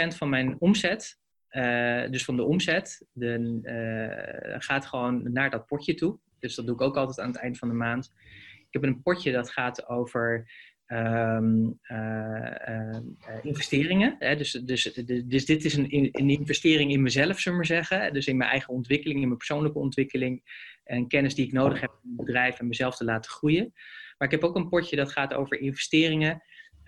van 0.07 0.29
mijn 0.29 0.55
omzet 0.59 1.19
uh, 1.51 2.09
dus 2.09 2.25
van 2.25 2.35
de 2.35 2.43
omzet 2.43 3.05
de, 3.11 3.59
uh, 3.63 4.55
gaat 4.57 4.85
gewoon 4.85 5.31
naar 5.31 5.49
dat 5.49 5.65
potje 5.65 5.93
toe. 5.93 6.19
Dus 6.39 6.55
dat 6.55 6.65
doe 6.65 6.75
ik 6.75 6.81
ook 6.81 6.97
altijd 6.97 7.19
aan 7.19 7.31
het 7.31 7.41
eind 7.41 7.57
van 7.57 7.67
de 7.67 7.73
maand. 7.73 8.13
Ik 8.59 8.67
heb 8.69 8.83
een 8.83 9.01
potje 9.01 9.31
dat 9.31 9.49
gaat 9.49 9.87
over 9.87 10.51
um, 10.87 11.79
uh, 11.83 12.97
investeringen. 13.41 14.15
Hè? 14.19 14.35
Dus, 14.35 14.51
dus, 14.51 14.83
dus 15.25 15.45
dit 15.45 15.65
is 15.65 15.75
een, 15.75 16.09
een, 16.11 16.29
investering 16.29 16.91
in 16.91 17.01
mezelf, 17.01 17.39
zullen 17.39 17.59
we 17.59 17.65
maar 17.67 17.83
zeggen. 17.83 18.13
Dus 18.13 18.27
in 18.27 18.37
mijn 18.37 18.49
eigen 18.49 18.73
ontwikkeling, 18.73 19.19
in 19.19 19.25
mijn 19.25 19.37
persoonlijke 19.37 19.79
ontwikkeling. 19.79 20.43
En 20.83 21.07
kennis 21.07 21.35
die 21.35 21.45
ik 21.45 21.51
nodig 21.51 21.81
heb 21.81 21.89
om 22.03 22.09
het 22.09 22.25
bedrijf 22.25 22.59
en 22.59 22.67
mezelf 22.67 22.95
te 22.95 23.03
laten 23.03 23.31
groeien. 23.31 23.73
Maar 24.17 24.27
ik 24.27 24.33
heb 24.33 24.43
ook 24.43 24.55
een 24.55 24.69
potje 24.69 24.95
dat 24.95 25.11
gaat 25.11 25.33
over 25.33 25.59
investeringen. 25.59 26.43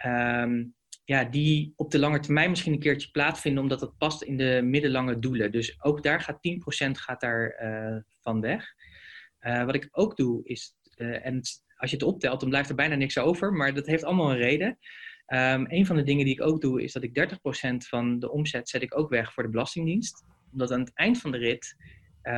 Um, 0.05 0.75
ja, 1.11 1.23
die 1.23 1.73
op 1.75 1.91
de 1.91 1.99
lange 1.99 2.19
termijn 2.19 2.49
misschien 2.49 2.73
een 2.73 2.79
keertje 2.79 3.11
plaatsvinden, 3.11 3.61
omdat 3.63 3.79
dat 3.79 3.97
past 3.97 4.21
in 4.21 4.37
de 4.37 4.61
middellange 4.63 5.19
doelen. 5.19 5.51
Dus 5.51 5.83
ook 5.83 6.03
daar 6.03 6.21
gaat 6.21 6.39
10% 6.41 6.91
gaat 6.91 7.21
daar, 7.21 7.63
uh, 7.63 8.01
van 8.19 8.41
weg. 8.41 8.73
Uh, 9.41 9.65
wat 9.65 9.75
ik 9.75 9.87
ook 9.91 10.17
doe 10.17 10.43
is, 10.43 10.75
uh, 10.97 11.25
en 11.25 11.41
als 11.75 11.89
je 11.89 11.95
het 11.95 12.05
optelt, 12.05 12.39
dan 12.39 12.49
blijft 12.49 12.69
er 12.69 12.75
bijna 12.75 12.95
niks 12.95 13.17
over, 13.17 13.53
maar 13.53 13.73
dat 13.73 13.85
heeft 13.85 14.03
allemaal 14.03 14.31
een 14.31 14.37
reden. 14.37 14.77
Um, 15.27 15.65
een 15.69 15.85
van 15.85 15.95
de 15.95 16.03
dingen 16.03 16.25
die 16.25 16.33
ik 16.33 16.41
ook 16.41 16.61
doe, 16.61 16.83
is 16.83 16.93
dat 16.93 17.03
ik 17.03 17.13
30% 17.13 17.87
van 17.87 18.19
de 18.19 18.31
omzet 18.31 18.69
zet 18.69 18.81
ik 18.81 18.97
ook 18.97 19.09
weg 19.09 19.33
voor 19.33 19.43
de 19.43 19.49
Belastingdienst. 19.49 20.23
Omdat 20.51 20.71
aan 20.71 20.79
het 20.79 20.93
eind 20.93 21.17
van 21.17 21.31
de 21.31 21.37
rit 21.37 21.75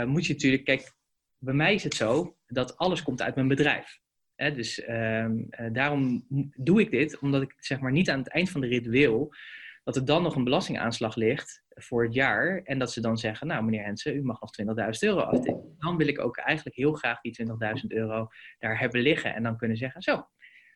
moet 0.06 0.26
je 0.26 0.34
natuurlijk, 0.34 0.64
kijk, 0.64 0.94
bij 1.38 1.54
mij 1.54 1.74
is 1.74 1.84
het 1.84 1.94
zo 1.94 2.36
dat 2.48 2.78
alles 2.78 3.04
komt 3.04 3.22
uit 3.22 3.36
mijn 3.36 3.48
bedrijf 3.48 4.02
dus 4.36 4.88
um, 4.90 5.50
daarom 5.72 6.26
doe 6.56 6.82
ik 6.82 6.92
dit, 6.92 7.20
omdat 7.20 7.42
ik 7.42 7.56
zeg 7.58 7.80
maar 7.80 7.92
niet 7.92 8.10
aan 8.10 8.20
het 8.20 8.30
eind 8.30 8.50
van 8.50 8.62
de 8.62 8.68
rit 8.68 8.86
wil 8.86 9.34
dat 9.84 9.96
er 9.96 10.06
dan 10.06 10.24
nog 10.24 10.36
een 10.36 10.44
belastingaanslag 10.44 11.16
ligt 11.16 11.64
voor 11.70 12.04
het 12.04 12.14
jaar. 12.14 12.62
En 12.64 12.80
dat 12.80 12.92
ze 12.92 13.02
dan 13.02 13.18
zeggen, 13.18 13.48
nou 13.48 13.64
meneer 13.64 13.84
Hensen, 13.84 14.16
u 14.16 14.24
mag 14.24 14.42
nog 14.42 14.52
20.000 14.62 15.00
euro 15.00 15.20
aftikken. 15.20 15.76
Dan 15.78 15.98
wil 15.98 16.08
ik 16.08 16.20
ook 16.20 16.38
eigenlijk 16.38 16.78
heel 16.78 16.94
graag 16.94 17.22
die 17.22 17.46
20.000 17.82 17.88
euro 17.88 18.28
daar 18.60 18.80
hebben 18.80 19.02
liggen. 19.02 19.34
En 19.34 19.44
dan 19.44 19.58
kunnen 19.58 19.78
zeggen, 19.78 20.02
zo, 20.02 20.28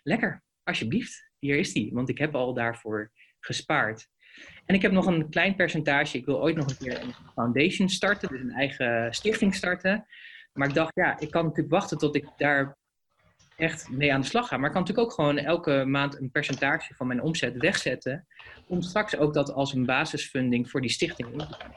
lekker, 0.04 0.44
alsjeblieft, 0.64 1.32
hier 1.40 1.58
is 1.58 1.74
die. 1.74 1.94
Want 1.94 2.10
ik 2.10 2.18
heb 2.18 2.36
al 2.36 2.54
daarvoor 2.54 3.12
gespaard. 3.40 4.08
En 4.66 4.76
ik 4.76 4.82
heb 4.82 4.92
nog 4.92 5.06
een 5.06 5.30
klein 5.30 5.56
percentage. 5.56 6.18
Ik 6.18 6.26
wil 6.26 6.42
ooit 6.42 6.56
nog 6.56 6.70
een 6.70 6.78
keer 6.78 7.02
een 7.02 7.14
foundation 7.34 7.90
starten, 7.90 8.30
dus 8.30 8.42
een 8.42 8.52
eigen 8.52 9.14
stichting 9.14 9.56
starten. 9.56 10.06
Maar 10.54 10.68
ik 10.68 10.74
dacht, 10.74 10.96
ja, 10.96 11.20
ik 11.20 11.32
kan 11.32 11.44
natuurlijk 11.44 11.74
wachten 11.74 11.98
tot 11.98 12.16
ik 12.16 12.30
daar 12.38 12.78
echt 13.58 13.90
mee 13.90 14.14
aan 14.14 14.22
de 14.22 14.28
slag 14.28 14.48
gaan. 14.48 14.60
Maar 14.60 14.68
ik 14.68 14.76
kan 14.76 14.84
natuurlijk 14.84 15.08
ook 15.08 15.16
gewoon 15.16 15.38
elke 15.38 15.86
maand 15.86 16.20
een 16.20 16.32
percentage 16.32 16.94
van 16.94 17.08
mijn 17.08 17.22
omzet 17.22 17.58
wegzetten. 17.58 18.28
Om 18.68 18.82
straks 18.82 19.18
ook 19.18 19.34
dat 19.34 19.54
als 19.54 19.74
een 19.74 19.86
basisfunding 19.86 20.70
voor 20.70 20.82
die 20.82 20.90
stichting 20.90 21.32
in 21.32 21.38
te 21.38 21.54
gaan. 21.54 21.72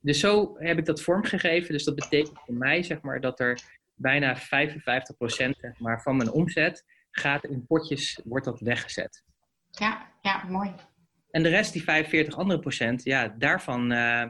Dus 0.00 0.20
zo 0.20 0.54
heb 0.58 0.78
ik 0.78 0.84
dat 0.84 1.02
vormgegeven. 1.02 1.72
Dus 1.72 1.84
dat 1.84 1.94
betekent 1.94 2.38
voor 2.44 2.54
mij 2.54 2.82
zeg 2.82 3.00
maar, 3.00 3.20
dat 3.20 3.40
er 3.40 3.60
bijna 3.94 4.36
55% 4.36 4.40
zeg 5.26 5.78
maar, 5.78 6.02
van 6.02 6.16
mijn 6.16 6.30
omzet 6.30 6.84
gaat 7.10 7.44
in 7.44 7.66
potjes, 7.66 8.20
wordt 8.24 8.44
dat 8.44 8.60
weggezet. 8.60 9.24
Ja, 9.70 10.12
ja, 10.20 10.44
mooi. 10.48 10.74
En 11.30 11.42
de 11.42 11.48
rest, 11.48 11.72
die 11.72 11.82
45 11.82 12.34
andere 12.34 12.60
procent, 12.60 13.04
ja, 13.04 13.34
daarvan 13.38 13.92
uh, 13.92 14.24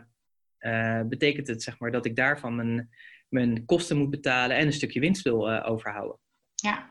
uh, 0.61 1.03
betekent 1.03 1.47
het 1.47 1.63
zeg 1.63 1.79
maar, 1.79 1.91
dat 1.91 2.07
ik 2.07 2.17
daarvan 2.17 2.57
mijn, 2.57 2.91
mijn 3.33 3.65
kosten 3.65 3.97
moet 3.97 4.11
betalen 4.11 4.57
en 4.57 4.67
een 4.67 4.73
stukje 4.73 5.01
winst 5.01 5.23
wil 5.23 5.53
uh, 5.53 5.71
overhouden. 5.71 6.19
Ja. 6.55 6.91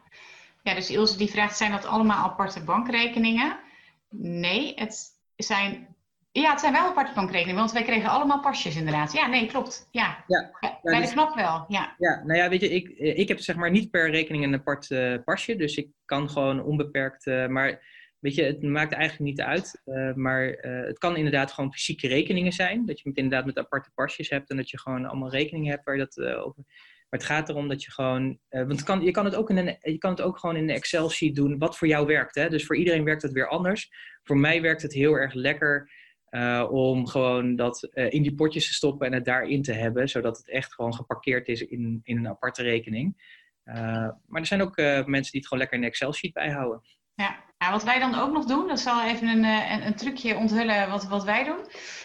ja, 0.64 0.76
dus 0.76 0.89
Ilse 0.89 1.18
die 1.18 1.30
vraagt, 1.30 1.58
zijn 1.58 1.72
dat 1.72 1.86
allemaal 1.86 2.24
aparte 2.24 2.64
bankrekeningen? 2.64 3.60
Nee, 4.10 4.74
het 4.76 5.20
zijn, 5.36 5.96
ja, 6.32 6.52
het 6.52 6.60
zijn 6.60 6.74
wel 6.74 6.86
aparte 6.86 7.14
bankrekeningen, 7.14 7.60
want 7.60 7.72
wij 7.72 7.84
kregen 7.84 8.10
allemaal 8.10 8.39
pasjes 8.39 8.76
inderdaad. 8.76 9.14
Ja, 9.14 9.28
nee, 9.28 9.46
klopt. 9.46 9.88
Ja, 9.92 10.24
ja, 10.28 10.52
bij 10.82 11.00
dus, 11.00 11.08
de 11.08 11.14
knap 11.14 11.36
wel, 11.36 11.66
ja. 11.68 11.96
Ja, 11.98 12.24
nou 12.26 12.39
ja, 12.39 12.50
weet 12.50 12.62
je, 12.62 12.70
ik, 12.70 12.89
ik 12.98 13.28
heb 13.28 13.39
zeg 13.39 13.56
maar 13.56 13.72
niet 13.72 13.92
per 13.92 14.10
rekening 14.10 14.44
een 14.44 14.54
apart 14.54 14.89
uh, 14.89 15.18
pasje, 15.26 15.56
dus 15.56 15.76
ik 15.76 15.89
kan 16.06 16.30
gewoon 16.30 16.64
onbeperkt, 16.64 17.26
uh, 17.26 17.48
maar 17.48 18.00
weet 18.22 18.36
je, 18.36 18.43
het 18.43 18.61
maakt 18.61 18.93
eigenlijk 18.93 19.24
niet 19.30 19.41
uit. 19.41 19.82
Uh, 19.86 20.13
maar 20.13 20.47
het 20.61 20.97
kan 20.97 21.17
inderdaad 21.17 21.51
gewoon 21.51 21.74
fysieke 21.74 22.07
rekeningen 22.07 22.51
zijn, 22.51 22.86
dat 22.86 22.99
je 22.99 23.09
met, 23.09 23.17
inderdaad 23.17 23.45
met 23.45 23.57
aparte 23.57 23.91
pasjes 23.95 24.30
hebt 24.30 24.49
en 24.49 24.57
dat 24.57 24.69
je 24.69 24.80
gewoon 24.80 25.05
allemaal 25.05 25.32
rekeningen 25.32 25.72
hebt 25.72 25.86
waar 25.86 25.97
je 25.97 26.07
dat 26.09 26.26
over 26.26 26.65
maar 27.11 27.19
het 27.19 27.30
gaat 27.30 27.49
erom 27.49 27.67
dat 27.67 27.84
je 27.84 27.91
gewoon. 27.91 28.39
Want 28.49 28.84
kan, 28.84 29.01
je, 29.01 29.11
kan 29.11 29.26
het 29.26 29.36
ook 29.36 29.49
in 29.49 29.57
een, 29.57 29.78
je 29.80 29.97
kan 29.97 30.11
het 30.11 30.22
ook 30.22 30.38
gewoon 30.38 30.55
in 30.55 30.67
de 30.67 30.74
Excel-sheet 30.74 31.36
doen, 31.36 31.57
wat 31.57 31.78
voor 31.78 31.88
jou 31.88 32.05
werkt. 32.07 32.36
Hè? 32.36 32.49
Dus 32.49 32.65
voor 32.65 32.78
iedereen 32.78 33.03
werkt 33.03 33.22
het 33.22 33.32
weer 33.32 33.47
anders. 33.47 33.89
Voor 34.24 34.38
mij 34.38 34.61
werkt 34.61 34.82
het 34.82 34.93
heel 34.93 35.13
erg 35.13 35.34
lekker 35.34 35.91
om 36.69 37.07
gewoon 37.07 37.55
dat 37.55 37.84
in 37.93 38.22
die 38.22 38.36
potjes 38.36 38.67
te 38.67 38.74
stoppen 38.74 39.07
en 39.07 39.13
het 39.13 39.26
daarin 39.26 39.61
te 39.61 39.74
hebben, 39.74 40.09
zodat 40.09 40.38
het 40.38 40.49
echt 40.49 40.74
gewoon 40.74 40.93
geparkeerd 40.93 41.47
is 41.47 41.61
in, 41.61 41.99
in 42.03 42.17
een 42.17 42.28
aparte 42.28 42.63
rekening. 42.63 43.39
Maar 43.63 44.41
er 44.41 44.45
zijn 44.45 44.61
ook 44.61 44.76
mensen 44.78 45.32
die 45.32 45.39
het 45.39 45.47
gewoon 45.47 45.59
lekker 45.59 45.78
in 45.78 45.84
een 45.84 45.89
Excel-sheet 45.89 46.34
bijhouden. 46.34 46.82
Ja, 47.13 47.43
nou, 47.62 47.74
wat 47.74 47.84
wij 47.84 47.99
dan 47.99 48.20
ook 48.20 48.32
nog 48.32 48.45
doen, 48.45 48.68
dat 48.68 48.80
zal 48.80 49.01
even 49.03 49.28
een, 49.28 49.43
een, 49.43 49.86
een, 49.86 49.95
trucje 49.95 50.36
onthullen 50.36 50.89
wat, 50.89 51.07
wat 51.07 51.24
wij 51.24 51.43
doen. 51.43 51.59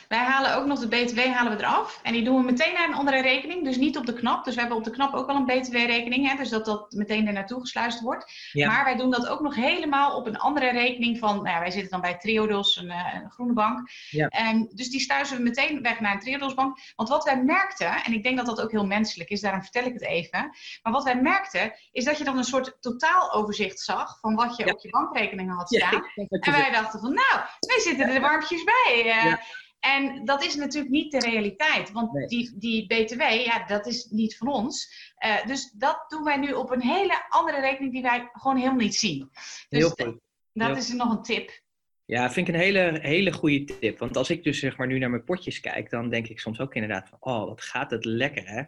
Wij 0.09 0.18
halen 0.18 0.57
ook 0.57 0.66
nog 0.66 0.78
de 0.78 0.88
BTW 0.88 1.18
halen 1.18 1.57
we 1.57 1.62
eraf. 1.62 2.00
En 2.02 2.12
die 2.12 2.24
doen 2.24 2.36
we 2.36 2.42
meteen 2.42 2.72
naar 2.72 2.88
een 2.88 2.94
andere 2.94 3.22
rekening. 3.22 3.64
Dus 3.64 3.76
niet 3.76 3.96
op 3.96 4.07
de 4.07 4.12
knap. 4.12 4.44
Dus 4.44 4.54
we 4.54 4.61
hebben 4.61 4.78
op 4.78 4.84
de 4.84 4.90
knap 4.90 5.14
ook 5.14 5.28
al 5.28 5.36
een 5.36 5.44
BTW-rekening. 5.44 6.36
Dus 6.36 6.48
dat 6.48 6.64
dat 6.64 6.92
meteen 6.92 7.26
er 7.26 7.32
naartoe 7.32 7.61
gesluist 7.61 8.00
wordt. 8.00 8.32
Ja. 8.52 8.68
Maar 8.68 8.84
wij 8.84 8.96
doen 8.96 9.11
dat 9.11 9.28
ook 9.28 9.40
nog 9.40 9.54
helemaal 9.54 10.16
op 10.16 10.26
een 10.26 10.38
andere 10.38 10.70
rekening 10.70 11.18
van... 11.18 11.34
Nou 11.34 11.48
ja, 11.48 11.61
wij 11.61 11.70
zitten 11.70 11.90
dan 11.90 12.00
bij 12.00 12.18
Triodos, 12.18 12.76
een, 12.76 12.90
eh, 12.90 13.14
een 13.14 13.30
groene 13.30 13.52
bank. 13.52 13.90
Ja. 14.11 14.26
En 14.26 14.68
dus 14.74 14.88
die 14.88 15.00
sluizen 15.00 15.36
we 15.36 15.42
meteen 15.42 15.82
weg 15.82 16.00
naar 16.00 16.12
een 16.12 16.20
Triodos-bank. 16.20 16.78
Want 16.96 17.09
wat 17.09 17.24
wij 17.24 17.42
merkten, 17.42 18.04
en 18.04 18.12
ik 18.12 18.22
denk 18.22 18.36
dat 18.36 18.46
dat 18.46 18.61
ook 18.61 18.70
heel 18.70 18.86
menselijk 18.86 19.30
is, 19.30 19.40
daarom 19.40 19.62
vertel 19.62 19.84
ik 19.84 19.92
het 19.92 20.04
even. 20.04 20.57
Maar 20.82 20.92
wat 20.92 21.04
wij 21.04 21.20
merkten, 21.20 21.72
is 21.92 22.04
dat 22.04 22.18
je 22.18 22.24
dan 22.24 22.38
een 22.38 22.44
soort 22.44 22.76
totaaloverzicht 22.80 23.80
zag... 23.80 24.18
van 24.20 24.34
wat 24.34 24.57
je 24.57 24.66
ja. 24.66 24.72
op 24.72 24.80
je 24.80 24.90
bankrekening 24.90 25.57
had 25.57 25.68
staan. 25.68 26.04
en 26.40 26.52
wij 26.52 26.70
dachten 26.70 27.00
van, 27.00 27.14
nou, 27.14 27.40
wij 27.61 27.80
zitten 27.80 28.09
er 28.09 28.20
warmpjes 28.20 28.64
bij. 28.64 29.02
Uh, 29.07 29.34
en 29.80 30.24
dat 30.24 30.44
is 30.44 30.54
natuurlijk 30.54 30.92
niet 30.92 31.12
de 31.12 31.18
realiteit, 31.18 31.92
want 31.92 32.28
die, 32.28 32.54
die 32.58 32.86
BTW, 32.86 33.20
ja, 33.20 33.66
dat 33.66 33.86
is 33.86 34.04
niet 34.04 34.36
van 34.36 34.48
ons. 34.48 34.94
Uh, 35.26 35.46
dus 35.46 35.70
dat 35.70 36.04
doen 36.08 36.24
wij 36.24 36.36
nu 36.36 36.52
op 36.52 36.70
een 36.70 36.82
hele 36.82 37.24
andere 37.28 37.60
rekening 37.60 37.92
die 37.92 38.02
wij 38.02 38.28
gewoon 38.32 38.56
helemaal 38.56 38.78
niet 38.78 38.94
zien. 38.94 39.28
Dus 39.32 39.68
Heel 39.68 39.88
goed. 39.88 40.18
dat 40.52 40.68
Heel 40.68 40.76
is 40.76 40.92
nog 40.92 41.10
een 41.10 41.22
tip. 41.22 41.64
Ja, 42.04 42.30
vind 42.30 42.48
ik 42.48 42.54
een 42.54 42.60
hele, 42.60 42.98
hele 43.02 43.32
goede 43.32 43.64
tip. 43.64 43.98
Want 43.98 44.16
als 44.16 44.30
ik 44.30 44.44
dus 44.44 44.58
zeg 44.58 44.76
maar 44.76 44.86
nu 44.86 44.98
naar 44.98 45.10
mijn 45.10 45.24
potjes 45.24 45.60
kijk, 45.60 45.90
dan 45.90 46.10
denk 46.10 46.28
ik 46.28 46.40
soms 46.40 46.60
ook 46.60 46.74
inderdaad 46.74 47.08
van, 47.08 47.18
oh, 47.20 47.44
wat 47.44 47.62
gaat 47.62 47.90
het 47.90 48.04
lekker 48.04 48.48
hè. 48.48 48.62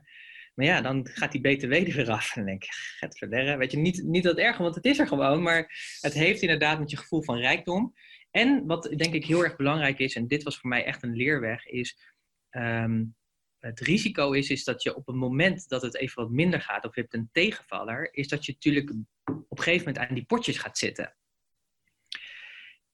Maar 0.55 0.67
ja, 0.67 0.81
dan 0.81 1.09
gaat 1.13 1.33
die 1.33 1.41
BTW 1.41 1.73
er 1.73 1.95
weer 1.95 2.11
af. 2.11 2.29
En 2.29 2.35
dan 2.45 2.45
denk 2.45 2.65
ik, 2.65 2.71
het 2.99 3.19
verderren. 3.19 3.59
Weet 3.59 3.71
je, 3.71 3.79
niet, 3.79 4.03
niet 4.03 4.23
dat 4.23 4.39
erg, 4.39 4.57
want 4.57 4.75
het 4.75 4.85
is 4.85 4.99
er 4.99 5.07
gewoon. 5.07 5.43
Maar 5.43 5.97
het 6.01 6.13
heeft 6.13 6.43
inderdaad 6.43 6.79
met 6.79 6.91
je 6.91 6.97
gevoel 6.97 7.23
van 7.23 7.39
rijkdom. 7.39 7.95
En 8.31 8.67
wat 8.67 8.83
denk 8.97 9.15
ik 9.15 9.27
heel 9.27 9.45
erg 9.45 9.57
belangrijk 9.57 9.99
is, 9.99 10.15
en 10.15 10.27
dit 10.27 10.43
was 10.43 10.59
voor 10.59 10.69
mij 10.69 10.85
echt 10.85 11.03
een 11.03 11.17
leerweg, 11.17 11.67
is 11.67 11.99
ehm, 12.51 13.05
het 13.59 13.81
risico 13.81 14.33
is, 14.33 14.51
is 14.51 14.65
dat 14.65 14.83
je 14.83 14.97
op 14.97 15.07
het 15.07 15.17
moment 15.17 15.69
dat 15.69 15.83
het 15.83 15.97
even 15.97 16.23
wat 16.23 16.31
minder 16.31 16.61
gaat, 16.61 16.85
of 16.85 16.95
je 16.95 17.01
hebt 17.01 17.15
een 17.15 17.29
tegenvaller, 17.33 18.15
is 18.15 18.29
dat 18.29 18.47
je 18.47 18.53
natuurlijk 18.53 18.91
op 19.25 19.59
een 19.59 19.63
gegeven 19.63 19.87
moment 19.87 20.09
aan 20.09 20.15
die 20.15 20.25
potjes 20.25 20.59
gaat 20.59 20.79
zitten. 20.79 21.17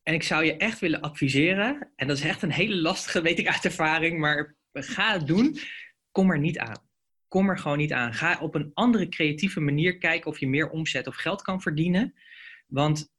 En 0.02 0.14
ik 0.14 0.22
zou 0.22 0.44
je 0.44 0.56
echt 0.56 0.78
willen 0.78 1.00
adviseren, 1.00 1.92
en 1.96 2.06
dat 2.06 2.16
is 2.16 2.24
echt 2.24 2.42
een 2.42 2.52
hele 2.52 2.76
lastige, 2.76 3.22
weet 3.22 3.38
ik 3.38 3.48
uit 3.48 3.64
ervaring, 3.64 4.18
maar 4.18 4.56
ga 4.72 5.12
het 5.12 5.26
doen. 5.26 5.58
Kom 6.10 6.30
er 6.30 6.38
niet 6.38 6.58
aan. 6.58 6.88
Kom 7.28 7.48
er 7.50 7.58
gewoon 7.58 7.78
niet 7.78 7.92
aan. 7.92 8.14
Ga 8.14 8.38
op 8.40 8.54
een 8.54 8.70
andere 8.74 9.08
creatieve 9.08 9.60
manier 9.60 9.98
kijken 9.98 10.30
of 10.30 10.38
je 10.38 10.48
meer 10.48 10.70
omzet 10.70 11.06
of 11.06 11.16
geld 11.16 11.42
kan 11.42 11.60
verdienen. 11.60 12.14
Want 12.66 13.13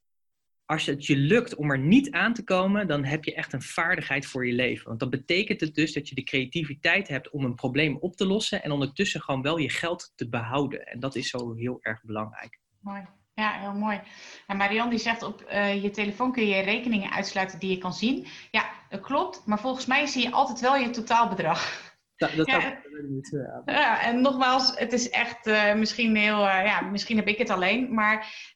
als 0.66 0.86
het 0.86 1.06
je 1.06 1.18
lukt 1.18 1.56
om 1.56 1.72
er 1.72 1.80
niet 1.80 2.12
aan 2.12 2.34
te 2.34 2.44
komen, 2.44 2.88
dan 2.88 3.04
heb 3.04 3.24
je 3.24 3.36
echt 3.36 3.54
een 3.54 3.62
vaardigheid 3.62 4.26
voor 4.26 4.48
je 4.48 4.54
leven. 4.54 4.88
Want 4.88 5.00
dan 5.00 5.10
betekent 5.10 5.62
het 5.62 5.76
dus 5.76 5.94
dat 5.94 6.10
je 6.10 6.16
de 6.16 6.24
creativiteit 6.24 7.08
hebt 7.08 7.30
om 7.30 7.44
een 7.44 7.56
probleem 7.56 7.98
op 7.98 8.16
te 8.16 8.28
lossen 8.28 8.64
en 8.64 8.72
ondertussen 8.72 9.22
gewoon 9.22 9.42
wel 9.42 9.58
je 9.58 9.70
geld 9.70 10.12
te 10.16 10.30
behouden. 10.30 10.86
En 10.86 11.00
dat 11.00 11.16
is 11.16 11.30
zo 11.30 11.54
heel 11.54 11.78
erg 11.82 12.04
belangrijk. 12.04 12.60
Mooi. 12.82 13.06
Ja, 13.34 13.60
heel 13.60 13.74
mooi. 13.74 14.02
En 14.48 14.58
Marianne 14.58 14.90
die 14.90 15.00
zegt 15.00 15.24
op 15.24 15.46
uh, 15.52 15.84
je 15.84 15.90
telefoon 15.90 16.32
kun 16.32 16.48
je 16.48 16.62
rekeningen 16.62 17.12
uitsluiten 17.12 17.60
die 17.60 17.70
je 17.70 17.78
kan 17.78 17.94
zien. 17.94 18.28
Ja, 18.52 18.70
dat 18.90 19.02
klopt. 19.02 19.46
Maar 19.46 19.60
volgens 19.60 19.86
mij 19.86 20.06
zie 20.06 20.24
je 20.24 20.32
altijd 20.32 20.60
wel 20.60 20.76
je 20.76 20.90
totaalbedrag. 20.90 21.94
Dat, 22.18 22.36
dat 22.36 22.48
ja. 22.48 22.82
niet. 23.08 23.30
Ja. 23.32 23.62
ja. 23.66 24.02
en 24.02 24.22
nogmaals, 24.22 24.80
het 24.80 24.94
is 24.94 25.10
echt 25.10 25.48
uh, 25.48 25.74
misschien 25.74 26.16
heel, 26.16 26.40
uh, 26.40 26.66
ja, 26.66 26.82
misschien 26.82 27.18
heb 27.18 27.28
ik 27.28 27.38
het 27.38 27.50
alleen, 27.50 27.94
maar 27.94 28.16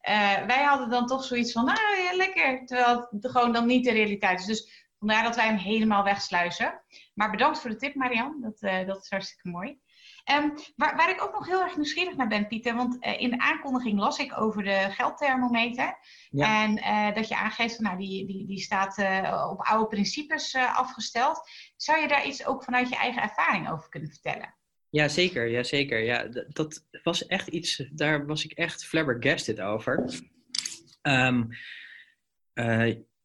uh, 0.10 0.45
wij 0.45 0.64
hadden 0.64 0.89
dan 0.89 1.07
toch 1.07 1.24
zoiets 1.24 1.51
van, 1.51 1.66
nou 1.66 1.80
ja, 1.80 2.16
lekker, 2.16 2.66
terwijl 2.66 3.07
het 3.10 3.32
gewoon 3.32 3.53
dan 3.53 3.66
niet 3.66 3.84
de 3.84 3.91
realiteit 3.91 4.39
is. 4.39 4.45
Dus 4.45 4.88
vandaar 4.99 5.24
dat 5.24 5.36
wij 5.36 5.45
hem 5.45 5.57
helemaal 5.57 6.03
wegsluizen. 6.03 6.82
Maar 7.14 7.32
bedankt 7.32 7.60
voor 7.60 7.70
de 7.70 7.76
tip, 7.76 7.95
Marian, 7.95 8.41
dat, 8.41 8.88
dat 8.88 9.03
is 9.03 9.10
hartstikke 9.10 9.49
mooi. 9.49 9.80
Um, 10.32 10.53
waar, 10.75 10.95
waar, 10.95 11.09
ik 11.09 11.23
ook 11.23 11.34
nog 11.34 11.47
heel 11.47 11.61
erg 11.61 11.75
nieuwsgierig 11.75 12.15
naar 12.15 12.27
ben, 12.27 12.47
Pieter, 12.47 12.75
want 12.75 13.05
uh, 13.05 13.21
in 13.21 13.30
de 13.30 13.39
aankondiging 13.39 13.99
las 13.99 14.19
ik 14.19 14.41
over 14.41 14.63
de 14.63 14.88
geldthermometer. 14.91 15.97
Ja. 16.30 16.63
En 16.63 16.77
uh, 16.77 17.15
dat 17.15 17.27
je 17.27 17.36
aangeeft, 17.36 17.80
nou, 17.80 17.97
die, 17.97 18.25
die, 18.25 18.45
die 18.47 18.59
staat 18.59 18.97
uh, 18.97 19.47
op 19.51 19.61
oude 19.61 19.88
principes 19.88 20.55
afgesteld. 20.55 21.49
Zou 21.75 21.99
je 21.99 22.07
daar 22.07 22.25
iets 22.25 22.45
ook 22.45 22.63
vanuit 22.63 22.89
je 22.89 22.95
eigen 22.95 23.21
ervaring 23.21 23.71
over 23.71 23.89
kunnen 23.89 24.09
vertellen? 24.09 24.55
Ja, 24.89 25.07
zeker. 25.07 25.47
Ja, 25.47 25.63
zeker. 25.63 26.03
Ja, 26.03 26.27
dat 26.47 26.86
was 27.03 27.25
echt 27.25 27.47
iets, 27.47 27.89
daar 27.91 28.25
was 28.25 28.43
ik 28.43 28.51
echt 28.51 28.86
flabbergasted 28.86 29.61
over. 29.61 30.05
Um, 31.01 31.49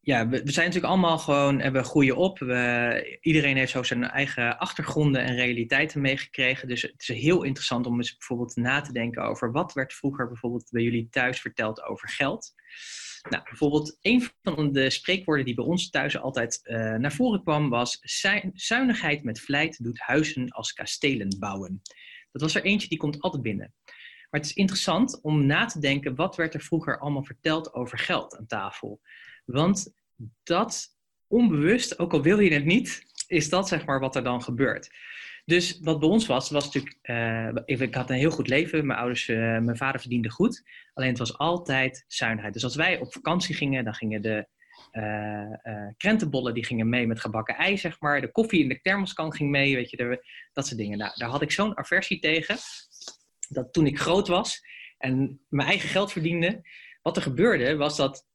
ja, 0.05 0.27
we, 0.27 0.41
zijn 0.45 0.65
natuurlijk 0.65 0.93
allemaal 0.93 1.17
gewoon, 1.17 1.59
hebben 1.59 1.83
groeien 1.83 2.15
op. 2.15 2.39
We, 2.39 3.17
iedereen 3.21 3.57
heeft 3.57 3.71
zo 3.71 3.83
zijn 3.83 4.03
eigen 4.03 4.57
achtergronden 4.57 5.21
en 5.21 5.35
realiteiten 5.35 6.01
meegekregen. 6.01 6.67
Dus 6.67 6.81
het 6.81 6.93
is 6.97 7.07
heel 7.07 7.43
interessant 7.43 7.85
om 7.85 7.97
eens 7.97 8.17
bijvoorbeeld 8.17 8.55
na 8.55 8.81
te 8.81 8.91
denken 8.91 9.23
over 9.23 9.51
wat 9.51 9.73
werd 9.73 9.93
vroeger 9.93 10.27
bijvoorbeeld 10.27 10.67
bij 10.71 10.81
jullie 10.81 11.07
thuis 11.09 11.41
verteld 11.41 11.83
over 11.83 12.09
geld. 12.09 12.53
Nou, 13.29 13.43
bijvoorbeeld 13.43 13.97
een 14.01 14.29
van 14.41 14.71
de 14.71 14.89
spreekwoorden 14.89 15.45
die 15.45 15.55
bij 15.55 15.65
ons 15.65 15.89
thuis 15.89 16.17
altijd 16.17 16.59
uh, 16.63 16.95
naar 16.95 17.13
voren 17.13 17.43
kwam 17.43 17.69
was 17.69 17.99
zuinigheid 18.53 19.23
met 19.23 19.39
vlijt 19.39 19.83
doet 19.83 19.99
huizen 19.99 20.49
als 20.49 20.73
kastelen 20.73 21.35
bouwen. 21.39 21.81
Dat 22.31 22.41
was 22.41 22.55
er 22.55 22.63
eentje 22.63 22.87
die 22.87 22.97
komt 22.97 23.21
altijd 23.21 23.43
binnen. 23.43 23.73
Maar 24.35 24.43
het 24.43 24.53
is 24.53 24.59
interessant 24.59 25.21
om 25.21 25.45
na 25.45 25.65
te 25.65 25.79
denken 25.79 26.15
wat 26.15 26.35
werd 26.35 26.53
er 26.53 26.61
vroeger 26.61 26.99
allemaal 26.99 27.23
verteld 27.23 27.73
over 27.73 27.97
geld 27.97 28.37
aan 28.37 28.45
tafel. 28.45 29.01
Want 29.45 29.93
dat 30.43 30.87
onbewust, 31.27 31.99
ook 31.99 32.13
al 32.13 32.21
wil 32.21 32.39
je 32.39 32.53
het 32.53 32.65
niet, 32.65 33.03
is 33.27 33.49
dat 33.49 33.67
zeg 33.67 33.85
maar 33.85 33.99
wat 33.99 34.15
er 34.15 34.23
dan 34.23 34.43
gebeurt. 34.43 34.89
Dus 35.45 35.79
wat 35.79 35.99
bij 35.99 36.09
ons 36.09 36.25
was, 36.25 36.49
was 36.49 36.65
natuurlijk, 36.65 36.97
uh, 37.03 37.79
ik 37.79 37.95
had 37.95 38.09
een 38.09 38.15
heel 38.15 38.31
goed 38.31 38.47
leven. 38.47 38.85
Mijn 38.85 38.99
ouders, 38.99 39.27
uh, 39.27 39.37
mijn 39.37 39.77
vader 39.77 39.99
verdiende 39.99 40.29
goed. 40.29 40.63
Alleen 40.93 41.09
het 41.09 41.17
was 41.17 41.37
altijd 41.37 42.05
zuinigheid. 42.07 42.53
Dus 42.53 42.63
als 42.63 42.75
wij 42.75 42.99
op 42.99 43.13
vakantie 43.13 43.55
gingen, 43.55 43.83
dan 43.83 43.93
gingen 43.93 44.21
de 44.21 44.47
uh, 44.91 45.87
krentenbollen 45.97 46.53
die 46.53 46.65
gingen 46.65 46.89
mee 46.89 47.07
met 47.07 47.19
gebakken 47.19 47.55
ei, 47.55 47.77
zeg 47.77 47.99
maar. 47.99 48.21
De 48.21 48.31
koffie 48.31 48.63
in 48.63 48.69
de 48.69 48.81
thermoskan 48.81 49.33
ging 49.33 49.49
mee, 49.49 49.75
weet 49.75 49.89
je, 49.89 49.97
de, 49.97 50.25
dat 50.53 50.67
soort 50.67 50.79
dingen. 50.79 50.97
Nou, 50.97 51.11
daar 51.15 51.29
had 51.29 51.41
ik 51.41 51.51
zo'n 51.51 51.77
aversie 51.77 52.19
tegen, 52.19 52.57
dat 53.47 53.73
toen 53.73 53.85
ik 53.85 53.99
groot 53.99 54.27
was 54.27 54.61
en 54.97 55.41
mijn 55.49 55.67
eigen 55.67 55.89
geld 55.89 56.11
verdiende, 56.11 56.61
wat 57.01 57.15
er 57.15 57.21
gebeurde 57.21 57.75
was 57.75 57.97
dat 57.97 58.27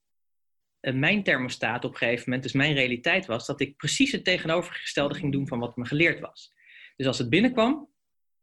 mijn 0.81 1.23
thermostaat 1.23 1.85
op 1.85 1.93
een 1.93 1.99
gegeven 1.99 2.25
moment, 2.25 2.43
dus 2.43 2.53
mijn 2.53 2.75
realiteit 2.75 3.27
was, 3.27 3.47
dat 3.47 3.61
ik 3.61 3.77
precies 3.77 4.13
het 4.13 4.25
tegenovergestelde 4.25 5.15
ging 5.15 5.33
doen 5.33 5.49
van 5.49 5.59
wat 5.59 5.77
me 5.77 5.85
geleerd 5.85 6.21
was. 6.21 6.53
Dus 6.97 7.07
als 7.07 7.19
het 7.19 7.31
binnenkwam, 7.31 7.89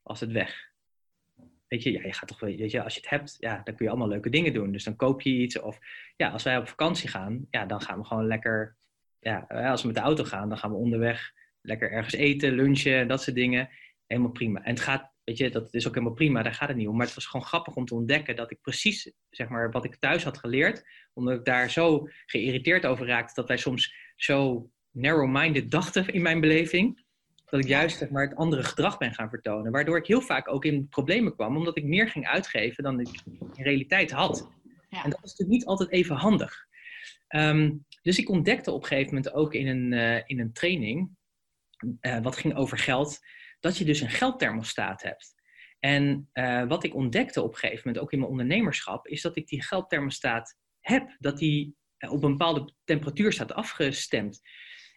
was 0.01 0.19
het 0.19 0.31
weg. 0.31 0.71
Weet 1.67 1.83
je, 1.83 1.91
ja, 1.91 2.01
je 2.03 2.13
gaat 2.13 2.27
toch, 2.27 2.39
weet 2.39 2.71
je, 2.71 2.83
als 2.83 2.93
je 2.93 2.99
het 2.99 3.09
hebt, 3.09 3.37
ja, 3.39 3.61
dan 3.63 3.75
kun 3.75 3.85
je 3.85 3.91
allemaal 3.91 4.07
leuke 4.07 4.29
dingen 4.29 4.53
doen. 4.53 4.71
Dus 4.71 4.83
dan 4.83 4.95
koop 4.95 5.21
je 5.21 5.29
iets. 5.29 5.59
Of 5.59 5.79
ja, 6.15 6.29
als 6.29 6.43
wij 6.43 6.57
op 6.57 6.67
vakantie 6.67 7.09
gaan, 7.09 7.47
ja, 7.49 7.65
dan 7.65 7.81
gaan 7.81 7.99
we 7.99 8.05
gewoon 8.05 8.27
lekker, 8.27 8.75
ja, 9.19 9.39
als 9.49 9.81
we 9.81 9.87
met 9.87 9.95
de 9.95 10.01
auto 10.01 10.23
gaan, 10.23 10.49
dan 10.49 10.57
gaan 10.57 10.71
we 10.71 10.77
onderweg 10.77 11.33
lekker 11.61 11.91
ergens 11.91 12.13
eten, 12.13 12.53
lunchen, 12.53 13.07
dat 13.07 13.23
soort 13.23 13.35
dingen. 13.35 13.69
Helemaal 14.05 14.31
prima. 14.31 14.63
En 14.63 14.69
het 14.69 14.79
gaat, 14.79 15.11
weet 15.27 15.37
je, 15.37 15.49
dat 15.49 15.73
is 15.73 15.87
ook 15.87 15.93
helemaal 15.93 16.15
prima, 16.15 16.43
daar 16.43 16.53
gaat 16.53 16.67
het 16.67 16.77
niet 16.77 16.87
om. 16.87 16.97
Maar 16.97 17.05
het 17.05 17.15
was 17.15 17.25
gewoon 17.25 17.45
grappig 17.45 17.75
om 17.75 17.85
te 17.85 17.95
ontdekken 17.95 18.35
dat 18.35 18.51
ik 18.51 18.61
precies, 18.61 19.11
zeg 19.29 19.49
maar, 19.49 19.71
wat 19.71 19.85
ik 19.85 19.95
thuis 19.95 20.23
had 20.23 20.37
geleerd, 20.37 20.87
omdat 21.13 21.37
ik 21.37 21.45
daar 21.45 21.69
zo 21.69 22.07
geïrriteerd 22.25 22.85
over 22.85 23.07
raakte 23.07 23.33
dat 23.33 23.47
wij 23.47 23.57
soms 23.57 23.95
zo 24.15 24.69
narrow-minded 24.91 25.71
dachten 25.71 26.07
in 26.07 26.21
mijn 26.21 26.39
beleving, 26.39 27.03
dat 27.45 27.59
ik 27.59 27.67
juist 27.67 27.97
zeg 27.97 28.09
maar, 28.09 28.27
het 28.27 28.35
andere 28.35 28.63
gedrag 28.63 28.97
ben 28.97 29.13
gaan 29.13 29.29
vertonen. 29.29 29.71
Waardoor 29.71 29.97
ik 29.97 30.07
heel 30.07 30.21
vaak 30.21 30.51
ook 30.51 30.65
in 30.65 30.87
problemen 30.87 31.35
kwam, 31.35 31.57
omdat 31.57 31.77
ik 31.77 31.83
meer 31.83 32.09
ging 32.09 32.27
uitgeven 32.27 32.83
dan 32.83 32.99
ik 32.99 33.21
in 33.53 33.63
realiteit 33.63 34.11
had. 34.11 34.49
Ja. 34.89 35.03
En 35.03 35.09
dat 35.09 35.23
is 35.23 35.29
natuurlijk 35.29 35.59
niet 35.59 35.65
altijd 35.65 35.91
even 35.91 36.15
handig. 36.15 36.65
Um, 37.35 37.85
dus 38.01 38.17
ik 38.17 38.29
ontdekte 38.29 38.71
op 38.71 38.81
een 38.81 38.87
gegeven 38.87 39.15
moment 39.15 39.33
ook 39.33 39.53
in 39.53 39.67
een, 39.67 39.91
uh, 39.91 40.21
in 40.25 40.39
een 40.39 40.53
training, 40.53 41.09
uh, 42.01 42.19
wat 42.19 42.37
ging 42.37 42.55
over 42.55 42.77
geld, 42.77 43.19
dat 43.59 43.77
je 43.77 43.85
dus 43.85 44.01
een 44.01 44.09
geldthermostaat 44.09 45.01
hebt. 45.01 45.35
En 45.79 46.29
uh, 46.33 46.67
wat 46.67 46.83
ik 46.83 46.95
ontdekte 46.95 47.41
op 47.41 47.53
een 47.53 47.59
gegeven 47.59 47.81
moment, 47.85 48.03
ook 48.03 48.11
in 48.11 48.19
mijn 48.19 48.31
ondernemerschap, 48.31 49.07
is 49.07 49.21
dat 49.21 49.35
ik 49.35 49.47
die 49.47 49.63
geldthermostaat 49.63 50.57
heb. 50.79 51.15
Dat 51.19 51.37
die 51.37 51.75
op 52.09 52.23
een 52.23 52.31
bepaalde 52.31 52.73
temperatuur 52.83 53.31
staat 53.31 53.53
afgestemd. 53.53 54.41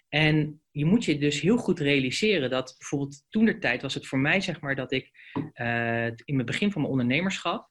En 0.08 0.62
je 0.70 0.84
moet 0.84 1.04
je 1.04 1.18
dus 1.18 1.40
heel 1.40 1.56
goed 1.56 1.78
realiseren 1.78 2.50
dat 2.50 2.74
bijvoorbeeld 2.78 3.24
toen 3.28 3.44
de 3.44 3.58
tijd 3.58 3.82
was 3.82 3.94
het 3.94 4.06
voor 4.06 4.18
mij 4.18 4.40
zeg 4.40 4.60
maar 4.60 4.74
dat 4.74 4.92
ik 4.92 5.10
uh, 5.54 6.06
in 6.06 6.36
het 6.36 6.46
begin 6.46 6.72
van 6.72 6.80
mijn 6.80 6.92
ondernemerschap, 6.92 7.68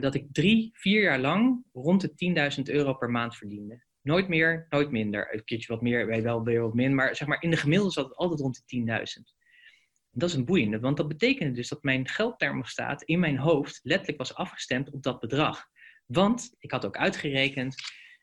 dat 0.00 0.14
ik 0.14 0.26
drie, 0.32 0.70
vier 0.72 1.02
jaar 1.02 1.18
lang 1.18 1.64
rond 1.72 2.00
de 2.00 2.54
10.000 2.56 2.62
euro 2.62 2.94
per 2.94 3.10
maand 3.10 3.36
verdiende. 3.36 3.84
Nooit 4.02 4.28
meer, 4.28 4.66
nooit 4.68 4.90
minder. 4.90 5.34
Een 5.34 5.44
keertje 5.44 5.72
wat 5.72 5.82
meer, 5.82 6.22
wel 6.22 6.44
weer 6.44 6.60
wat 6.60 6.74
min. 6.74 6.94
Maar 6.94 7.16
zeg 7.16 7.28
maar, 7.28 7.42
in 7.42 7.50
de 7.50 7.56
gemiddelde 7.56 7.92
zat 7.92 8.04
het 8.04 8.16
altijd 8.16 8.40
rond 8.40 8.62
de 8.66 9.16
10.000. 9.20 9.35
Dat 10.18 10.28
is 10.28 10.34
een 10.34 10.44
boeiende, 10.44 10.80
want 10.80 10.96
dat 10.96 11.08
betekende 11.08 11.52
dus 11.52 11.68
dat 11.68 11.82
mijn 11.82 12.08
geldthermostaat 12.08 13.02
in 13.02 13.18
mijn 13.18 13.38
hoofd 13.38 13.80
letterlijk 13.82 14.18
was 14.18 14.34
afgestemd 14.34 14.90
op 14.90 15.02
dat 15.02 15.20
bedrag. 15.20 15.66
Want 16.06 16.54
ik 16.58 16.70
had 16.70 16.86
ook 16.86 16.96
uitgerekend, 16.96 17.74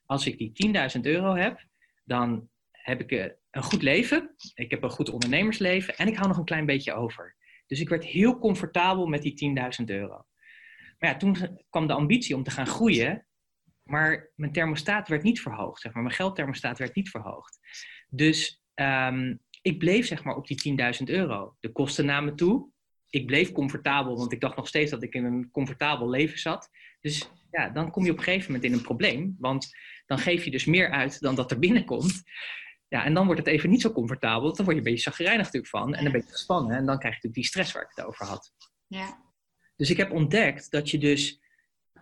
als 0.05 0.25
ik 0.25 0.37
die 0.37 0.73
10.000 0.95 1.01
euro 1.01 1.35
heb, 1.35 1.65
dan 2.03 2.49
heb 2.71 3.01
ik 3.01 3.11
eh, 3.11 3.31
een 3.51 3.63
goed 3.63 3.81
leven, 3.81 4.35
ik 4.53 4.71
heb 4.71 4.83
een 4.83 4.89
goed 4.89 5.09
ondernemersleven 5.09 5.95
en 5.95 6.07
ik 6.07 6.15
hou 6.15 6.27
nog 6.27 6.37
een 6.37 6.45
klein 6.45 6.65
beetje 6.65 6.93
over. 6.93 7.35
Dus 7.67 7.79
ik 7.79 7.89
werd 7.89 8.05
heel 8.05 8.39
comfortabel 8.39 9.05
met 9.05 9.21
die 9.21 9.55
10.000 9.81 9.85
euro. 9.85 10.25
Maar 10.99 11.09
ja, 11.09 11.17
toen 11.17 11.59
kwam 11.69 11.87
de 11.87 11.93
ambitie 11.93 12.35
om 12.35 12.43
te 12.43 12.51
gaan 12.51 12.67
groeien, 12.67 13.25
maar 13.83 14.31
mijn 14.35 14.51
thermostaat 14.51 15.07
werd 15.07 15.23
niet 15.23 15.41
verhoogd. 15.41 15.81
Zeg 15.81 15.93
maar. 15.93 16.03
Mijn 16.03 16.15
geldthermostaat 16.15 16.77
werd 16.77 16.95
niet 16.95 17.09
verhoogd. 17.09 17.59
Dus 18.09 18.61
um, 18.75 19.41
ik 19.63 19.77
bleef 19.77 20.07
zeg 20.07 20.23
maar 20.23 20.35
op 20.35 20.47
die 20.47 20.77
10.000 20.99 21.03
euro. 21.03 21.55
De 21.59 21.71
kosten 21.71 22.05
namen 22.05 22.35
toe. 22.35 22.71
Ik 23.09 23.25
bleef 23.25 23.51
comfortabel, 23.51 24.17
want 24.17 24.31
ik 24.31 24.41
dacht 24.41 24.55
nog 24.55 24.67
steeds 24.67 24.91
dat 24.91 25.03
ik 25.03 25.13
in 25.13 25.25
een 25.25 25.49
comfortabel 25.51 26.09
leven 26.09 26.39
zat. 26.39 26.69
Dus 27.01 27.29
ja, 27.51 27.69
dan 27.69 27.91
kom 27.91 28.05
je 28.05 28.11
op 28.11 28.17
een 28.17 28.23
gegeven 28.23 28.51
moment 28.51 28.71
in 28.71 28.77
een 28.77 28.83
probleem. 28.83 29.35
Want 29.39 29.75
dan 30.05 30.17
geef 30.17 30.43
je 30.43 30.51
dus 30.51 30.65
meer 30.65 30.89
uit 30.89 31.19
dan 31.19 31.35
dat 31.35 31.51
er 31.51 31.59
binnenkomt. 31.59 32.23
Ja, 32.87 33.05
en 33.05 33.13
dan 33.13 33.25
wordt 33.25 33.39
het 33.39 33.49
even 33.49 33.69
niet 33.69 33.81
zo 33.81 33.91
comfortabel. 33.91 34.55
Dan 34.55 34.65
word 34.65 34.77
je 34.77 34.83
een 34.83 34.89
beetje 34.89 35.11
zagrijnig 35.11 35.45
natuurlijk 35.45 35.71
van. 35.71 35.93
En 35.93 36.05
een 36.05 36.11
beetje 36.11 36.31
gespannen. 36.31 36.77
En 36.77 36.85
dan 36.85 36.99
krijg 36.99 37.15
je 37.15 37.27
natuurlijk 37.27 37.33
die 37.33 37.45
stress 37.45 37.71
waar 37.71 37.83
ik 37.83 37.91
het 37.95 38.05
over 38.05 38.25
had. 38.25 38.53
Ja. 38.87 39.21
Dus 39.75 39.89
ik 39.89 39.97
heb 39.97 40.11
ontdekt 40.11 40.71
dat 40.71 40.89
je 40.89 40.97
dus 40.97 41.41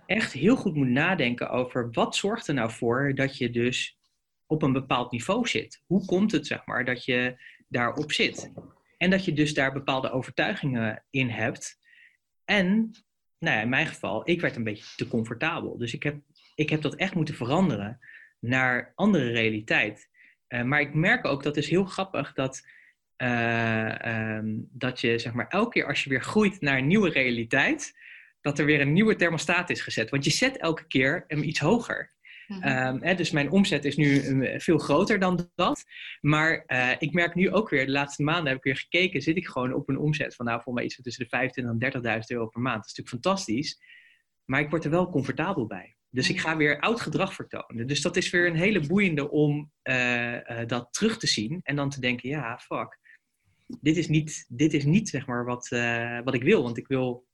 echt 0.06 0.34
heel 0.34 0.56
goed 0.56 0.76
moet 0.76 0.88
nadenken 0.88 1.50
over 1.50 1.92
wat 1.92 2.16
zorgt 2.16 2.48
er 2.48 2.54
nou 2.54 2.72
voor 2.72 3.16
dat 3.16 3.38
je 3.38 3.50
dus 3.50 4.00
op 4.52 4.62
een 4.62 4.74
bepaald 4.74 5.12
niveau 5.12 5.48
zit. 5.48 5.82
Hoe 5.86 6.06
komt 6.06 6.32
het, 6.32 6.48
zeg 6.48 6.66
maar, 6.66 6.86
dat 6.86 7.06
je 7.06 7.36
daarop 7.68 8.12
zit? 8.12 8.52
En 8.98 9.10
dat 9.10 9.26
je 9.26 9.34
dus 9.34 9.54
daar 9.54 9.74
bepaalde 9.74 10.12
overtuigingen 10.12 11.04
in 11.10 11.30
hebt. 11.30 11.80
En, 12.46 12.92
nou 13.40 13.56
ja, 13.56 13.62
in 13.62 13.70
mijn 13.70 13.88
geval, 13.88 14.30
ik 14.30 14.42
werd 14.42 14.56
een 14.56 14.64
beetje 14.64 14.96
te 14.96 15.08
comfortabel. 15.08 15.78
Dus 15.78 15.94
ik 15.94 16.04
heb, 16.04 16.16
ik 16.56 16.70
heb 16.70 16.82
dat 16.82 16.96
echt 16.96 17.16
moeten 17.16 17.36
veranderen 17.36 18.00
naar 18.40 18.92
andere 18.96 19.32
realiteit. 19.32 20.10
Uh, 20.50 20.64
maar 20.64 20.82
ik 20.82 20.94
merk 20.94 21.26
ook, 21.26 21.44
dat 21.44 21.58
is 21.58 21.70
heel 21.70 21.86
grappig, 21.86 22.34
dat, 22.34 22.68
uh, 23.18 24.36
um, 24.38 24.68
dat 24.72 25.02
je, 25.02 25.20
zeg 25.20 25.34
maar, 25.34 25.48
elke 25.48 25.70
keer 25.70 25.88
als 25.88 26.04
je 26.04 26.10
weer 26.10 26.24
groeit 26.24 26.62
naar 26.62 26.78
een 26.78 26.88
nieuwe 26.88 27.10
realiteit, 27.10 27.98
dat 28.42 28.60
er 28.60 28.66
weer 28.66 28.82
een 28.82 28.94
nieuwe 28.94 29.16
thermostaat 29.16 29.70
is 29.70 29.82
gezet. 29.82 30.10
Want 30.10 30.24
je 30.24 30.32
zet 30.32 30.58
elke 30.58 30.88
keer 30.88 31.24
hem 31.28 31.44
iets 31.44 31.60
hoger. 31.60 32.12
Um, 32.52 33.04
hè, 33.04 33.16
dus 33.16 33.32
mijn 33.32 33.52
omzet 33.52 33.86
is 33.86 33.96
nu 33.96 34.22
uh, 34.22 34.60
veel 34.60 34.78
groter 34.78 35.20
dan 35.20 35.50
dat. 35.56 35.84
Maar 36.22 36.64
uh, 36.68 36.92
ik 36.98 37.14
merk 37.14 37.36
nu 37.36 37.52
ook 37.52 37.70
weer, 37.70 37.86
de 37.86 37.92
laatste 37.92 38.24
maanden 38.24 38.48
heb 38.48 38.58
ik 38.58 38.64
weer 38.64 38.78
gekeken, 38.78 39.22
zit 39.22 39.38
ik 39.38 39.48
gewoon 39.48 39.74
op 39.74 39.90
een 39.90 39.98
omzet 39.98 40.36
van 40.36 40.46
nou 40.46 40.62
voor 40.62 40.74
mij 40.74 40.84
iets 40.84 41.02
tussen 41.02 41.24
de 41.24 41.30
25 41.30 42.04
en 42.04 42.20
30.000 42.20 42.20
euro 42.28 42.48
per 42.48 42.62
maand. 42.62 42.76
Dat 42.76 42.86
is 42.86 42.98
natuurlijk 42.98 43.24
fantastisch. 43.24 43.80
Maar 44.46 44.60
ik 44.60 44.70
word 44.70 44.84
er 44.84 44.92
wel 44.92 45.10
comfortabel 45.10 45.68
bij. 45.68 45.96
Dus 46.10 46.30
ik 46.30 46.40
ga 46.40 46.58
weer 46.58 46.80
oud 46.80 47.02
gedrag 47.02 47.34
vertonen. 47.34 47.88
Dus 47.88 48.02
dat 48.02 48.18
is 48.18 48.30
weer 48.30 48.48
een 48.48 48.56
hele 48.56 48.88
boeiende 48.88 49.30
om 49.30 49.72
uh, 49.84 50.38
dat 50.68 50.88
terug 50.92 51.18
te 51.18 51.28
zien. 51.28 51.60
En 51.64 51.76
dan 51.76 51.90
te 51.90 52.00
denken, 52.00 52.30
ja, 52.30 52.58
fuck. 52.58 53.00
Dit 53.82 53.98
is 53.98 54.08
niet, 54.08 54.46
dit 54.48 54.74
is 54.74 54.86
niet 54.86 55.10
zeg 55.10 55.26
maar 55.26 55.46
wat, 55.46 55.68
wat 56.24 56.34
ik 56.34 56.44
wil. 56.44 56.64
Want 56.64 56.78
ik 56.78 56.88
wil 56.88 57.26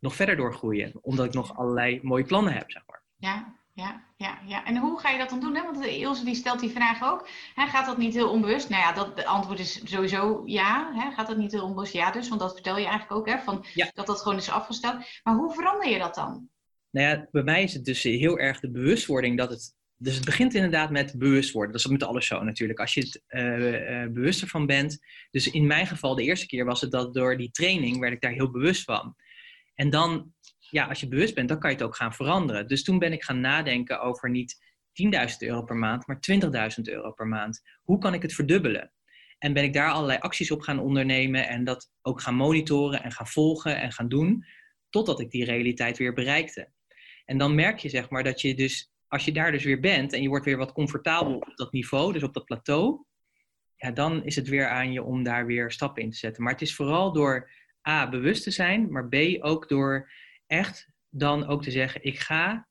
nog 0.00 0.14
verder 0.14 0.36
doorgroeien. 0.36 0.92
Omdat 1.00 1.26
ik 1.26 1.32
nog 1.32 1.56
allerlei 1.56 2.00
mooie 2.02 2.24
plannen 2.24 2.52
heb, 2.52 2.70
zeg 2.70 2.82
maar. 2.86 3.02
Ja, 3.16 3.56
ja, 3.76 4.04
ja, 4.16 4.38
ja. 4.46 4.64
En 4.64 4.76
hoe 4.76 5.00
ga 5.00 5.10
je 5.10 5.18
dat 5.18 5.30
dan 5.30 5.40
doen? 5.40 5.56
Hè? 5.56 5.62
Want 5.62 5.84
Ilse 5.86 6.24
die 6.24 6.34
stelt 6.34 6.60
die 6.60 6.70
vraag 6.70 7.02
ook. 7.02 7.28
Hè, 7.54 7.66
gaat 7.66 7.86
dat 7.86 7.98
niet 7.98 8.14
heel 8.14 8.30
onbewust? 8.30 8.68
Nou 8.68 8.82
ja, 8.82 8.92
dat 8.92 9.16
de 9.16 9.26
antwoord 9.26 9.58
is 9.58 9.80
sowieso 9.84 10.42
ja. 10.44 10.92
Hè? 10.94 11.10
Gaat 11.10 11.26
dat 11.26 11.36
niet 11.36 11.52
heel 11.52 11.64
onbewust? 11.64 11.92
Ja 11.92 12.10
dus, 12.10 12.28
want 12.28 12.40
dat 12.40 12.52
vertel 12.52 12.78
je 12.78 12.86
eigenlijk 12.86 13.12
ook. 13.12 13.28
Hè? 13.28 13.38
Van, 13.38 13.64
Dat 13.94 14.06
dat 14.06 14.20
gewoon 14.20 14.38
is 14.38 14.50
afgesteld. 14.50 15.04
Maar 15.22 15.34
hoe 15.34 15.54
verander 15.54 15.88
je 15.88 15.98
dat 15.98 16.14
dan? 16.14 16.48
Nou 16.90 17.06
ja, 17.08 17.28
bij 17.30 17.42
mij 17.42 17.62
is 17.62 17.74
het 17.74 17.84
dus 17.84 18.02
heel 18.02 18.38
erg 18.38 18.60
de 18.60 18.70
bewustwording 18.70 19.36
dat 19.38 19.50
het... 19.50 19.74
Dus 19.96 20.14
het 20.14 20.24
begint 20.24 20.54
inderdaad 20.54 20.90
met 20.90 21.18
bewust 21.18 21.52
worden. 21.52 21.72
Dat 21.72 21.84
is 21.84 21.90
met 21.90 22.02
alles 22.02 22.26
zo 22.26 22.42
natuurlijk. 22.42 22.80
Als 22.80 22.94
je 22.94 23.00
het 23.00 23.22
uh, 23.28 24.02
uh, 24.02 24.12
bewust 24.12 24.42
ervan 24.42 24.66
bent. 24.66 24.98
Dus 25.30 25.50
in 25.50 25.66
mijn 25.66 25.86
geval, 25.86 26.14
de 26.14 26.22
eerste 26.22 26.46
keer 26.46 26.64
was 26.64 26.80
het 26.80 26.90
dat 26.90 27.14
door 27.14 27.36
die 27.36 27.50
training 27.50 27.98
werd 27.98 28.12
ik 28.12 28.20
daar 28.20 28.32
heel 28.32 28.50
bewust 28.50 28.84
van. 28.84 29.16
En 29.74 29.90
dan, 29.90 30.32
ja, 30.70 30.86
als 30.86 31.00
je 31.00 31.08
bewust 31.08 31.34
bent, 31.34 31.48
dan 31.48 31.58
kan 31.58 31.70
je 31.70 31.76
het 31.76 31.84
ook 31.84 31.96
gaan 31.96 32.14
veranderen. 32.14 32.68
Dus 32.68 32.82
toen 32.82 32.98
ben 32.98 33.12
ik 33.12 33.24
gaan 33.24 33.40
nadenken 33.40 34.00
over 34.00 34.30
niet 34.30 34.64
10.000 35.02 35.08
euro 35.38 35.62
per 35.62 35.76
maand, 35.76 36.06
maar 36.06 36.18
20.000 36.76 36.82
euro 36.82 37.12
per 37.12 37.26
maand. 37.26 37.62
Hoe 37.82 37.98
kan 37.98 38.14
ik 38.14 38.22
het 38.22 38.34
verdubbelen? 38.34 38.92
En 39.38 39.52
ben 39.52 39.64
ik 39.64 39.72
daar 39.72 39.90
allerlei 39.90 40.18
acties 40.18 40.50
op 40.50 40.60
gaan 40.60 40.78
ondernemen 40.78 41.48
en 41.48 41.64
dat 41.64 41.90
ook 42.02 42.20
gaan 42.20 42.34
monitoren 42.34 43.02
en 43.02 43.12
gaan 43.12 43.26
volgen 43.26 43.80
en 43.80 43.92
gaan 43.92 44.08
doen, 44.08 44.44
totdat 44.90 45.20
ik 45.20 45.30
die 45.30 45.44
realiteit 45.44 45.98
weer 45.98 46.12
bereikte. 46.12 46.72
En 47.24 47.38
dan 47.38 47.54
merk 47.54 47.78
je 47.78 47.88
zeg 47.88 48.10
maar 48.10 48.24
dat 48.24 48.40
je 48.40 48.54
dus, 48.54 48.92
als 49.08 49.24
je 49.24 49.32
daar 49.32 49.52
dus 49.52 49.64
weer 49.64 49.80
bent 49.80 50.12
en 50.12 50.22
je 50.22 50.28
wordt 50.28 50.44
weer 50.44 50.56
wat 50.56 50.72
comfortabel 50.72 51.36
op 51.36 51.56
dat 51.56 51.72
niveau, 51.72 52.12
dus 52.12 52.22
op 52.22 52.34
dat 52.34 52.44
plateau, 52.44 53.04
ja, 53.76 53.90
dan 53.90 54.24
is 54.24 54.36
het 54.36 54.48
weer 54.48 54.68
aan 54.68 54.92
je 54.92 55.02
om 55.02 55.22
daar 55.22 55.46
weer 55.46 55.70
stappen 55.70 56.02
in 56.02 56.10
te 56.10 56.16
zetten. 56.16 56.42
Maar 56.42 56.52
het 56.52 56.62
is 56.62 56.74
vooral 56.74 57.12
door 57.12 57.50
A, 57.88 58.08
bewust 58.08 58.42
te 58.42 58.50
zijn, 58.50 58.90
maar 58.90 59.08
B, 59.08 59.14
ook 59.38 59.68
door 59.68 60.10
echt 60.46 60.88
dan 61.10 61.46
ook 61.46 61.62
te 61.62 61.70
zeggen, 61.70 62.04
ik 62.04 62.18
ga 62.18 62.68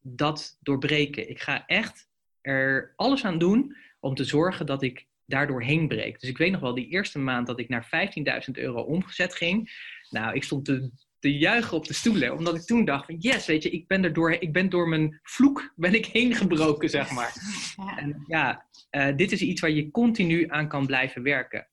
dat 0.00 0.58
doorbreken. 0.60 1.30
Ik 1.30 1.40
ga 1.40 1.66
echt 1.66 2.08
er 2.40 2.92
alles 2.96 3.24
aan 3.24 3.38
doen 3.38 3.76
om 4.00 4.14
te 4.14 4.24
zorgen 4.24 4.66
dat 4.66 4.82
ik 4.82 5.06
daardoor 5.26 5.62
heen 5.62 5.88
breek. 5.88 6.20
Dus 6.20 6.30
ik 6.30 6.38
weet 6.38 6.52
nog 6.52 6.60
wel, 6.60 6.74
die 6.74 6.88
eerste 6.88 7.18
maand 7.18 7.46
dat 7.46 7.58
ik 7.58 7.68
naar 7.68 8.10
15.000 8.46 8.50
euro 8.52 8.80
omgezet 8.80 9.34
ging. 9.34 9.70
Nou, 10.10 10.34
ik 10.34 10.44
stond 10.44 10.64
te, 10.64 10.90
te 11.18 11.38
juichen 11.38 11.76
op 11.76 11.86
de 11.86 11.94
stoelen, 11.94 12.36
omdat 12.36 12.54
ik 12.54 12.62
toen 12.62 12.84
dacht 12.84 13.06
van 13.06 13.16
yes, 13.18 13.46
weet 13.46 13.62
je, 13.62 13.70
ik 13.70 13.86
ben 13.86 14.04
er 14.04 14.12
door, 14.12 14.32
ik 14.32 14.52
ben 14.52 14.68
door 14.68 14.88
mijn 14.88 15.20
vloek 15.22 15.72
ben 15.76 15.94
ik 15.94 16.06
heen 16.06 16.34
gebroken, 16.34 16.90
zeg 16.90 17.10
maar. 17.10 17.32
Ja. 17.76 17.98
En 17.98 18.24
ja, 18.26 18.66
uh, 18.90 19.16
dit 19.16 19.32
is 19.32 19.40
iets 19.40 19.60
waar 19.60 19.70
je 19.70 19.90
continu 19.90 20.48
aan 20.48 20.68
kan 20.68 20.86
blijven 20.86 21.22
werken. 21.22 21.68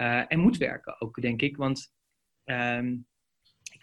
Uh, 0.00 0.22
en 0.28 0.38
moet 0.38 0.56
werken 0.56 1.00
ook, 1.00 1.20
denk 1.20 1.42
ik. 1.42 1.56
Want 1.56 1.94
Um, 2.44 2.92
ik 2.92 3.15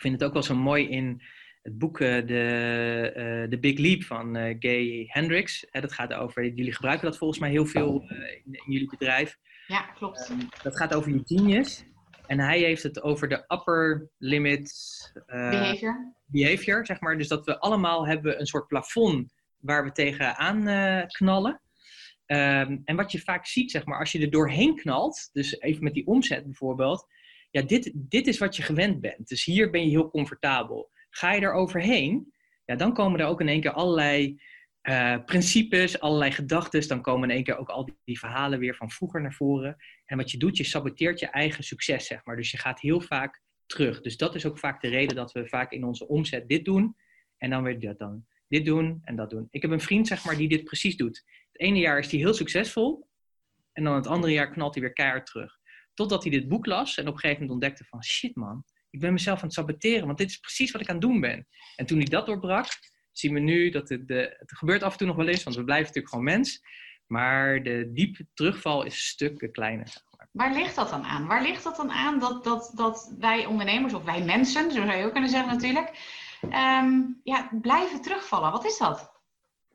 vind 0.03 0.19
het 0.19 0.23
ook 0.23 0.33
wel 0.33 0.43
zo 0.43 0.55
mooi 0.55 0.89
in 0.89 1.21
het 1.61 1.77
boek 1.77 1.99
uh, 1.99 2.17
The, 2.17 3.47
uh, 3.51 3.59
Big 3.59 3.77
Leap 3.77 4.03
van 4.03 4.37
uh, 4.37 4.55
Gay 4.59 5.05
Hendricks. 5.07 5.65
dat 5.71 5.93
gaat 5.93 6.13
over, 6.13 6.45
jullie 6.53 6.73
gebruiken 6.73 7.05
dat 7.05 7.17
volgens 7.17 7.39
mij 7.39 7.49
heel 7.49 7.65
veel 7.65 8.01
in, 8.45 8.53
in, 8.53 8.71
jullie 8.71 8.89
bedrijf. 8.89 9.37
Ja, 9.67 9.81
klopt. 9.81 10.29
Um, 10.29 10.49
dat 10.63 10.77
gaat 10.77 10.93
over 10.93 11.11
je 11.11 11.21
genius. 11.25 11.85
En 12.27 12.39
hij 12.39 12.59
heeft 12.59 12.83
het 12.83 13.01
over 13.01 13.29
de 13.29 13.45
upper 13.47 14.09
limit 14.17 14.71
behavior. 15.25 16.13
behavior, 16.25 16.85
zeg 16.85 16.99
maar. 16.99 17.17
Dus 17.17 17.27
dat 17.27 17.45
we 17.45 17.59
allemaal 17.59 18.07
hebben 18.07 18.39
een 18.39 18.45
soort 18.45 18.67
plafond 18.67 19.33
waar 19.57 19.83
we 19.83 19.91
tegenaan 19.91 21.07
knallen. 21.07 21.61
Um, 22.25 22.81
en 22.85 22.95
wat 22.95 23.11
je 23.11 23.19
vaak 23.19 23.45
ziet, 23.45 23.71
zeg 23.71 23.85
maar, 23.85 23.99
als 23.99 24.11
je 24.11 24.19
er 24.19 24.31
doorheen 24.31 24.75
knalt, 24.75 25.29
dus 25.33 25.59
even 25.59 25.83
met 25.83 25.93
die 25.93 26.07
omzet 26.07 26.43
bijvoorbeeld, 26.43 27.07
ja, 27.53 27.61
dit, 27.61 27.91
dit 27.93 28.27
is 28.27 28.37
wat 28.37 28.55
je 28.55 28.63
gewend 28.63 29.01
bent. 29.01 29.27
Dus 29.27 29.45
hier 29.45 29.69
ben 29.69 29.83
je 29.83 29.89
heel 29.89 30.09
comfortabel. 30.09 30.91
Ga 31.09 31.33
je 31.33 31.41
er 31.41 31.53
overheen, 31.53 32.33
ja, 32.65 32.75
dan 32.75 32.93
komen 32.93 33.19
er 33.19 33.25
ook 33.25 33.41
in 33.41 33.47
één 33.47 33.61
keer 33.61 33.71
allerlei 33.71 34.41
uh, 34.83 35.17
principes, 35.25 35.99
allerlei 35.99 36.31
gedachten. 36.31 36.87
Dan 36.87 37.01
komen 37.01 37.29
in 37.29 37.35
één 37.35 37.43
keer 37.43 37.57
ook 37.57 37.69
al 37.69 37.85
die, 37.85 37.97
die, 38.03 38.19
verhalen 38.19 38.59
weer 38.59 38.75
van 38.75 38.91
vroeger 38.91 39.21
naar 39.21 39.33
voren. 39.33 39.75
En 40.05 40.17
wat 40.17 40.31
je 40.31 40.37
doet, 40.37 40.57
je 40.57 40.63
saboteert 40.63 41.19
je 41.19 41.27
eigen 41.27 41.63
succes, 41.63 42.07
zeg 42.07 42.25
maar. 42.25 42.35
Dus 42.35 42.51
je 42.51 42.57
gaat 42.57 42.79
heel 42.79 43.01
vaak 43.01 43.41
terug. 43.65 44.01
Dus 44.01 44.17
dat 44.17 44.35
is 44.35 44.45
ook 44.45 44.59
vaak 44.59 44.81
de 44.81 44.87
reden 44.87 45.15
dat 45.15 45.31
we 45.31 45.47
vaak 45.47 45.71
in 45.71 45.83
onze 45.83 46.07
omzet 46.07 46.47
dit 46.47 46.65
doen. 46.65 46.95
En 47.37 47.49
dan 47.49 47.63
weer 47.63 47.79
dat 47.79 47.99
dan. 47.99 48.25
Dit 48.47 48.65
doen 48.65 49.01
en 49.03 49.15
dat 49.15 49.29
doen. 49.29 49.47
Ik 49.51 49.61
heb 49.61 49.71
een 49.71 49.81
vriend, 49.81 50.07
zeg 50.07 50.25
maar, 50.25 50.37
die 50.37 50.49
dit 50.49 50.63
precies 50.63 50.97
doet. 50.97 51.23
Het 51.51 51.61
ene 51.61 51.79
jaar 51.79 51.99
is 51.99 52.11
hij 52.11 52.19
heel 52.19 52.33
succesvol. 52.33 53.07
En 53.71 53.83
dan 53.83 53.95
het 53.95 54.07
andere 54.07 54.33
jaar 54.33 54.51
knalt 54.51 54.73
hij 54.73 54.83
weer 54.83 54.93
keihard 54.93 55.25
terug. 55.25 55.61
Totdat 55.93 56.23
hij 56.23 56.31
dit 56.31 56.47
boek 56.47 56.65
las 56.65 56.97
en 56.97 57.07
op 57.07 57.13
een 57.13 57.19
gegeven 57.19 57.41
moment 57.41 57.63
ontdekte 57.63 57.85
van 57.89 58.03
shit 58.03 58.35
man, 58.35 58.63
ik 58.89 58.99
ben 58.99 59.13
mezelf 59.13 59.37
aan 59.37 59.45
het 59.45 59.53
saboteren, 59.53 60.05
want 60.05 60.17
dit 60.17 60.29
is 60.29 60.37
precies 60.37 60.71
wat 60.71 60.81
ik 60.81 60.87
aan 60.87 60.95
het 60.95 61.03
doen 61.03 61.19
ben. 61.19 61.47
En 61.75 61.85
toen 61.85 61.97
hij 61.97 62.07
dat 62.07 62.25
doorbrak, 62.25 62.67
zien 63.11 63.33
we 63.33 63.39
nu 63.39 63.69
dat 63.69 63.89
het, 63.89 64.07
de, 64.07 64.35
het 64.37 64.57
gebeurt 64.57 64.83
af 64.83 64.91
en 64.91 64.97
toe 64.97 65.07
nog 65.07 65.15
wel 65.15 65.27
eens, 65.27 65.43
want 65.43 65.55
we 65.55 65.63
blijven 65.63 65.85
natuurlijk 65.85 66.13
gewoon 66.13 66.29
mens. 66.29 66.61
Maar 67.07 67.63
de 67.63 67.89
diepe 67.93 68.27
terugval 68.33 68.83
is 68.83 69.07
stukken 69.07 69.51
kleiner. 69.51 70.03
Waar 70.31 70.53
ligt 70.53 70.75
dat 70.75 70.89
dan 70.89 71.03
aan? 71.03 71.27
Waar 71.27 71.41
ligt 71.41 71.63
dat 71.63 71.75
dan 71.75 71.91
aan 71.91 72.19
dat, 72.19 72.43
dat, 72.43 72.71
dat 72.75 73.15
wij 73.19 73.45
ondernemers, 73.45 73.93
of 73.93 74.03
wij 74.03 74.23
mensen, 74.23 74.71
zo 74.71 74.85
zou 74.85 74.97
je 74.97 75.05
ook 75.05 75.11
kunnen 75.11 75.29
zeggen 75.29 75.53
natuurlijk, 75.53 75.89
um, 76.43 77.19
ja, 77.23 77.49
blijven 77.61 78.01
terugvallen? 78.01 78.51
Wat 78.51 78.65
is 78.65 78.77
dat? 78.77 79.11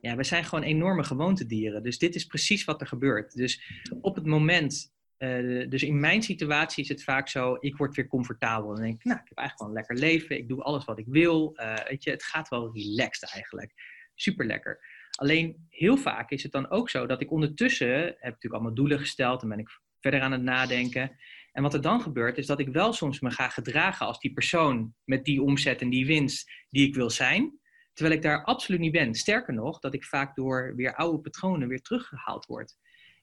Ja, 0.01 0.17
we 0.17 0.25
zijn 0.25 0.45
gewoon 0.45 0.65
enorme 0.65 1.05
gewoontedieren. 1.05 1.83
Dus 1.83 1.99
dit 1.99 2.15
is 2.15 2.25
precies 2.25 2.65
wat 2.65 2.81
er 2.81 2.87
gebeurt. 2.87 3.35
Dus 3.35 3.83
op 4.01 4.15
het 4.15 4.27
moment 4.27 4.93
uh, 5.19 5.69
dus 5.69 5.83
in 5.83 6.01
mijn 6.01 6.23
situatie 6.23 6.83
is 6.83 6.89
het 6.89 7.05
vaak 7.05 7.29
zo, 7.29 7.57
ik 7.61 7.77
word 7.77 7.97
weer 7.97 8.07
comfortabel. 8.07 8.75
En 8.75 8.83
denk 8.83 8.95
ik, 8.95 9.05
nou, 9.05 9.21
ik 9.21 9.29
heb 9.29 9.39
eigenlijk 9.39 9.59
wel 9.59 9.69
een 9.69 9.87
lekker 9.87 10.09
leven. 10.11 10.37
Ik 10.37 10.49
doe 10.49 10.63
alles 10.63 10.85
wat 10.85 10.99
ik 10.99 11.07
wil. 11.09 11.53
Uh, 11.57 11.75
weet 11.89 12.05
je, 12.05 12.11
het 12.11 12.23
gaat 12.23 12.49
wel 12.49 12.73
relaxed 12.75 13.33
eigenlijk. 13.33 13.73
Super 14.15 14.47
lekker. 14.47 14.81
Alleen 15.11 15.67
heel 15.69 15.97
vaak 15.97 16.31
is 16.31 16.43
het 16.43 16.53
dan 16.53 16.71
ook 16.71 16.91
zo 16.91 17.07
dat 17.07 17.21
ik 17.21 17.31
ondertussen 17.31 17.99
heb 18.05 18.17
natuurlijk 18.19 18.55
allemaal 18.55 18.75
doelen 18.75 18.99
gesteld 18.99 19.43
en 19.43 19.49
ben 19.49 19.59
ik 19.59 19.81
verder 20.01 20.21
aan 20.21 20.33
het 20.33 20.43
nadenken. 20.43 21.17
En 21.53 21.63
wat 21.63 21.75
er 21.75 21.83
dan 21.83 22.01
gebeurt 22.01 22.39
is 22.39 22.47
dat 22.47 22.61
ik 22.61 22.69
wel 22.69 22.93
soms 22.93 23.21
me 23.21 23.31
ga 23.31 23.49
gedragen 23.49 24.07
als 24.07 24.21
die 24.21 24.33
persoon 24.33 24.95
met 25.05 25.25
die 25.25 25.43
omzet 25.43 25.81
en 25.81 25.91
die 25.91 26.07
winst 26.07 26.51
die 26.71 26.87
ik 26.87 26.95
wil 26.95 27.11
zijn. 27.11 27.59
Terwijl 27.93 28.17
ik 28.17 28.23
daar 28.23 28.45
absoluut 28.45 28.81
niet 28.81 28.93
ben. 28.93 29.15
Sterker 29.15 29.55
nog, 29.55 29.79
dat 29.79 29.95
ik 29.95 30.05
vaak 30.05 30.37
door 30.37 30.73
weer 30.77 30.95
oude 30.95 31.21
patronen 31.21 31.69
weer 31.69 31.83
teruggehaald 31.83 32.47
word. 32.47 32.77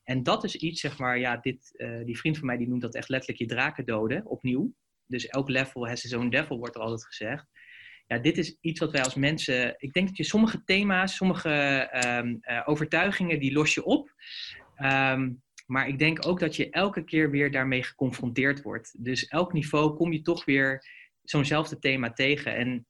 En 0.06 0.22
dat 0.22 0.44
is 0.44 0.56
iets, 0.56 0.80
zeg 0.80 0.98
maar, 0.98 1.18
ja, 1.18 1.36
dit, 1.36 1.72
uh, 1.76 2.04
die 2.04 2.18
vriend 2.18 2.38
van 2.38 2.46
mij 2.46 2.56
die 2.56 2.68
noemt 2.68 2.82
dat 2.82 2.94
echt 2.94 3.08
letterlijk 3.08 3.40
je 3.40 3.46
draken 3.46 3.84
doden, 3.84 4.26
opnieuw. 4.26 4.74
Dus 5.06 5.26
elk 5.26 5.48
level 5.48 5.88
has 5.88 6.04
its 6.04 6.14
own 6.14 6.28
devil, 6.28 6.58
wordt 6.58 6.74
er 6.74 6.80
altijd 6.80 7.04
gezegd. 7.06 7.46
Ja, 8.06 8.18
dit 8.18 8.38
is 8.38 8.58
iets 8.60 8.80
wat 8.80 8.92
wij 8.92 9.02
als 9.02 9.14
mensen, 9.14 9.74
ik 9.78 9.92
denk 9.92 10.06
dat 10.06 10.16
je 10.16 10.24
sommige 10.24 10.64
thema's, 10.64 11.16
sommige 11.16 11.88
um, 12.06 12.38
uh, 12.40 12.62
overtuigingen, 12.64 13.40
die 13.40 13.52
los 13.52 13.74
je 13.74 13.84
op. 13.84 14.14
Um, 14.78 15.42
maar 15.66 15.88
ik 15.88 15.98
denk 15.98 16.26
ook 16.26 16.40
dat 16.40 16.56
je 16.56 16.70
elke 16.70 17.04
keer 17.04 17.30
weer 17.30 17.50
daarmee 17.50 17.82
geconfronteerd 17.82 18.62
wordt. 18.62 19.04
Dus 19.04 19.26
elk 19.26 19.52
niveau 19.52 19.96
kom 19.96 20.12
je 20.12 20.22
toch 20.22 20.44
weer 20.44 20.84
zo'nzelfde 21.22 21.78
thema 21.78 22.12
tegen. 22.12 22.56
En 22.56 22.86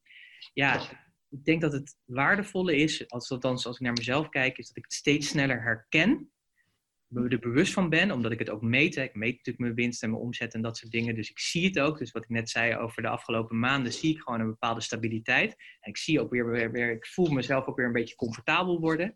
ja, 0.53 0.81
ik 1.29 1.45
denk 1.45 1.61
dat 1.61 1.73
het 1.73 1.95
waardevolle 2.05 2.75
is, 2.75 3.09
als, 3.09 3.31
althans 3.31 3.65
als 3.65 3.75
ik 3.75 3.81
naar 3.81 3.93
mezelf 3.93 4.29
kijk, 4.29 4.57
is 4.57 4.67
dat 4.67 4.77
ik 4.77 4.83
het 4.83 4.93
steeds 4.93 5.27
sneller 5.27 5.61
herken. 5.61 6.31
Me 7.07 7.27
er 7.29 7.39
bewust 7.39 7.73
van 7.73 7.89
ben, 7.89 8.11
omdat 8.11 8.31
ik 8.31 8.39
het 8.39 8.49
ook 8.49 8.61
meet. 8.61 8.95
Ik 8.95 9.15
meet 9.15 9.35
natuurlijk 9.35 9.59
mijn 9.59 9.73
winst 9.73 10.03
en 10.03 10.09
mijn 10.09 10.21
omzet 10.21 10.53
en 10.53 10.61
dat 10.61 10.77
soort 10.77 10.91
dingen. 10.91 11.15
Dus 11.15 11.29
ik 11.29 11.39
zie 11.39 11.65
het 11.65 11.79
ook. 11.79 11.97
Dus 11.97 12.11
wat 12.11 12.23
ik 12.23 12.29
net 12.29 12.49
zei 12.49 12.75
over 12.75 13.01
de 13.01 13.07
afgelopen 13.07 13.59
maanden, 13.59 13.93
zie 13.93 14.15
ik 14.15 14.21
gewoon 14.21 14.39
een 14.39 14.49
bepaalde 14.49 14.81
stabiliteit. 14.81 15.55
En 15.79 15.89
ik 15.89 15.97
zie 15.97 16.21
ook 16.21 16.31
weer, 16.31 16.75
ik 16.91 17.07
voel 17.07 17.29
mezelf 17.29 17.65
ook 17.65 17.77
weer 17.77 17.85
een 17.85 17.91
beetje 17.91 18.15
comfortabel 18.15 18.79
worden. 18.79 19.13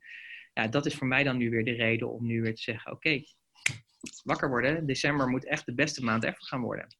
Ja, 0.54 0.68
dat 0.68 0.86
is 0.86 0.96
voor 0.96 1.08
mij 1.08 1.24
dan 1.24 1.38
nu 1.38 1.50
weer 1.50 1.64
de 1.64 1.72
reden 1.72 2.12
om 2.12 2.26
nu 2.26 2.42
weer 2.42 2.56
te 2.56 2.62
zeggen: 2.62 2.92
oké, 2.92 3.24
wakker 4.24 4.50
worden. 4.50 4.86
December 4.86 5.28
moet 5.28 5.46
echt 5.46 5.66
de 5.66 5.74
beste 5.74 6.04
maand 6.04 6.24
ever 6.24 6.46
gaan 6.46 6.62
worden. 6.62 6.96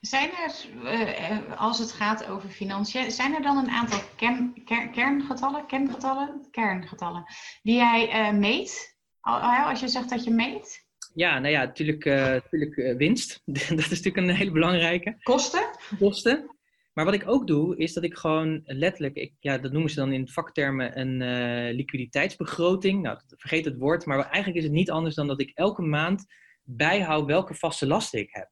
Zijn 0.00 0.30
er, 0.30 0.52
uh, 0.84 1.60
als 1.60 1.78
het 1.78 1.92
gaat 1.92 2.26
over 2.26 2.48
financiën, 2.48 3.10
zijn 3.10 3.34
er 3.34 3.42
dan 3.42 3.56
een 3.56 3.70
aantal 3.70 4.00
kern, 4.16 4.64
kern, 4.64 4.92
kerngetallen, 4.92 5.66
kerngetallen, 5.66 6.48
kerngetallen, 6.50 7.24
die 7.62 7.74
jij 7.74 8.30
uh, 8.32 8.38
meet? 8.38 8.93
Als 9.24 9.80
je 9.80 9.88
zegt 9.88 10.10
dat 10.10 10.24
je 10.24 10.30
meet? 10.30 10.86
Ja, 11.14 11.38
nou 11.38 11.52
ja, 11.52 11.64
natuurlijk, 11.64 12.04
uh, 12.04 12.14
natuurlijk 12.14 12.94
winst. 12.98 13.42
dat 13.68 13.78
is 13.78 13.88
natuurlijk 13.88 14.16
een 14.16 14.34
hele 14.34 14.50
belangrijke. 14.50 15.16
Kosten? 15.22 15.70
Kosten. 15.98 16.54
Maar 16.92 17.04
wat 17.04 17.14
ik 17.14 17.28
ook 17.28 17.46
doe, 17.46 17.76
is 17.76 17.92
dat 17.92 18.04
ik 18.04 18.16
gewoon 18.16 18.62
letterlijk, 18.64 19.16
ik, 19.16 19.32
ja, 19.40 19.58
dat 19.58 19.72
noemen 19.72 19.90
ze 19.90 19.96
dan 19.96 20.12
in 20.12 20.28
vaktermen 20.28 21.00
een 21.00 21.20
uh, 21.20 21.74
liquiditeitsbegroting. 21.76 23.02
Nou, 23.02 23.18
vergeet 23.26 23.64
het 23.64 23.78
woord, 23.78 24.06
maar 24.06 24.18
eigenlijk 24.18 24.56
is 24.56 24.64
het 24.64 24.72
niet 24.72 24.90
anders 24.90 25.14
dan 25.14 25.26
dat 25.26 25.40
ik 25.40 25.50
elke 25.54 25.82
maand 25.82 26.24
bijhoud 26.62 27.26
welke 27.26 27.54
vaste 27.54 27.86
lasten 27.86 28.18
ik 28.18 28.28
heb. 28.30 28.48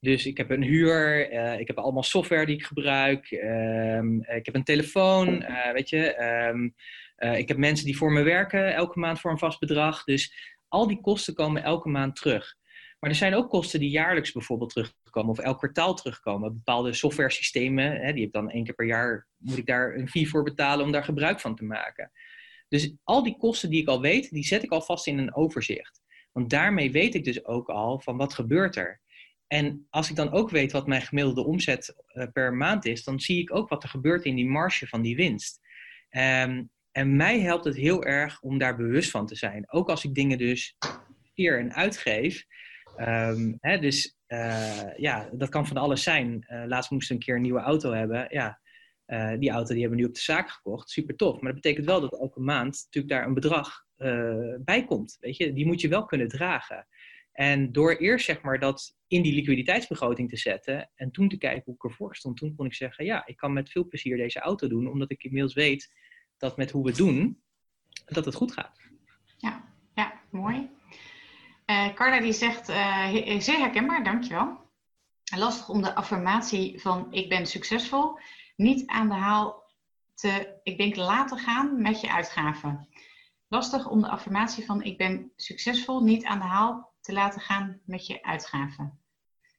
Dus 0.00 0.26
ik 0.26 0.36
heb 0.36 0.50
een 0.50 0.62
huur, 0.62 1.32
uh, 1.32 1.58
ik 1.58 1.66
heb 1.66 1.78
allemaal 1.78 2.02
software 2.02 2.46
die 2.46 2.54
ik 2.54 2.64
gebruik, 2.64 3.30
um, 3.30 4.22
ik 4.22 4.46
heb 4.46 4.54
een 4.54 4.64
telefoon, 4.64 5.42
uh, 5.42 5.72
weet 5.72 5.88
je. 5.88 6.22
Um, 6.48 6.74
ik 7.16 7.48
heb 7.48 7.56
mensen 7.56 7.86
die 7.86 7.96
voor 7.96 8.12
me 8.12 8.22
werken 8.22 8.74
elke 8.74 8.98
maand 8.98 9.20
voor 9.20 9.30
een 9.30 9.38
vast 9.38 9.58
bedrag. 9.58 10.04
Dus 10.04 10.52
al 10.68 10.86
die 10.86 11.00
kosten 11.00 11.34
komen 11.34 11.62
elke 11.62 11.88
maand 11.88 12.16
terug. 12.16 12.54
Maar 12.98 13.10
er 13.10 13.18
zijn 13.18 13.34
ook 13.34 13.50
kosten 13.50 13.80
die 13.80 13.90
jaarlijks 13.90 14.32
bijvoorbeeld 14.32 14.70
terugkomen 14.70 15.30
of 15.30 15.38
elk 15.38 15.58
kwartaal 15.58 15.94
terugkomen. 15.94 16.54
Bepaalde 16.54 16.92
software 16.92 17.30
systemen, 17.30 18.00
hè, 18.00 18.12
die 18.12 18.22
heb 18.22 18.32
dan 18.32 18.50
één 18.50 18.64
keer 18.64 18.74
per 18.74 18.86
jaar, 18.86 19.26
moet 19.36 19.58
ik 19.58 19.66
daar 19.66 19.94
een 19.94 20.08
fee 20.08 20.28
voor 20.28 20.42
betalen 20.42 20.84
om 20.84 20.92
daar 20.92 21.04
gebruik 21.04 21.40
van 21.40 21.56
te 21.56 21.64
maken. 21.64 22.10
Dus 22.68 22.94
al 23.02 23.22
die 23.22 23.36
kosten 23.36 23.70
die 23.70 23.80
ik 23.80 23.88
al 23.88 24.00
weet, 24.00 24.30
die 24.30 24.44
zet 24.44 24.62
ik 24.62 24.70
alvast 24.70 25.06
in 25.06 25.18
een 25.18 25.34
overzicht. 25.34 26.02
Want 26.32 26.50
daarmee 26.50 26.92
weet 26.92 27.14
ik 27.14 27.24
dus 27.24 27.44
ook 27.44 27.68
al 27.68 28.00
van 28.00 28.16
wat 28.16 28.34
gebeurt 28.34 28.76
er. 28.76 29.00
En 29.46 29.86
als 29.90 30.10
ik 30.10 30.16
dan 30.16 30.30
ook 30.30 30.50
weet 30.50 30.72
wat 30.72 30.86
mijn 30.86 31.02
gemiddelde 31.02 31.44
omzet 31.44 31.94
uh, 32.08 32.26
per 32.32 32.54
maand 32.54 32.84
is, 32.84 33.04
dan 33.04 33.20
zie 33.20 33.40
ik 33.40 33.54
ook 33.54 33.68
wat 33.68 33.82
er 33.82 33.88
gebeurt 33.88 34.24
in 34.24 34.34
die 34.34 34.48
marge 34.48 34.86
van 34.86 35.02
die 35.02 35.16
winst. 35.16 35.60
Um, 36.10 36.70
en 36.94 37.16
mij 37.16 37.40
helpt 37.40 37.64
het 37.64 37.76
heel 37.76 38.04
erg 38.04 38.40
om 38.42 38.58
daar 38.58 38.76
bewust 38.76 39.10
van 39.10 39.26
te 39.26 39.34
zijn. 39.34 39.72
Ook 39.72 39.88
als 39.88 40.04
ik 40.04 40.14
dingen 40.14 40.38
dus 40.38 40.76
eer 41.34 41.58
en 41.58 41.74
uitgeef, 41.74 42.46
Um, 43.00 43.56
hè, 43.60 43.78
dus 43.78 44.16
uh, 44.28 44.96
ja, 44.96 45.28
dat 45.32 45.48
kan 45.48 45.66
van 45.66 45.76
alles 45.76 46.02
zijn. 46.02 46.46
Uh, 46.48 46.64
laatst 46.66 46.90
moesten 46.90 47.16
we 47.16 47.20
een 47.20 47.26
keer 47.26 47.36
een 47.36 47.42
nieuwe 47.42 47.60
auto 47.60 47.92
hebben. 47.92 48.26
Ja, 48.30 48.60
uh, 49.06 49.38
die 49.38 49.50
auto 49.50 49.72
die 49.72 49.80
hebben 49.80 49.98
we 49.98 50.04
nu 50.04 50.08
op 50.08 50.14
de 50.14 50.20
zaak 50.20 50.50
gekocht. 50.50 50.90
Super 50.90 51.16
tof. 51.16 51.40
Maar 51.40 51.52
dat 51.52 51.60
betekent 51.62 51.86
wel 51.86 52.00
dat 52.00 52.18
elke 52.18 52.40
maand 52.40 52.82
natuurlijk 52.84 53.14
daar 53.14 53.26
een 53.26 53.34
bedrag 53.34 53.82
bij 54.64 54.84
komt. 54.86 55.16
Weet 55.20 55.36
je, 55.36 55.52
die 55.52 55.66
moet 55.66 55.80
je 55.80 55.88
wel 55.88 56.04
kunnen 56.04 56.28
dragen. 56.28 56.86
En 57.32 57.72
door 57.72 57.96
eerst 57.96 58.24
zeg 58.24 58.42
maar 58.42 58.58
dat 58.58 58.96
in 59.06 59.22
die 59.22 59.34
liquiditeitsbegroting 59.34 60.28
te 60.30 60.36
zetten 60.36 60.90
en 60.94 61.10
toen 61.10 61.28
te 61.28 61.38
kijken 61.38 61.62
hoe 61.64 61.74
ik 61.74 61.84
ervoor 61.84 62.16
stond, 62.16 62.36
toen 62.36 62.54
kon 62.54 62.66
ik 62.66 62.74
zeggen, 62.74 63.04
ja, 63.04 63.26
ik 63.26 63.36
kan 63.36 63.52
met 63.52 63.70
veel 63.70 63.86
plezier 63.86 64.16
deze 64.16 64.40
auto 64.40 64.68
doen, 64.68 64.90
omdat 64.90 65.10
ik 65.10 65.22
inmiddels 65.22 65.54
weet 65.54 65.94
dat 66.38 66.56
met 66.56 66.70
hoe 66.70 66.84
we 66.84 66.92
doen, 66.92 67.42
dat 68.06 68.24
het 68.24 68.34
goed 68.34 68.52
gaat. 68.52 68.80
Ja, 69.36 69.64
ja 69.94 70.12
mooi. 70.30 70.70
Uh, 71.66 71.94
Carla 71.94 72.20
die 72.20 72.32
zegt, 72.32 72.68
uh, 72.68 73.40
zeer 73.40 73.58
herkenbaar, 73.58 74.04
dankjewel. 74.04 74.62
Lastig 75.36 75.68
om 75.68 75.82
de 75.82 75.94
affirmatie 75.94 76.80
van 76.80 77.12
ik 77.12 77.28
ben 77.28 77.46
succesvol 77.46 78.18
niet 78.56 78.86
aan 78.86 79.08
de 79.08 79.14
haal 79.14 79.64
te, 80.14 80.60
ik 80.62 80.78
denk, 80.78 80.96
laten 80.96 81.38
gaan 81.38 81.82
met 81.82 82.00
je 82.00 82.12
uitgaven. 82.12 82.88
Lastig 83.48 83.88
om 83.88 84.00
de 84.00 84.08
affirmatie 84.08 84.64
van 84.64 84.82
ik 84.82 84.98
ben 84.98 85.32
succesvol 85.36 86.02
niet 86.02 86.24
aan 86.24 86.38
de 86.38 86.44
haal 86.44 86.94
te 87.00 87.12
laten 87.12 87.40
gaan 87.40 87.80
met 87.84 88.06
je 88.06 88.22
uitgaven. 88.22 88.98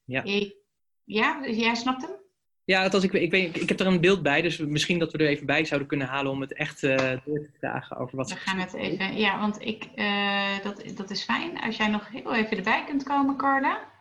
Ja. 0.06 0.24
Ik, 0.24 0.56
ja, 1.04 1.48
jij 1.48 1.76
snapt 1.76 2.02
hem? 2.02 2.25
Ja, 2.66 2.88
als 2.88 3.04
ik, 3.04 3.14
ik, 3.14 3.32
weet, 3.32 3.62
ik 3.62 3.70
heb 3.70 3.80
er 3.80 3.88
een 3.88 4.02
beeld 4.02 4.24
bij, 4.24 4.42
dus 4.42 4.58
misschien 4.58 5.00
dat 5.00 5.12
we 5.12 5.18
er 5.18 5.28
even 5.28 5.46
bij 5.46 5.66
zouden 5.66 5.88
kunnen 5.88 6.08
halen 6.08 6.32
om 6.32 6.42
het 6.42 6.54
echt 6.54 6.84
uh, 6.84 6.98
door 6.98 7.40
te 7.40 7.50
vragen 7.60 7.98
over 7.98 8.18
wat 8.18 8.30
We 8.30 8.36
gaan 8.36 8.60
het 8.60 8.74
even, 8.74 9.18
ja, 9.18 9.40
want 9.40 9.62
ik, 9.62 9.88
uh, 9.96 10.64
dat, 10.64 10.84
dat 10.96 11.10
is 11.10 11.24
fijn. 11.24 11.60
Als 11.60 11.78
jij 11.78 11.88
nog 11.88 12.10
heel 12.10 12.34
even 12.34 12.58
erbij 12.58 12.84
kunt 12.86 13.04
komen, 13.04 13.38
Carla. 13.38 13.94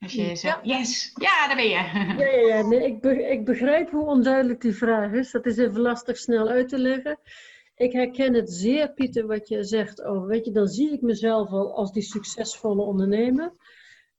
Als 0.00 0.12
je 0.12 0.34
zo, 0.34 0.48
ja. 0.48 0.60
yes, 0.62 1.12
ja, 1.14 1.46
daar 1.46 1.56
ben 1.56 1.68
je. 1.68 2.14
Ja, 2.18 2.26
ja, 2.26 2.56
ja. 2.56 2.66
Nee, 2.66 2.86
ik, 2.86 3.00
be, 3.00 3.28
ik 3.28 3.44
begrijp 3.44 3.90
hoe 3.90 4.06
onduidelijk 4.06 4.60
die 4.60 4.74
vraag 4.74 5.12
is. 5.12 5.30
Dat 5.30 5.46
is 5.46 5.56
even 5.56 5.80
lastig 5.80 6.16
snel 6.16 6.48
uit 6.48 6.68
te 6.68 6.78
leggen. 6.78 7.18
Ik 7.76 7.92
herken 7.92 8.34
het 8.34 8.52
zeer, 8.52 8.92
Pieter, 8.92 9.26
wat 9.26 9.48
je 9.48 9.64
zegt 9.64 10.02
over, 10.02 10.26
weet 10.28 10.44
je, 10.44 10.52
dan 10.52 10.68
zie 10.68 10.92
ik 10.92 11.00
mezelf 11.00 11.50
al 11.50 11.74
als 11.74 11.92
die 11.92 12.02
succesvolle 12.02 12.82
ondernemer. 12.82 13.52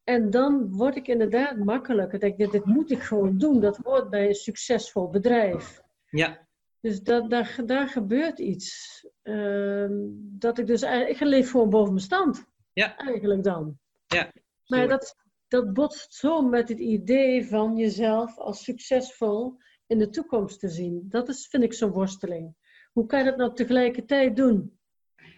En 0.07 0.29
dan 0.29 0.71
word 0.71 0.95
ik 0.95 1.07
inderdaad 1.07 1.57
makkelijker. 1.57 2.19
denk 2.19 2.38
ik, 2.38 2.51
dit 2.51 2.65
moet 2.65 2.91
ik 2.91 3.01
gewoon 3.01 3.38
doen. 3.38 3.59
Dat 3.59 3.77
hoort 3.77 4.09
bij 4.09 4.27
een 4.27 4.35
succesvol 4.35 5.09
bedrijf. 5.09 5.81
Ja. 6.09 6.47
Dus 6.81 7.01
dat, 7.01 7.29
daar, 7.29 7.59
daar 7.65 7.88
gebeurt 7.88 8.39
iets. 8.39 9.05
Uh, 9.23 9.88
dat 10.19 10.57
ik 10.57 10.67
dus 10.67 10.81
eigenlijk, 10.81 11.19
ik 11.19 11.27
leef 11.27 11.51
gewoon 11.51 11.69
boven 11.69 11.93
mijn 11.93 12.05
stand. 12.05 12.45
Ja. 12.73 12.97
Eigenlijk 12.97 13.43
dan. 13.43 13.79
Ja. 14.05 14.31
Maar 14.67 14.88
dat, 14.88 15.15
dat 15.47 15.73
botst 15.73 16.13
zo 16.13 16.41
met 16.41 16.69
het 16.69 16.79
idee 16.79 17.47
van 17.47 17.77
jezelf 17.77 18.38
als 18.38 18.63
succesvol 18.63 19.57
in 19.88 19.97
de 19.97 20.09
toekomst 20.09 20.59
te 20.59 20.69
zien. 20.69 21.05
Dat 21.09 21.29
is, 21.29 21.47
vind 21.47 21.63
ik 21.63 21.73
zo'n 21.73 21.91
worsteling. 21.91 22.55
Hoe 22.91 23.05
kan 23.05 23.19
je 23.19 23.25
dat 23.25 23.38
nou 23.38 23.53
tegelijkertijd 23.55 24.35
doen? 24.35 24.76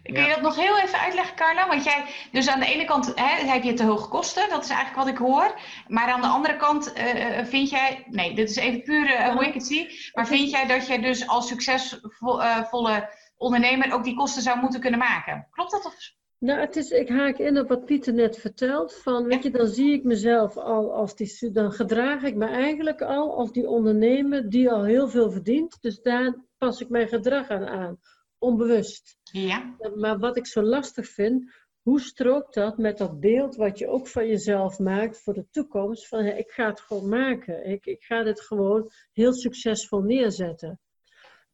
Kun 0.03 0.23
je 0.23 0.29
dat 0.29 0.41
nog 0.41 0.55
heel 0.55 0.79
even 0.79 0.99
uitleggen, 0.99 1.35
Carla? 1.35 1.67
Want 1.67 1.83
jij, 1.83 2.05
dus 2.31 2.49
aan 2.49 2.59
de 2.59 2.65
ene 2.65 2.85
kant 2.85 3.11
hè, 3.15 3.47
heb 3.47 3.63
je 3.63 3.73
te 3.73 3.83
hoge 3.83 4.09
kosten, 4.09 4.49
dat 4.49 4.63
is 4.63 4.69
eigenlijk 4.69 4.97
wat 4.97 5.07
ik 5.07 5.17
hoor. 5.17 5.59
Maar 5.87 6.07
aan 6.07 6.21
de 6.21 6.27
andere 6.27 6.57
kant 6.57 6.93
uh, 6.97 7.43
vind 7.43 7.69
jij, 7.69 8.05
nee, 8.09 8.35
dit 8.35 8.49
is 8.49 8.55
even 8.55 8.83
puur 8.83 9.05
uh, 9.05 9.27
hoe 9.27 9.45
ik 9.45 9.53
het 9.53 9.65
zie. 9.65 10.11
Maar 10.13 10.27
vind 10.27 10.49
jij 10.49 10.67
dat 10.67 10.87
je 10.87 11.01
dus 11.01 11.27
als 11.27 11.47
succesvolle 11.47 13.09
ondernemer 13.37 13.93
ook 13.93 14.03
die 14.03 14.15
kosten 14.15 14.41
zou 14.41 14.59
moeten 14.59 14.79
kunnen 14.79 14.99
maken? 14.99 15.47
Klopt 15.51 15.71
dat? 15.71 15.85
Of? 15.85 16.17
Nou, 16.37 16.59
het 16.59 16.75
is, 16.75 16.89
ik 16.89 17.09
haak 17.09 17.37
in 17.37 17.59
op 17.59 17.67
wat 17.67 17.85
Pieter 17.85 18.13
net 18.13 18.37
vertelt. 18.37 18.95
Van, 19.03 19.23
weet 19.23 19.43
je, 19.43 19.49
dan 19.49 19.67
zie 19.67 19.93
ik 19.93 20.03
mezelf 20.03 20.57
al 20.57 20.93
als 20.93 21.15
die, 21.15 21.51
dan 21.51 21.71
gedraag 21.71 22.23
ik 22.23 22.35
me 22.35 22.45
eigenlijk 22.45 23.01
al 23.01 23.37
als 23.37 23.51
die 23.51 23.67
ondernemer 23.67 24.49
die 24.49 24.71
al 24.71 24.83
heel 24.83 25.09
veel 25.09 25.31
verdient. 25.31 25.77
Dus 25.81 26.01
daar 26.01 26.35
pas 26.57 26.81
ik 26.81 26.89
mijn 26.89 27.07
gedrag 27.07 27.49
aan 27.49 27.67
aan 27.67 27.99
onbewust. 28.39 29.17
Ja. 29.31 29.75
Maar 29.95 30.19
wat 30.19 30.37
ik 30.37 30.47
zo 30.47 30.61
lastig 30.61 31.07
vind, 31.07 31.51
hoe 31.81 31.99
strookt 31.99 32.53
dat 32.53 32.77
met 32.77 32.97
dat 32.97 33.19
beeld 33.19 33.55
wat 33.55 33.77
je 33.77 33.87
ook 33.87 34.07
van 34.07 34.27
jezelf 34.27 34.79
maakt 34.79 35.21
voor 35.21 35.33
de 35.33 35.47
toekomst? 35.51 36.07
Van 36.07 36.25
ik 36.25 36.51
ga 36.51 36.67
het 36.67 36.79
gewoon 36.79 37.09
maken. 37.09 37.69
Ik, 37.69 37.85
ik 37.85 38.03
ga 38.03 38.23
dit 38.23 38.41
gewoon 38.41 38.91
heel 39.13 39.33
succesvol 39.33 40.01
neerzetten. 40.01 40.79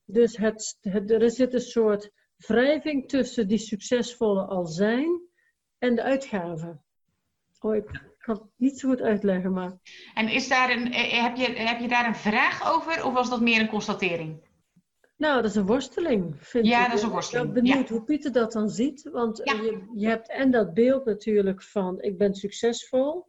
Dus 0.06 0.38
het, 0.38 0.78
het, 0.82 1.12
er 1.12 1.32
zit 1.32 1.54
een 1.54 1.62
soort 1.62 2.12
wrijving 2.38 3.10
tussen 3.10 3.48
die 3.48 3.58
succesvolle 3.58 4.46
al 4.46 4.66
zijn 4.66 5.22
en 5.78 5.96
de 5.96 6.04
uitgaven. 6.04 6.84
Oh, 7.60 7.76
ik 7.76 8.16
kan 8.18 8.36
het 8.36 8.44
niet 8.56 8.80
zo 8.80 8.90
goed 8.90 9.02
uitleggen, 9.02 9.54
maar... 9.54 9.78
En 10.14 10.30
is 10.30 10.48
daar 10.48 10.70
een, 10.70 10.94
heb, 10.94 11.36
je, 11.36 11.52
heb 11.52 11.80
je 11.80 11.88
daar 11.88 12.08
een 12.08 12.16
vraag 12.16 12.74
over 12.74 13.06
of 13.06 13.14
was 13.14 13.30
dat 13.30 13.42
meer 13.42 13.60
een 13.60 13.68
constatering? 13.68 14.44
Nou, 15.18 15.42
dat 15.42 15.50
is 15.52 15.56
een 15.56 15.66
worsteling, 15.66 16.36
vind 16.40 16.66
Ja, 16.66 16.82
ik. 16.84 16.88
dat 16.88 16.98
is 16.98 17.04
een 17.04 17.10
worsteling, 17.10 17.48
Ik 17.48 17.54
ben 17.54 17.64
benieuwd 17.64 17.88
ja. 17.88 17.94
hoe 17.96 18.04
Pieter 18.04 18.32
dat 18.32 18.52
dan 18.52 18.70
ziet. 18.70 19.10
Want 19.12 19.42
Ja. 19.44 19.54
je, 19.54 19.92
je 19.96 20.08
hebt 20.08 20.30
en 20.30 20.52
dat 20.52 20.74
beeld 20.74 21.06
natuurlijk 21.06 21.64
van 21.64 22.02
ik 22.02 22.18
ben 22.18 22.34
succesvol. 22.34 23.28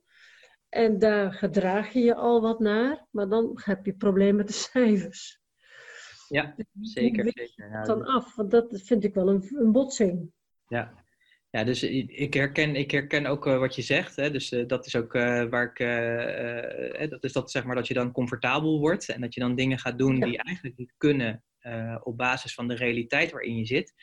En 0.68 0.98
daar 0.98 1.32
gedraag 1.32 1.92
je 1.92 2.00
je 2.00 2.14
al 2.14 2.40
wat 2.40 2.58
naar. 2.60 3.06
Maar 3.10 3.28
dan 3.28 3.58
heb 3.64 3.86
je 3.86 3.94
problemen 3.94 4.36
met 4.36 4.46
de 4.46 4.52
cijfers. 4.52 5.40
Ja, 6.28 6.54
Hoe 6.56 6.64
zeker. 6.86 7.50
Ja, 7.54 7.82
dan 7.84 8.04
af? 8.04 8.34
Want 8.34 8.50
dat 8.50 8.80
vind 8.84 9.04
ik 9.04 9.14
wel 9.14 9.28
een, 9.28 9.48
een 9.58 9.72
botsing. 9.72 10.30
Ja. 10.68 11.04
Ja, 11.50 11.64
dus 11.64 11.82
ik 11.82 12.34
herken, 12.34 12.76
ik 12.76 12.90
herken 12.90 13.26
ook 13.26 13.46
eh, 13.46 13.58
wat 13.58 13.74
je 13.74 13.82
zegt. 13.82 14.16
Hè? 14.16 14.30
Dus 14.30 14.52
eh, 14.52 14.66
dat 14.66 14.86
is 14.86 14.96
ook 14.96 15.14
eh, 15.14 15.44
waar 15.44 15.64
ik. 15.64 15.78
eh, 15.78 17.02
eh, 17.02 17.10
dat 17.10 17.24
is 17.24 17.32
dat 17.32 17.50
zeg 17.50 17.64
maar 17.64 17.74
dat 17.76 17.86
je 17.86 17.94
dan 17.94 18.12
comfortabel 18.12 18.80
wordt 18.80 19.08
en 19.08 19.20
dat 19.20 19.34
je 19.34 19.40
dan 19.40 19.54
dingen 19.54 19.78
gaat 19.78 19.98
doen 19.98 20.16
Ja. 20.16 20.26
die 20.26 20.42
eigenlijk 20.42 20.76
niet 20.76 20.92
kunnen 20.96 21.44
eh, 21.66 21.97
op 22.02 22.16
basis 22.16 22.55
van 22.55 22.68
de 22.68 22.74
realiteit 22.74 23.30
waarin 23.30 23.56
je 23.56 23.64
zit. 23.66 23.94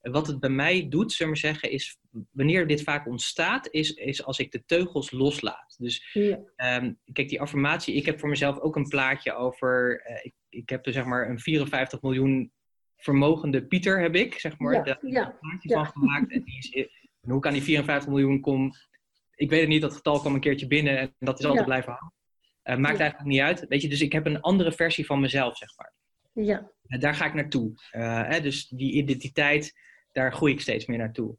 Eh, 0.00 0.12
Wat 0.12 0.26
het 0.26 0.40
bij 0.40 0.50
mij 0.50 0.88
doet, 0.88 1.12
zullen 1.12 1.32
we 1.34 1.40
maar 1.40 1.50
zeggen, 1.52 1.70
is 1.70 1.98
wanneer 2.30 2.66
dit 2.66 2.82
vaak 2.82 3.06
ontstaat, 3.06 3.68
is, 3.70 3.90
is 3.94 4.24
als 4.24 4.38
ik 4.38 4.52
de 4.52 4.64
teugels 4.66 5.10
loslaat. 5.10 5.74
Dus 5.78 6.10
Ja. 6.12 6.38
Ehm, 6.56 6.92
kijk, 7.12 7.28
die 7.28 7.40
affirmatie, 7.40 7.94
ik 7.94 8.06
heb 8.06 8.18
voor 8.20 8.28
mezelf 8.28 8.58
ook 8.58 8.76
een 8.76 8.88
plaatje 8.88 9.34
over. 9.34 10.00
eh, 10.04 10.24
ik, 10.24 10.34
ik 10.48 10.68
heb 10.68 10.86
er 10.86 10.92
zeg 10.92 11.04
maar 11.04 11.28
een 11.30 11.38
54 11.38 12.02
miljoen 12.02 12.52
vermogende 12.96 13.66
Pieter, 13.66 14.00
heb 14.00 14.14
ik, 14.14 14.34
zeg 14.38 14.58
maar. 14.58 14.74
Ja, 14.74 14.82
Daar 14.82 14.98
ja, 15.06 15.26
een 15.26 15.38
plaatje 15.38 15.68
van 15.72 15.86
gemaakt. 15.86 16.32
En, 16.32 16.42
die 16.44 16.58
is, 16.58 16.70
en 17.20 17.30
hoe 17.30 17.36
ik 17.38 17.46
aan 17.46 17.52
die 17.52 17.62
54 17.62 18.08
miljoen 18.08 18.40
kom, 18.40 18.72
ik 19.34 19.50
weet 19.50 19.60
het 19.60 19.68
niet, 19.68 19.80
dat 19.82 19.94
getal 19.94 20.20
kwam 20.20 20.34
een 20.34 20.40
keertje 20.40 20.66
binnen 20.66 20.98
en 20.98 21.14
dat 21.18 21.38
is 21.38 21.44
altijd 21.44 21.64
blijven 21.64 21.92
hangen. 21.92 22.12
Eh, 22.62 22.76
maakt 22.76 23.00
eigenlijk 23.00 23.30
niet 23.30 23.40
uit. 23.40 23.64
Weet 23.68 23.82
je, 23.82 23.88
dus 23.88 24.00
ik 24.00 24.12
heb 24.12 24.26
een 24.26 24.40
andere 24.40 24.72
versie 24.72 25.06
van 25.06 25.20
mezelf, 25.20 25.56
zeg 25.56 25.68
maar. 25.76 25.92
Ja. 26.32 26.70
En 26.86 27.00
daar 27.00 27.14
ga 27.14 27.26
ik 27.26 27.34
naartoe. 27.34 27.72
Eh, 27.90 28.28
hè, 28.28 28.40
dus 28.40 28.68
die 28.68 28.92
identiteit, 28.92 29.74
daar 30.12 30.32
groei 30.32 30.52
ik 30.52 30.60
steeds 30.60 30.86
meer 30.86 30.98
naartoe. 30.98 31.34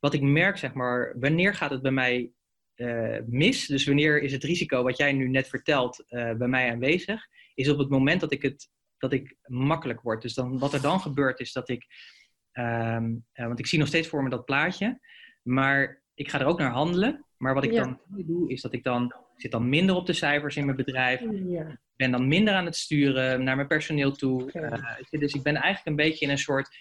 Wat 0.00 0.14
ik 0.14 0.22
merk, 0.22 0.56
zeg 0.56 0.74
maar, 0.74 1.14
wanneer 1.18 1.54
gaat 1.54 1.70
het 1.70 1.82
bij 1.82 1.90
mij 1.90 2.30
eh, 2.74 3.18
mis? 3.26 3.66
Dus 3.66 3.86
wanneer 3.86 4.22
is 4.22 4.32
het 4.32 4.44
risico 4.44 4.82
wat 4.82 4.96
jij 4.96 5.12
nu 5.12 5.28
net 5.28 5.48
vertelt 5.48 6.04
eh, 6.08 6.32
bij 6.32 6.48
mij 6.48 6.70
aanwezig? 6.70 7.26
Is 7.54 7.68
op 7.68 7.78
het 7.78 7.88
moment 7.88 8.20
dat 8.20 8.32
ik 8.32 8.42
het 8.42 8.70
dat 8.98 9.12
ik 9.12 9.36
makkelijk 9.42 10.00
word. 10.00 10.22
Dus 10.22 10.34
dan, 10.34 10.58
wat 10.58 10.72
er 10.72 10.82
dan 10.82 11.00
gebeurt 11.00 11.40
is 11.40 11.52
dat 11.52 11.68
ik, 11.68 11.86
ehm, 12.52 13.14
eh, 13.32 13.46
want 13.46 13.58
ik 13.58 13.66
zie 13.66 13.78
nog 13.78 13.88
steeds 13.88 14.08
voor 14.08 14.22
me 14.22 14.30
dat 14.30 14.44
plaatje, 14.44 15.00
maar 15.42 16.02
ik 16.14 16.30
ga 16.30 16.40
er 16.40 16.46
ook 16.46 16.58
naar 16.58 16.70
handelen. 16.70 17.24
Maar 17.36 17.54
wat 17.54 17.64
ik 17.64 17.72
Ja. 17.72 17.82
dan 17.82 18.00
doe, 18.06 18.50
is 18.50 18.60
dat 18.60 18.72
ik 18.72 18.82
dan, 18.84 19.04
ik 19.04 19.40
zit 19.40 19.50
dan 19.50 19.68
minder 19.68 19.94
op 19.94 20.06
de 20.06 20.12
cijfers 20.12 20.56
in 20.56 20.64
mijn 20.64 20.76
bedrijf 20.76 21.20
ja. 21.46 21.80
Ben 21.96 22.10
dan 22.10 22.28
minder 22.28 22.54
aan 22.54 22.64
het 22.64 22.76
sturen 22.76 23.44
naar 23.44 23.56
mijn 23.56 23.68
personeel 23.68 24.12
toe. 24.12 24.52
Eh, 24.52 25.20
dus 25.20 25.34
ik 25.34 25.42
ben 25.42 25.54
eigenlijk 25.54 25.86
een 25.86 26.06
beetje 26.06 26.24
in 26.24 26.30
een 26.30 26.38
soort, 26.38 26.76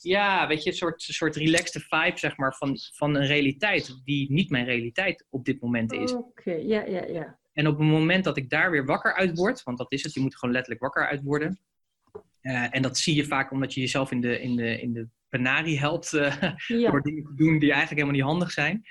ja, 0.00 0.46
weet 0.46 0.62
je, 0.62 0.70
een 0.70 0.76
soort, 0.76 1.02
soort 1.02 1.36
relaxed 1.36 1.82
vibe, 1.82 2.18
zeg 2.18 2.36
maar, 2.36 2.54
van, 2.54 2.78
van 2.94 3.14
een 3.14 3.26
realiteit 3.26 4.00
die 4.04 4.32
niet 4.32 4.50
mijn 4.50 4.64
realiteit 4.64 5.26
op 5.30 5.44
dit 5.44 5.60
moment 5.60 5.92
is. 5.92 6.12
Oké, 6.12 6.52
ja, 6.52 6.84
ja, 6.84 7.04
ja. 7.04 7.38
En 7.52 7.66
op 7.66 7.78
het 7.78 7.86
moment 7.86 8.24
dat 8.24 8.36
ik 8.36 8.50
daar 8.50 8.70
weer 8.70 8.84
wakker 8.84 9.14
uit 9.14 9.36
word, 9.36 9.62
want 9.62 9.78
dat 9.78 9.92
is 9.92 10.02
het, 10.02 10.14
je 10.14 10.20
moet 10.20 10.36
gewoon 10.36 10.54
letterlijk 10.54 10.82
wakker 10.82 11.08
uit 11.08 11.22
worden. 11.22 11.60
Eh, 12.40 12.74
en 12.74 12.82
dat 12.82 12.98
zie 12.98 13.14
je 13.14 13.24
vaak 13.24 13.50
omdat 13.50 13.74
je 13.74 13.80
jezelf 13.80 14.10
in 14.10 14.20
de, 14.20 14.40
in 14.40 14.56
de, 14.56 14.80
in 14.80 14.92
de 14.92 15.08
penarie 15.28 15.78
helpt 15.78 16.12
eh, 16.12 16.42
Ja, 16.66 16.90
door 16.90 17.02
dingen 17.02 17.24
te 17.24 17.34
doen 17.34 17.58
die 17.58 17.72
eigenlijk 17.72 18.00
helemaal 18.00 18.12
niet 18.12 18.30
handig 18.30 18.50
zijn. 18.50 18.84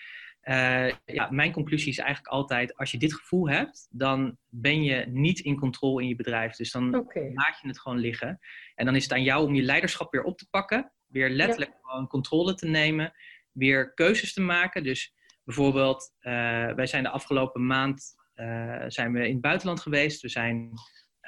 Eh, 0.50 0.94
ja, 1.06 1.28
mijn 1.32 1.52
conclusie 1.52 1.90
is 1.90 1.98
eigenlijk 1.98 2.34
altijd, 2.34 2.78
als 2.78 2.92
je 2.92 2.98
dit 2.98 3.14
gevoel 3.14 3.50
hebt, 3.50 3.88
dan 3.92 4.38
ben 4.50 4.84
je 4.84 5.06
niet 5.08 5.40
in 5.40 5.60
controle 5.60 6.02
in 6.02 6.08
je 6.08 6.16
bedrijf. 6.16 6.56
Dus 6.56 6.72
dan 6.72 6.90
laat 7.34 7.60
je 7.62 7.68
het 7.68 7.80
gewoon 7.80 7.98
liggen. 7.98 8.40
En 8.76 8.86
dan 8.86 8.96
is 8.96 9.04
het 9.04 9.12
aan 9.12 9.24
jou 9.24 9.48
om 9.48 9.56
je 9.56 9.62
leiderschap 9.62 10.12
weer 10.12 10.24
op 10.24 10.38
te 10.38 10.48
pakken. 10.50 10.92
Weer 11.08 11.30
letterlijk 11.30 11.72
gewoon 11.82 12.08
controle 12.08 12.54
te 12.54 12.68
nemen. 12.68 13.14
Weer 13.52 13.94
keuzes 13.94 14.34
te 14.34 14.42
maken. 14.42 14.84
Dus 14.84 15.14
bijvoorbeeld, 15.44 16.16
eh, 16.20 16.32
wij 16.74 16.88
zijn 16.88 17.04
de 17.04 17.10
afgelopen 17.10 17.66
maand 17.66 18.16
eh, 18.34 18.84
zijn 18.88 19.12
we 19.14 19.28
in 19.28 19.34
het 19.34 19.42
buitenland 19.42 19.80
geweest. 19.80 20.22
We 20.22 20.30
zijn 20.30 20.72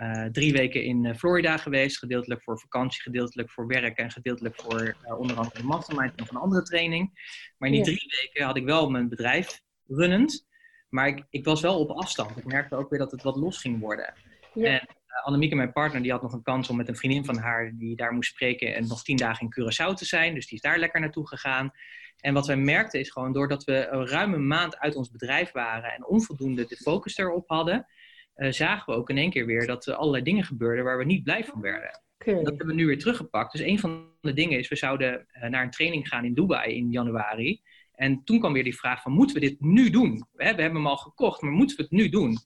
eh, 0.02 0.26
drie 0.26 0.54
weken 0.54 0.84
in 0.84 1.06
eh, 1.06 1.16
Florida 1.16 1.58
geweest. 1.58 1.98
Gedeeltelijk 1.98 2.44
voor 2.44 2.60
vakantie, 2.60 3.02
gedeeltelijk 3.02 3.52
voor 3.52 3.68
werk 3.68 3.98
en 3.98 4.12
gedeeltelijk 4.12 4.56
voor 4.56 4.96
eh, 5.04 5.20
onder 5.20 5.38
andere 5.38 5.60
een 5.60 5.66
mastermind 5.66 6.10
en 6.10 6.16
nog 6.18 6.30
een 6.30 6.42
andere 6.42 6.64
training. 6.64 7.12
Maar 7.58 7.70
in 7.70 7.76
die 7.76 7.84
drie 7.84 8.22
weken 8.22 8.46
had 8.46 8.58
ik 8.58 8.64
wel 8.64 8.90
mijn 8.90 9.10
bedrijf 9.10 9.62
runnend. 9.88 10.48
Maar 10.90 11.08
ik, 11.08 11.24
ik 11.30 11.46
was 11.46 11.62
wel 11.62 11.80
op 11.80 11.90
afstand. 11.90 12.38
Ik 12.38 12.46
merkte 12.46 12.76
ook 12.76 12.90
weer 12.90 13.00
dat 13.00 13.12
het 13.12 13.24
wat 13.24 13.36
los 13.36 13.58
ging 13.58 13.80
worden. 13.80 14.14
En 14.54 14.62
uh, 14.64 15.26
Annemieke, 15.26 15.56
mijn 15.56 15.72
partner, 15.72 16.02
die 16.02 16.12
had 16.12 16.22
nog 16.22 16.34
een 16.34 16.44
kans 16.44 16.70
om 16.70 16.78
met 16.78 16.88
een 16.88 16.98
vriendin 16.98 17.26
van 17.26 17.38
haar 17.38 17.72
die 17.76 17.96
daar 17.96 18.14
moest 18.14 18.32
spreken 18.32 18.76
en 18.76 18.88
nog 18.88 19.04
tien 19.04 19.18
dagen 19.18 19.50
in 19.50 19.54
Curaçao 19.54 19.94
te 19.94 20.06
zijn. 20.06 20.34
Dus 20.34 20.48
die 20.48 20.56
is 20.56 20.62
daar 20.62 20.80
lekker 20.80 21.00
naartoe 21.00 21.28
gegaan. 21.28 21.72
En 22.18 22.34
wat 22.34 22.48
wij 22.48 22.58
merkten 22.58 23.00
is 23.00 23.10
gewoon 23.10 23.34
doordat 23.34 23.64
we 23.64 23.88
een 23.88 24.08
ruime 24.08 24.38
maand 24.38 24.78
uit 24.78 24.96
ons 24.96 25.12
bedrijf 25.12 25.52
waren 25.52 25.92
en 25.92 26.06
onvoldoende 26.06 26.66
de 26.66 26.78
focus 26.78 27.18
erop 27.18 27.50
hadden, 27.50 27.88
uh, 28.36 28.52
zagen 28.52 28.94
we 28.94 29.00
ook 29.00 29.10
in 29.10 29.18
één 29.18 29.30
keer 29.30 29.46
weer 29.46 29.66
dat 29.66 29.86
er 29.86 29.94
allerlei 29.94 30.24
dingen 30.24 30.44
gebeurden 30.44 30.86
waar 30.86 30.98
we 30.98 31.06
niet 31.06 31.24
blij 31.24 31.46
van 31.46 31.62
werden. 31.62 32.02
Dat 32.26 32.46
hebben 32.46 32.68
we 32.68 32.74
nu 32.74 32.86
weer 32.86 33.00
teruggepakt. 33.00 33.52
Dus 33.52 33.62
een 33.62 33.80
van 33.80 34.10
de 34.22 34.34
dingen 34.34 34.60
is, 34.60 34.68
we 34.68 34.76
zouden 34.76 35.28
uh, 35.34 35.50
naar 35.50 35.64
een 35.64 35.72
training 35.72 36.08
gaan 36.08 36.26
in 36.26 36.34
Dubai 36.34 36.76
in 36.76 36.92
januari. 36.92 37.62
En 37.94 38.24
toen 38.24 38.40
kwam 38.40 38.54
weer 38.54 38.64
die 38.64 38.78
vraag 38.78 39.02
van, 39.02 39.12
moeten 39.12 39.36
we 39.36 39.42
dit 39.42 39.62
nu 39.62 39.90
doen? 39.90 40.26
We 40.32 40.44
hebben 40.44 40.66
hem 40.66 40.88
al 40.88 40.98
gekocht, 40.98 41.42
maar 41.42 41.52
moeten 41.52 41.78
we 41.78 41.84
het 41.84 41.92
nu 41.92 42.10
doen? 42.10 42.38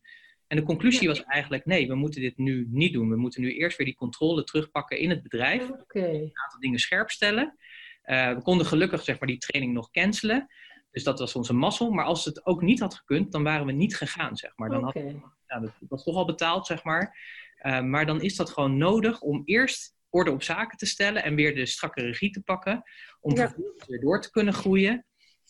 En 0.47 0.57
de 0.57 0.63
conclusie 0.63 1.07
was 1.07 1.23
eigenlijk, 1.23 1.65
nee, 1.65 1.87
we 1.87 1.95
moeten 1.95 2.21
dit 2.21 2.37
nu 2.37 2.67
niet 2.69 2.93
doen. 2.93 3.09
We 3.09 3.15
moeten 3.15 3.41
nu 3.41 3.53
eerst 3.53 3.77
weer 3.77 3.87
die 3.87 3.95
controle 3.95 4.43
terugpakken 4.43 4.99
in 4.99 5.09
het 5.09 5.23
bedrijf. 5.23 5.69
Een 5.87 6.31
aantal 6.33 6.59
dingen 6.59 6.79
scherp 6.79 7.09
stellen. 7.09 7.57
Uh, 8.05 8.33
we 8.33 8.41
konden 8.41 8.65
gelukkig 8.65 9.03
zeg 9.03 9.19
maar, 9.19 9.27
die 9.27 9.37
training 9.37 9.73
nog 9.73 9.91
cancelen. 9.91 10.47
Dus 10.91 11.03
dat 11.03 11.19
was 11.19 11.35
onze 11.35 11.53
mazzel. 11.53 11.91
Maar 11.91 12.05
als 12.05 12.25
het 12.25 12.45
ook 12.45 12.61
niet 12.61 12.79
had 12.79 12.95
gekund, 12.95 13.31
dan 13.31 13.43
waren 13.43 13.65
we 13.65 13.71
niet 13.71 13.95
gegaan. 13.95 14.37
Zeg 14.37 14.51
maar. 14.55 14.69
Dan 14.69 14.87
Oké. 14.87 15.03
had, 15.03 15.34
ja, 15.47 15.59
dat 15.79 16.03
toch 16.03 16.15
al 16.15 16.25
betaald, 16.25 16.65
zeg 16.65 16.83
maar. 16.83 17.17
Uh, 17.61 17.81
maar 17.81 18.05
dan 18.05 18.21
is 18.21 18.35
dat 18.35 18.49
gewoon 18.49 18.77
nodig 18.77 19.21
om 19.21 19.41
eerst 19.45 19.95
orde 20.09 20.31
op 20.31 20.43
zaken 20.43 20.77
te 20.77 20.85
stellen 20.85 21.23
en 21.23 21.35
weer 21.35 21.55
de 21.55 21.65
strakke 21.65 22.01
regie 22.01 22.31
te 22.31 22.41
pakken. 22.41 22.83
Om 23.19 23.35
Ja. 23.35 23.53
weer 23.87 23.99
door 23.99 24.21
te 24.21 24.31
kunnen 24.31 24.53
groeien. 24.53 25.05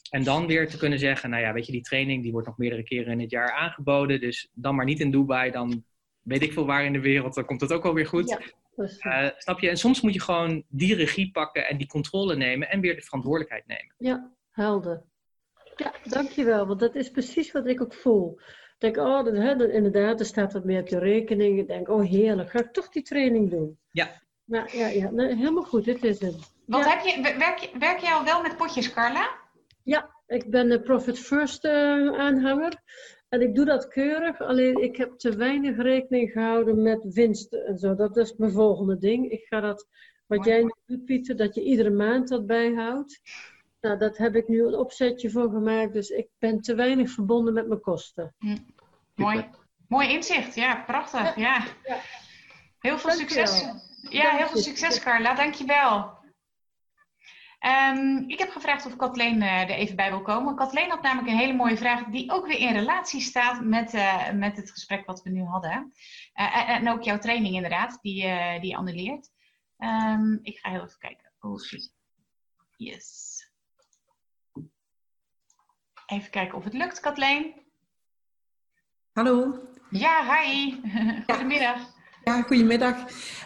En 0.10 0.24
dan 0.24 0.48
weer 0.48 0.70
te 0.70 0.78
kunnen 0.78 1.00
zeggen, 1.00 1.30
nou 1.30 1.44
ja, 1.44 1.54
weet 1.54 1.66
je, 1.66 1.72
die 1.72 1.82
training 1.82 2.24
die 2.24 2.32
wordt 2.32 2.48
nog 2.48 2.58
meerdere 2.58 2.84
keren 2.84 3.12
in 3.12 3.20
het 3.20 3.32
jaar 3.32 3.52
aangeboden. 3.52 4.20
Dus 4.20 4.50
dan 4.54 4.76
maar 4.76 4.86
niet 4.86 5.00
in 5.00 5.12
Dubai, 5.12 5.52
dan 5.52 5.86
weet 6.22 6.42
ik 6.42 6.54
veel 6.54 6.66
waar 6.66 6.86
in 6.86 6.94
de 6.94 7.00
wereld, 7.00 7.34
dan 7.34 7.46
komt 7.46 7.62
het 7.62 7.74
ook 7.74 7.84
wel 7.84 7.94
weer 7.94 8.08
goed. 8.08 8.30
Ja. 8.30 8.40
Uh, 8.78 9.30
snap 9.38 9.60
je? 9.60 9.70
En 9.70 9.78
soms 9.78 10.02
moet 10.02 10.14
je 10.14 10.22
gewoon 10.22 10.64
die 10.68 10.96
regie 10.96 11.32
pakken 11.32 11.68
en 11.68 11.78
die 11.78 11.88
controle 11.88 12.36
nemen 12.36 12.70
en 12.70 12.80
weer 12.80 12.96
de 12.96 13.02
verantwoordelijkheid 13.02 13.68
nemen. 13.68 13.96
Ja, 13.98 14.32
helder. 14.52 15.04
Ja, 15.76 15.94
dankjewel, 16.04 16.68
want 16.68 16.80
dat 16.80 16.96
is 16.96 17.10
precies 17.10 17.52
wat 17.52 17.68
ik 17.68 17.82
ook 17.82 17.94
voel. 17.94 18.40
Ik 18.78 18.94
denk, 18.94 18.98
oh, 18.98 19.24
dat, 19.24 19.36
hè, 19.36 19.56
dat, 19.56 19.70
inderdaad, 19.70 20.20
er 20.20 20.26
staat 20.26 20.54
wat 20.54 20.64
meer 20.64 20.82
op 20.82 20.88
je 20.88 21.00
rekening. 21.00 21.60
Ik 21.60 21.68
denk, 21.68 21.90
oh 21.90 22.04
heerlijk, 22.04 22.50
ga 22.50 22.60
ik 22.60 22.74
toch 22.74 22.90
die 22.90 23.04
training 23.04 23.50
doen? 23.50 23.78
Ja. 23.92 24.22
Nou, 24.46 24.78
ja, 24.78 24.88
ja, 24.88 25.10
helemaal 25.16 25.64
goed, 25.64 25.86
dit 25.86 26.04
is 26.04 26.20
het. 26.20 26.54
Wat 26.66 26.84
Ja. 26.84 26.90
heb 26.90 27.06
je, 27.06 27.22
werk, 27.22 27.70
werk 27.80 28.00
jij 28.00 28.14
al 28.14 28.24
wel 28.24 28.42
met 28.42 28.58
potjes, 28.58 28.94
Carla? 28.94 29.44
Ik 30.28 30.50
ben 30.50 30.70
de 30.70 30.82
Profit 30.82 31.20
First 31.20 31.66
eh, 31.66 31.72
aanhanger. 32.18 32.82
En 33.30 33.42
ik 33.42 33.56
doe 33.56 33.66
dat 33.66 33.88
keurig, 33.88 34.42
alleen 34.42 34.84
ik 34.84 34.96
heb 34.98 35.18
te 35.18 35.36
weinig 35.36 35.78
rekening 35.78 36.32
gehouden 36.32 36.82
met 36.82 37.14
winst 37.14 37.54
en 37.54 37.78
zo. 37.78 37.96
Dat 37.96 38.18
is 38.18 38.36
mijn 38.36 38.52
volgende 38.52 38.98
ding. 38.98 39.32
Ik 39.32 39.46
ga 39.46 39.60
dat, 39.60 39.88
wat 40.28 40.38
Mooi. 40.38 40.50
jij 40.50 40.62
nu 40.64 40.74
doet, 40.86 41.06
Pieter, 41.06 41.36
dat 41.36 41.56
je 41.56 41.64
iedere 41.64 41.90
maand 41.90 42.28
dat 42.28 42.46
bijhoudt. 42.46 43.22
Nou, 43.86 43.98
dat 43.98 44.18
heb 44.18 44.36
ik 44.36 44.48
nu 44.48 44.66
een 44.66 44.76
opzetje 44.76 45.30
voor 45.30 45.50
gemaakt, 45.50 45.94
dus 45.94 46.10
ik 46.10 46.28
ben 46.40 46.62
te 46.62 46.76
weinig 46.76 47.12
verbonden 47.12 47.54
met 47.54 47.68
mijn 47.68 47.82
kosten. 47.82 48.36
Mooi, 49.16 49.50
mooi 49.88 50.10
inzicht. 50.10 50.56
Ja, 50.56 50.76
prachtig. 50.76 51.36
Ja. 51.36 51.66
Ja. 51.84 52.00
Heel 52.80 52.98
veel 52.98 53.18
Dankjewel. 53.18 53.48
succes. 53.48 54.10
Ja, 54.10 54.36
heel 54.36 54.48
veel 54.48 54.62
succes, 54.62 55.00
Carla. 55.00 55.36
Dankjewel. 55.36 56.14
Ehm 57.60 58.24
ik 58.28 58.40
heb 58.40 58.50
gevraagd 58.50 58.86
of 58.86 58.96
Kathleen 58.96 59.42
eh, 59.42 59.62
er 59.62 59.70
even 59.70 59.96
bij 59.96 60.10
wil 60.10 60.22
komen. 60.22 60.56
Kathleen 60.56 60.90
had 60.90 61.02
namelijk 61.02 61.28
een 61.28 61.38
hele 61.38 61.54
mooie 61.54 61.78
vraag 61.78 62.04
die 62.04 62.32
ook 62.32 62.48
weer 62.48 62.60
in 62.60 62.74
relatie 62.74 63.22
staat 63.22 63.64
met, 63.64 63.94
eh, 63.94 64.32
met 64.32 64.58
het 64.58 64.72
gesprek 64.72 65.06
wat 65.06 65.24
we 65.24 65.30
nu 65.30 65.44
hadden. 65.44 65.94
Eh, 66.34 66.58
en, 66.58 66.68
en 66.68 66.90
ook 66.90 67.04
jouw 67.04 67.18
training 67.18 67.56
inderdaad, 67.56 67.98
die, 68.02 68.24
eh, 68.24 68.62
die 68.62 68.70
je 68.70 68.78
annuleert. 68.78 69.32
Ehm, 69.78 70.34
ik 70.42 70.58
ga 70.58 70.70
heel 70.70 70.84
even 70.84 71.00
kijken. 71.00 71.32
Oh, 71.40 71.60
shit. 71.60 71.94
Yes. 72.78 73.35
Even 76.06 76.30
kijken 76.32 76.58
of 76.58 76.64
het 76.64 76.74
lukt, 76.74 77.00
Kathleen. 77.00 77.54
Hallo, 79.14 79.60
Ja, 79.90 80.36
hi. 80.36 80.76
Goedemiddag. 81.28 81.80
ja, 82.24 82.42
goedemiddag. 82.42 82.96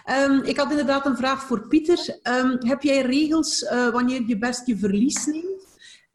Ehm, 0.06 0.40
ik 0.44 0.58
had 0.58 0.70
inderdaad 0.70 1.06
een 1.06 1.18
vraag 1.18 1.44
voor 1.44 1.68
Pieter. 1.68 2.20
Ehm, 2.22 2.68
heb 2.68 2.82
jij 2.82 3.02
regels 3.02 3.64
eh, 3.64 3.90
wanneer 3.90 4.22
je 4.28 4.38
best 4.38 4.68
je 4.68 4.78
verlies 4.78 5.26
neemt? 5.26 5.59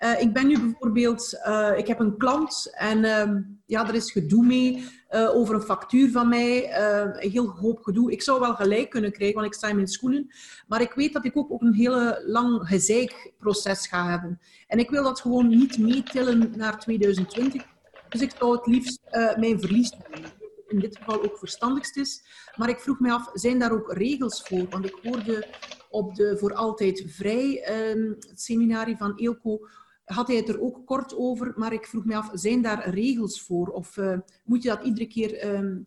Uh, 0.05 0.21
ik 0.21 0.33
ben 0.33 0.47
nu 0.47 0.61
bijvoorbeeld, 0.61 1.35
uh, 1.47 1.71
ik 1.77 1.87
heb 1.87 2.01
een 2.01 2.17
klant 2.17 2.73
en 2.75 2.99
uh, 2.99 3.41
ja, 3.67 3.89
er 3.89 3.95
is 3.95 4.13
gedoe 4.13 4.47
mee 4.47 4.85
over 5.33 5.55
een 5.55 5.63
factuur 5.63 6.11
van 6.11 6.29
mij. 6.29 6.77
een 6.77 7.31
heel 7.31 7.49
hoop 7.49 7.83
gedoe. 7.83 8.13
Ik 8.13 8.23
zou 8.23 8.41
wel 8.41 8.55
gelijk 8.55 8.91
kunnen 8.91 9.13
krijgen, 9.13 9.35
want 9.35 9.47
ik 9.47 9.55
sta 9.55 9.69
in 9.69 9.75
mijn 9.75 9.89
schoenen. 9.89 10.31
Maar 10.67 10.81
ik 10.81 10.93
weet 10.93 11.13
dat 11.13 11.25
ik 11.25 11.37
ook 11.37 11.63
een 11.63 11.75
hele 11.75 12.23
lang 12.27 12.69
gezeikproces 12.69 13.87
ga 13.87 14.11
hebben. 14.11 14.41
En 14.67 14.79
ik 14.79 14.91
wil 14.91 15.03
dat 15.03 15.21
gewoon 15.21 15.49
niet 15.49 15.79
meetillen 15.79 16.53
naar 16.57 16.79
2020. 16.79 17.63
Dus 18.09 18.21
ik 18.21 18.33
zou 18.39 18.57
het 18.57 18.67
liefst 18.67 19.01
mijn 19.37 19.61
verlies 19.61 19.91
doen 19.91 20.25
in 20.69 20.79
dit 20.79 20.97
geval 20.97 21.23
ook 21.23 21.39
verstandigst 21.39 21.97
is. 21.97 22.23
Maar 22.57 22.69
ik 22.69 22.81
vroeg 22.81 23.01
me 23.01 23.13
af, 23.13 23.31
zijn 23.33 23.59
daar 23.59 23.73
ook 23.73 23.93
regels 23.93 24.43
voor? 24.43 24.69
Want 24.69 24.85
ik 24.85 24.99
hoorde 25.03 25.47
op 25.91 26.15
de 26.15 26.37
Voor 26.39 26.55
Altijd 26.55 27.05
Vrij 27.07 27.71
uh, 27.95 28.13
seminarie 28.35 28.97
van 28.97 29.17
Eelco, 29.17 29.69
had 30.05 30.27
hij 30.27 30.37
het 30.37 30.49
er 30.49 30.61
ook 30.61 30.87
kort 30.87 31.17
over, 31.17 31.53
maar 31.57 31.73
ik 31.73 31.87
vroeg 31.87 32.05
me 32.05 32.17
af, 32.17 32.31
zijn 32.33 32.63
daar 32.63 32.89
regels 32.89 33.43
voor? 33.43 33.69
Of 33.69 33.97
uh, 33.97 34.19
moet 34.45 34.63
je 34.63 34.69
dat 34.69 34.85
iedere 34.85 35.07
keer, 35.07 35.55
um, 35.55 35.83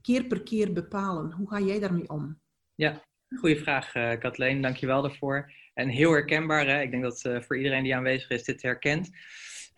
keer 0.00 0.24
per 0.24 0.42
keer 0.42 0.72
bepalen? 0.72 1.32
Hoe 1.32 1.48
ga 1.48 1.60
jij 1.60 1.78
daarmee 1.78 2.08
om? 2.08 2.40
Ja, 2.74 3.02
goede 3.38 3.56
vraag, 3.56 3.94
uh, 3.94 4.18
Kathleen. 4.18 4.62
Dank 4.62 4.76
je 4.76 4.86
wel 4.86 5.02
daarvoor. 5.02 5.52
En 5.74 5.88
heel 5.88 6.12
herkenbaar. 6.12 6.66
Hè? 6.66 6.80
Ik 6.80 6.90
denk 6.90 7.02
dat 7.02 7.24
uh, 7.26 7.40
voor 7.40 7.56
iedereen 7.56 7.82
die 7.82 7.96
aanwezig 7.96 8.30
is 8.30 8.44
dit 8.44 8.62
herkent. 8.62 9.10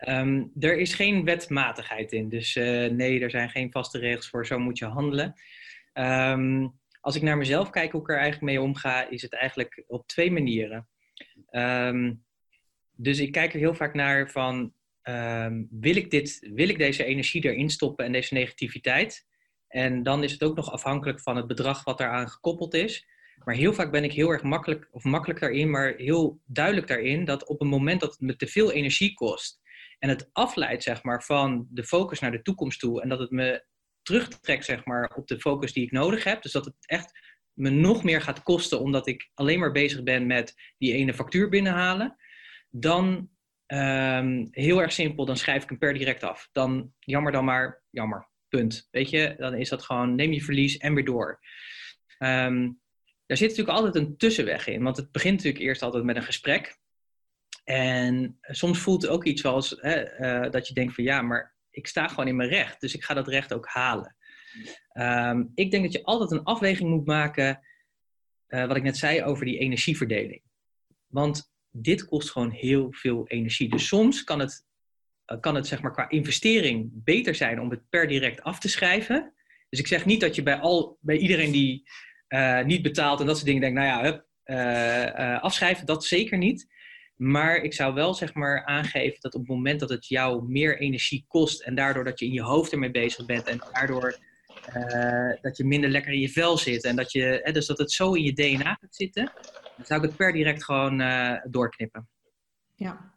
Um, 0.07 0.51
er 0.59 0.77
is 0.77 0.93
geen 0.93 1.23
wetmatigheid 1.23 2.11
in. 2.11 2.29
Dus 2.29 2.55
nee, 2.55 3.19
er 3.19 3.29
zijn 3.29 3.49
geen 3.49 3.71
vaste 3.71 3.99
regels 3.99 4.29
voor. 4.29 4.45
Zo 4.45 4.59
moet 4.59 4.77
je 4.77 4.85
handelen. 4.85 5.33
Um, 5.93 6.79
als 7.01 7.15
ik 7.15 7.21
naar 7.21 7.37
mezelf 7.37 7.69
kijk 7.69 7.91
hoe 7.91 8.01
ik 8.01 8.09
er 8.09 8.17
eigenlijk 8.17 8.45
mee 8.45 8.61
omga, 8.61 9.09
is 9.09 9.21
het 9.21 9.33
eigenlijk 9.33 9.83
op 9.87 10.07
twee 10.07 10.31
manieren. 10.31 10.87
Um, 11.51 12.24
dus 12.95 13.19
ik 13.19 13.31
kijk 13.31 13.53
er 13.53 13.59
heel 13.59 13.75
vaak 13.75 13.93
naar 13.93 14.31
van, 14.31 14.73
wil, 15.69 15.95
ik 15.95 16.11
dit, 16.11 16.47
wil 16.53 16.69
ik 16.69 16.77
deze 16.77 17.03
energie 17.03 17.45
erin 17.45 17.69
stoppen 17.69 18.05
en 18.05 18.11
deze 18.11 18.33
negativiteit? 18.33 19.25
En 19.67 20.03
dan 20.03 20.23
is 20.23 20.31
het 20.31 20.43
ook 20.43 20.55
nog 20.55 20.71
afhankelijk 20.71 21.21
van 21.21 21.35
het 21.35 21.47
bedrag 21.47 21.83
wat 21.83 21.97
daaraan 21.97 22.29
gekoppeld 22.29 22.73
is. 22.73 23.07
Maar 23.43 23.55
heel 23.55 23.73
vaak 23.73 23.91
ben 23.91 24.03
ik 24.03 24.11
heel 24.11 24.29
erg 24.29 24.43
makkelijk, 24.43 24.87
of 24.91 25.03
makkelijk 25.03 25.39
daarin, 25.39 25.69
maar 25.69 25.93
heel 25.97 26.41
duidelijk 26.45 26.87
daarin 26.87 27.25
dat 27.25 27.47
op 27.47 27.59
het 27.59 27.69
moment 27.69 28.01
dat 28.01 28.11
het 28.11 28.19
me 28.19 28.35
te 28.35 28.47
veel 28.47 28.71
energie 28.71 29.13
kost, 29.13 29.59
en 29.99 30.09
het 30.09 30.29
afleidt 30.31 30.83
zeg 30.83 31.03
maar, 31.03 31.23
van 31.23 31.67
de 31.69 31.83
focus 31.83 32.19
naar 32.19 32.31
de 32.31 32.41
toekomst 32.41 32.79
toe. 32.79 33.01
En 33.01 33.09
dat 33.09 33.19
het 33.19 33.31
me 33.31 33.65
terugtrekt 34.01 34.65
zeg 34.65 34.85
maar, 34.85 35.11
op 35.15 35.27
de 35.27 35.39
focus 35.39 35.73
die 35.73 35.83
ik 35.83 35.91
nodig 35.91 36.23
heb. 36.23 36.41
Dus 36.41 36.51
dat 36.51 36.65
het 36.65 36.75
echt 36.79 37.19
me 37.53 37.69
nog 37.69 38.03
meer 38.03 38.21
gaat 38.21 38.43
kosten 38.43 38.79
omdat 38.79 39.07
ik 39.07 39.29
alleen 39.33 39.59
maar 39.59 39.71
bezig 39.71 40.03
ben 40.03 40.27
met 40.27 40.53
die 40.77 40.93
ene 40.93 41.13
factuur 41.13 41.49
binnenhalen. 41.49 42.15
Dan 42.77 43.29
um, 43.67 44.47
heel 44.51 44.81
erg 44.81 44.91
simpel, 44.91 45.25
dan 45.25 45.37
schrijf 45.37 45.63
ik 45.63 45.69
hem 45.69 45.77
per 45.77 45.93
direct 45.93 46.23
af. 46.23 46.49
Dan 46.51 46.93
jammer 46.99 47.31
dan 47.31 47.45
maar, 47.45 47.83
jammer. 47.89 48.27
Punt. 48.47 48.87
Weet 48.91 49.09
je, 49.09 49.35
dan 49.37 49.53
is 49.53 49.69
dat 49.69 49.83
gewoon 49.83 50.15
neem 50.15 50.33
je 50.33 50.43
verlies 50.43 50.77
en 50.77 50.93
weer 50.93 51.05
door. 51.05 51.39
Um, 52.19 52.79
daar 53.25 53.37
zit 53.37 53.49
natuurlijk 53.49 53.77
altijd 53.77 53.95
een 53.95 54.17
tussenweg 54.17 54.67
in. 54.67 54.83
Want 54.83 54.97
het 54.97 55.11
begint 55.11 55.35
natuurlijk 55.35 55.63
eerst 55.63 55.81
altijd 55.81 56.03
met 56.03 56.15
een 56.15 56.23
gesprek. 56.23 56.77
En 57.63 58.37
soms 58.41 58.79
voelt 58.79 59.01
het 59.01 59.11
ook 59.11 59.23
iets 59.23 59.41
zoals 59.41 59.75
hè, 59.79 60.19
uh, 60.19 60.51
dat 60.51 60.67
je 60.67 60.73
denkt 60.73 60.93
van 60.93 61.03
ja, 61.03 61.21
maar 61.21 61.55
ik 61.69 61.87
sta 61.87 62.07
gewoon 62.07 62.27
in 62.27 62.35
mijn 62.35 62.49
recht, 62.49 62.81
dus 62.81 62.95
ik 62.95 63.03
ga 63.03 63.13
dat 63.13 63.27
recht 63.27 63.53
ook 63.53 63.67
halen. 63.67 64.15
Um, 64.93 65.51
ik 65.55 65.71
denk 65.71 65.83
dat 65.83 65.91
je 65.91 66.03
altijd 66.03 66.31
een 66.31 66.43
afweging 66.43 66.89
moet 66.89 67.05
maken, 67.05 67.59
uh, 68.47 68.67
wat 68.67 68.77
ik 68.77 68.83
net 68.83 68.97
zei 68.97 69.23
over 69.23 69.45
die 69.45 69.57
energieverdeling. 69.57 70.41
Want 71.07 71.53
dit 71.77 72.05
kost 72.05 72.31
gewoon 72.31 72.51
heel 72.51 72.87
veel 72.91 73.27
energie. 73.27 73.69
Dus 73.69 73.87
soms 73.87 74.23
kan 74.23 74.39
het, 74.39 74.65
uh, 75.27 75.39
kan 75.39 75.55
het 75.55 75.67
zeg 75.67 75.81
maar 75.81 75.91
qua 75.91 76.09
investering 76.09 76.89
beter 76.93 77.35
zijn 77.35 77.59
om 77.59 77.69
het 77.69 77.89
per 77.89 78.07
direct 78.07 78.41
af 78.41 78.59
te 78.59 78.69
schrijven. 78.69 79.33
Dus 79.69 79.79
ik 79.79 79.87
zeg 79.87 80.05
niet 80.05 80.21
dat 80.21 80.35
je 80.35 80.43
bij, 80.43 80.55
al, 80.55 80.97
bij 81.01 81.17
iedereen 81.17 81.51
die 81.51 81.89
niet 82.65 82.81
betaalt 82.81 83.19
en 83.19 83.25
dat 83.25 83.35
soort 83.35 83.47
dingen 83.47 83.61
denkt, 83.61 83.79
nou 83.79 83.87
ja, 83.87 84.03
hup, 84.03 84.25
afschrijven, 85.41 85.85
dat 85.85 86.05
zeker 86.05 86.37
niet. 86.37 86.67
Maar 87.15 87.55
ik 87.55 87.73
zou 87.73 87.93
wel 87.93 88.13
zeg 88.13 88.33
maar 88.33 88.65
aangeven 88.65 89.21
dat 89.21 89.33
op 89.33 89.39
het 89.39 89.49
moment 89.49 89.79
dat 89.79 89.89
het 89.89 90.07
jou 90.07 90.43
meer 90.47 90.79
energie 90.79 91.25
kost 91.27 91.61
en 91.61 91.75
daardoor 91.75 92.03
dat 92.03 92.19
je 92.19 92.25
in 92.25 92.33
je 92.33 92.41
hoofd 92.41 92.71
ermee 92.71 92.91
bezig 92.91 93.25
bent 93.25 93.47
en 93.47 93.61
daardoor 93.71 94.17
dat 95.41 95.57
je 95.57 95.65
minder 95.65 95.89
lekker 95.89 96.13
in 96.13 96.19
je 96.19 96.29
vel 96.29 96.57
zit 96.57 96.83
en 96.83 96.95
dat, 96.95 97.11
je, 97.11 97.39
hè, 97.43 97.51
dus 97.51 97.65
dat 97.65 97.77
het 97.77 97.91
zo 97.91 98.13
in 98.13 98.23
je 98.23 98.33
DNA 98.33 98.77
gaat 98.81 98.95
zitten, 98.95 99.31
dan 99.77 99.85
zou 99.85 100.01
ik 100.01 100.07
het 100.07 100.17
per 100.17 100.33
direct 100.33 100.63
gewoon 100.63 101.01
uh, 101.01 101.35
doorknippen. 101.43 102.09
Ja, 102.75 103.13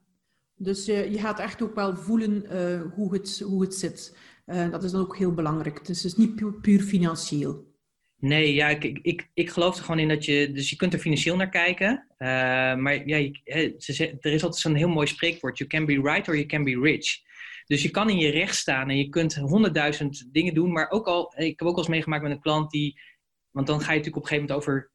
dus 0.55 0.89
uh, 0.89 1.12
je 1.12 1.18
gaat 1.18 1.39
echt 1.39 1.62
ook 1.62 1.74
wel 1.74 1.97
voelen 1.97 2.47
hoe, 2.94 3.14
het, 3.14 3.40
hoe 3.40 3.62
het 3.62 3.74
zit. 3.74 4.16
dat 4.47 4.85
is 4.85 4.90
dan 4.90 5.01
ook 5.01 5.16
heel 5.16 5.35
belangrijk. 5.35 5.86
Dus 5.86 6.02
het 6.02 6.12
is 6.12 6.18
niet 6.18 6.35
puur, 6.35 6.52
puur 6.52 6.80
financieel. 6.80 7.68
Nee, 8.20 8.55
ja, 8.55 8.68
ik, 8.68 8.98
ik, 9.02 9.30
ik 9.35 9.51
geloof 9.51 9.76
er 9.76 9.85
gewoon 9.85 9.98
in 9.98 10.09
dat 10.09 10.24
je... 10.24 10.52
Dus 10.52 10.70
je 10.70 10.76
kunt 10.76 10.93
er 10.93 10.98
financieel 10.98 11.36
naar 11.36 11.48
kijken. 11.48 12.06
Uh, 12.18 12.28
maar 12.76 13.06
ja, 13.06 13.16
je, 13.16 13.40
er 14.20 14.32
is 14.32 14.43
altijd 14.43 14.62
zo'n 14.62 14.74
heel 14.74 14.89
mooi 14.89 15.06
spreekwoord. 15.06 15.59
You 15.59 15.70
can 15.70 15.86
be 15.86 16.01
right 16.01 16.28
or 16.28 16.35
you 16.35 16.47
can 16.47 16.64
be 16.64 16.80
rich. 16.80 17.06
Dus 17.66 17.82
je 17.82 17.90
kan 17.90 18.10
in 18.10 18.18
je 18.18 18.30
recht 18.30 18.56
staan 18.56 18.90
en 18.90 18.97
je 18.97 19.09
kunt 19.09 19.35
honderdduizend 19.35 20.28
dingen 20.32 20.55
doen. 20.55 20.72
Maar 20.72 20.90
ook 20.90 21.06
al... 21.06 21.35
Ik 21.36 21.59
heb 21.59 21.68
ook 21.68 21.74
al 21.74 21.78
eens 21.78 21.89
meegemaakt 21.89 22.22
met 22.22 22.32
een 22.32 22.40
klant 22.40 22.70
die... 22.70 23.01
Want 23.51 23.66
dan 23.66 23.80
ga 23.80 23.93
je 23.93 23.98
natuurlijk 23.98 24.16
op 24.16 24.22
een 24.22 24.28
gegeven 24.28 24.48
moment 24.48 24.66
over 24.66 24.90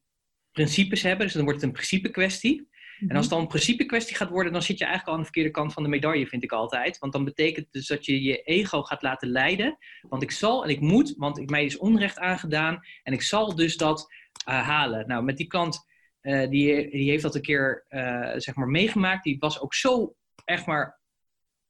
principes 0.53 1.01
hebben. 1.01 1.25
Dus 1.25 1.35
dan 1.35 1.43
wordt 1.43 1.59
het 1.59 1.67
een 1.69 1.75
principe 1.75 2.09
kwestie. 2.09 2.71
En 3.07 3.15
als 3.15 3.25
het 3.25 3.29
dan 3.29 3.41
een 3.41 3.47
principe 3.47 3.85
kwestie 3.85 4.15
gaat 4.15 4.29
worden, 4.29 4.53
dan 4.53 4.61
zit 4.61 4.77
je 4.77 4.83
eigenlijk 4.83 5.07
al 5.07 5.13
aan 5.13 5.19
de 5.19 5.31
verkeerde 5.31 5.59
kant 5.59 5.73
van 5.73 5.83
de 5.83 5.89
medaille, 5.89 6.27
vind 6.27 6.43
ik 6.43 6.51
altijd. 6.51 6.97
Want 6.97 7.13
dan 7.13 7.23
betekent 7.23 7.65
het 7.65 7.73
dus 7.73 7.87
dat 7.87 8.05
je 8.05 8.23
je 8.23 8.41
ego 8.41 8.81
gaat 8.81 9.01
laten 9.01 9.29
leiden. 9.29 9.77
Want 10.01 10.23
ik 10.23 10.31
zal 10.31 10.63
en 10.63 10.69
ik 10.69 10.79
moet, 10.79 11.13
want 11.17 11.49
mij 11.49 11.65
is 11.65 11.77
onrecht 11.77 12.19
aangedaan. 12.19 12.79
En 13.03 13.13
ik 13.13 13.21
zal 13.21 13.55
dus 13.55 13.77
dat 13.77 14.13
uh, 14.49 14.67
halen. 14.67 15.07
Nou, 15.07 15.23
met 15.23 15.37
die 15.37 15.47
klant, 15.47 15.85
uh, 16.21 16.49
die, 16.49 16.89
die 16.89 17.09
heeft 17.09 17.23
dat 17.23 17.35
een 17.35 17.41
keer 17.41 17.85
uh, 17.89 18.31
zeg 18.35 18.55
maar 18.55 18.67
meegemaakt. 18.67 19.23
Die 19.23 19.39
was 19.39 19.59
ook 19.59 19.73
zo, 19.73 20.15
echt 20.45 20.65
maar, 20.65 20.99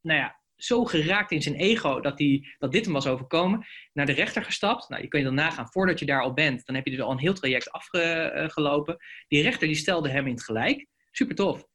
nou 0.02 0.20
ja, 0.20 0.42
zo 0.56 0.86
geraakt 0.86 1.32
in 1.32 1.42
zijn 1.42 1.56
ego 1.56 2.00
dat, 2.00 2.18
die, 2.18 2.56
dat 2.58 2.72
dit 2.72 2.86
hem 2.86 2.94
was 2.94 3.08
overkomen. 3.08 3.66
Naar 3.94 4.06
de 4.06 4.12
rechter 4.12 4.44
gestapt. 4.44 4.90
Nou, 4.90 5.02
je 5.02 5.08
kunt 5.08 5.24
je 5.24 5.28
dan 5.28 5.38
nagaan, 5.38 5.72
voordat 5.72 6.00
je 6.00 6.06
daar 6.06 6.22
al 6.22 6.34
bent, 6.34 6.66
dan 6.66 6.76
heb 6.76 6.86
je 6.86 6.92
dus 6.92 7.02
al 7.02 7.12
een 7.12 7.18
heel 7.18 7.34
traject 7.34 7.72
afgelopen. 7.72 8.98
Die 9.28 9.42
rechter 9.42 9.68
die 9.68 9.76
stelde 9.76 10.10
hem 10.10 10.28
in 10.28 10.34
het 10.34 10.44
gelijk. 10.44 10.86
Super 11.12 11.36
tof. 11.36 11.66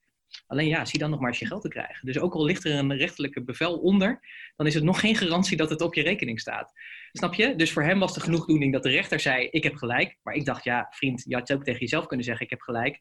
Alleen 0.47 0.69
ja, 0.69 0.85
zie 0.85 0.99
dan 0.99 1.11
nog 1.11 1.21
maar 1.21 1.29
eens 1.29 1.39
je 1.39 1.47
geld 1.47 1.63
te 1.63 1.69
krijgen. 1.69 2.07
Dus 2.07 2.19
ook 2.19 2.35
al 2.35 2.45
ligt 2.45 2.65
er 2.65 2.73
een 2.73 2.97
rechterlijke 2.97 3.45
bevel 3.45 3.79
onder, 3.79 4.21
dan 4.57 4.67
is 4.67 4.75
het 4.75 4.85
nog 4.85 5.01
geen 5.01 5.17
garantie 5.17 5.57
dat 5.57 5.71
het 5.71 5.81
op 5.81 5.95
je 5.95 6.03
rekening 6.03 6.41
staat. 6.41 6.73
Snap 7.13 7.35
je? 7.35 7.57
Dus 7.57 7.73
voor 7.73 7.83
hem 7.83 7.99
was 7.99 8.15
de 8.15 8.21
genoegdoening 8.21 8.73
dat 8.73 8.83
de 8.83 8.91
rechter 8.91 9.21
zei: 9.21 9.49
Ik 9.51 9.63
heb 9.63 9.77
gelijk. 9.77 10.19
Maar 10.23 10.35
ik 10.35 10.45
dacht, 10.45 10.65
ja, 10.65 10.87
vriend, 10.91 11.23
je 11.27 11.35
had 11.35 11.53
ook 11.53 11.65
tegen 11.65 11.81
jezelf 11.81 12.07
kunnen 12.07 12.27
zeggen: 12.27 12.45
Ik 12.45 12.51
heb 12.51 12.61
gelijk. 12.61 13.01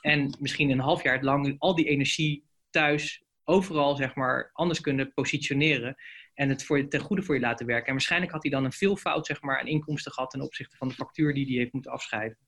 En 0.00 0.36
misschien 0.40 0.70
een 0.70 0.80
half 0.80 1.02
jaar 1.02 1.22
lang 1.22 1.54
al 1.58 1.74
die 1.74 1.88
energie 1.88 2.44
thuis, 2.70 3.22
overal 3.44 3.96
zeg 3.96 4.14
maar, 4.14 4.50
anders 4.52 4.80
kunnen 4.80 5.12
positioneren. 5.14 5.96
En 6.34 6.48
het 6.48 6.64
voor 6.64 6.78
je, 6.78 6.88
ten 6.88 7.00
goede 7.00 7.22
voor 7.22 7.34
je 7.34 7.40
laten 7.40 7.66
werken. 7.66 7.86
En 7.86 7.92
waarschijnlijk 7.92 8.32
had 8.32 8.42
hij 8.42 8.50
dan 8.50 8.64
een 8.64 8.72
veelvoud 8.72 9.26
zeg 9.26 9.42
maar, 9.42 9.60
aan 9.60 9.66
inkomsten 9.66 10.12
gehad 10.12 10.30
ten 10.30 10.40
opzichte 10.40 10.76
van 10.76 10.88
de 10.88 10.94
factuur 10.94 11.34
die 11.34 11.46
hij 11.46 11.54
heeft 11.54 11.72
moeten 11.72 11.92
afschrijven. 11.92 12.38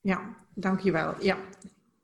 Ja, 0.00 0.36
dankjewel. 0.54 1.14
Ja, 1.22 1.38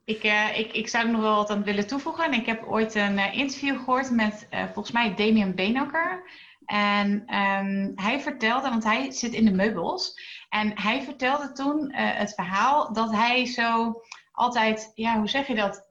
ik, 0.05 0.23
uh, 0.23 0.57
ik, 0.57 0.73
ik 0.73 0.87
zou 0.87 1.05
er 1.05 1.11
nog 1.11 1.21
wel 1.21 1.35
wat 1.35 1.49
aan 1.49 1.63
willen 1.63 1.87
toevoegen. 1.87 2.25
En 2.25 2.33
ik 2.33 2.45
heb 2.45 2.63
ooit 2.63 2.95
een 2.95 3.17
uh, 3.17 3.37
interview 3.37 3.77
gehoord 3.77 4.11
met 4.11 4.47
uh, 4.53 4.63
volgens 4.63 4.91
mij 4.91 5.15
Damien 5.15 5.55
Beenakker. 5.55 6.29
En 6.65 7.11
um, 7.11 7.91
hij 7.95 8.19
vertelde, 8.19 8.69
want 8.69 8.83
hij 8.83 9.11
zit 9.11 9.33
in 9.33 9.45
de 9.45 9.51
meubels. 9.51 10.13
En 10.49 10.71
hij 10.81 11.01
vertelde 11.01 11.51
toen 11.51 11.93
het 11.93 12.33
verhaal 12.33 12.93
dat 12.93 13.11
hij 13.11 13.45
zo 13.45 14.01
altijd, 14.41 14.91
ja, 14.93 15.17
hoe 15.17 15.29
zeg 15.29 15.47
je 15.47 15.55
dat? 15.55 15.85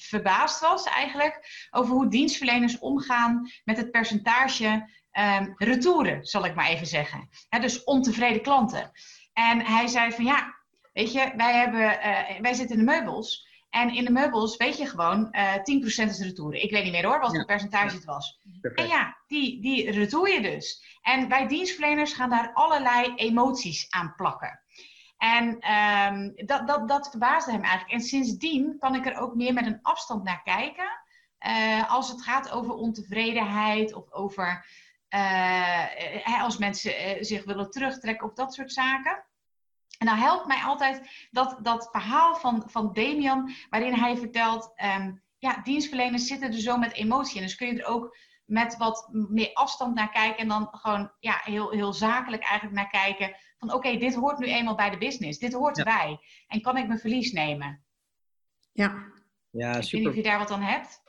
verbaasd 0.00 0.60
was 0.60 0.84
eigenlijk 0.84 1.66
over 1.70 1.94
hoe 1.94 2.08
dienstverleners 2.08 2.78
omgaan 2.78 3.50
met 3.64 3.76
het 3.76 3.90
percentage 3.90 4.88
um, 5.12 5.54
retouren, 5.56 6.24
zal 6.24 6.44
ik 6.44 6.54
maar 6.54 6.68
even 6.68 6.86
zeggen. 6.86 7.28
dus 7.60 7.84
ontevreden 7.84 8.42
klanten. 8.42 8.90
En 9.32 9.60
hij 9.60 9.86
zei 9.86 10.12
van 10.12 10.24
ja, 10.24 10.60
Weet 10.92 11.12
je, 11.12 11.32
wij, 11.36 11.54
hebben, 11.54 11.80
uh, 11.80 12.40
wij 12.40 12.54
zitten 12.54 12.78
in 12.78 12.84
de 12.84 12.92
meubels. 12.92 13.48
En 13.70 13.94
in 13.94 14.04
de 14.04 14.10
meubels 14.10 14.56
weet 14.56 14.76
je 14.76 14.86
gewoon, 14.86 15.28
uh, 15.32 15.54
eh, 15.54 15.62
10% 15.62 16.10
is 16.10 16.20
retouren. 16.20 16.62
Ik 16.62 16.70
weet 16.70 16.82
niet 16.82 16.92
meer 16.92 17.06
hoor, 17.06 17.20
wat 17.20 17.32
ja. 17.32 17.44
percentage 17.44 17.94
het 17.94 18.04
was. 18.04 18.40
Perfect. 18.60 18.80
En 18.80 18.96
ja, 18.96 19.16
die, 19.26 19.60
die 19.60 19.90
retour 19.90 20.28
je 20.28 20.40
dus. 20.40 20.98
En 21.02 21.28
wij 21.28 21.48
dienstverleners 21.48 22.12
gaan 22.12 22.30
daar 22.30 22.50
allerlei 22.52 23.14
emoties 23.14 23.86
aan 23.90 24.14
plakken. 24.16 24.60
En 25.20 25.72
um, 25.72 26.32
dat, 26.46 26.66
dat, 26.66 26.88
dat 26.88 27.10
verbaasde 27.10 27.52
hem 27.52 27.62
eigenlijk. 27.62 27.92
En 27.92 28.00
sindsdien 28.00 28.76
kan 28.78 28.94
ik 28.94 29.06
er 29.06 29.18
ook 29.18 29.34
meer 29.34 29.52
met 29.52 29.66
een 29.66 29.78
afstand 29.82 30.24
naar 30.24 30.42
kijken. 30.42 31.00
Uh, 31.46 31.90
als 31.90 32.08
het 32.08 32.22
gaat 32.22 32.50
over 32.50 32.74
ontevredenheid 32.74 33.94
of 33.94 34.12
over 34.12 34.66
uh, 35.10 36.42
als 36.42 36.58
mensen 36.58 37.24
zich 37.24 37.44
willen 37.44 37.70
terugtrekken 37.70 38.28
of 38.28 38.34
dat 38.34 38.54
soort 38.54 38.72
zaken. 38.72 39.24
En 39.98 40.06
dan 40.06 40.16
helpt 40.16 40.46
mij 40.46 40.62
altijd 40.62 41.28
dat, 41.30 41.58
dat 41.62 41.88
verhaal 41.90 42.36
van, 42.36 42.62
van 42.66 42.92
Damian, 42.92 43.50
waarin 43.70 43.94
hij 43.94 44.16
vertelt: 44.16 44.72
um, 44.96 45.22
ja, 45.38 45.60
dienstverleners 45.62 46.26
zitten 46.26 46.52
er 46.52 46.60
zo 46.60 46.76
met 46.76 46.92
emotie. 46.92 47.40
Dus 47.40 47.54
kun 47.54 47.66
je 47.66 47.82
er 47.82 47.88
ook 47.88 48.16
met 48.44 48.76
wat 48.76 49.08
meer 49.10 49.52
afstand 49.52 49.94
naar 49.94 50.10
kijken 50.10 50.38
en 50.38 50.48
dan 50.48 50.68
gewoon 50.72 51.12
ja, 51.18 51.40
heel, 51.42 51.70
heel 51.70 51.92
zakelijk 51.92 52.42
eigenlijk 52.42 52.74
naar 52.74 53.02
kijken. 53.02 53.36
Van 53.60 53.74
oké, 53.74 53.96
dit 53.96 54.14
hoort 54.14 54.38
nu 54.38 54.46
eenmaal 54.46 54.74
bij 54.74 54.90
de 54.90 54.98
business. 54.98 55.38
Dit 55.38 55.52
hoort 55.52 55.78
erbij. 55.78 56.18
En 56.46 56.60
kan 56.60 56.76
ik 56.76 56.86
mijn 56.86 56.98
verlies 56.98 57.32
nemen? 57.32 57.82
Ja. 58.72 59.08
Ja, 59.50 59.76
ik 59.76 59.82
super. 59.82 59.90
weet 59.90 60.00
niet 60.00 60.08
of 60.08 60.14
je 60.14 60.22
daar 60.22 60.38
wat 60.38 60.50
aan 60.50 60.62
hebt. 60.62 61.02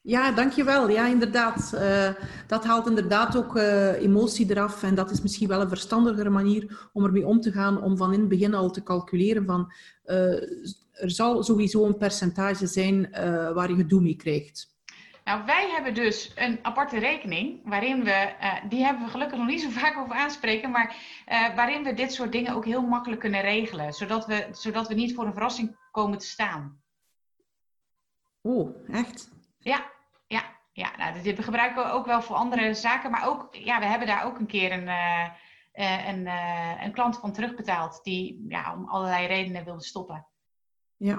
Ja, 0.00 0.32
dankjewel. 0.32 0.88
Ja, 0.88 1.06
inderdaad. 1.06 1.72
Uh, 1.74 2.10
dat 2.46 2.64
haalt 2.64 2.86
inderdaad 2.86 3.36
ook 3.36 3.56
uh, 3.56 3.92
emotie 3.92 4.50
eraf. 4.50 4.82
En 4.82 4.94
dat 4.94 5.10
is 5.10 5.22
misschien 5.22 5.48
wel 5.48 5.60
een 5.60 5.68
verstandigere 5.68 6.30
manier 6.30 6.88
om 6.92 7.04
ermee 7.04 7.26
om 7.26 7.40
te 7.40 7.52
gaan. 7.52 7.82
Om 7.82 7.96
van 7.96 8.12
in 8.12 8.20
het 8.20 8.28
begin 8.28 8.54
al 8.54 8.70
te 8.70 8.82
calculeren 8.82 9.44
van... 9.44 9.72
Uh, 10.04 10.42
er 10.92 11.10
zal 11.10 11.42
sowieso 11.42 11.84
een 11.84 11.96
percentage 11.96 12.66
zijn 12.66 13.10
waar 13.54 13.70
je 13.70 13.76
gedoe 13.76 14.00
mee 14.00 14.16
krijgt. 14.16 14.77
Nou, 15.28 15.44
wij 15.44 15.70
hebben 15.70 15.94
dus 15.94 16.32
een 16.34 16.58
aparte 16.62 16.98
rekening 16.98 17.60
waarin 17.64 18.04
we, 18.04 18.34
die 18.68 18.84
hebben 18.84 19.04
we 19.04 19.10
gelukkig 19.10 19.38
nog 19.38 19.46
niet 19.46 19.60
zo 19.60 19.70
vaak 19.80 19.96
over 19.96 20.14
aanspreken, 20.14 20.70
maar 20.70 20.96
waarin 21.54 21.82
we 21.82 21.94
dit 21.94 22.12
soort 22.12 22.32
dingen 22.32 22.54
ook 22.54 22.64
heel 22.64 22.82
makkelijk 22.82 23.20
kunnen 23.20 23.40
regelen, 23.40 23.92
zodat 23.92 24.26
we, 24.26 24.48
zodat 24.50 24.88
we 24.88 24.94
niet 24.94 25.14
voor 25.14 25.26
een 25.26 25.32
verrassing 25.32 25.76
komen 25.90 26.18
te 26.18 26.26
staan. 26.26 26.80
Oh, 28.40 28.76
echt? 28.90 29.30
Ja, 29.58 29.90
ja, 30.26 30.42
ja. 30.72 30.96
Nou, 30.96 31.22
dit 31.22 31.44
gebruiken 31.44 31.84
we 31.84 31.90
ook 31.90 32.06
wel 32.06 32.22
voor 32.22 32.36
andere 32.36 32.74
zaken. 32.74 33.10
Maar 33.10 33.28
ook, 33.28 33.54
ja, 33.54 33.78
we 33.78 33.86
hebben 33.86 34.06
daar 34.06 34.24
ook 34.24 34.38
een 34.38 34.46
keer 34.46 34.72
een, 34.72 34.86
uh, 34.86 36.08
een, 36.08 36.26
een 36.84 36.92
klant 36.92 37.18
van 37.18 37.32
terugbetaald. 37.32 38.00
Die 38.02 38.44
ja, 38.48 38.74
om 38.74 38.88
allerlei 38.88 39.26
redenen 39.26 39.64
wilde 39.64 39.84
stoppen. 39.84 40.26
Ja. 40.96 41.18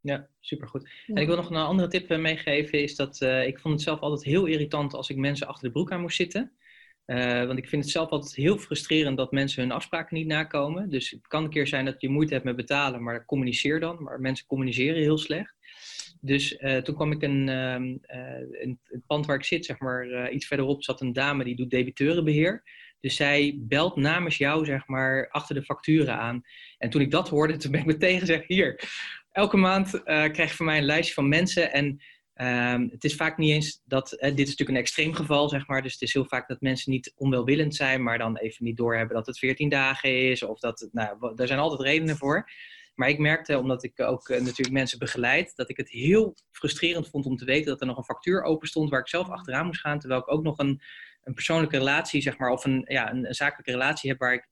Ja, 0.00 0.28
supergoed. 0.40 0.90
Ja. 1.06 1.14
En 1.14 1.20
ik 1.20 1.26
wil 1.26 1.36
nog 1.36 1.50
een 1.50 1.56
andere 1.56 1.88
tip 1.88 2.16
meegeven. 2.16 2.82
Is 2.82 2.96
dat 2.96 3.20
uh, 3.20 3.46
ik 3.46 3.58
vond 3.58 3.74
het 3.74 3.82
zelf 3.82 4.00
altijd 4.00 4.24
heel 4.24 4.46
irritant 4.46 4.94
als 4.94 5.10
ik 5.10 5.16
mensen 5.16 5.46
achter 5.46 5.66
de 5.66 5.72
broek 5.72 5.92
aan 5.92 6.00
moest 6.00 6.16
zitten. 6.16 6.52
want 7.06 7.58
ik 7.58 7.68
vind 7.68 7.82
het 7.82 7.92
zelf 7.92 8.10
altijd 8.10 8.34
heel 8.34 8.58
frustrerend 8.58 9.16
dat 9.16 9.32
mensen 9.32 9.62
hun 9.62 9.72
afspraken 9.72 10.16
niet 10.16 10.26
nakomen. 10.26 10.90
Dus 10.90 11.10
het 11.10 11.26
kan 11.26 11.44
een 11.44 11.50
keer 11.50 11.66
zijn 11.66 11.84
dat 11.84 12.00
je 12.00 12.08
moeite 12.08 12.32
hebt 12.32 12.44
met 12.44 12.56
betalen, 12.56 13.02
maar 13.02 13.24
communiceer 13.24 13.80
dan. 13.80 14.02
Maar 14.02 14.20
mensen 14.20 14.46
communiceren 14.46 15.02
heel 15.02 15.18
slecht. 15.18 15.56
Dus 16.20 16.58
uh, 16.60 16.76
toen 16.76 16.94
kwam 16.94 17.12
ik 17.12 17.22
een, 17.22 17.48
uh, 17.48 18.60
in 18.62 18.80
het 18.84 19.06
pand 19.06 19.26
waar 19.26 19.36
ik 19.36 19.44
zit, 19.44 19.64
zeg 19.64 19.78
maar, 19.78 20.30
iets 20.30 20.46
verderop 20.46 20.84
zat 20.84 21.00
een 21.00 21.12
dame 21.12 21.44
die 21.44 21.56
doet 21.56 21.70
debiteurenbeheer. 21.70 22.62
Dus 23.00 23.16
zij 23.16 23.58
belt 23.60 23.96
namens 23.96 24.38
jou, 24.38 24.64
zeg 24.64 24.86
maar, 24.86 25.28
achter 25.30 25.54
de 25.54 25.62
facturen 25.62 26.18
aan. 26.18 26.42
En 26.78 26.90
toen 26.90 27.00
ik 27.00 27.10
dat 27.10 27.28
hoorde, 27.28 27.56
toen 27.56 27.70
ben 27.70 27.80
ik 27.80 27.86
meteen 27.86 28.18
gezegd, 28.18 28.44
hier, 28.46 28.80
elke 29.38 29.56
maand 29.56 30.02
krijg 30.02 30.48
je 30.50 30.56
van 30.56 30.66
mij 30.66 30.78
een 30.78 30.84
lijstje 30.84 31.14
van 31.14 31.28
mensen. 31.28 31.72
En 31.72 32.02
um, 32.34 32.88
het 32.90 33.04
is 33.04 33.14
vaak 33.14 33.36
niet 33.36 33.50
eens 33.50 33.82
dat, 33.84 34.08
dit 34.10 34.38
is 34.38 34.38
natuurlijk 34.38 34.68
een 34.68 34.76
extreem 34.76 35.14
geval, 35.14 35.48
zeg 35.48 35.66
maar. 35.66 35.82
Dus 35.82 35.92
het 35.92 36.02
is 36.02 36.12
heel 36.12 36.24
vaak 36.24 36.48
dat 36.48 36.60
mensen 36.60 36.92
niet 36.92 37.12
onwelwillend 37.16 37.74
zijn, 37.74 38.02
maar 38.02 38.18
dan 38.18 38.36
even 38.36 38.64
niet 38.64 38.76
doorhebben 38.76 39.16
dat 39.16 39.26
het 39.26 39.38
14 39.38 39.68
dagen 39.68 40.30
is. 40.30 40.42
Of 40.42 40.60
dat, 40.60 40.88
nou, 40.92 41.34
daar 41.34 41.46
zijn 41.46 41.58
altijd 41.58 41.80
redenen 41.80 42.16
voor. 42.16 42.50
Maar 42.94 43.08
ik 43.08 43.18
merkte, 43.18 43.58
omdat 43.58 43.82
ik 43.82 44.00
ook 44.00 44.28
uh, 44.28 44.38
natuurlijk 44.40 44.70
mensen 44.70 44.98
begeleid, 44.98 45.56
dat 45.56 45.70
ik 45.70 45.76
het 45.76 45.90
heel 45.90 46.36
frustrerend 46.50 47.08
vond 47.08 47.26
om 47.26 47.36
te 47.36 47.44
weten 47.44 47.66
dat 47.66 47.80
er 47.80 47.86
nog 47.86 47.96
een 47.96 48.04
factuur 48.04 48.42
open 48.42 48.68
stond 48.68 48.90
waar 48.90 49.00
ik 49.00 49.08
zelf 49.08 49.28
achteraan 49.28 49.66
moest 49.66 49.80
gaan. 49.80 49.98
Terwijl 49.98 50.20
ik 50.20 50.32
ook 50.32 50.42
nog 50.42 50.58
een, 50.58 50.80
een 51.22 51.34
persoonlijke 51.34 51.78
relatie, 51.78 52.20
zeg 52.20 52.38
maar, 52.38 52.50
of 52.50 52.64
een, 52.64 52.84
ja, 52.88 53.12
een, 53.12 53.34
zakelijke 53.34 53.70
relatie 53.70 54.10
heb 54.10 54.18
waar 54.18 54.34
ik 54.34 54.48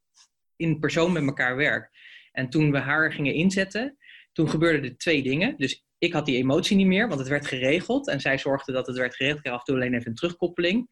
in 0.56 0.78
persoon 0.78 1.12
met 1.12 1.22
elkaar 1.22 1.56
werk. 1.56 1.90
En 2.32 2.48
toen 2.48 2.70
we 2.70 2.78
haar 2.78 3.12
gingen 3.12 3.34
inzetten, 3.34 3.96
toen 4.36 4.48
gebeurden 4.48 4.90
er 4.90 4.96
twee 4.96 5.22
dingen. 5.22 5.54
Dus 5.56 5.84
ik 5.98 6.12
had 6.12 6.26
die 6.26 6.36
emotie 6.36 6.76
niet 6.76 6.86
meer, 6.86 7.08
want 7.08 7.20
het 7.20 7.28
werd 7.28 7.46
geregeld. 7.46 8.08
En 8.08 8.20
zij 8.20 8.38
zorgde 8.38 8.72
dat 8.72 8.86
het 8.86 8.96
werd 8.96 9.14
geregeld. 9.14 9.38
Ik 9.38 9.44
kreeg 9.44 9.54
af 9.54 9.66
en 9.66 9.66
toe 9.66 9.74
alleen 9.74 9.94
even 9.94 10.08
een 10.08 10.14
terugkoppeling. 10.14 10.88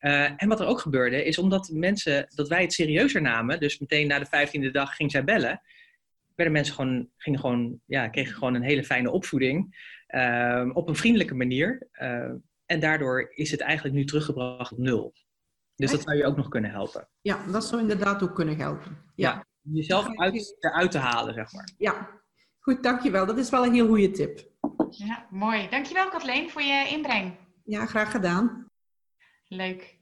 Uh, 0.00 0.42
en 0.42 0.48
wat 0.48 0.60
er 0.60 0.66
ook 0.66 0.80
gebeurde, 0.80 1.24
is 1.24 1.38
omdat 1.38 1.68
mensen, 1.72 2.26
dat 2.34 2.48
wij 2.48 2.62
het 2.62 2.72
serieuzer 2.72 3.22
namen. 3.22 3.60
Dus 3.60 3.78
meteen 3.78 4.06
na 4.06 4.18
de 4.18 4.26
vijftiende 4.26 4.70
dag 4.70 4.96
ging 4.96 5.10
zij 5.10 5.24
bellen 5.24 5.60
werden 6.40 6.52
mensen 6.52 6.74
gewoon, 6.74 7.08
gingen 7.16 7.40
gewoon, 7.40 7.80
ja, 7.86 8.08
kregen 8.08 8.34
gewoon 8.34 8.54
een 8.54 8.62
hele 8.62 8.84
fijne 8.84 9.10
opvoeding. 9.10 9.88
Uh, 10.08 10.70
op 10.72 10.88
een 10.88 10.96
vriendelijke 10.96 11.34
manier. 11.34 11.88
Uh, 11.92 12.32
en 12.66 12.80
daardoor 12.80 13.32
is 13.34 13.50
het 13.50 13.60
eigenlijk 13.60 13.96
nu 13.96 14.04
teruggebracht 14.04 14.72
op 14.72 14.78
nul. 14.78 15.14
Dus 15.74 15.90
dat 15.90 16.02
zou 16.02 16.16
je 16.16 16.26
ook 16.26 16.36
nog 16.36 16.48
kunnen 16.48 16.70
helpen. 16.70 17.08
Ja, 17.20 17.46
dat 17.46 17.64
zou 17.64 17.80
inderdaad 17.80 18.22
ook 18.22 18.34
kunnen 18.34 18.56
helpen. 18.56 19.04
Ja, 19.14 19.30
ja 19.30 19.44
jezelf 19.60 20.16
uit, 20.16 20.56
eruit 20.58 20.90
te 20.90 20.98
halen, 20.98 21.34
zeg 21.34 21.52
maar. 21.52 21.70
Ja, 21.78 22.19
goed, 22.70 22.82
dankjewel. 22.82 23.26
Dat 23.26 23.38
is 23.38 23.50
wel 23.50 23.66
een 23.66 23.74
heel 23.74 23.86
goede 23.86 24.10
tip. 24.10 24.48
Ja, 24.90 25.26
mooi. 25.30 25.68
Dankjewel 25.68 26.08
Kathleen 26.08 26.50
voor 26.50 26.62
je 26.62 26.88
inbreng. 26.88 27.34
Ja, 27.64 27.86
graag 27.86 28.10
gedaan. 28.10 28.66
Leuk. 29.48 29.98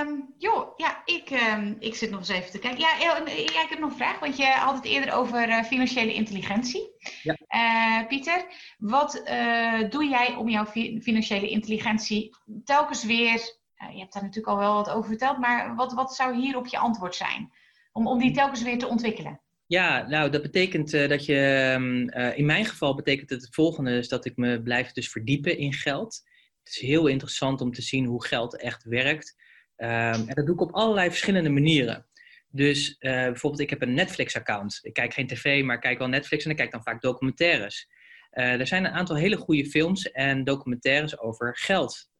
Um, 0.00 0.34
joh, 0.38 0.72
ja, 0.76 1.02
ik, 1.04 1.30
um, 1.30 1.76
ik 1.78 1.94
zit 1.94 2.10
nog 2.10 2.18
eens 2.18 2.28
even 2.28 2.50
te 2.50 2.58
kijken. 2.58 2.80
Ja, 2.80 2.96
ja, 2.98 3.26
ik 3.26 3.66
heb 3.68 3.78
nog 3.78 3.90
een 3.90 3.96
vraag, 3.96 4.18
want 4.18 4.36
je 4.36 4.46
had 4.46 4.74
het 4.74 4.84
eerder 4.84 5.14
over 5.14 5.48
uh, 5.48 5.62
financiële 5.62 6.14
intelligentie. 6.14 6.90
Ja. 7.22 7.36
Uh, 7.48 8.06
Pieter, 8.06 8.44
wat 8.78 9.22
uh, 9.28 9.90
doe 9.90 10.08
jij 10.08 10.34
om 10.34 10.48
jouw 10.48 10.66
fi 10.66 11.00
financiële 11.02 11.48
intelligentie 11.48 12.36
telkens 12.64 13.04
weer... 13.04 13.56
je 13.92 13.98
hebt 13.98 14.12
daar 14.12 14.22
natuurlijk 14.22 14.52
al 14.52 14.58
wel 14.58 14.74
wat 14.74 14.90
over 14.90 15.08
verteld, 15.08 15.38
maar 15.38 15.74
wat, 15.74 15.92
wat 15.92 16.14
zou 16.14 16.34
hierop 16.34 16.66
je 16.66 16.78
antwoord 16.78 17.14
zijn? 17.14 17.52
Om, 17.92 18.06
om 18.06 18.18
die 18.18 18.32
telkens 18.32 18.62
weer 18.62 18.78
te 18.78 18.88
ontwikkelen. 18.88 19.40
Ja, 19.74 20.06
nou, 20.08 20.30
dat 20.30 20.42
betekent 20.42 20.90
dat 20.90 21.24
je... 21.24 21.72
Um, 21.74 22.10
in 22.10 22.46
mijn 22.46 22.64
geval 22.64 22.94
betekent 22.94 23.30
het 23.30 23.42
het 23.42 23.54
volgende, 23.54 23.96
is 23.96 24.08
dat 24.08 24.24
ik 24.24 24.36
me 24.36 24.62
blijf 24.62 24.92
dus 24.92 25.10
verdiepen 25.10 25.58
in 25.58 25.72
geld. 25.72 26.22
Het 26.64 26.74
is 26.74 26.80
heel 26.80 27.06
interessant 27.06 27.60
om 27.60 27.72
te 27.72 27.82
zien 27.82 28.04
hoe 28.04 28.26
geld 28.26 28.60
echt 28.60 28.84
werkt. 28.84 29.34
Um, 29.76 29.88
en 29.88 30.34
dat 30.34 30.46
doe 30.46 30.54
ik 30.54 30.60
op 30.60 30.72
allerlei 30.72 31.08
verschillende 31.08 31.48
manieren. 31.48 32.06
Dus 32.48 32.88
uh, 32.88 33.12
bijvoorbeeld, 33.12 33.62
ik 33.62 33.70
heb 33.70 33.82
een 33.82 33.94
Netflix-account. 33.94 34.78
Ik 34.82 34.92
kijk 34.92 35.14
geen 35.14 35.26
tv, 35.26 35.62
maar 35.64 35.74
ik 35.74 35.80
kijk 35.80 35.98
wel 35.98 36.08
Netflix 36.08 36.44
en 36.44 36.50
ik 36.50 36.56
kijk 36.56 36.70
dan 36.70 36.82
vaak 36.82 37.02
documentaires. 37.02 37.88
Er 38.30 38.66
zijn 38.66 38.84
een 38.84 38.92
aantal 38.92 39.16
hele 39.16 39.36
goede 39.36 39.66
films 39.66 40.10
en 40.10 40.44
documentaires 40.44 41.18
over 41.18 41.56
geld 41.56 42.10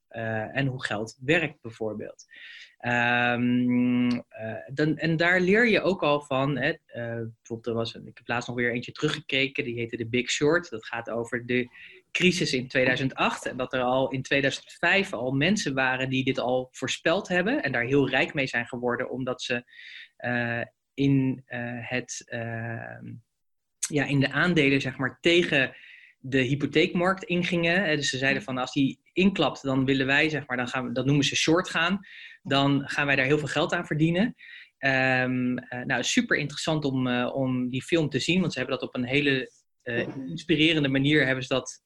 en 0.52 0.66
hoe 0.66 0.84
geld 0.84 1.18
werkt, 1.20 1.60
bijvoorbeeld. 1.62 2.24
Um, 2.86 4.24
dan, 4.74 4.96
en 4.96 5.16
daar 5.16 5.40
leer 5.40 5.68
je 5.68 5.80
ook 5.80 6.02
al 6.02 6.20
van. 6.20 6.56
Hè, 6.56 6.72
bijvoorbeeld, 6.86 7.66
er 7.66 7.74
was 7.74 7.94
ik 7.94 8.02
heb 8.04 8.28
laatst 8.28 8.48
nog 8.48 8.56
weer 8.56 8.72
eentje 8.72 8.92
teruggekeken, 8.92 9.64
die 9.64 9.78
heette 9.78 9.96
The 9.96 10.06
Big 10.06 10.30
Short. 10.30 10.70
Dat 10.70 10.86
gaat 10.86 11.10
over 11.10 11.46
de 11.46 11.68
crisis 12.10 12.52
in 12.52 12.68
2008 12.68 13.46
en 13.46 13.56
dat 13.56 13.72
er 13.72 13.82
al 13.82 14.10
in 14.10 14.22
2005 14.22 15.12
al 15.12 15.32
mensen 15.32 15.74
waren 15.74 16.10
die 16.10 16.24
dit 16.24 16.38
al 16.38 16.68
voorspeld 16.72 17.28
hebben 17.28 17.62
en 17.62 17.72
daar 17.72 17.84
heel 17.84 18.08
rijk 18.08 18.34
mee 18.34 18.46
zijn 18.46 18.66
geworden 18.66 19.10
omdat 19.10 19.42
ze 19.42 19.64
uh, 20.18 20.62
in, 20.94 21.42
het, 21.80 22.22
uh, 22.34 23.12
ja, 23.88 24.04
in 24.04 24.20
de 24.20 24.30
aandelen 24.30 24.80
zeg 24.80 24.96
maar 24.96 25.18
tegen 25.20 25.74
de 26.26 26.38
hypotheekmarkt 26.38 27.24
ingingen. 27.24 27.96
Dus 27.96 28.08
ze 28.08 28.18
zeiden 28.18 28.42
van 28.42 28.58
als 28.58 28.72
die 28.72 29.00
inklapt, 29.12 29.62
dan 29.62 29.84
willen 29.84 30.06
wij 30.06 30.28
zeg 30.28 30.46
maar, 30.46 30.56
dan 30.56 30.68
gaan 30.68 30.86
we, 30.86 30.92
dat 30.92 31.06
noemen 31.06 31.24
ze 31.24 31.36
short 31.36 31.68
gaan, 31.68 32.00
dan 32.42 32.88
gaan 32.88 33.06
wij 33.06 33.16
daar 33.16 33.24
heel 33.24 33.38
veel 33.38 33.48
geld 33.48 33.72
aan 33.72 33.86
verdienen. 33.86 34.34
Um, 34.78 35.54
nou, 35.84 36.02
super 36.02 36.36
interessant 36.36 36.84
om, 36.84 37.08
om 37.18 37.68
die 37.68 37.82
film 37.82 38.08
te 38.08 38.18
zien, 38.18 38.40
want 38.40 38.52
ze 38.52 38.58
hebben 38.58 38.78
dat 38.78 38.88
op 38.88 38.94
een 38.94 39.06
hele 39.06 39.52
uh, 39.82 40.06
inspirerende 40.28 40.88
manier 40.88 41.26
hebben 41.26 41.44
ze 41.44 41.54
dat 41.54 41.82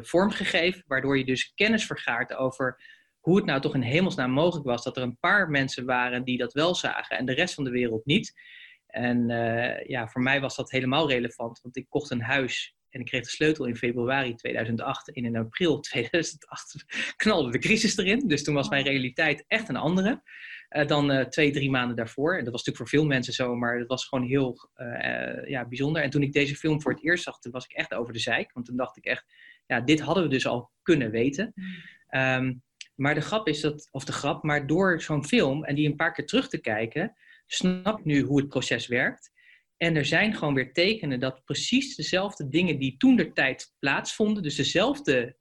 vormgegeven, 0.00 0.84
waardoor 0.86 1.18
je 1.18 1.24
dus 1.24 1.52
kennis 1.54 1.86
vergaart 1.86 2.34
over 2.34 2.82
hoe 3.18 3.36
het 3.36 3.44
nou 3.44 3.60
toch 3.60 3.74
in 3.74 3.82
hemelsnaam 3.82 4.30
mogelijk 4.30 4.66
was 4.66 4.84
dat 4.84 4.96
er 4.96 5.02
een 5.02 5.18
paar 5.18 5.50
mensen 5.50 5.84
waren 5.84 6.24
die 6.24 6.38
dat 6.38 6.52
wel 6.52 6.74
zagen 6.74 7.18
en 7.18 7.26
de 7.26 7.34
rest 7.34 7.54
van 7.54 7.64
de 7.64 7.70
wereld 7.70 8.06
niet. 8.06 8.32
En 8.86 9.28
ja, 9.86 10.08
voor 10.08 10.22
mij 10.22 10.40
was 10.40 10.56
dat 10.56 10.70
helemaal 10.70 11.08
relevant, 11.08 11.60
want 11.62 11.76
ik 11.76 11.86
kocht 11.88 12.10
een 12.10 12.22
huis 12.22 12.74
en 12.90 13.00
ik 13.00 13.06
kreeg 13.06 13.22
de 13.22 13.28
sleutel 13.28 13.64
in 13.64 13.76
februari 13.76 14.34
2008 14.34 15.12
en 15.12 15.24
in 15.24 15.36
april 15.36 15.80
2008 15.90 16.84
knalde 17.16 17.50
de 17.50 17.58
crisis 17.58 17.96
erin. 17.96 18.28
Dus 18.28 18.44
toen 18.44 18.54
was 18.54 18.68
mijn 18.68 18.84
realiteit 18.84 19.44
echt 19.48 19.68
een 19.68 19.76
andere. 19.76 20.22
Uh, 20.70 20.86
dan 20.86 21.10
uh, 21.12 21.24
twee, 21.24 21.50
drie 21.50 21.70
maanden 21.70 21.96
daarvoor. 21.96 22.36
En 22.36 22.44
dat 22.44 22.52
was 22.52 22.64
natuurlijk 22.64 22.90
voor 22.90 23.00
veel 23.00 23.08
mensen 23.08 23.32
zo, 23.32 23.54
maar 23.54 23.78
dat 23.78 23.88
was 23.88 24.04
gewoon 24.04 24.26
heel 24.26 24.70
uh, 24.76 25.48
ja, 25.48 25.68
bijzonder. 25.68 26.02
En 26.02 26.10
toen 26.10 26.22
ik 26.22 26.32
deze 26.32 26.56
film 26.56 26.82
voor 26.82 26.92
het 26.92 27.04
eerst 27.04 27.24
zag, 27.24 27.38
toen 27.38 27.52
was 27.52 27.64
ik 27.64 27.72
echt 27.72 27.94
over 27.94 28.12
de 28.12 28.18
zeik. 28.18 28.52
Want 28.52 28.66
toen 28.66 28.76
dacht 28.76 28.96
ik 28.96 29.04
echt, 29.04 29.24
ja, 29.66 29.80
dit 29.80 30.00
hadden 30.00 30.22
we 30.22 30.28
dus 30.28 30.46
al 30.46 30.70
kunnen 30.82 31.10
weten. 31.10 31.54
Um, 32.10 32.62
maar 33.00 33.14
de 33.14 33.20
grap 33.20 33.48
is 33.48 33.60
dat, 33.60 33.88
of 33.90 34.04
de 34.04 34.12
grap, 34.12 34.42
maar 34.42 34.66
door 34.66 35.02
zo'n 35.02 35.24
film 35.24 35.64
en 35.64 35.74
die 35.74 35.88
een 35.88 35.96
paar 35.96 36.12
keer 36.12 36.26
terug 36.26 36.48
te 36.48 36.60
kijken, 36.60 37.16
snap 37.46 37.98
ik 37.98 38.04
nu 38.04 38.20
hoe 38.20 38.40
het 38.40 38.48
proces 38.48 38.86
werkt. 38.86 39.30
En 39.82 39.96
er 39.96 40.04
zijn 40.04 40.34
gewoon 40.34 40.54
weer 40.54 40.72
tekenen 40.72 41.20
dat 41.20 41.44
precies 41.44 41.96
dezelfde 41.96 42.48
dingen 42.48 42.78
die 42.78 42.96
toen 42.96 43.16
der 43.16 43.32
tijd 43.32 43.74
plaatsvonden, 43.78 44.42
dus 44.42 44.54
dezelfde 44.54 45.36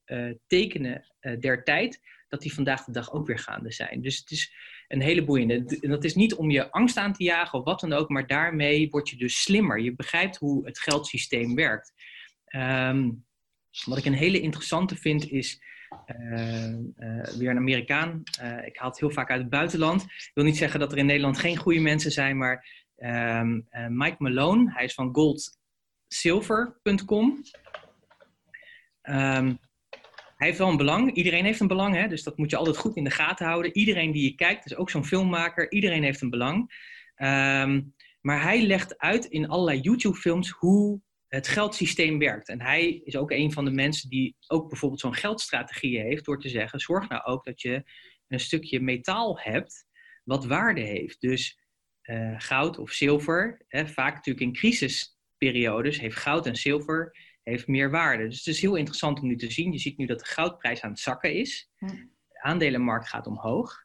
tekenen 0.47 1.05
der 1.39 1.63
tijd, 1.63 1.99
dat 2.27 2.41
die 2.41 2.53
vandaag 2.53 2.83
de 2.83 2.91
dag 2.91 3.11
ook 3.11 3.27
weer 3.27 3.39
gaande 3.39 3.71
zijn. 3.71 4.01
Dus 4.01 4.17
het 4.17 4.31
is 4.31 4.53
een 4.87 5.01
hele 5.01 5.23
boeiende. 5.23 5.77
En 5.81 5.89
dat 5.89 6.03
is 6.03 6.15
niet 6.15 6.33
om 6.35 6.49
je 6.49 6.71
angst 6.71 6.97
aan 6.97 7.13
te 7.13 7.23
jagen 7.23 7.59
of 7.59 7.65
wat 7.65 7.79
dan 7.79 7.93
ook, 7.93 8.09
maar 8.09 8.27
daarmee 8.27 8.89
word 8.89 9.09
je 9.09 9.15
dus 9.15 9.41
slimmer. 9.41 9.79
Je 9.79 9.95
begrijpt 9.95 10.37
hoe 10.37 10.65
het 10.65 10.79
geldsysteem 10.79 11.55
werkt. 11.55 11.93
Um, 12.55 13.25
Wat 13.85 13.97
ik 13.97 14.05
een 14.05 14.13
hele 14.13 14.39
interessante 14.39 14.95
vind 14.95 15.29
is 15.29 15.61
weer 17.37 17.49
een 17.49 17.57
Amerikaan. 17.57 18.23
ik 18.65 18.77
haal 18.77 18.89
het 18.89 18.99
heel 18.99 19.11
vaak 19.11 19.29
uit 19.29 19.41
het 19.41 19.49
buitenland. 19.49 20.01
Ik 20.03 20.31
wil 20.33 20.43
niet 20.43 20.57
zeggen 20.57 20.79
dat 20.79 20.91
er 20.91 20.97
in 20.97 21.05
Nederland 21.05 21.39
geen 21.39 21.57
goede 21.57 21.79
mensen 21.79 22.11
zijn, 22.11 22.37
maar 22.37 22.87
ehm, 22.99 23.61
Mike 23.87 24.15
Malone, 24.17 24.71
hij 24.71 24.83
is 24.83 24.93
van 24.93 25.13
goldsilver.com. 25.13 27.43
Um, 29.03 29.59
hij 30.39 30.47
heeft 30.47 30.59
wel 30.59 30.69
een 30.69 30.77
belang. 30.77 31.13
Iedereen 31.13 31.45
heeft 31.45 31.59
een 31.59 31.67
belang, 31.67 31.95
hè? 31.95 32.07
dus 32.07 32.23
dat 32.23 32.37
moet 32.37 32.49
je 32.49 32.55
altijd 32.55 32.77
goed 32.77 32.95
in 32.95 33.03
de 33.03 33.09
gaten 33.09 33.45
houden. 33.45 33.77
Iedereen 33.77 34.11
die 34.11 34.23
je 34.23 34.35
kijkt, 34.35 34.63
dus 34.63 34.75
ook 34.75 34.89
zo'n 34.89 35.05
filmmaker, 35.05 35.71
iedereen 35.71 36.03
heeft 36.03 36.21
een 36.21 36.29
belang. 36.29 36.71
Ehm, 37.15 37.81
maar 38.21 38.41
hij 38.41 38.61
legt 38.61 38.97
uit 38.97 39.25
in 39.25 39.47
allerlei 39.47 39.79
YouTube-films 39.79 40.49
hoe 40.49 41.01
het 41.27 41.47
geldsysteem 41.47 42.19
werkt. 42.19 42.49
En 42.49 42.61
hij 42.61 43.01
is 43.03 43.15
ook 43.15 43.31
een 43.31 43.51
van 43.51 43.65
de 43.65 43.71
mensen 43.71 44.09
die 44.09 44.35
ook 44.47 44.69
bijvoorbeeld 44.69 45.01
zo'n 45.01 45.15
geldstrategie 45.15 45.99
heeft, 45.99 46.25
door 46.25 46.39
te 46.39 46.49
zeggen: 46.49 46.79
zorg 46.79 47.09
nou 47.09 47.23
ook 47.23 47.45
dat 47.45 47.61
je 47.61 47.83
een 48.27 48.39
stukje 48.39 48.79
metaal 48.79 49.39
hebt 49.39 49.85
wat 50.23 50.45
waarde 50.45 50.81
heeft. 50.81 51.21
Dus 51.21 51.59
uh, 52.09 52.35
goud 52.37 52.77
of 52.77 52.91
zilver, 52.91 53.61
hè, 53.67 53.87
vaak 53.87 54.15
natuurlijk 54.15 54.45
in 54.45 54.53
crisisperiodes 54.53 55.99
heeft 55.99 56.15
goud 56.15 56.45
en 56.45 56.55
zilver 56.55 57.15
heeft 57.43 57.67
meer 57.67 57.91
waarde. 57.91 58.27
Dus 58.27 58.37
het 58.37 58.47
is 58.47 58.61
heel 58.61 58.75
interessant 58.75 59.19
om 59.19 59.27
nu 59.27 59.35
te 59.35 59.51
zien. 59.51 59.71
Je 59.71 59.79
ziet 59.79 59.97
nu 59.97 60.05
dat 60.05 60.19
de 60.19 60.25
goudprijs 60.25 60.81
aan 60.81 60.89
het 60.89 60.99
zakken 60.99 61.33
is. 61.33 61.69
De 61.77 62.41
aandelenmarkt 62.41 63.07
gaat 63.07 63.27
omhoog. 63.27 63.83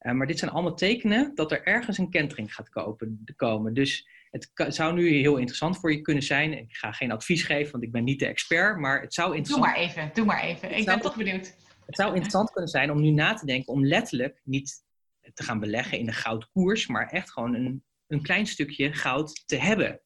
Uh, 0.00 0.12
maar 0.12 0.26
dit 0.26 0.38
zijn 0.38 0.50
allemaal 0.50 0.74
tekenen 0.74 1.34
dat 1.34 1.52
er 1.52 1.62
ergens 1.62 1.98
een 1.98 2.10
kentering 2.10 2.54
gaat 2.54 2.68
kopen, 2.68 3.24
komen. 3.36 3.74
Dus 3.74 4.08
het 4.30 4.74
zou 4.74 4.94
nu 4.94 5.08
heel 5.08 5.36
interessant 5.36 5.78
voor 5.78 5.92
je 5.92 6.00
kunnen 6.00 6.22
zijn. 6.22 6.52
Ik 6.52 6.76
ga 6.76 6.92
geen 6.92 7.12
advies 7.12 7.42
geven, 7.42 7.72
want 7.72 7.84
ik 7.84 7.92
ben 7.92 8.04
niet 8.04 8.18
de 8.18 8.26
expert. 8.26 8.78
Maar 8.78 9.00
het 9.00 9.14
zou 9.14 9.36
interessant... 9.36 9.66
Doe 9.66 9.74
maar 9.74 9.88
even, 9.88 10.10
doe 10.14 10.24
maar 10.24 10.42
even. 10.42 10.76
Ik 10.76 10.84
ben 10.84 11.00
toch 11.00 11.16
benieuwd. 11.16 11.56
Het 11.86 11.96
zou 11.96 12.08
interessant 12.08 12.50
kunnen 12.50 12.70
zijn 12.70 12.90
om 12.90 13.00
nu 13.00 13.10
na 13.10 13.34
te 13.34 13.46
denken 13.46 13.72
om 13.72 13.86
letterlijk 13.86 14.40
niet 14.44 14.83
te 15.32 15.42
gaan 15.42 15.60
beleggen 15.60 15.98
in 15.98 16.06
de 16.06 16.12
goudkoers, 16.12 16.86
maar 16.86 17.08
echt 17.08 17.32
gewoon 17.32 17.54
een, 17.54 17.84
een 18.06 18.22
klein 18.22 18.46
stukje 18.46 18.92
goud 18.92 19.42
te 19.46 19.56
hebben 19.56 20.02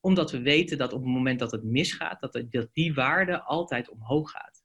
omdat 0.00 0.30
we 0.30 0.40
weten 0.40 0.78
dat 0.78 0.92
op 0.92 1.02
het 1.02 1.12
moment 1.12 1.38
dat 1.38 1.50
het 1.50 1.64
misgaat, 1.64 2.20
dat, 2.20 2.44
dat 2.50 2.68
die 2.72 2.94
waarde 2.94 3.42
altijd 3.42 3.88
omhoog 3.88 4.30
gaat. 4.30 4.62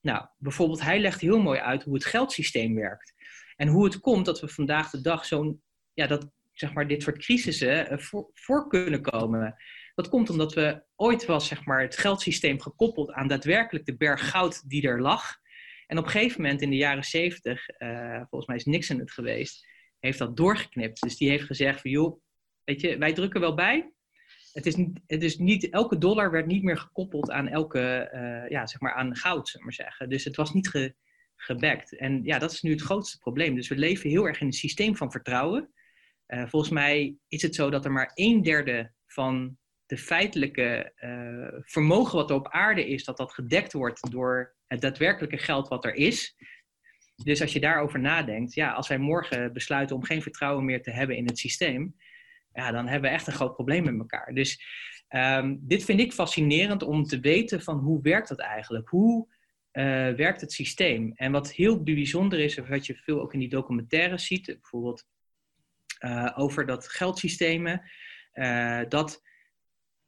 Nou, 0.00 0.26
bijvoorbeeld, 0.36 0.80
hij 0.80 1.00
legt 1.00 1.20
heel 1.20 1.40
mooi 1.40 1.60
uit 1.60 1.82
hoe 1.82 1.94
het 1.94 2.04
geldsysteem 2.04 2.74
werkt. 2.74 3.14
En 3.56 3.68
hoe 3.68 3.84
het 3.84 4.00
komt 4.00 4.26
dat 4.26 4.40
we 4.40 4.48
vandaag 4.48 4.90
de 4.90 5.00
dag 5.00 5.24
zo'n, 5.24 5.62
ja, 5.92 6.06
dat 6.06 6.30
zeg 6.52 6.72
maar 6.72 6.88
dit 6.88 7.02
soort 7.02 7.18
crisissen 7.18 7.88
eh, 7.88 7.98
voor, 7.98 8.30
voor, 8.34 8.68
kunnen 8.68 9.02
komen. 9.02 9.56
Dat 9.94 10.08
komt 10.08 10.30
omdat 10.30 10.54
we 10.54 10.82
ooit 10.96 11.26
was 11.26 11.46
zeg 11.46 11.64
maar, 11.64 11.80
het 11.80 11.96
geldsysteem 11.96 12.60
gekoppeld 12.60 13.12
aan 13.12 13.28
daadwerkelijk 13.28 13.86
de 13.86 13.96
berg 13.96 14.30
goud 14.30 14.68
die 14.68 14.88
er 14.88 15.00
lag. 15.00 15.38
En 15.90 15.98
op 15.98 16.04
een 16.04 16.10
gegeven 16.10 16.42
moment 16.42 16.62
in 16.62 16.70
de 16.70 16.76
jaren 16.76 17.04
zeventig, 17.04 17.68
uh, 17.78 18.16
volgens 18.16 18.46
mij 18.46 18.56
is 18.56 18.64
Nixon 18.64 18.98
het 18.98 19.10
geweest, 19.10 19.66
heeft 19.98 20.18
dat 20.18 20.36
doorgeknipt. 20.36 21.00
Dus 21.00 21.16
die 21.16 21.28
heeft 21.28 21.44
gezegd 21.44 21.80
van 21.80 21.90
joh, 21.90 22.20
weet 22.64 22.80
je, 22.80 22.98
wij 22.98 23.12
drukken 23.12 23.40
wel 23.40 23.54
bij, 23.54 23.92
het 24.52 24.66
is, 24.66 24.76
niet, 24.76 25.00
het 25.06 25.22
is 25.22 25.38
niet, 25.38 25.70
elke 25.70 25.98
dollar 25.98 26.30
werd 26.30 26.46
niet 26.46 26.62
meer 26.62 26.78
gekoppeld 26.78 27.30
aan 27.30 27.48
elke, 27.48 28.10
uh, 28.14 28.50
ja, 28.50 28.66
zeg 28.66 28.80
maar 28.80 28.92
aan 28.92 29.16
goud, 29.16 29.48
zeg 29.48 29.62
maar 29.62 29.72
zeggen. 29.72 30.08
Dus 30.08 30.24
het 30.24 30.36
was 30.36 30.52
niet 30.52 30.68
ge, 30.68 30.94
gebackt. 31.36 31.96
En 31.96 32.24
ja, 32.24 32.38
dat 32.38 32.52
is 32.52 32.62
nu 32.62 32.70
het 32.70 32.82
grootste 32.82 33.18
probleem. 33.18 33.54
Dus 33.54 33.68
we 33.68 33.76
leven 33.76 34.10
heel 34.10 34.26
erg 34.26 34.40
in 34.40 34.46
een 34.46 34.52
systeem 34.52 34.96
van 34.96 35.10
vertrouwen. 35.10 35.72
Uh, 36.26 36.46
volgens 36.46 36.72
mij 36.72 37.16
is 37.28 37.42
het 37.42 37.54
zo 37.54 37.70
dat 37.70 37.84
er 37.84 37.92
maar 37.92 38.10
een 38.14 38.42
derde 38.42 38.92
van 39.06 39.58
de 39.90 39.98
feitelijke 39.98 40.92
uh, 41.00 41.60
vermogen 41.60 42.16
wat 42.16 42.30
er 42.30 42.36
op 42.36 42.48
aarde 42.48 42.88
is, 42.88 43.04
dat 43.04 43.16
dat 43.16 43.32
gedekt 43.32 43.72
wordt 43.72 44.10
door 44.10 44.54
het 44.66 44.80
daadwerkelijke 44.80 45.38
geld 45.38 45.68
wat 45.68 45.84
er 45.84 45.94
is. 45.94 46.36
Dus 47.24 47.40
als 47.40 47.52
je 47.52 47.60
daarover 47.60 48.00
nadenkt, 48.00 48.54
ja, 48.54 48.72
als 48.72 48.88
wij 48.88 48.98
morgen 48.98 49.52
besluiten 49.52 49.96
om 49.96 50.04
geen 50.04 50.22
vertrouwen 50.22 50.64
meer 50.64 50.82
te 50.82 50.90
hebben 50.90 51.16
in 51.16 51.26
het 51.26 51.38
systeem, 51.38 51.96
ja, 52.52 52.70
dan 52.72 52.86
hebben 52.86 53.10
we 53.10 53.16
echt 53.16 53.26
een 53.26 53.32
groot 53.32 53.54
probleem 53.54 53.84
met 53.84 53.98
elkaar. 53.98 54.34
Dus 54.34 54.62
um, 55.08 55.58
dit 55.62 55.84
vind 55.84 56.00
ik 56.00 56.12
fascinerend 56.12 56.82
om 56.82 57.04
te 57.04 57.20
weten 57.20 57.62
van 57.62 57.78
hoe 57.78 58.02
werkt 58.02 58.28
dat 58.28 58.40
eigenlijk? 58.40 58.88
Hoe 58.88 59.26
uh, 59.72 59.84
werkt 60.12 60.40
het 60.40 60.52
systeem? 60.52 61.12
En 61.14 61.32
wat 61.32 61.52
heel 61.52 61.82
bijzonder 61.82 62.38
is, 62.38 62.56
wat 62.56 62.86
je 62.86 62.94
veel 62.94 63.20
ook 63.20 63.32
in 63.32 63.40
die 63.40 63.48
documentaires 63.48 64.26
ziet, 64.26 64.46
bijvoorbeeld 64.46 65.06
uh, 66.00 66.32
over 66.36 66.66
dat 66.66 66.88
geldsystemen, 66.88 67.82
dat 68.88 69.28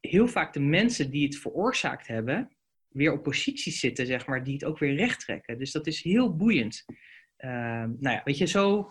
heel 0.09 0.29
vaak 0.29 0.53
de 0.53 0.61
mensen 0.61 1.11
die 1.11 1.25
het 1.25 1.37
veroorzaakt 1.37 2.07
hebben, 2.07 2.51
weer 2.89 3.13
op 3.13 3.23
posities 3.23 3.81
zitten, 3.81 4.07
zeg 4.07 4.27
maar, 4.27 4.45
die 4.45 4.53
het 4.53 4.65
ook 4.65 4.79
weer 4.79 4.95
recht 4.95 5.21
trekken. 5.21 5.59
Dus 5.59 5.73
dat 5.73 5.87
is 5.87 6.03
heel 6.03 6.37
boeiend. 6.37 6.85
Ehm, 7.37 7.91
nou 8.01 8.17
ja, 8.17 8.21
weet 8.25 8.39
je, 8.39 8.47
zo 8.47 8.89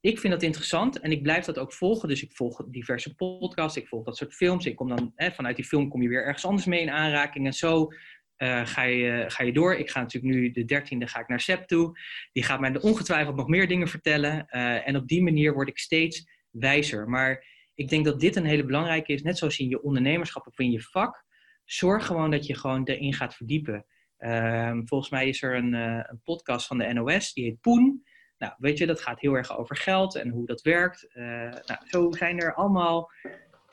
ik 0.00 0.18
vind 0.18 0.32
dat 0.32 0.42
interessant 0.42 1.00
en 1.00 1.10
ik 1.10 1.22
blijf 1.22 1.44
dat 1.44 1.58
ook 1.58 1.72
volgen. 1.72 2.08
Dus 2.08 2.22
ik 2.22 2.32
volg 2.32 2.64
diverse 2.68 3.14
podcasts, 3.14 3.76
ik 3.76 3.88
volg 3.88 4.04
dat 4.04 4.16
soort 4.16 4.34
films. 4.34 4.66
Ik 4.66 4.76
kom 4.76 4.88
dan, 4.88 5.12
hè, 5.14 5.30
vanuit 5.30 5.56
die 5.56 5.64
film 5.64 5.88
kom 5.88 6.02
je 6.02 6.08
weer 6.08 6.24
ergens 6.24 6.44
anders 6.44 6.66
mee 6.66 6.80
in 6.80 6.90
aanraking. 6.90 7.46
En 7.46 7.52
zo 7.52 7.88
uh, 8.38 8.66
ga, 8.66 8.82
je, 8.82 9.24
ga 9.28 9.44
je 9.44 9.52
door. 9.52 9.74
Ik 9.74 9.90
ga 9.90 10.00
natuurlijk 10.00 10.34
nu 10.34 10.50
de 10.50 10.64
dertiende 10.64 11.06
ga 11.06 11.20
ik 11.20 11.28
naar 11.28 11.40
Sep 11.40 11.66
toe. 11.66 11.98
Die 12.32 12.42
gaat 12.42 12.60
mij 12.60 12.80
ongetwijfeld 12.80 13.36
nog 13.36 13.48
meer 13.48 13.68
dingen 13.68 13.88
vertellen. 13.88 14.46
Uh, 14.50 14.88
en 14.88 14.96
op 14.96 15.08
die 15.08 15.22
manier 15.22 15.54
word 15.54 15.68
ik 15.68 15.78
steeds 15.78 16.28
wijzer. 16.50 17.08
Maar 17.08 17.44
ik 17.78 17.88
denk 17.88 18.04
dat 18.04 18.20
dit 18.20 18.36
een 18.36 18.44
hele 18.44 18.64
belangrijke 18.64 19.12
is. 19.12 19.22
Net 19.22 19.38
zoals 19.38 19.58
in 19.58 19.68
je 19.68 19.82
ondernemerschap 19.82 20.46
of 20.46 20.58
in 20.58 20.70
je 20.70 20.80
vak. 20.80 21.24
Zorg 21.64 22.06
gewoon 22.06 22.30
dat 22.30 22.46
je 22.46 22.54
gewoon 22.54 22.84
erin 22.84 23.14
gaat 23.14 23.34
verdiepen. 23.34 23.86
Uh, 24.18 24.78
volgens 24.84 25.10
mij 25.10 25.28
is 25.28 25.42
er 25.42 25.56
een, 25.56 25.72
uh, 25.72 26.00
een 26.02 26.20
podcast 26.24 26.66
van 26.66 26.78
de 26.78 26.92
NOS, 26.92 27.32
die 27.32 27.44
heet 27.44 27.60
Poen. 27.60 28.04
Nou, 28.38 28.52
weet 28.58 28.78
je, 28.78 28.86
dat 28.86 29.00
gaat 29.00 29.20
heel 29.20 29.34
erg 29.34 29.58
over 29.58 29.76
geld 29.76 30.14
en 30.14 30.28
hoe 30.28 30.46
dat 30.46 30.62
werkt. 30.62 31.08
Uh, 31.14 31.24
nou, 31.66 31.78
zo 31.84 32.12
zijn 32.12 32.38
er 32.38 32.54
allemaal. 32.54 33.10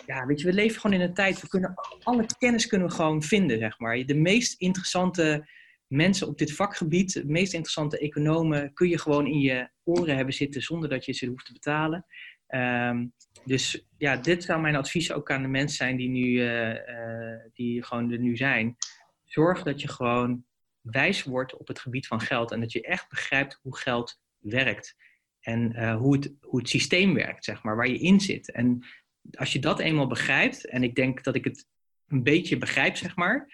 Ja, 0.06 0.26
weet 0.26 0.40
je, 0.40 0.48
we 0.48 0.54
leven 0.54 0.82
gewoon 0.82 1.00
in 1.00 1.08
een 1.08 1.14
tijd. 1.14 1.42
We 1.42 1.48
kunnen 1.48 1.74
alle 2.04 2.26
kennis 2.38 2.68
kunnen 2.68 2.92
gewoon 2.92 3.24
vinden, 3.24 3.60
zeg 3.60 3.80
maar. 3.80 4.06
De 4.06 4.16
meest 4.16 4.62
interessante 4.62 5.48
mensen 5.88 6.28
op 6.28 6.38
dit 6.38 6.54
vakgebied, 6.54 7.14
de 7.14 7.26
meest 7.26 7.54
interessante 7.54 8.00
economen, 8.00 8.74
kun 8.74 8.90
je 8.90 9.00
gewoon 9.00 9.28
in 9.28 9.40
je 9.40 9.70
oren 9.84 10.16
hebben 10.16 10.34
zitten 10.34 10.62
zonder 10.62 10.90
dat 10.90 11.06
je 11.06 11.14
ze 11.14 11.28
hoeft 11.28 11.46
te 11.46 11.54
betalen. 11.54 12.06
Um, 12.48 13.14
dus 13.46 13.88
ja, 13.98 14.16
dit 14.16 14.44
zou 14.44 14.62
mijn 14.62 14.76
advies 14.76 15.12
ook 15.12 15.32
aan 15.32 15.42
de 15.42 15.48
mensen 15.48 15.78
zijn 15.78 15.98
die, 15.98 16.10
nu, 16.10 16.28
uh, 16.28 16.70
uh, 16.70 17.40
die 17.54 17.84
gewoon 17.84 18.12
er 18.12 18.20
nu 18.20 18.38
zijn. 18.38 18.76
Zorg 19.24 19.64
dat 19.64 19.82
je 19.82 19.88
gewoon 19.88 20.46
wijs 20.82 21.24
wordt 21.24 21.58
op 21.58 21.68
het 21.68 21.80
gebied 21.80 22.08
van 22.08 22.22
geld 22.22 22.52
en 22.52 22.60
dat 22.60 22.72
je 22.72 22.82
echt 22.82 23.10
begrijpt 23.10 23.60
hoe 23.62 23.78
geld 23.78 24.20
werkt. 24.38 24.96
En 25.40 25.72
uh, 25.76 25.96
hoe, 25.96 26.16
het, 26.16 26.34
hoe 26.42 26.60
het 26.60 26.70
systeem 26.70 27.14
werkt, 27.14 27.44
zeg 27.44 27.64
maar, 27.64 27.76
waar 27.76 27.88
je 27.88 28.00
in 28.00 28.20
zit. 28.20 28.52
En 28.52 28.86
als 29.32 29.54
je 29.54 29.60
dat 29.60 29.80
eenmaal 29.80 30.08
begrijpt, 30.08 30.66
en 30.68 30.84
ik 30.84 30.96
denk 30.96 31.24
dat 31.24 31.36
ik 31.36 31.44
het 31.44 31.68
een 32.08 32.24
beetje 32.24 32.58
begrijp, 32.58 32.96
zeg 32.96 33.16
maar, 33.16 33.54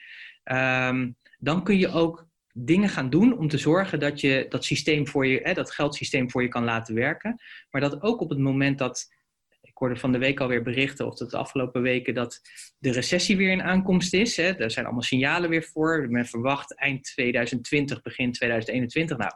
um, 0.87 1.15
dan 1.39 1.63
kun 1.63 1.77
je 1.77 1.87
ook 1.87 2.29
dingen 2.53 2.89
gaan 2.89 3.09
doen 3.09 3.37
om 3.37 3.47
te 3.47 3.57
zorgen 3.57 3.99
dat 3.99 4.21
je 4.21 4.45
dat 4.49 4.65
systeem 4.65 5.07
voor 5.07 5.27
je, 5.27 5.39
hè, 5.43 5.53
dat 5.53 5.71
geldsysteem 5.71 6.31
voor 6.31 6.41
je 6.41 6.47
kan 6.47 6.63
laten 6.63 6.95
werken. 6.95 7.41
Maar 7.69 7.81
dat 7.81 8.01
ook 8.01 8.21
op 8.21 8.29
het 8.29 8.39
moment 8.39 8.77
dat, 8.77 9.13
ik 9.61 9.77
hoorde 9.77 9.95
van 9.95 10.11
de 10.11 10.17
week 10.17 10.39
alweer 10.39 10.63
berichten, 10.63 11.07
of 11.07 11.15
dat 11.15 11.31
de 11.31 11.37
afgelopen 11.37 11.81
weken, 11.81 12.13
dat 12.13 12.41
de 12.77 12.91
recessie 12.91 13.37
weer 13.37 13.51
in 13.51 13.63
aankomst 13.63 14.13
is. 14.13 14.37
Hè, 14.37 14.53
daar 14.53 14.71
zijn 14.71 14.85
allemaal 14.85 15.03
signalen 15.03 15.49
weer 15.49 15.63
voor. 15.63 16.07
Men 16.09 16.25
verwacht 16.25 16.75
eind 16.75 17.03
2020, 17.03 18.01
begin 18.01 18.31
2021. 18.31 19.17
Nou, 19.17 19.31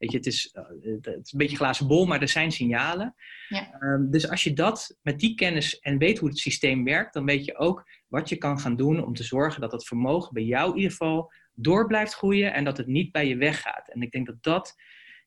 Weet 0.00 0.10
je, 0.10 0.16
het 0.16 0.26
is, 0.26 0.50
eh, 0.52 0.64
het 1.00 1.26
is 1.26 1.32
een 1.32 1.38
beetje 1.38 1.56
glazen 1.56 1.86
bol, 1.86 2.06
maar 2.06 2.20
er 2.20 2.28
zijn 2.28 2.52
signalen. 2.52 3.14
Ja. 3.48 3.80
Um, 3.80 4.10
dus 4.10 4.28
als 4.28 4.44
je 4.44 4.52
dat 4.52 4.96
met 5.02 5.18
die 5.18 5.34
kennis 5.34 5.78
en 5.78 5.98
weet 5.98 6.18
hoe 6.18 6.28
het 6.28 6.38
systeem 6.38 6.84
werkt, 6.84 7.14
dan 7.14 7.24
weet 7.24 7.44
je 7.44 7.56
ook 7.56 7.88
wat 8.06 8.28
je 8.28 8.36
kan 8.36 8.60
gaan 8.60 8.76
doen 8.76 9.04
om 9.04 9.14
te 9.14 9.24
zorgen 9.24 9.60
dat 9.60 9.72
het 9.72 9.86
vermogen 9.86 10.34
bij 10.34 10.42
jou 10.42 10.70
in 10.70 10.76
ieder 10.76 10.90
geval 10.90 11.32
door 11.62 11.86
blijft 11.86 12.14
groeien 12.14 12.52
en 12.52 12.64
dat 12.64 12.76
het 12.76 12.86
niet 12.86 13.12
bij 13.12 13.26
je 13.26 13.36
weggaat. 13.36 13.88
En 13.88 14.02
ik 14.02 14.10
denk 14.10 14.26
dat 14.26 14.42
dat, 14.42 14.74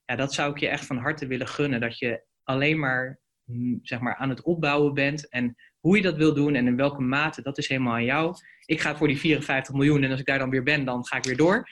ja, 0.06 0.16
dat 0.16 0.34
zou 0.34 0.52
ik 0.52 0.58
je 0.58 0.68
echt 0.68 0.86
van 0.86 0.98
harte 0.98 1.28
willen 1.28 1.48
gunnen. 1.48 1.80
Dat 1.80 1.98
je 1.98 2.24
alleen 2.44 2.80
maar, 2.80 3.20
mm, 3.44 3.80
zeg 3.82 4.00
maar 4.00 4.16
aan 4.16 4.30
het 4.30 4.42
opbouwen 4.42 4.94
bent. 4.94 5.30
En 5.30 5.56
hoe 5.80 5.96
je 5.96 6.02
dat 6.02 6.16
wil 6.16 6.34
doen 6.34 6.56
en 6.56 6.68
in 6.68 6.76
welke 6.76 7.02
mate, 7.02 7.42
dat 7.42 7.58
is 7.58 7.68
helemaal 7.68 7.94
aan 7.94 8.04
jou. 8.04 8.36
Ik 8.66 8.82
ga 8.82 8.96
voor 8.96 9.08
die 9.08 9.20
54 9.20 9.74
miljoen 9.74 10.04
en 10.04 10.12
als 10.12 10.20
ik 10.20 10.26
daar 10.26 10.40
dan 10.40 10.50
weer 10.50 10.64
ben, 10.64 10.86
dan 10.86 11.06
ga 11.06 11.18
ik 11.18 11.24
weer 11.24 11.38
door 11.38 11.70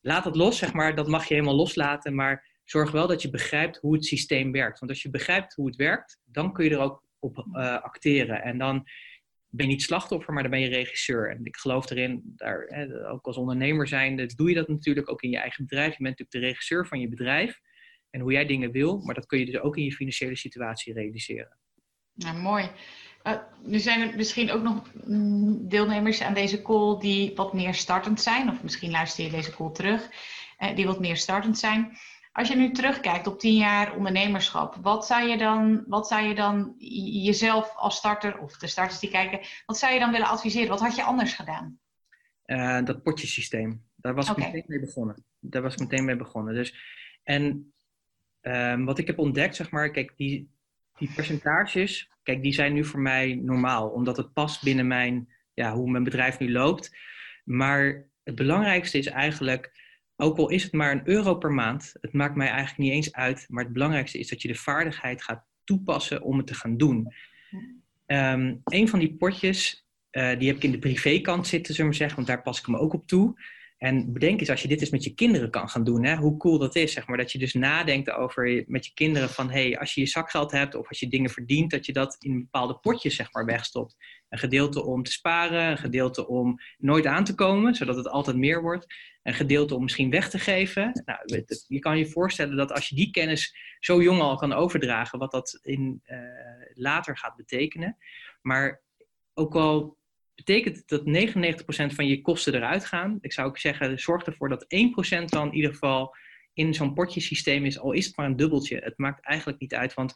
laat 0.00 0.24
het 0.24 0.36
los, 0.36 0.58
zeg 0.58 0.72
maar. 0.72 0.94
Dat 0.94 1.08
mag 1.08 1.26
je 1.26 1.34
helemaal 1.34 1.56
loslaten. 1.56 2.14
Maar 2.14 2.60
zorg 2.64 2.90
wel 2.90 3.06
dat 3.06 3.22
je 3.22 3.30
begrijpt 3.30 3.76
hoe 3.76 3.94
het 3.94 4.04
systeem 4.04 4.52
werkt. 4.52 4.78
Want 4.78 4.90
als 4.90 5.02
je 5.02 5.10
begrijpt 5.10 5.54
hoe 5.54 5.66
het 5.66 5.76
werkt, 5.76 6.20
dan 6.24 6.52
kun 6.52 6.64
je 6.64 6.70
er 6.70 6.78
ook 6.78 7.04
op 7.18 7.46
uh, 7.52 7.82
acteren. 7.82 8.42
En 8.42 8.58
dan 8.58 8.88
ben 9.50 9.66
je 9.66 9.72
niet 9.72 9.82
slachtoffer, 9.82 10.32
maar 10.32 10.42
dan 10.42 10.50
ben 10.50 10.60
je 10.60 10.68
regisseur. 10.68 11.30
En 11.30 11.44
ik 11.44 11.56
geloof 11.56 11.90
erin, 11.90 12.22
daar, 12.24 12.64
hè, 12.66 13.10
ook 13.10 13.26
als 13.26 13.36
ondernemer 13.36 13.88
zijnde, 13.88 14.34
doe 14.34 14.48
je 14.48 14.54
dat 14.54 14.68
natuurlijk 14.68 15.10
ook 15.10 15.22
in 15.22 15.30
je 15.30 15.38
eigen 15.38 15.64
bedrijf. 15.64 15.96
Je 15.96 16.02
bent 16.02 16.18
natuurlijk 16.18 16.30
de 16.30 16.50
regisseur 16.52 16.86
van 16.86 17.00
je 17.00 17.08
bedrijf 17.08 17.60
en 18.10 18.20
hoe 18.20 18.32
jij 18.32 18.46
dingen 18.46 18.70
wil. 18.70 18.98
Maar 18.98 19.14
dat 19.14 19.26
kun 19.26 19.38
je 19.38 19.46
dus 19.46 19.60
ook 19.60 19.76
in 19.76 19.84
je 19.84 19.92
financiële 19.92 20.36
situatie 20.36 20.92
realiseren. 20.92 21.58
Nou, 22.14 22.38
mooi. 22.38 22.70
nu 23.62 23.78
zijn 23.78 24.00
er 24.00 24.16
misschien 24.16 24.50
ook 24.50 24.62
nog 24.62 24.82
mm, 25.04 25.68
deelnemers 25.68 26.22
aan 26.22 26.34
deze 26.34 26.62
call 26.62 26.98
die 26.98 27.34
wat 27.34 27.54
meer 27.54 27.74
startend 27.74 28.20
zijn, 28.20 28.50
of 28.50 28.62
misschien 28.62 28.90
luister 28.90 29.24
je 29.24 29.30
deze 29.30 29.54
call 29.54 29.72
terug, 29.72 30.08
uh, 30.58 30.76
die 30.76 30.86
wat 30.86 31.00
meer 31.00 31.16
startend 31.16 31.58
zijn. 31.58 31.96
Als 32.32 32.48
je 32.48 32.56
nu 32.56 32.70
terugkijkt 32.70 33.26
op 33.26 33.38
tien 33.38 33.56
jaar 33.56 33.96
ondernemerschap, 33.96 34.76
wat 34.82 35.06
zou 35.06 35.28
je 35.28 35.36
dan, 35.38 35.84
wat 35.86 36.08
zou 36.08 36.22
je 36.22 36.34
dan 36.34 36.74
jezelf 37.22 37.74
als 37.76 37.96
starter 37.96 38.38
of 38.38 38.56
de 38.56 38.66
starters 38.66 38.98
die 38.98 39.10
kijken, 39.10 39.40
wat 39.66 39.78
zou 39.78 39.92
je 39.92 39.98
dan 39.98 40.10
willen 40.10 40.26
adviseren? 40.26 40.68
Wat 40.68 40.80
had 40.80 40.96
je 40.96 41.02
anders 41.02 41.32
gedaan? 41.32 41.78
Uh, 42.46 42.84
dat 42.84 43.02
potjesysteem. 43.02 43.84
Daar 43.96 44.14
was 44.14 44.30
okay. 44.30 44.46
ik 44.46 44.52
meteen 44.52 44.68
mee 44.68 44.80
begonnen. 44.80 45.24
Daar 45.38 45.62
was 45.62 45.72
ik 45.72 45.80
meteen 45.80 46.04
mee 46.04 46.16
begonnen. 46.16 46.54
Dus, 46.54 46.74
en 47.22 47.72
um, 48.40 48.84
wat 48.84 48.98
ik 48.98 49.06
heb 49.06 49.18
ontdekt, 49.18 49.56
zeg 49.56 49.70
maar, 49.70 49.90
kijk, 49.90 50.12
die, 50.16 50.50
die 50.98 51.12
percentages, 51.14 52.10
kijk, 52.22 52.42
die 52.42 52.52
zijn 52.52 52.72
nu 52.72 52.84
voor 52.84 53.00
mij 53.00 53.34
normaal, 53.34 53.88
omdat 53.88 54.16
het 54.16 54.32
past 54.32 54.62
binnen 54.62 54.86
mijn, 54.86 55.28
ja, 55.54 55.74
hoe 55.74 55.90
mijn 55.90 56.04
bedrijf 56.04 56.38
nu 56.38 56.52
loopt. 56.52 56.96
Maar 57.44 58.08
het 58.24 58.34
belangrijkste 58.34 58.98
is 58.98 59.06
eigenlijk 59.06 59.87
ook 60.20 60.38
al 60.38 60.48
is 60.48 60.62
het 60.62 60.72
maar 60.72 60.92
een 60.92 61.08
euro 61.08 61.34
per 61.34 61.52
maand, 61.52 61.94
het 62.00 62.12
maakt 62.12 62.36
mij 62.36 62.48
eigenlijk 62.48 62.78
niet 62.78 62.92
eens 62.92 63.12
uit. 63.12 63.46
Maar 63.48 63.64
het 63.64 63.72
belangrijkste 63.72 64.18
is 64.18 64.28
dat 64.28 64.42
je 64.42 64.48
de 64.48 64.54
vaardigheid 64.54 65.22
gaat 65.22 65.44
toepassen 65.64 66.22
om 66.22 66.36
het 66.36 66.46
te 66.46 66.54
gaan 66.54 66.76
doen. 66.76 67.14
Um, 68.06 68.60
een 68.64 68.88
van 68.88 68.98
die 68.98 69.14
potjes, 69.14 69.86
uh, 70.12 70.38
die 70.38 70.48
heb 70.48 70.56
ik 70.56 70.64
in 70.64 70.70
de 70.70 70.78
privékant 70.78 71.46
zitten, 71.46 71.74
zullen 71.74 71.90
we 71.90 71.96
zeggen, 71.96 72.16
want 72.16 72.28
daar 72.28 72.42
pas 72.42 72.60
ik 72.60 72.66
me 72.66 72.78
ook 72.78 72.92
op 72.92 73.06
toe. 73.06 73.40
En 73.78 74.12
bedenk 74.12 74.40
eens 74.40 74.50
als 74.50 74.62
je 74.62 74.68
dit 74.68 74.80
eens 74.80 74.90
met 74.90 75.04
je 75.04 75.14
kinderen 75.14 75.50
kan 75.50 75.68
gaan 75.68 75.84
doen, 75.84 76.04
hè, 76.04 76.16
hoe 76.16 76.36
cool 76.36 76.58
dat 76.58 76.76
is. 76.76 76.92
Zeg 76.92 77.06
maar. 77.06 77.16
Dat 77.16 77.32
je 77.32 77.38
dus 77.38 77.54
nadenkt 77.54 78.10
over 78.10 78.64
met 78.66 78.86
je 78.86 78.92
kinderen 78.94 79.28
van 79.28 79.50
hey, 79.50 79.78
als 79.78 79.94
je 79.94 80.00
je 80.00 80.06
zakgeld 80.06 80.52
hebt 80.52 80.74
of 80.74 80.88
als 80.88 81.00
je 81.00 81.08
dingen 81.08 81.30
verdient, 81.30 81.70
dat 81.70 81.86
je 81.86 81.92
dat 81.92 82.16
in 82.18 82.38
bepaalde 82.38 82.78
potjes 82.78 83.16
zeg 83.16 83.32
maar, 83.32 83.44
wegstopt. 83.44 83.96
Een 84.28 84.38
gedeelte 84.38 84.84
om 84.84 85.02
te 85.02 85.12
sparen, 85.12 85.70
een 85.70 85.78
gedeelte 85.78 86.28
om 86.28 86.60
nooit 86.78 87.06
aan 87.06 87.24
te 87.24 87.34
komen, 87.34 87.74
zodat 87.74 87.96
het 87.96 88.08
altijd 88.08 88.36
meer 88.36 88.62
wordt. 88.62 88.86
Een 89.22 89.34
gedeelte 89.34 89.74
om 89.74 89.82
misschien 89.82 90.10
weg 90.10 90.30
te 90.30 90.38
geven. 90.38 91.02
Nou, 91.04 91.44
je 91.66 91.78
kan 91.78 91.98
je 91.98 92.06
voorstellen 92.06 92.56
dat 92.56 92.72
als 92.72 92.88
je 92.88 92.94
die 92.94 93.10
kennis 93.10 93.56
zo 93.80 94.02
jong 94.02 94.20
al 94.20 94.36
kan 94.36 94.52
overdragen, 94.52 95.18
wat 95.18 95.30
dat 95.30 95.58
in, 95.62 96.02
uh, 96.06 96.18
later 96.74 97.18
gaat 97.18 97.36
betekenen. 97.36 97.96
Maar 98.42 98.82
ook 99.34 99.54
al 99.54 99.97
betekent 100.44 100.88
dat 100.88 101.02
99% 101.90 101.94
van 101.94 102.06
je 102.06 102.20
kosten 102.20 102.54
eruit 102.54 102.84
gaan. 102.84 103.18
Ik 103.20 103.32
zou 103.32 103.48
ook 103.48 103.58
zeggen, 103.58 103.98
zorg 103.98 104.24
ervoor 104.24 104.48
dat 104.48 104.64
1% 104.64 105.24
dan 105.24 105.46
in 105.46 105.54
ieder 105.54 105.72
geval 105.72 106.16
in 106.52 106.74
zo'n 106.74 106.94
potjesysteem 106.94 107.64
is, 107.64 107.78
al 107.78 107.92
is 107.92 108.06
het 108.06 108.16
maar 108.16 108.26
een 108.26 108.36
dubbeltje. 108.36 108.76
Het 108.76 108.98
maakt 108.98 109.24
eigenlijk 109.24 109.60
niet 109.60 109.74
uit, 109.74 109.94
want 109.94 110.10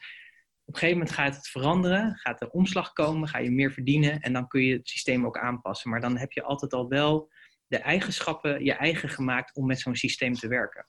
op 0.64 0.74
een 0.74 0.74
gegeven 0.74 0.98
moment 0.98 1.14
gaat 1.14 1.36
het 1.36 1.48
veranderen, 1.48 2.16
gaat 2.16 2.40
er 2.40 2.48
omslag 2.48 2.92
komen, 2.92 3.28
ga 3.28 3.38
je 3.38 3.50
meer 3.50 3.72
verdienen 3.72 4.20
en 4.20 4.32
dan 4.32 4.48
kun 4.48 4.62
je 4.62 4.76
het 4.76 4.88
systeem 4.88 5.26
ook 5.26 5.38
aanpassen. 5.38 5.90
Maar 5.90 6.00
dan 6.00 6.16
heb 6.16 6.32
je 6.32 6.42
altijd 6.42 6.72
al 6.72 6.88
wel 6.88 7.30
de 7.66 7.78
eigenschappen 7.78 8.64
je 8.64 8.72
eigen 8.72 9.08
gemaakt 9.08 9.54
om 9.54 9.66
met 9.66 9.80
zo'n 9.80 9.96
systeem 9.96 10.34
te 10.34 10.48
werken. 10.48 10.86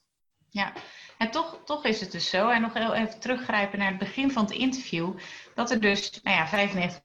Ja, 0.50 0.74
en 1.18 1.32
toch, 1.32 1.62
toch 1.66 1.86
is 1.86 2.00
het 2.00 2.12
dus 2.12 2.30
zo, 2.30 2.50
en 2.50 2.62
nog 2.62 2.74
heel 2.74 2.94
even 2.94 3.20
teruggrijpen 3.20 3.80
naar 3.80 3.90
het 3.90 4.00
begin 4.00 4.32
van 4.32 4.44
het 4.44 4.54
interview, 4.54 5.18
dat 5.56 5.72
er 5.72 5.82
dus 5.82 6.22
nou 6.22 6.38
ja, 6.38 6.48
95 6.48 7.02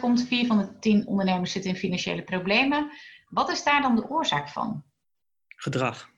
komt, 0.00 0.26
vier 0.26 0.46
van 0.46 0.58
de 0.58 0.78
tien 0.78 1.06
ondernemers 1.06 1.52
zitten 1.52 1.70
in 1.70 1.76
financiële 1.76 2.22
problemen. 2.22 2.90
Wat 3.28 3.50
is 3.50 3.64
daar 3.64 3.82
dan 3.82 3.96
de 3.96 4.08
oorzaak 4.08 4.48
van? 4.48 4.84
Gedrag. 5.48 6.10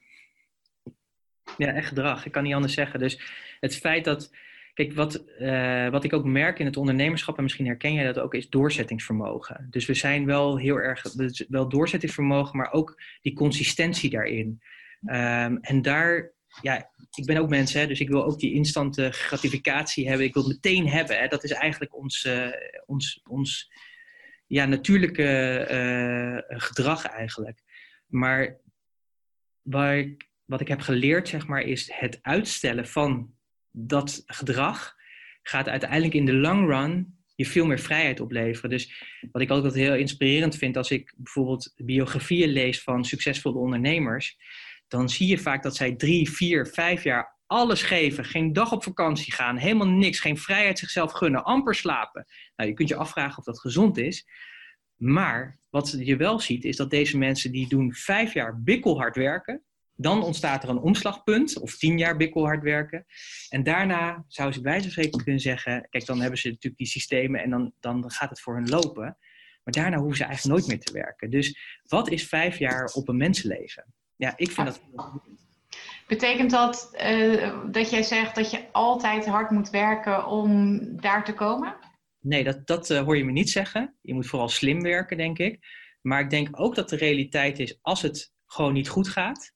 Ja, 1.57 1.73
echt 1.73 1.89
gedrag. 1.89 2.27
Ik 2.27 2.33
kan 2.33 2.43
niet 2.43 2.55
anders 2.55 2.75
zeggen. 2.75 2.99
Dus 2.99 3.21
het 3.61 3.77
feit 3.77 4.05
dat. 4.05 4.31
Kijk, 4.75 4.93
wat, 4.93 5.25
uh, 5.39 5.89
wat 5.89 6.05
ik 6.05 6.13
ook 6.13 6.25
merk 6.25 6.59
in 6.59 6.67
het 6.67 6.77
ondernemerschap, 6.77 7.37
en 7.37 7.43
misschien 7.43 7.67
herken 7.67 7.93
jij 7.93 8.05
dat 8.05 8.19
ook, 8.19 8.35
is 8.35 8.49
doorzettingsvermogen. 8.49 9.67
Dus 9.71 9.87
we 9.87 9.95
zijn 9.95 10.27
wel 10.27 10.59
heel 10.59 10.77
erg, 10.77 11.07
wel 11.49 11.69
doorzettingsvermogen, 11.69 12.57
maar 12.57 12.73
ook 12.73 13.01
die 13.23 13.35
consistentie 13.35 14.11
daarin. 14.11 14.63
Um, 15.07 15.59
en 15.61 15.83
daar 15.83 16.34
ja, 16.63 16.91
ik 17.15 17.25
ben 17.25 17.37
ook 17.37 17.49
mens, 17.49 17.73
hè, 17.73 17.87
dus 17.87 18.01
ik 18.01 18.09
wil 18.09 18.25
ook 18.25 18.39
die 18.39 18.53
instante 18.53 19.11
gratificatie 19.11 20.09
hebben. 20.09 20.27
Ik 20.27 20.35
wil 20.35 20.43
het 20.43 20.53
meteen 20.53 20.89
hebben. 20.89 21.19
Hè. 21.19 21.29
Dat 21.29 21.45
is 21.45 21.51
eigenlijk 21.51 21.97
ons, 21.97 22.25
uh, 22.25 22.49
ons, 22.87 23.21
ons 23.29 23.73
ja, 24.47 24.65
natuurlijke 24.65 25.69
uh, 25.71 26.59
gedrag 26.59 27.07
eigenlijk. 27.07 27.63
Maar 28.07 28.61
wat 30.45 30.61
ik 30.61 30.69
heb 30.69 30.81
geleerd, 30.81 31.29
zeg 31.29 31.47
maar, 31.47 31.63
is 31.63 31.93
het 31.93 32.19
uitstellen 32.23 32.87
van 32.87 33.35
dat 33.71 34.23
gedrag 34.27 34.95
gaat 35.43 35.69
uiteindelijk 35.69 36.15
in 36.15 36.25
de 36.25 36.35
long 36.35 36.69
run 36.69 37.19
je 37.35 37.47
veel 37.47 37.67
meer 37.67 37.79
vrijheid 37.79 38.21
opleveren. 38.21 38.71
Dus 38.71 39.03
wat 39.33 39.43
ik 39.43 39.51
altijd 39.51 39.75
heel 39.75 39.95
inspirerend 39.95 40.57
vind 40.57 40.77
als 40.77 40.91
ik 40.91 41.15
bijvoorbeeld 41.17 41.73
biografieën 41.77 42.49
lees 42.49 42.83
van 42.83 43.05
succesvolle 43.05 43.59
ondernemers, 43.59 44.37
dan 44.95 45.09
zie 45.09 45.29
je 45.29 45.39
vaak 45.39 45.63
dat 45.63 45.77
zij 45.77 45.95
drie, 45.95 46.31
vier, 46.31 46.67
vijf 46.67 47.03
jaar 47.03 47.37
alles 47.47 47.83
geven, 47.83 48.25
geen 48.25 48.53
dag 48.53 48.73
op 48.73 48.83
vakantie 48.83 49.33
gaan, 49.33 49.57
helemaal 49.57 49.89
niks, 49.89 50.21
geen 50.21 50.39
vrijheid 50.39 50.79
zichzelf 50.79 51.13
gunnen, 51.13 51.45
amper 51.45 51.75
slapen. 51.75 52.27
Nou, 52.57 52.69
je 52.69 52.75
kunt 52.75 52.89
je 52.89 52.97
afvragen 52.97 53.39
of 53.39 53.45
dat 53.45 53.61
gezond 53.61 53.99
is. 53.99 54.27
Maar 54.97 55.59
wat 55.71 55.97
je 55.99 56.17
wel 56.17 56.41
ziet, 56.41 56.65
is 56.65 56.77
dat 56.77 56.91
deze 56.91 57.19
mensen 57.19 57.53
die 57.53 57.69
doen 57.69 57.95
vijf 57.95 58.33
jaar 58.33 58.63
bikkelhard 58.63 59.17
werken. 59.17 59.63
Dan 59.97 60.23
ontstaat 60.23 60.63
er 60.63 60.69
een 60.69 60.79
omslagpunt, 60.79 61.59
of 61.59 61.77
tien 61.77 61.99
jaar 61.99 62.17
bikkelhard 62.17 62.63
werken. 62.63 63.05
En 63.49 63.63
daarna 63.63 64.25
zou 64.29 64.53
ze 64.53 64.61
bij 64.61 64.81
spreken 64.81 65.23
kunnen 65.23 65.41
zeggen: 65.41 65.87
kijk, 65.91 66.07
dan 66.07 66.21
hebben 66.21 66.39
ze 66.39 66.49
natuurlijk 66.49 66.77
die 66.77 66.87
systemen 66.87 67.43
en 67.43 67.51
dan, 67.51 67.73
dan 67.81 68.11
gaat 68.11 68.31
het 68.31 68.41
voor 68.41 68.55
hun 68.55 68.69
lopen. 68.69 69.19
Maar 69.65 69.75
daarna 69.75 69.97
hoeven 69.97 70.17
ze 70.17 70.25
eigenlijk 70.25 70.57
nooit 70.59 70.69
meer 70.69 70.81
te 70.87 70.93
werken. 70.93 71.31
Dus 71.31 71.59
wat 71.83 72.11
is 72.11 72.29
vijf 72.29 72.59
jaar 72.59 72.85
op 72.85 73.09
een 73.09 73.17
mensenleven? 73.17 73.95
Ja, 74.17 74.33
ik 74.37 74.51
vind 74.51 74.67
dat. 74.67 74.81
Betekent 76.07 76.51
dat 76.51 76.91
uh, 77.03 77.71
dat 77.71 77.91
jij 77.91 78.03
zegt 78.03 78.35
dat 78.35 78.51
je 78.51 78.73
altijd 78.73 79.27
hard 79.27 79.51
moet 79.51 79.71
werken 79.71 80.27
om 80.27 80.81
daar 81.01 81.25
te 81.25 81.35
komen? 81.35 81.77
Nee, 82.21 82.45
dat, 82.45 82.67
dat 82.67 82.91
uh, 82.91 83.01
hoor 83.01 83.17
je 83.17 83.25
me 83.25 83.33
niet 83.33 83.51
zeggen. 83.51 83.97
Je 84.01 84.15
moet 84.15 84.27
vooral 84.27 84.49
slim 84.49 84.83
werken, 84.83 85.17
denk 85.17 85.39
ik. 85.39 85.67
Maar 86.01 86.21
ik 86.21 86.31
denk 86.31 86.61
ook 86.61 86.75
dat 86.75 86.89
de 86.89 86.97
realiteit 86.97 87.59
is, 87.59 87.79
als 87.83 88.03
het 88.03 88.33
gewoon 88.47 88.73
niet 88.73 88.89
goed 88.89 89.09
gaat. 89.09 89.53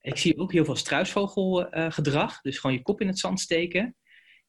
Ik 0.00 0.16
zie 0.16 0.38
ook 0.38 0.52
heel 0.52 0.64
veel 0.64 0.76
struisvogelgedrag. 0.76 2.32
Uh, 2.32 2.40
dus 2.42 2.58
gewoon 2.58 2.76
je 2.76 2.82
kop 2.82 3.00
in 3.00 3.06
het 3.06 3.18
zand 3.18 3.40
steken. 3.40 3.96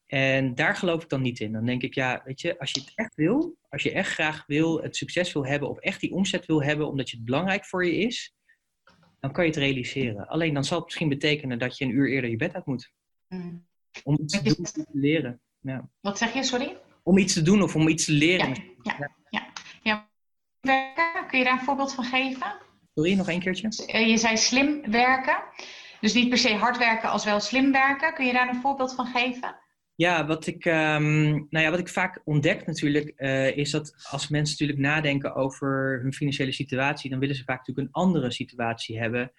En 0.06 0.54
daar 0.54 0.76
geloof 0.76 1.02
ik 1.02 1.08
dan 1.08 1.22
niet 1.22 1.40
in. 1.40 1.52
Dan 1.52 1.66
denk 1.66 1.82
ik, 1.82 1.94
ja, 1.94 2.22
weet 2.24 2.40
je, 2.40 2.58
als 2.58 2.70
je 2.70 2.80
het 2.80 2.92
echt 2.94 3.14
wil, 3.14 3.56
als 3.68 3.82
je 3.82 3.92
echt 3.92 4.12
graag 4.12 4.46
wil, 4.46 4.82
het 4.82 4.96
succes 4.96 5.32
wil 5.32 5.46
hebben 5.46 5.68
of 5.68 5.78
echt 5.78 6.00
die 6.00 6.12
omzet 6.12 6.46
wil 6.46 6.62
hebben, 6.62 6.88
omdat 6.88 7.10
je 7.10 7.16
het 7.16 7.24
belangrijk 7.24 7.64
voor 7.64 7.86
je 7.86 7.96
is, 7.96 8.34
dan 9.26 9.34
kan 9.34 9.44
je 9.44 9.50
het 9.50 9.58
realiseren. 9.58 10.28
Alleen 10.28 10.54
dan 10.54 10.64
zal 10.64 10.76
het 10.76 10.84
misschien 10.84 11.08
betekenen 11.08 11.58
dat 11.58 11.78
je 11.78 11.84
een 11.84 11.90
uur 11.90 12.10
eerder 12.10 12.30
je 12.30 12.36
bed 12.36 12.54
uit 12.54 12.66
moet. 12.66 12.92
Mm. 13.28 13.66
Om 14.04 14.18
iets 14.20 14.38
te 14.38 14.42
doen 14.42 14.56
of 14.60 14.70
te 14.70 14.86
leren. 14.92 15.40
Ja. 15.60 15.88
Wat 16.00 16.18
zeg 16.18 16.34
je, 16.34 16.42
sorry? 16.42 16.76
Om 17.02 17.18
iets 17.18 17.32
te 17.32 17.42
doen 17.42 17.62
of 17.62 17.74
om 17.74 17.88
iets 17.88 18.04
te 18.04 18.12
leren. 18.12 18.48
Ja, 18.82 18.96
ja, 18.98 19.10
ja. 19.30 19.52
ja. 19.82 20.08
Kun 21.28 21.38
je 21.38 21.44
daar 21.44 21.58
een 21.58 21.64
voorbeeld 21.64 21.94
van 21.94 22.04
geven? 22.04 22.54
Sorry, 22.94 23.14
nog 23.14 23.28
een 23.28 23.40
keertje. 23.40 23.86
Eh, 23.86 24.08
je 24.08 24.16
zei 24.16 24.36
slim 24.36 24.90
werken. 24.90 25.42
Dus 26.00 26.14
niet 26.14 26.28
per 26.28 26.38
se 26.38 26.54
hard 26.54 26.78
werken 26.78 27.10
als 27.10 27.24
wel 27.24 27.40
slim 27.40 27.72
werken. 27.72 28.14
Kun 28.14 28.26
je 28.26 28.32
daar 28.32 28.48
een 28.48 28.60
voorbeeld 28.60 28.94
van 28.94 29.06
geven? 29.06 29.58
Ja, 29.96 30.26
wat 30.26 30.46
ik, 30.46 30.64
um, 30.64 31.30
nou 31.32 31.64
ja, 31.64 31.70
wat 31.70 31.78
ik 31.78 31.88
vaak 31.88 32.20
ontdek 32.24 32.66
natuurlijk, 32.66 33.12
uh, 33.16 33.56
is 33.56 33.70
dat 33.70 33.94
als 34.10 34.28
mensen 34.28 34.56
natuurlijk 34.58 34.88
nadenken 34.88 35.34
over 35.34 36.00
hun 36.02 36.12
financiële 36.12 36.52
situatie, 36.52 37.10
dan 37.10 37.18
willen 37.18 37.34
ze 37.34 37.44
vaak 37.44 37.58
natuurlijk 37.58 37.86
een 37.86 38.02
andere 38.02 38.30
situatie 38.30 38.98
hebben. 38.98 39.32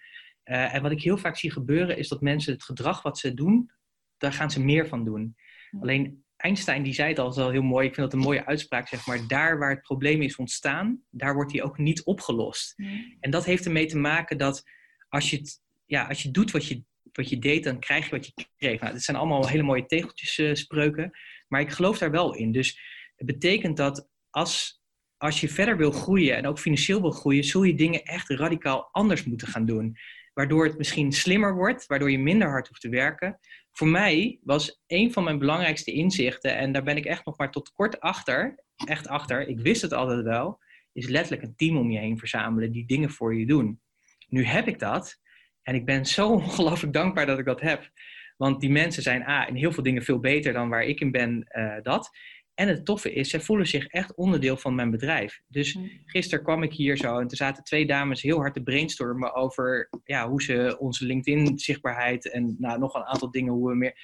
Uh, 0.44 0.74
en 0.74 0.82
wat 0.82 0.90
ik 0.90 1.02
heel 1.02 1.18
vaak 1.18 1.36
zie 1.36 1.50
gebeuren, 1.50 1.98
is 1.98 2.08
dat 2.08 2.20
mensen 2.20 2.52
het 2.52 2.62
gedrag 2.62 3.02
wat 3.02 3.18
ze 3.18 3.34
doen, 3.34 3.70
daar 4.16 4.32
gaan 4.32 4.50
ze 4.50 4.64
meer 4.64 4.88
van 4.88 5.04
doen. 5.04 5.36
Alleen 5.80 6.24
Einstein 6.36 6.82
die 6.82 6.94
zei 6.94 7.08
het 7.08 7.18
al 7.18 7.34
wel 7.34 7.50
heel 7.50 7.62
mooi, 7.62 7.86
ik 7.86 7.94
vind 7.94 8.10
dat 8.10 8.20
een 8.20 8.26
mooie 8.26 8.46
uitspraak, 8.46 8.88
zeg 8.88 9.06
maar, 9.06 9.26
daar 9.26 9.58
waar 9.58 9.70
het 9.70 9.82
probleem 9.82 10.22
is 10.22 10.36
ontstaan, 10.36 11.02
daar 11.10 11.34
wordt 11.34 11.52
die 11.52 11.62
ook 11.62 11.78
niet 11.78 12.04
opgelost. 12.04 12.74
En 13.20 13.30
dat 13.30 13.44
heeft 13.44 13.64
ermee 13.64 13.86
te 13.86 13.98
maken 13.98 14.38
dat 14.38 14.62
als 15.08 15.30
je, 15.30 15.36
het, 15.36 15.60
ja, 15.86 16.06
als 16.06 16.22
je 16.22 16.30
doet 16.30 16.50
wat 16.50 16.66
je 16.66 16.82
wat 17.18 17.28
je 17.28 17.38
deed, 17.38 17.64
dan 17.64 17.78
krijg 17.78 18.04
je 18.04 18.10
wat 18.10 18.26
je 18.26 18.46
kreeg. 18.56 18.80
Nou, 18.80 18.92
dit 18.92 19.02
zijn 19.02 19.16
allemaal 19.16 19.48
hele 19.48 19.62
mooie 19.62 19.86
tegeltjes 19.86 20.38
uh, 20.38 20.54
spreuken, 20.54 21.10
maar 21.48 21.60
ik 21.60 21.70
geloof 21.70 21.98
daar 21.98 22.10
wel 22.10 22.34
in. 22.34 22.52
Dus 22.52 22.80
het 23.16 23.26
betekent 23.26 23.76
dat 23.76 24.08
als, 24.30 24.82
als 25.16 25.40
je 25.40 25.48
verder 25.48 25.76
wil 25.76 25.90
groeien 25.90 26.36
en 26.36 26.46
ook 26.46 26.58
financieel 26.58 27.00
wil 27.00 27.10
groeien, 27.10 27.44
zul 27.44 27.62
je 27.62 27.74
dingen 27.74 28.02
echt 28.02 28.28
radicaal 28.28 28.88
anders 28.92 29.24
moeten 29.24 29.48
gaan 29.48 29.66
doen. 29.66 29.96
Waardoor 30.34 30.64
het 30.64 30.78
misschien 30.78 31.12
slimmer 31.12 31.54
wordt, 31.54 31.86
waardoor 31.86 32.10
je 32.10 32.18
minder 32.18 32.48
hard 32.48 32.68
hoeft 32.68 32.80
te 32.80 32.88
werken. 32.88 33.38
Voor 33.72 33.88
mij 33.88 34.38
was 34.42 34.82
een 34.86 35.12
van 35.12 35.24
mijn 35.24 35.38
belangrijkste 35.38 35.92
inzichten, 35.92 36.56
en 36.56 36.72
daar 36.72 36.82
ben 36.82 36.96
ik 36.96 37.04
echt 37.04 37.24
nog 37.24 37.38
maar 37.38 37.50
tot 37.50 37.72
kort 37.72 38.00
achter, 38.00 38.64
echt 38.84 39.08
achter, 39.08 39.48
ik 39.48 39.60
wist 39.60 39.82
het 39.82 39.92
altijd 39.92 40.22
wel, 40.22 40.58
is 40.92 41.08
letterlijk 41.08 41.42
een 41.42 41.56
team 41.56 41.76
om 41.76 41.90
je 41.90 41.98
heen 41.98 42.18
verzamelen 42.18 42.72
die 42.72 42.86
dingen 42.86 43.10
voor 43.10 43.36
je 43.36 43.46
doen. 43.46 43.80
Nu 44.28 44.44
heb 44.44 44.68
ik 44.68 44.78
dat, 44.78 45.20
en 45.68 45.74
ik 45.74 45.84
ben 45.84 46.06
zo 46.06 46.28
ongelooflijk 46.42 46.92
dankbaar 46.92 47.26
dat 47.26 47.38
ik 47.38 47.44
dat 47.44 47.60
heb. 47.60 47.90
Want 48.36 48.60
die 48.60 48.70
mensen 48.70 49.02
zijn 49.02 49.22
A, 49.22 49.48
in 49.48 49.54
heel 49.54 49.72
veel 49.72 49.82
dingen 49.82 50.02
veel 50.02 50.20
beter 50.20 50.52
dan 50.52 50.68
waar 50.68 50.82
ik 50.82 51.00
in 51.00 51.10
ben, 51.10 51.46
uh, 51.50 51.76
dat. 51.82 52.10
En 52.54 52.68
het 52.68 52.84
toffe 52.84 53.12
is, 53.12 53.30
zij 53.30 53.40
voelen 53.40 53.66
zich 53.66 53.86
echt 53.86 54.14
onderdeel 54.14 54.56
van 54.56 54.74
mijn 54.74 54.90
bedrijf. 54.90 55.40
Dus 55.46 55.72
Hm. 55.72 55.80
gisteren 56.04 56.44
kwam 56.44 56.62
ik 56.62 56.72
hier 56.72 56.96
zo 56.96 57.18
en 57.18 57.28
er 57.28 57.36
zaten 57.36 57.64
twee 57.64 57.86
dames 57.86 58.22
heel 58.22 58.38
hard 58.38 58.54
te 58.54 58.62
brainstormen 58.62 59.34
over 59.34 59.88
ja, 60.04 60.28
hoe 60.28 60.42
ze 60.42 60.76
onze 60.78 61.04
LinkedIn-zichtbaarheid 61.06 62.30
en 62.30 62.56
nou, 62.58 62.78
nog 62.78 62.94
een 62.94 63.04
aantal 63.04 63.30
dingen, 63.30 63.52
hoe 63.52 63.68
we 63.68 63.76
meer. 63.76 63.98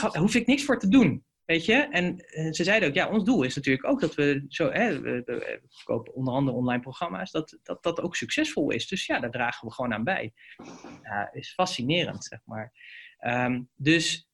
Daar 0.00 0.18
hoef 0.18 0.34
ik 0.34 0.46
niks 0.46 0.64
voor 0.64 0.78
te 0.78 0.88
doen. 0.88 1.24
Weet 1.46 1.64
je? 1.64 1.74
En 1.74 2.18
eh, 2.18 2.52
ze 2.52 2.64
zeiden 2.64 2.88
ook, 2.88 2.94
ja, 2.94 3.08
ons 3.08 3.24
doel 3.24 3.42
is 3.42 3.54
natuurlijk 3.54 3.86
ook 3.86 4.00
dat 4.00 4.14
we 4.14 4.44
zo, 4.48 4.70
hè, 4.70 5.00
we, 5.00 6.10
onder 6.14 6.34
andere 6.34 6.56
online 6.56 6.82
programma's, 6.82 7.30
dat, 7.30 7.58
dat 7.62 7.82
dat 7.82 8.00
ook 8.00 8.16
succesvol 8.16 8.70
is. 8.70 8.88
Dus 8.88 9.06
ja, 9.06 9.20
daar 9.20 9.30
dragen 9.30 9.68
we 9.68 9.74
gewoon 9.74 9.92
aan 9.92 10.04
bij. 10.04 10.32
Is 11.32 11.52
fascinerend, 11.52 12.24
zeg 12.24 12.40
maar. 12.44 12.72
Ehm, 13.18 13.62
dus 13.74 14.30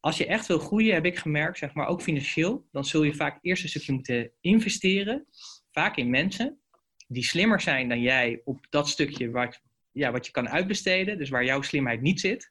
als 0.00 0.16
je 0.16 0.26
echt 0.26 0.46
wil 0.46 0.58
groeien, 0.58 0.94
heb 0.94 1.04
ik 1.04 1.18
gemerkt, 1.18 1.58
zeg 1.58 1.74
maar, 1.74 1.86
ook 1.86 2.02
financieel, 2.02 2.66
dan 2.70 2.84
zul 2.84 3.02
je 3.02 3.14
vaak 3.14 3.38
eerst 3.42 3.62
een 3.62 3.68
stukje 3.68 3.92
moeten 3.92 4.32
investeren, 4.40 5.26
vaak 5.70 5.96
in 5.96 6.10
mensen 6.10 6.60
die 7.08 7.24
slimmer 7.24 7.60
zijn 7.60 7.88
dan 7.88 8.00
jij 8.00 8.40
op 8.44 8.66
dat 8.70 8.88
stukje 8.88 9.30
wat, 9.30 9.60
ja, 9.92 10.10
wat 10.10 10.26
je 10.26 10.32
kan 10.32 10.48
uitbesteden, 10.48 11.18
dus 11.18 11.28
waar 11.28 11.44
jouw 11.44 11.62
slimheid 11.62 12.00
niet 12.00 12.20
zit. 12.20 12.50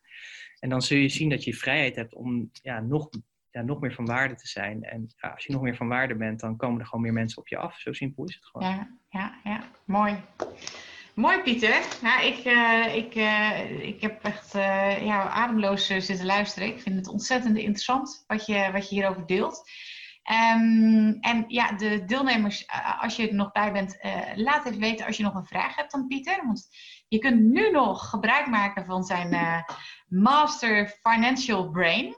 En 0.59 0.69
dan 0.69 0.81
zul 0.81 0.97
je 0.97 1.09
zien 1.09 1.30
dat 1.30 1.43
je 1.43 1.53
vrijheid 1.53 1.95
hebt 1.95 2.13
om 2.13 2.49
ja, 2.61 2.80
nog, 2.80 3.09
ja, 3.51 3.61
nog 3.61 3.80
meer 3.80 3.93
van 3.93 4.05
waarde 4.05 4.35
te 4.35 4.47
zijn. 4.47 4.84
En 4.84 5.13
ja, 5.17 5.30
als 5.30 5.45
je 5.45 5.53
nog 5.53 5.61
meer 5.61 5.76
van 5.76 5.88
waarde 5.88 6.15
bent, 6.15 6.39
dan 6.39 6.57
komen 6.57 6.80
er 6.80 6.85
gewoon 6.85 7.03
meer 7.03 7.13
mensen 7.13 7.38
op 7.41 7.47
je 7.47 7.57
af. 7.57 7.80
Zo 7.80 7.93
simpel 7.93 8.23
is 8.23 8.35
het 8.35 8.45
gewoon. 8.45 8.69
Ja, 8.69 8.89
ja, 9.09 9.39
ja. 9.43 9.63
Mooi. 9.85 10.17
Mooi, 11.19 11.41
Pieter. 11.41 11.81
Nou, 12.01 12.26
ik, 12.26 12.45
eh, 12.45 12.95
ik, 12.95 13.15
eh, 13.15 13.88
ik 13.88 14.01
heb 14.01 14.23
echt 14.23 14.55
eh, 14.55 15.05
ja, 15.05 15.30
ademloos 15.30 15.85
zitten 15.85 16.26
luisteren. 16.26 16.67
Ik 16.67 16.81
vind 16.81 16.95
het 16.95 17.07
ontzettend 17.07 17.57
interessant 17.57 18.23
wat 18.27 18.45
je, 18.45 18.69
wat 18.71 18.89
je 18.89 18.95
hierover 18.95 19.26
deelt. 19.26 19.69
Ehm, 20.23 21.11
en 21.19 21.43
ja, 21.47 21.71
de 21.71 22.05
deelnemers, 22.05 22.67
als 22.99 23.15
je 23.15 23.27
er 23.27 23.35
nog 23.35 23.51
bij 23.51 23.71
bent, 23.71 23.97
laat 24.35 24.65
even 24.65 24.80
weten 24.80 25.05
als 25.05 25.17
je 25.17 25.23
nog 25.23 25.35
een 25.35 25.45
vraag 25.45 25.76
hebt 25.76 25.93
aan 25.93 26.07
Pieter. 26.07 26.45
Want 26.45 26.67
je 27.10 27.18
kunt 27.19 27.41
nu 27.41 27.72
nog 27.72 28.10
gebruik 28.10 28.48
maken 28.48 28.86
van 28.86 29.03
zijn 29.03 29.34
eh, 29.34 29.61
Master 30.07 30.88
Financial 30.88 31.69
Brain. 31.69 32.15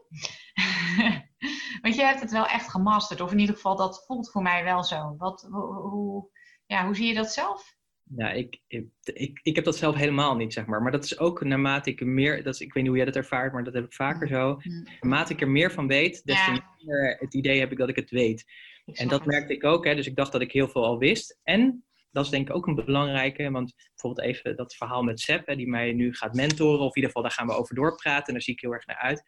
Want 1.82 1.96
je 1.96 2.02
hebt 2.04 2.22
het 2.22 2.32
wel 2.32 2.46
echt 2.46 2.70
gemasterd, 2.70 3.22
of 3.22 3.32
in 3.32 3.40
ieder 3.40 3.56
geval 3.56 3.76
dat 3.76 4.04
voelt 4.06 4.32
voor 4.32 4.42
mij 4.42 4.64
wel 4.64 4.84
zo. 4.84 5.16
Wat, 5.18 5.48
hoe, 5.52 5.74
hoe- 5.74 6.30
ja, 6.66 6.86
hoe 6.86 6.96
zie 6.96 7.08
je 7.08 7.14
dat 7.14 7.32
zelf? 7.34 7.76
Ja, 8.16 8.32
ik, 8.32 8.62
ik, 8.68 8.86
ik, 9.14 9.40
ik 9.44 9.56
heb 9.56 9.66
dat 9.66 9.78
zelf 9.78 9.96
helemaal 9.96 10.36
niet, 10.36 10.54
zeg 10.54 10.66
maar. 10.66 10.82
Maar 10.82 10.92
dat 10.92 11.04
is 11.04 11.20
ook 11.20 11.44
naarmate 11.44 11.90
ik 11.90 12.00
er 12.00 12.08
meer, 12.08 12.44
dat 12.44 12.54
is, 12.54 12.60
ik 12.60 12.74
weet 12.74 12.84
niet 12.84 12.88
hoe 12.88 12.96
jij 13.02 13.06
dat 13.06 13.16
ervaart, 13.16 13.54
maar 13.54 13.64
dat 13.64 13.74
heb 13.74 13.84
ik 13.86 13.94
vaker 13.94 14.28
zo. 14.28 14.58
Hm, 14.62 14.70
Naarmate 15.00 15.34
ik 15.34 15.42
er 15.42 15.50
meer 15.50 15.72
van 15.72 15.88
weet, 15.88 16.24
des 16.26 16.46
te 16.46 16.52
Ja. 16.52 16.66
meer 16.86 17.18
het 17.20 17.34
idee 17.34 17.60
heb 17.60 17.72
ik 17.72 17.78
dat 17.78 17.90
ik 17.90 17.96
het 17.96 18.10
weet. 18.10 18.46
En 18.86 19.08
dat 19.08 19.26
merkte 19.26 19.54
ik 19.54 19.64
ook, 19.64 19.86
hè, 19.86 19.96
dus 19.96 20.08
ik 20.08 20.16
dacht 20.16 20.32
dat 20.32 20.42
ik 20.42 20.52
heel 20.52 20.68
veel 20.68 20.86
al 20.86 20.98
wist. 20.98 21.40
En 21.44 21.86
dat 22.12 22.26
is 22.26 22.32
denk 22.32 22.50
ik 22.50 22.56
ook 22.56 22.68
een 22.68 22.76
belangrijke, 22.76 23.52
want 23.52 23.74
bijvoorbeeld 23.76 24.28
even 24.28 24.56
dat 24.56 24.76
verhaal 24.76 25.04
met 25.04 25.20
Seb, 25.20 25.48
hè, 25.48 25.56
die 25.56 25.70
mij 25.70 25.94
nu 25.94 26.16
gaat 26.16 26.34
mentoren, 26.34 26.80
of 26.80 26.96
in 26.96 27.02
ieder 27.02 27.10
geval 27.10 27.22
daar 27.22 27.32
gaan 27.32 27.48
we 27.48 27.54
over 27.54 27.76
doorpraten, 27.76 28.28
en 28.28 28.34
daar 28.34 28.42
zie 28.42 28.54
ik 28.54 28.62
heel 28.62 28.74
erg 28.74 28.86
naar 28.86 28.98
uit. 28.98 29.24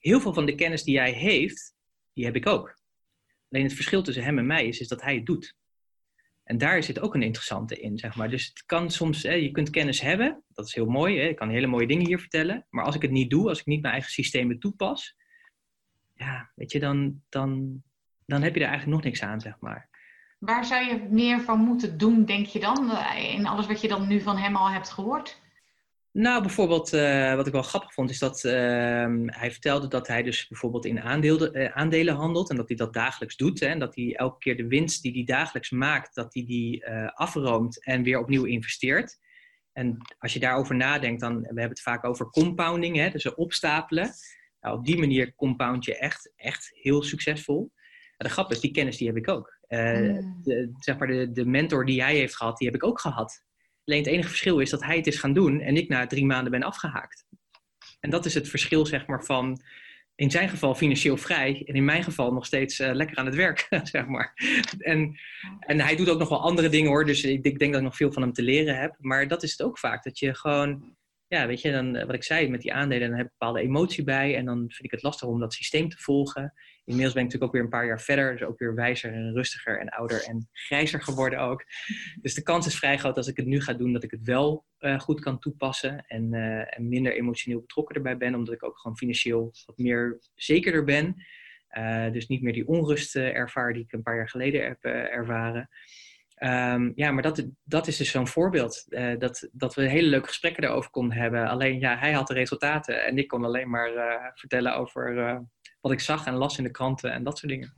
Heel 0.00 0.20
veel 0.20 0.34
van 0.34 0.46
de 0.46 0.54
kennis 0.54 0.82
die 0.82 0.98
hij 0.98 1.12
heeft, 1.12 1.74
die 2.12 2.24
heb 2.24 2.36
ik 2.36 2.46
ook. 2.46 2.78
Alleen 3.50 3.64
het 3.64 3.74
verschil 3.74 4.02
tussen 4.02 4.24
hem 4.24 4.38
en 4.38 4.46
mij 4.46 4.66
is, 4.66 4.80
is 4.80 4.88
dat 4.88 5.02
hij 5.02 5.14
het 5.14 5.26
doet. 5.26 5.56
En 6.44 6.58
daar 6.58 6.82
zit 6.82 7.00
ook 7.00 7.14
een 7.14 7.22
interessante 7.22 7.80
in, 7.80 7.98
zeg 7.98 8.16
maar. 8.16 8.30
Dus 8.30 8.46
het 8.46 8.64
kan 8.66 8.90
soms, 8.90 9.22
hè, 9.22 9.32
je 9.32 9.50
kunt 9.50 9.70
kennis 9.70 10.00
hebben, 10.00 10.44
dat 10.48 10.66
is 10.66 10.74
heel 10.74 10.86
mooi, 10.86 11.18
hè, 11.18 11.28
ik 11.28 11.36
kan 11.36 11.48
hele 11.48 11.66
mooie 11.66 11.86
dingen 11.86 12.06
hier 12.06 12.20
vertellen, 12.20 12.66
maar 12.70 12.84
als 12.84 12.94
ik 12.94 13.02
het 13.02 13.10
niet 13.10 13.30
doe, 13.30 13.48
als 13.48 13.58
ik 13.58 13.66
niet 13.66 13.80
mijn 13.80 13.92
eigen 13.92 14.12
systemen 14.12 14.58
toepas, 14.58 15.16
ja, 16.14 16.52
weet 16.54 16.72
je, 16.72 16.80
dan, 16.80 17.22
dan, 17.28 17.82
dan 18.26 18.42
heb 18.42 18.54
je 18.54 18.60
er 18.60 18.68
eigenlijk 18.68 18.96
nog 18.96 19.04
niks 19.04 19.22
aan, 19.22 19.40
zeg 19.40 19.60
maar. 19.60 19.88
Waar 20.38 20.64
zou 20.64 20.84
je 20.84 21.06
meer 21.10 21.40
van 21.40 21.58
moeten 21.58 21.98
doen, 21.98 22.24
denk 22.24 22.46
je 22.46 22.60
dan? 22.60 22.90
eh, 22.90 23.34
In 23.34 23.46
alles 23.46 23.66
wat 23.66 23.80
je 23.80 23.88
dan 23.88 24.06
nu 24.08 24.20
van 24.20 24.36
hem 24.36 24.56
al 24.56 24.70
hebt 24.70 24.90
gehoord? 24.90 25.40
Nou, 26.12 26.40
bijvoorbeeld, 26.40 26.92
eh, 26.92 27.34
wat 27.34 27.46
ik 27.46 27.52
wel 27.52 27.62
grappig 27.62 27.92
vond, 27.92 28.10
is 28.10 28.18
dat 28.18 28.44
ehm, 28.44 29.26
hij 29.26 29.50
vertelde 29.50 29.88
dat 29.88 30.06
hij 30.06 30.22
dus 30.22 30.48
bijvoorbeeld 30.48 30.84
in 30.84 31.00
aandelen, 31.00 31.54
eh, 31.54 31.76
aandelen 31.76 32.14
handelt 32.14 32.50
en 32.50 32.56
dat 32.56 32.68
hij 32.68 32.76
dat 32.76 32.92
dagelijks 32.92 33.36
doet. 33.36 33.60
Hè, 33.60 33.66
en 33.66 33.78
dat 33.78 33.94
hij 33.94 34.14
elke 34.16 34.38
keer 34.38 34.56
de 34.56 34.66
winst 34.66 35.02
die 35.02 35.12
hij 35.12 35.24
dagelijks 35.24 35.70
maakt, 35.70 36.14
dat 36.14 36.34
hij 36.34 36.44
die 36.44 36.86
afroomt 37.14 37.84
en 37.84 38.02
weer 38.02 38.18
opnieuw 38.18 38.44
investeert. 38.44 39.18
En 39.72 39.96
als 40.18 40.32
je 40.32 40.38
daarover 40.38 40.74
nadenkt, 40.76 41.20
dan 41.20 41.40
we 41.40 41.46
hebben 41.46 41.68
het 41.68 41.80
vaak 41.80 42.04
over 42.04 42.30
compounding, 42.30 42.96
hè, 42.96 43.10
dus 43.10 43.34
opstapelen. 43.34 44.10
Nou, 44.60 44.78
op 44.78 44.84
die 44.84 44.98
manier 44.98 45.34
compound 45.34 45.84
je 45.84 45.98
echt, 45.98 46.32
echt 46.36 46.70
heel 46.74 47.02
succesvol. 47.02 47.72
En 48.16 48.26
de 48.26 48.32
grap 48.32 48.50
is, 48.50 48.60
die 48.60 48.70
kennis 48.70 48.96
die 48.96 49.06
heb 49.06 49.16
ik 49.16 49.28
ook. 49.28 49.55
Eh, 49.66 50.00
Mm. 50.00 50.40
de, 50.42 50.72
zeg 50.78 50.98
maar 50.98 51.08
de, 51.08 51.32
de 51.32 51.46
mentor 51.46 51.86
die 51.86 52.02
hij 52.02 52.16
heeft 52.16 52.36
gehad, 52.36 52.58
die 52.58 52.66
heb 52.66 52.76
ik 52.76 52.84
ook 52.84 53.00
gehad. 53.00 53.44
Alleen 53.84 53.98
het 54.02 54.08
enige 54.08 54.28
verschil 54.28 54.58
is 54.58 54.70
dat 54.70 54.84
hij 54.84 54.96
het 54.96 55.06
is 55.06 55.18
gaan 55.18 55.32
doen 55.32 55.60
en 55.60 55.76
ik 55.76 55.88
na 55.88 56.06
drie 56.06 56.24
maanden 56.26 56.50
ben 56.50 56.62
afgehaakt. 56.62 57.26
En 58.00 58.10
dat 58.10 58.24
is 58.24 58.34
het 58.34 58.48
verschil, 58.48 58.86
zeg 58.86 59.06
maar, 59.06 59.24
van 59.24 59.60
in 60.14 60.30
zijn 60.30 60.48
geval 60.48 60.74
financieel 60.74 61.16
vrij 61.16 61.62
en 61.66 61.74
in 61.74 61.84
mijn 61.84 62.04
geval 62.04 62.32
nog 62.32 62.46
steeds 62.46 62.78
eh, 62.78 62.92
lekker 62.94 63.16
aan 63.16 63.26
het 63.26 63.34
werk, 63.34 63.66
zeg 63.92 64.06
maar. 64.06 64.32
En, 64.78 65.18
en 65.58 65.80
hij 65.80 65.96
doet 65.96 66.08
ook 66.08 66.18
nog 66.18 66.28
wel 66.28 66.42
andere 66.42 66.68
dingen 66.68 66.90
hoor, 66.90 67.04
dus 67.04 67.24
ik, 67.24 67.44
ik 67.44 67.58
denk 67.58 67.72
dat 67.72 67.80
ik 67.80 67.86
nog 67.86 67.96
veel 67.96 68.12
van 68.12 68.22
hem 68.22 68.32
te 68.32 68.42
leren 68.42 68.78
heb. 68.80 68.94
Maar 68.98 69.28
dat 69.28 69.42
is 69.42 69.50
het 69.50 69.62
ook 69.62 69.78
vaak, 69.78 70.04
dat 70.04 70.18
je 70.18 70.34
gewoon, 70.34 70.96
ja, 71.26 71.46
weet 71.46 71.60
je, 71.60 71.72
dan, 71.72 71.96
eh, 71.96 72.06
wat 72.06 72.14
ik 72.14 72.24
zei 72.24 72.48
met 72.48 72.60
die 72.60 72.72
aandelen, 72.72 73.08
dan 73.08 73.16
heb 73.16 73.26
ik 73.26 73.32
een 73.32 73.38
bepaalde 73.38 73.60
emotie 73.68 74.04
bij 74.04 74.36
en 74.36 74.44
dan 74.44 74.58
vind 74.58 74.84
ik 74.84 74.90
het 74.90 75.02
lastig 75.02 75.28
om 75.28 75.40
dat 75.40 75.54
systeem 75.54 75.88
te 75.88 75.98
volgen. 75.98 76.52
Inmiddels 76.86 77.14
ben 77.14 77.24
ik 77.24 77.32
natuurlijk 77.32 77.44
ook 77.44 77.52
weer 77.52 77.62
een 77.62 77.78
paar 77.78 77.86
jaar 77.86 78.00
verder, 78.00 78.32
dus 78.32 78.42
ook 78.42 78.58
weer 78.58 78.74
wijzer 78.74 79.12
en 79.12 79.32
rustiger 79.32 79.80
en 79.80 79.88
ouder 79.88 80.24
en 80.24 80.48
grijzer 80.52 81.02
geworden 81.02 81.38
ook. 81.38 81.64
Dus 82.20 82.34
de 82.34 82.42
kans 82.42 82.66
is 82.66 82.78
vrij 82.78 82.98
groot 82.98 83.16
als 83.16 83.26
ik 83.26 83.36
het 83.36 83.46
nu 83.46 83.60
ga 83.60 83.72
doen, 83.72 83.92
dat 83.92 84.02
ik 84.02 84.10
het 84.10 84.22
wel 84.22 84.64
eh, 84.78 85.00
goed 85.00 85.20
kan 85.20 85.38
toepassen 85.38 86.04
en, 86.06 86.34
eh, 86.34 86.76
en 86.78 86.88
minder 86.88 87.12
emotioneel 87.12 87.60
betrokken 87.60 87.96
erbij 87.96 88.16
ben, 88.16 88.34
omdat 88.34 88.54
ik 88.54 88.64
ook 88.64 88.78
gewoon 88.78 88.96
financieel 88.96 89.52
wat 89.66 89.78
meer 89.78 90.18
zekerder 90.34 90.84
ben. 90.84 91.24
Eh, 91.68 92.12
dus 92.12 92.26
niet 92.26 92.42
meer 92.42 92.52
die 92.52 92.68
onrust 92.68 93.16
ervaar 93.16 93.72
die 93.72 93.82
ik 93.82 93.92
een 93.92 94.02
paar 94.02 94.16
jaar 94.16 94.28
geleden 94.28 94.64
heb 94.64 94.84
ervaren. 94.84 95.68
Ehm, 96.34 96.92
ja, 96.94 97.10
maar 97.10 97.22
dat, 97.22 97.46
dat 97.64 97.86
is 97.86 97.96
dus 97.96 98.10
zo'n 98.10 98.28
voorbeeld. 98.28 98.84
dat, 99.18 99.48
dat 99.52 99.74
we 99.74 99.88
hele 99.88 100.08
leuke 100.08 100.28
gesprekken 100.28 100.62
daarover 100.62 100.90
konden 100.90 101.16
hebben. 101.16 101.48
Alleen 101.48 101.80
ja, 101.80 101.98
hij 101.98 102.12
had 102.12 102.26
de 102.26 102.34
resultaten 102.34 103.04
en 103.04 103.18
ik 103.18 103.28
kon 103.28 103.44
alleen 103.44 103.70
maar 103.70 103.90
vertellen 104.34 104.76
over 104.76 105.14
wat 105.86 105.94
ik 105.94 106.04
zag 106.04 106.26
en 106.26 106.34
las 106.34 106.58
in 106.58 106.64
de 106.64 106.70
kranten 106.70 107.12
en 107.12 107.24
dat 107.24 107.38
soort 107.38 107.52
dingen. 107.52 107.72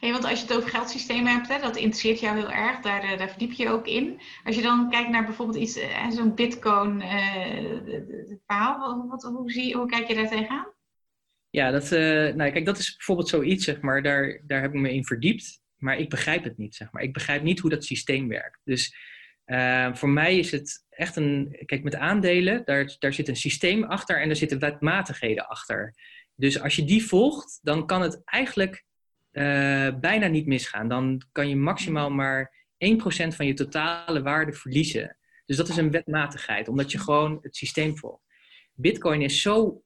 Hey, 0.00 0.12
want 0.12 0.24
als 0.24 0.40
je 0.40 0.46
het 0.46 0.56
over 0.56 0.70
geldsystemen 0.70 1.32
hebt, 1.32 1.48
hè, 1.48 1.60
dat 1.60 1.76
interesseert 1.76 2.20
jou 2.20 2.36
heel 2.36 2.50
erg, 2.50 2.80
daar, 2.80 3.02
eh, 3.02 3.18
daar 3.18 3.28
verdiep 3.28 3.52
je 3.52 3.68
ook 3.68 3.86
in. 3.86 4.20
Als 4.44 4.56
je 4.56 4.62
dan 4.62 4.90
kijkt 4.90 5.10
naar 5.10 5.24
bijvoorbeeld 5.24 5.58
iets, 5.58 5.76
eh, 5.76 6.10
zo'n 6.10 6.34
bitcoin 6.34 7.00
eh, 7.00 8.38
verhaal, 8.46 9.06
wat, 9.08 9.22
hoe, 9.22 9.50
zie, 9.50 9.76
hoe 9.76 9.86
kijk 9.86 10.08
je 10.08 10.14
daar 10.14 10.28
tegenaan? 10.28 10.66
Ja, 11.50 11.70
dat, 11.70 11.92
eh, 11.92 12.34
nou, 12.34 12.50
kijk, 12.50 12.64
dat 12.64 12.78
is 12.78 12.96
bijvoorbeeld 12.96 13.28
zoiets, 13.28 13.64
zeg 13.64 13.80
maar, 13.80 14.02
daar, 14.02 14.40
daar 14.46 14.60
heb 14.60 14.74
ik 14.74 14.80
me 14.80 14.92
in 14.92 15.04
verdiept. 15.04 15.62
Maar 15.76 15.98
ik 15.98 16.10
begrijp 16.10 16.44
het 16.44 16.58
niet, 16.58 16.74
zeg 16.74 16.92
maar. 16.92 17.02
Ik 17.02 17.12
begrijp 17.12 17.42
niet 17.42 17.60
hoe 17.60 17.70
dat 17.70 17.84
systeem 17.84 18.28
werkt. 18.28 18.60
Dus 18.64 18.96
voor 19.92 20.08
mij 20.08 20.38
is 20.38 20.50
het 20.50 20.86
echt 20.90 21.16
een... 21.16 21.62
Kijk, 21.66 21.82
met 21.82 21.96
aandelen, 21.96 22.62
daar, 22.64 22.96
daar 22.98 23.12
zit 23.12 23.28
een 23.28 23.36
systeem 23.36 23.84
achter 23.84 24.20
en 24.20 24.30
er 24.30 24.36
zitten 24.36 24.58
wetmatigheden 24.58 25.48
achter. 25.48 25.94
Dus 26.34 26.60
als 26.60 26.76
je 26.76 26.84
die 26.84 27.06
volgt, 27.06 27.58
dan 27.62 27.86
kan 27.86 28.02
het 28.02 28.22
eigenlijk 28.24 28.84
eh, 29.30 29.88
bijna 30.00 30.26
niet 30.26 30.46
misgaan. 30.46 30.88
Dan 30.88 31.22
kan 31.32 31.48
je 31.48 31.56
maximaal 31.56 32.10
maar 32.10 32.66
1% 32.78 32.96
van 33.06 33.46
je 33.46 33.54
totale 33.54 34.22
waarde 34.22 34.52
verliezen. 34.52 35.16
Dus 35.46 35.56
dat 35.56 35.68
is 35.68 35.76
een 35.76 35.90
wetmatigheid, 35.90 36.68
omdat 36.68 36.92
je 36.92 36.98
gewoon 36.98 37.38
het 37.42 37.56
systeem 37.56 37.98
volgt. 37.98 38.22
Bitcoin 38.74 39.22
is 39.22 39.42
zo 39.42 39.82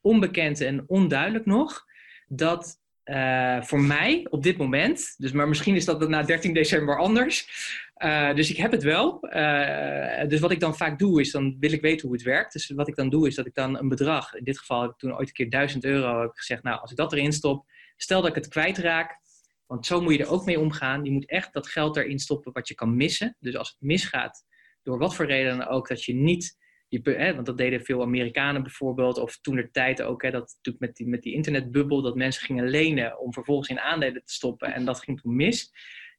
onbekend 0.00 0.60
en 0.60 0.88
onduidelijk 0.88 1.46
nog, 1.46 1.84
dat 2.26 2.80
eh, 3.08 3.62
voor 3.62 3.80
mij 3.80 4.26
op 4.30 4.42
dit 4.42 4.56
moment, 4.56 5.14
dus, 5.18 5.32
maar 5.32 5.48
misschien 5.48 5.76
is 5.76 5.84
dat 5.84 6.08
na 6.08 6.22
13 6.22 6.54
december 6.54 6.98
anders. 6.98 7.48
Eh, 7.94 8.34
dus 8.34 8.50
ik 8.50 8.56
heb 8.56 8.70
het 8.70 8.82
wel. 8.82 9.20
Eh, 9.20 10.28
dus 10.28 10.40
wat 10.40 10.50
ik 10.50 10.60
dan 10.60 10.76
vaak 10.76 10.98
doe, 10.98 11.20
is 11.20 11.30
dan 11.30 11.56
wil 11.60 11.72
ik 11.72 11.80
weten 11.80 12.06
hoe 12.06 12.16
het 12.16 12.26
werkt. 12.26 12.52
Dus 12.52 12.68
wat 12.68 12.88
ik 12.88 12.96
dan 12.96 13.08
doe, 13.08 13.26
is 13.26 13.34
dat 13.34 13.46
ik 13.46 13.54
dan 13.54 13.78
een 13.78 13.88
bedrag, 13.88 14.34
in 14.34 14.44
dit 14.44 14.58
geval 14.58 14.82
heb 14.82 14.90
ik 14.90 14.96
toen 14.96 15.16
ooit 15.16 15.28
een 15.28 15.34
keer 15.34 15.50
1000 15.50 15.84
euro, 15.84 16.20
heb 16.20 16.30
gezegd, 16.34 16.62
nou, 16.62 16.80
als 16.80 16.90
ik 16.90 16.96
dat 16.96 17.12
erin 17.12 17.32
stop, 17.32 17.70
stel 17.96 18.20
dat 18.20 18.30
ik 18.30 18.36
het 18.36 18.48
kwijtraak, 18.48 19.18
want 19.66 19.86
zo 19.86 20.00
moet 20.00 20.14
je 20.14 20.22
er 20.22 20.30
ook 20.30 20.44
mee 20.44 20.60
omgaan. 20.60 21.04
Je 21.04 21.10
moet 21.10 21.28
echt 21.28 21.52
dat 21.52 21.68
geld 21.68 21.96
erin 21.96 22.18
stoppen 22.18 22.52
wat 22.52 22.68
je 22.68 22.74
kan 22.74 22.96
missen. 22.96 23.36
Dus 23.40 23.56
als 23.56 23.68
het 23.68 23.80
misgaat, 23.80 24.44
door 24.82 24.98
wat 24.98 25.14
voor 25.14 25.26
reden 25.26 25.58
dan 25.58 25.66
ook, 25.66 25.88
dat 25.88 26.04
je 26.04 26.14
niet 26.14 26.56
je, 26.88 27.00
hè, 27.10 27.34
want 27.34 27.46
dat 27.46 27.58
deden 27.58 27.84
veel 27.84 28.02
Amerikanen 28.02 28.62
bijvoorbeeld, 28.62 29.18
of 29.18 29.38
toen 29.40 29.56
de 29.56 29.70
tijd 29.70 30.02
ook, 30.02 30.22
hè, 30.22 30.30
dat 30.30 30.54
natuurlijk 30.56 30.84
met 30.84 30.96
die, 30.96 31.06
met 31.06 31.22
die 31.22 31.34
internetbubbel, 31.34 32.02
dat 32.02 32.16
mensen 32.16 32.44
gingen 32.44 32.68
lenen 32.68 33.18
om 33.18 33.32
vervolgens 33.32 33.68
in 33.68 33.80
aandelen 33.80 34.24
te 34.24 34.32
stoppen 34.32 34.74
en 34.74 34.84
dat 34.84 35.02
ging 35.02 35.20
toen 35.20 35.36
mis. 35.36 35.72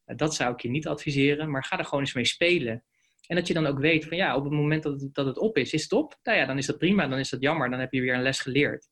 Dat 0.05 0.35
zou 0.35 0.53
ik 0.53 0.59
je 0.59 0.69
niet 0.69 0.87
adviseren, 0.87 1.51
maar 1.51 1.63
ga 1.63 1.77
er 1.77 1.85
gewoon 1.85 1.99
eens 1.99 2.13
mee 2.13 2.25
spelen. 2.25 2.83
En 3.27 3.35
dat 3.35 3.47
je 3.47 3.53
dan 3.53 3.65
ook 3.65 3.79
weet 3.79 4.05
van 4.05 4.17
ja, 4.17 4.35
op 4.35 4.43
het 4.43 4.53
moment 4.53 4.83
dat 4.83 5.01
het, 5.01 5.13
dat 5.13 5.25
het 5.25 5.37
op 5.37 5.57
is, 5.57 5.73
is 5.73 5.83
het 5.83 5.91
op. 5.91 6.19
Nou 6.23 6.37
ja, 6.37 6.45
dan 6.45 6.57
is 6.57 6.65
dat 6.65 6.77
prima, 6.77 7.07
dan 7.07 7.19
is 7.19 7.29
dat 7.29 7.41
jammer, 7.41 7.69
dan 7.69 7.79
heb 7.79 7.93
je 7.93 8.01
weer 8.01 8.13
een 8.13 8.21
les 8.21 8.39
geleerd. 8.39 8.87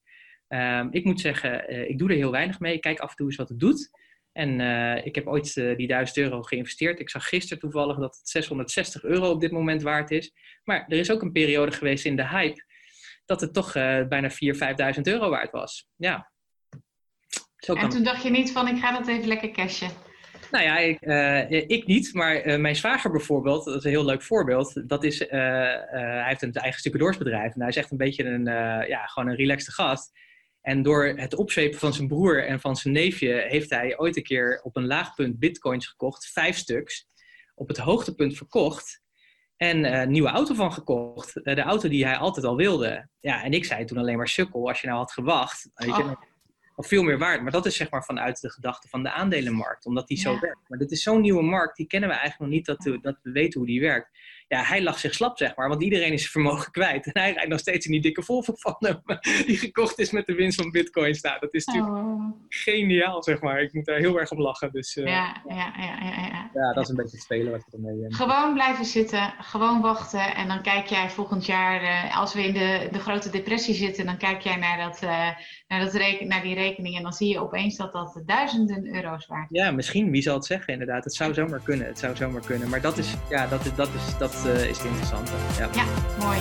Ehm, 0.48 0.88
ik 0.92 1.04
moet 1.04 1.20
zeggen, 1.20 1.68
eh, 1.68 1.90
ik 1.90 1.98
doe 1.98 2.10
er 2.10 2.16
heel 2.16 2.32
weinig 2.32 2.60
mee. 2.60 2.80
Kijk 2.80 3.00
af 3.00 3.10
en 3.10 3.16
toe 3.16 3.28
eens 3.28 3.36
wat 3.36 3.50
het 3.50 3.60
doet. 3.60 3.90
En 4.38 4.60
eh, 4.60 5.06
ik 5.06 5.16
heb 5.16 5.28
ooit 5.28 5.56
uh, 5.56 5.78
die 5.78 5.88
1000 5.88 6.18
euro 6.18 6.42
geïnvesteerd. 6.42 7.00
Ik 7.00 7.10
zag 7.10 7.28
gisteren 7.28 7.60
toevallig 7.60 7.98
dat 7.98 8.16
het 8.16 8.30
660 8.30 9.04
euro 9.04 9.30
op 9.30 9.40
dit 9.40 9.52
moment 9.52 9.82
waard 9.82 10.12
is. 10.12 10.34
Maar 10.64 10.86
er 10.88 10.98
is 10.98 11.12
ook 11.12 11.22
een 11.22 11.32
periode 11.32 11.72
geweest 11.72 12.06
in 12.06 12.16
de 12.16 12.28
hype 12.28 12.66
dat 13.26 13.42
het 13.42 13.54
toch 13.54 13.74
bijna 14.08 14.30
4.000, 14.30 14.36
5.000 14.96 15.02
euro 15.02 15.30
waard 15.30 15.52
was. 15.52 15.88
Ja. 15.96 16.32
Zo 17.58 17.74
en 17.74 17.90
toen 17.90 18.04
dacht 18.04 18.24
je 18.24 18.30
niet 18.30 18.52
van, 18.52 18.68
ik 18.68 18.78
ga 18.78 18.98
dat 18.98 19.08
even 19.08 19.28
lekker 19.28 19.52
cashen. 19.52 19.90
Nou 20.52 20.64
ja, 20.64 20.78
ik, 20.78 21.00
ik 21.68 21.88
niet, 21.88 22.14
maar 22.14 22.60
mijn 22.60 22.76
zwager 22.76 23.12
bijvoorbeeld, 23.12 23.66
dat 23.66 23.76
is 23.76 23.84
een 23.84 23.90
heel 23.90 24.06
leuk 24.06 24.22
voorbeeld. 24.22 24.90
Dat 24.90 25.04
is, 25.04 25.20
hij 25.20 26.24
heeft 26.28 26.42
een 26.42 26.54
eigen 26.54 26.80
stucadoorsbedrijf 26.80 27.54
en 27.54 27.60
hij 27.60 27.70
is 27.70 27.76
echt 27.76 27.92
een 27.92 27.98
beetje 27.98 28.24
een, 28.24 28.46
ja, 28.88 29.06
gewoon 29.06 29.30
een 29.30 29.36
relaxte 29.36 29.72
gast. 29.72 30.12
En 30.68 30.82
door 30.82 31.06
het 31.06 31.36
opzwepen 31.36 31.80
van 31.80 31.94
zijn 31.94 32.08
broer 32.08 32.46
en 32.46 32.60
van 32.60 32.76
zijn 32.76 32.94
neefje 32.94 33.46
heeft 33.48 33.70
hij 33.70 33.98
ooit 33.98 34.18
een 34.18 34.24
keer 34.24 34.60
op 34.64 34.76
een 34.76 34.86
laag 34.86 35.16
punt 35.16 35.40
bitcoins 35.40 35.88
gekocht, 35.88 36.32
vijf 36.32 36.58
stuks. 36.58 37.08
Op 37.56 37.68
het 37.68 37.78
hoogtepunt 37.78 38.38
verkocht 38.38 39.02
en 39.58 40.00
een 40.00 40.12
nieuwe 40.12 40.30
auto 40.30 40.54
van 40.54 40.74
gekocht. 40.74 41.34
de 41.34 41.62
auto 41.62 41.90
die 41.90 42.06
hij 42.06 42.18
altijd 42.18 42.46
al 42.46 42.56
wilde. 42.56 43.10
Ja, 43.20 43.44
en 43.44 43.52
ik 43.52 43.66
zei 43.66 43.86
toen 43.86 43.98
alleen 43.98 44.18
maar 44.18 44.28
sukkel, 44.28 44.68
als 44.68 44.82
je 44.82 44.88
nou 44.88 45.00
had 45.00 45.12
gewacht. 45.12 45.70
Weet 45.74 45.96
je, 45.96 46.04
oh 46.04 46.22
of 46.76 46.88
veel 46.88 47.04
meer 47.04 47.18
waard. 47.18 47.42
Maar 47.42 47.52
dat 47.52 47.66
is 47.66 47.76
zeg 47.76 47.90
maar 47.90 48.04
vanuit 48.04 48.42
de 48.42 48.52
gedachte 48.52 48.88
van 48.88 49.04
de 49.04 49.12
aandelenmarkt, 49.12 49.86
omdat 49.86 50.08
die 50.08 50.18
zo 50.18 50.40
werkt. 50.40 50.70
Maar 50.70 50.80
dit 50.80 50.92
is 50.92 51.04
zo'n 51.04 51.22
nieuwe 51.22 51.44
markt, 51.44 51.78
die 51.78 51.88
kennen 51.88 52.10
we 52.10 52.16
eigenlijk 52.16 52.52
nog 52.52 52.60
niet 52.60 52.66
dat 52.66 52.84
we, 52.84 53.00
dat 53.02 53.20
we 53.22 53.32
weten 53.32 53.60
hoe 53.60 53.70
die 53.70 53.82
werkt 53.82 54.10
ja, 54.48 54.64
hij 54.64 54.84
lag 54.84 55.00
zich 55.00 55.14
slap, 55.14 55.38
zeg 55.38 55.56
maar. 55.56 55.70
Want 55.70 55.84
iedereen 55.84 56.14
is 56.14 56.20
zijn 56.20 56.32
vermogen 56.32 56.72
kwijt. 56.72 57.06
En 57.06 57.22
hij 57.22 57.34
rijdt 57.34 57.50
nog 57.50 57.60
steeds 57.60 57.86
in 57.86 57.92
die 57.92 58.02
dikke 58.02 58.24
Volvo 58.24 58.54
van 58.56 58.76
hem. 58.80 59.02
Die 59.48 59.58
gekocht 59.58 60.00
is 60.00 60.12
met 60.12 60.26
de 60.26 60.34
winst 60.34 60.62
van 60.62 60.72
bitcoin 60.72 61.16
staat. 61.16 61.42
Dat 61.42 61.54
is 61.54 61.66
natuurlijk 61.66 61.96
oh. 61.96 62.32
geniaal, 62.50 63.24
zeg 63.24 63.42
maar. 63.42 63.62
Ik 63.62 63.74
moet 63.74 63.86
daar 63.86 63.98
heel 63.98 64.20
erg 64.20 64.32
om 64.32 64.42
lachen. 64.42 64.72
Dus, 64.72 64.96
uh, 64.96 65.06
ja, 65.06 65.42
ja, 65.48 65.74
ja, 65.78 65.98
ja, 66.02 66.28
ja. 66.28 66.50
ja, 66.54 66.74
dat 66.74 66.84
is 66.84 66.90
een 66.90 66.96
beetje 66.96 67.16
het 67.16 67.22
spelen 67.22 67.52
wat 67.52 67.64
je 67.66 67.78
ermee... 67.78 67.96
Uh, 67.96 68.16
gewoon 68.18 68.54
blijven 68.54 68.86
zitten. 68.86 69.34
Gewoon 69.40 69.82
wachten. 69.82 70.36
En 70.36 70.48
dan 70.48 70.62
kijk 70.62 70.86
jij 70.86 71.10
volgend 71.10 71.46
jaar... 71.46 71.84
Uh, 71.84 72.20
als 72.20 72.34
we 72.34 72.44
in 72.44 72.54
de, 72.54 72.90
de 72.92 73.00
grote 73.00 73.30
depressie 73.30 73.76
zitten... 73.76 74.06
dan 74.06 74.18
kijk 74.18 74.42
jij 74.42 74.56
naar, 74.56 74.78
dat, 74.78 75.02
naar, 75.68 75.80
dat 75.80 75.94
reken, 75.94 76.28
naar 76.28 76.42
die 76.42 76.56
rekening... 76.56 76.96
en 76.96 77.04
dan 77.04 77.14
zie 77.14 77.30
je 77.30 77.40
opeens 77.40 77.76
dat 77.78 77.94
dat 77.94 78.22
duizenden 78.26 78.96
euro's 78.96 79.26
waard 79.26 79.52
is. 79.52 79.62
Ja, 79.62 79.72
misschien. 79.72 80.12
Wie 80.12 80.22
zal 80.22 80.36
het 80.36 80.46
zeggen, 80.46 80.74
inderdaad. 80.74 81.04
Het 81.04 81.14
zou 81.14 81.34
zomaar 81.34 81.62
kunnen. 81.64 81.88
Het 81.88 82.00
zou 82.00 82.16
zomaar 82.16 82.46
kunnen. 82.46 82.70
Maar 82.70 82.82
dat 82.82 82.98
is... 82.98 83.14
Ja, 83.30 83.48
dat, 83.48 83.72
dat 83.76 83.90
is... 83.94 84.18
Dat, 84.18 84.37
uh, 84.46 84.70
is 84.70 84.78
het. 84.78 85.58
Ja, 85.58 85.70
ja 85.74 85.84
mooi. 86.20 86.38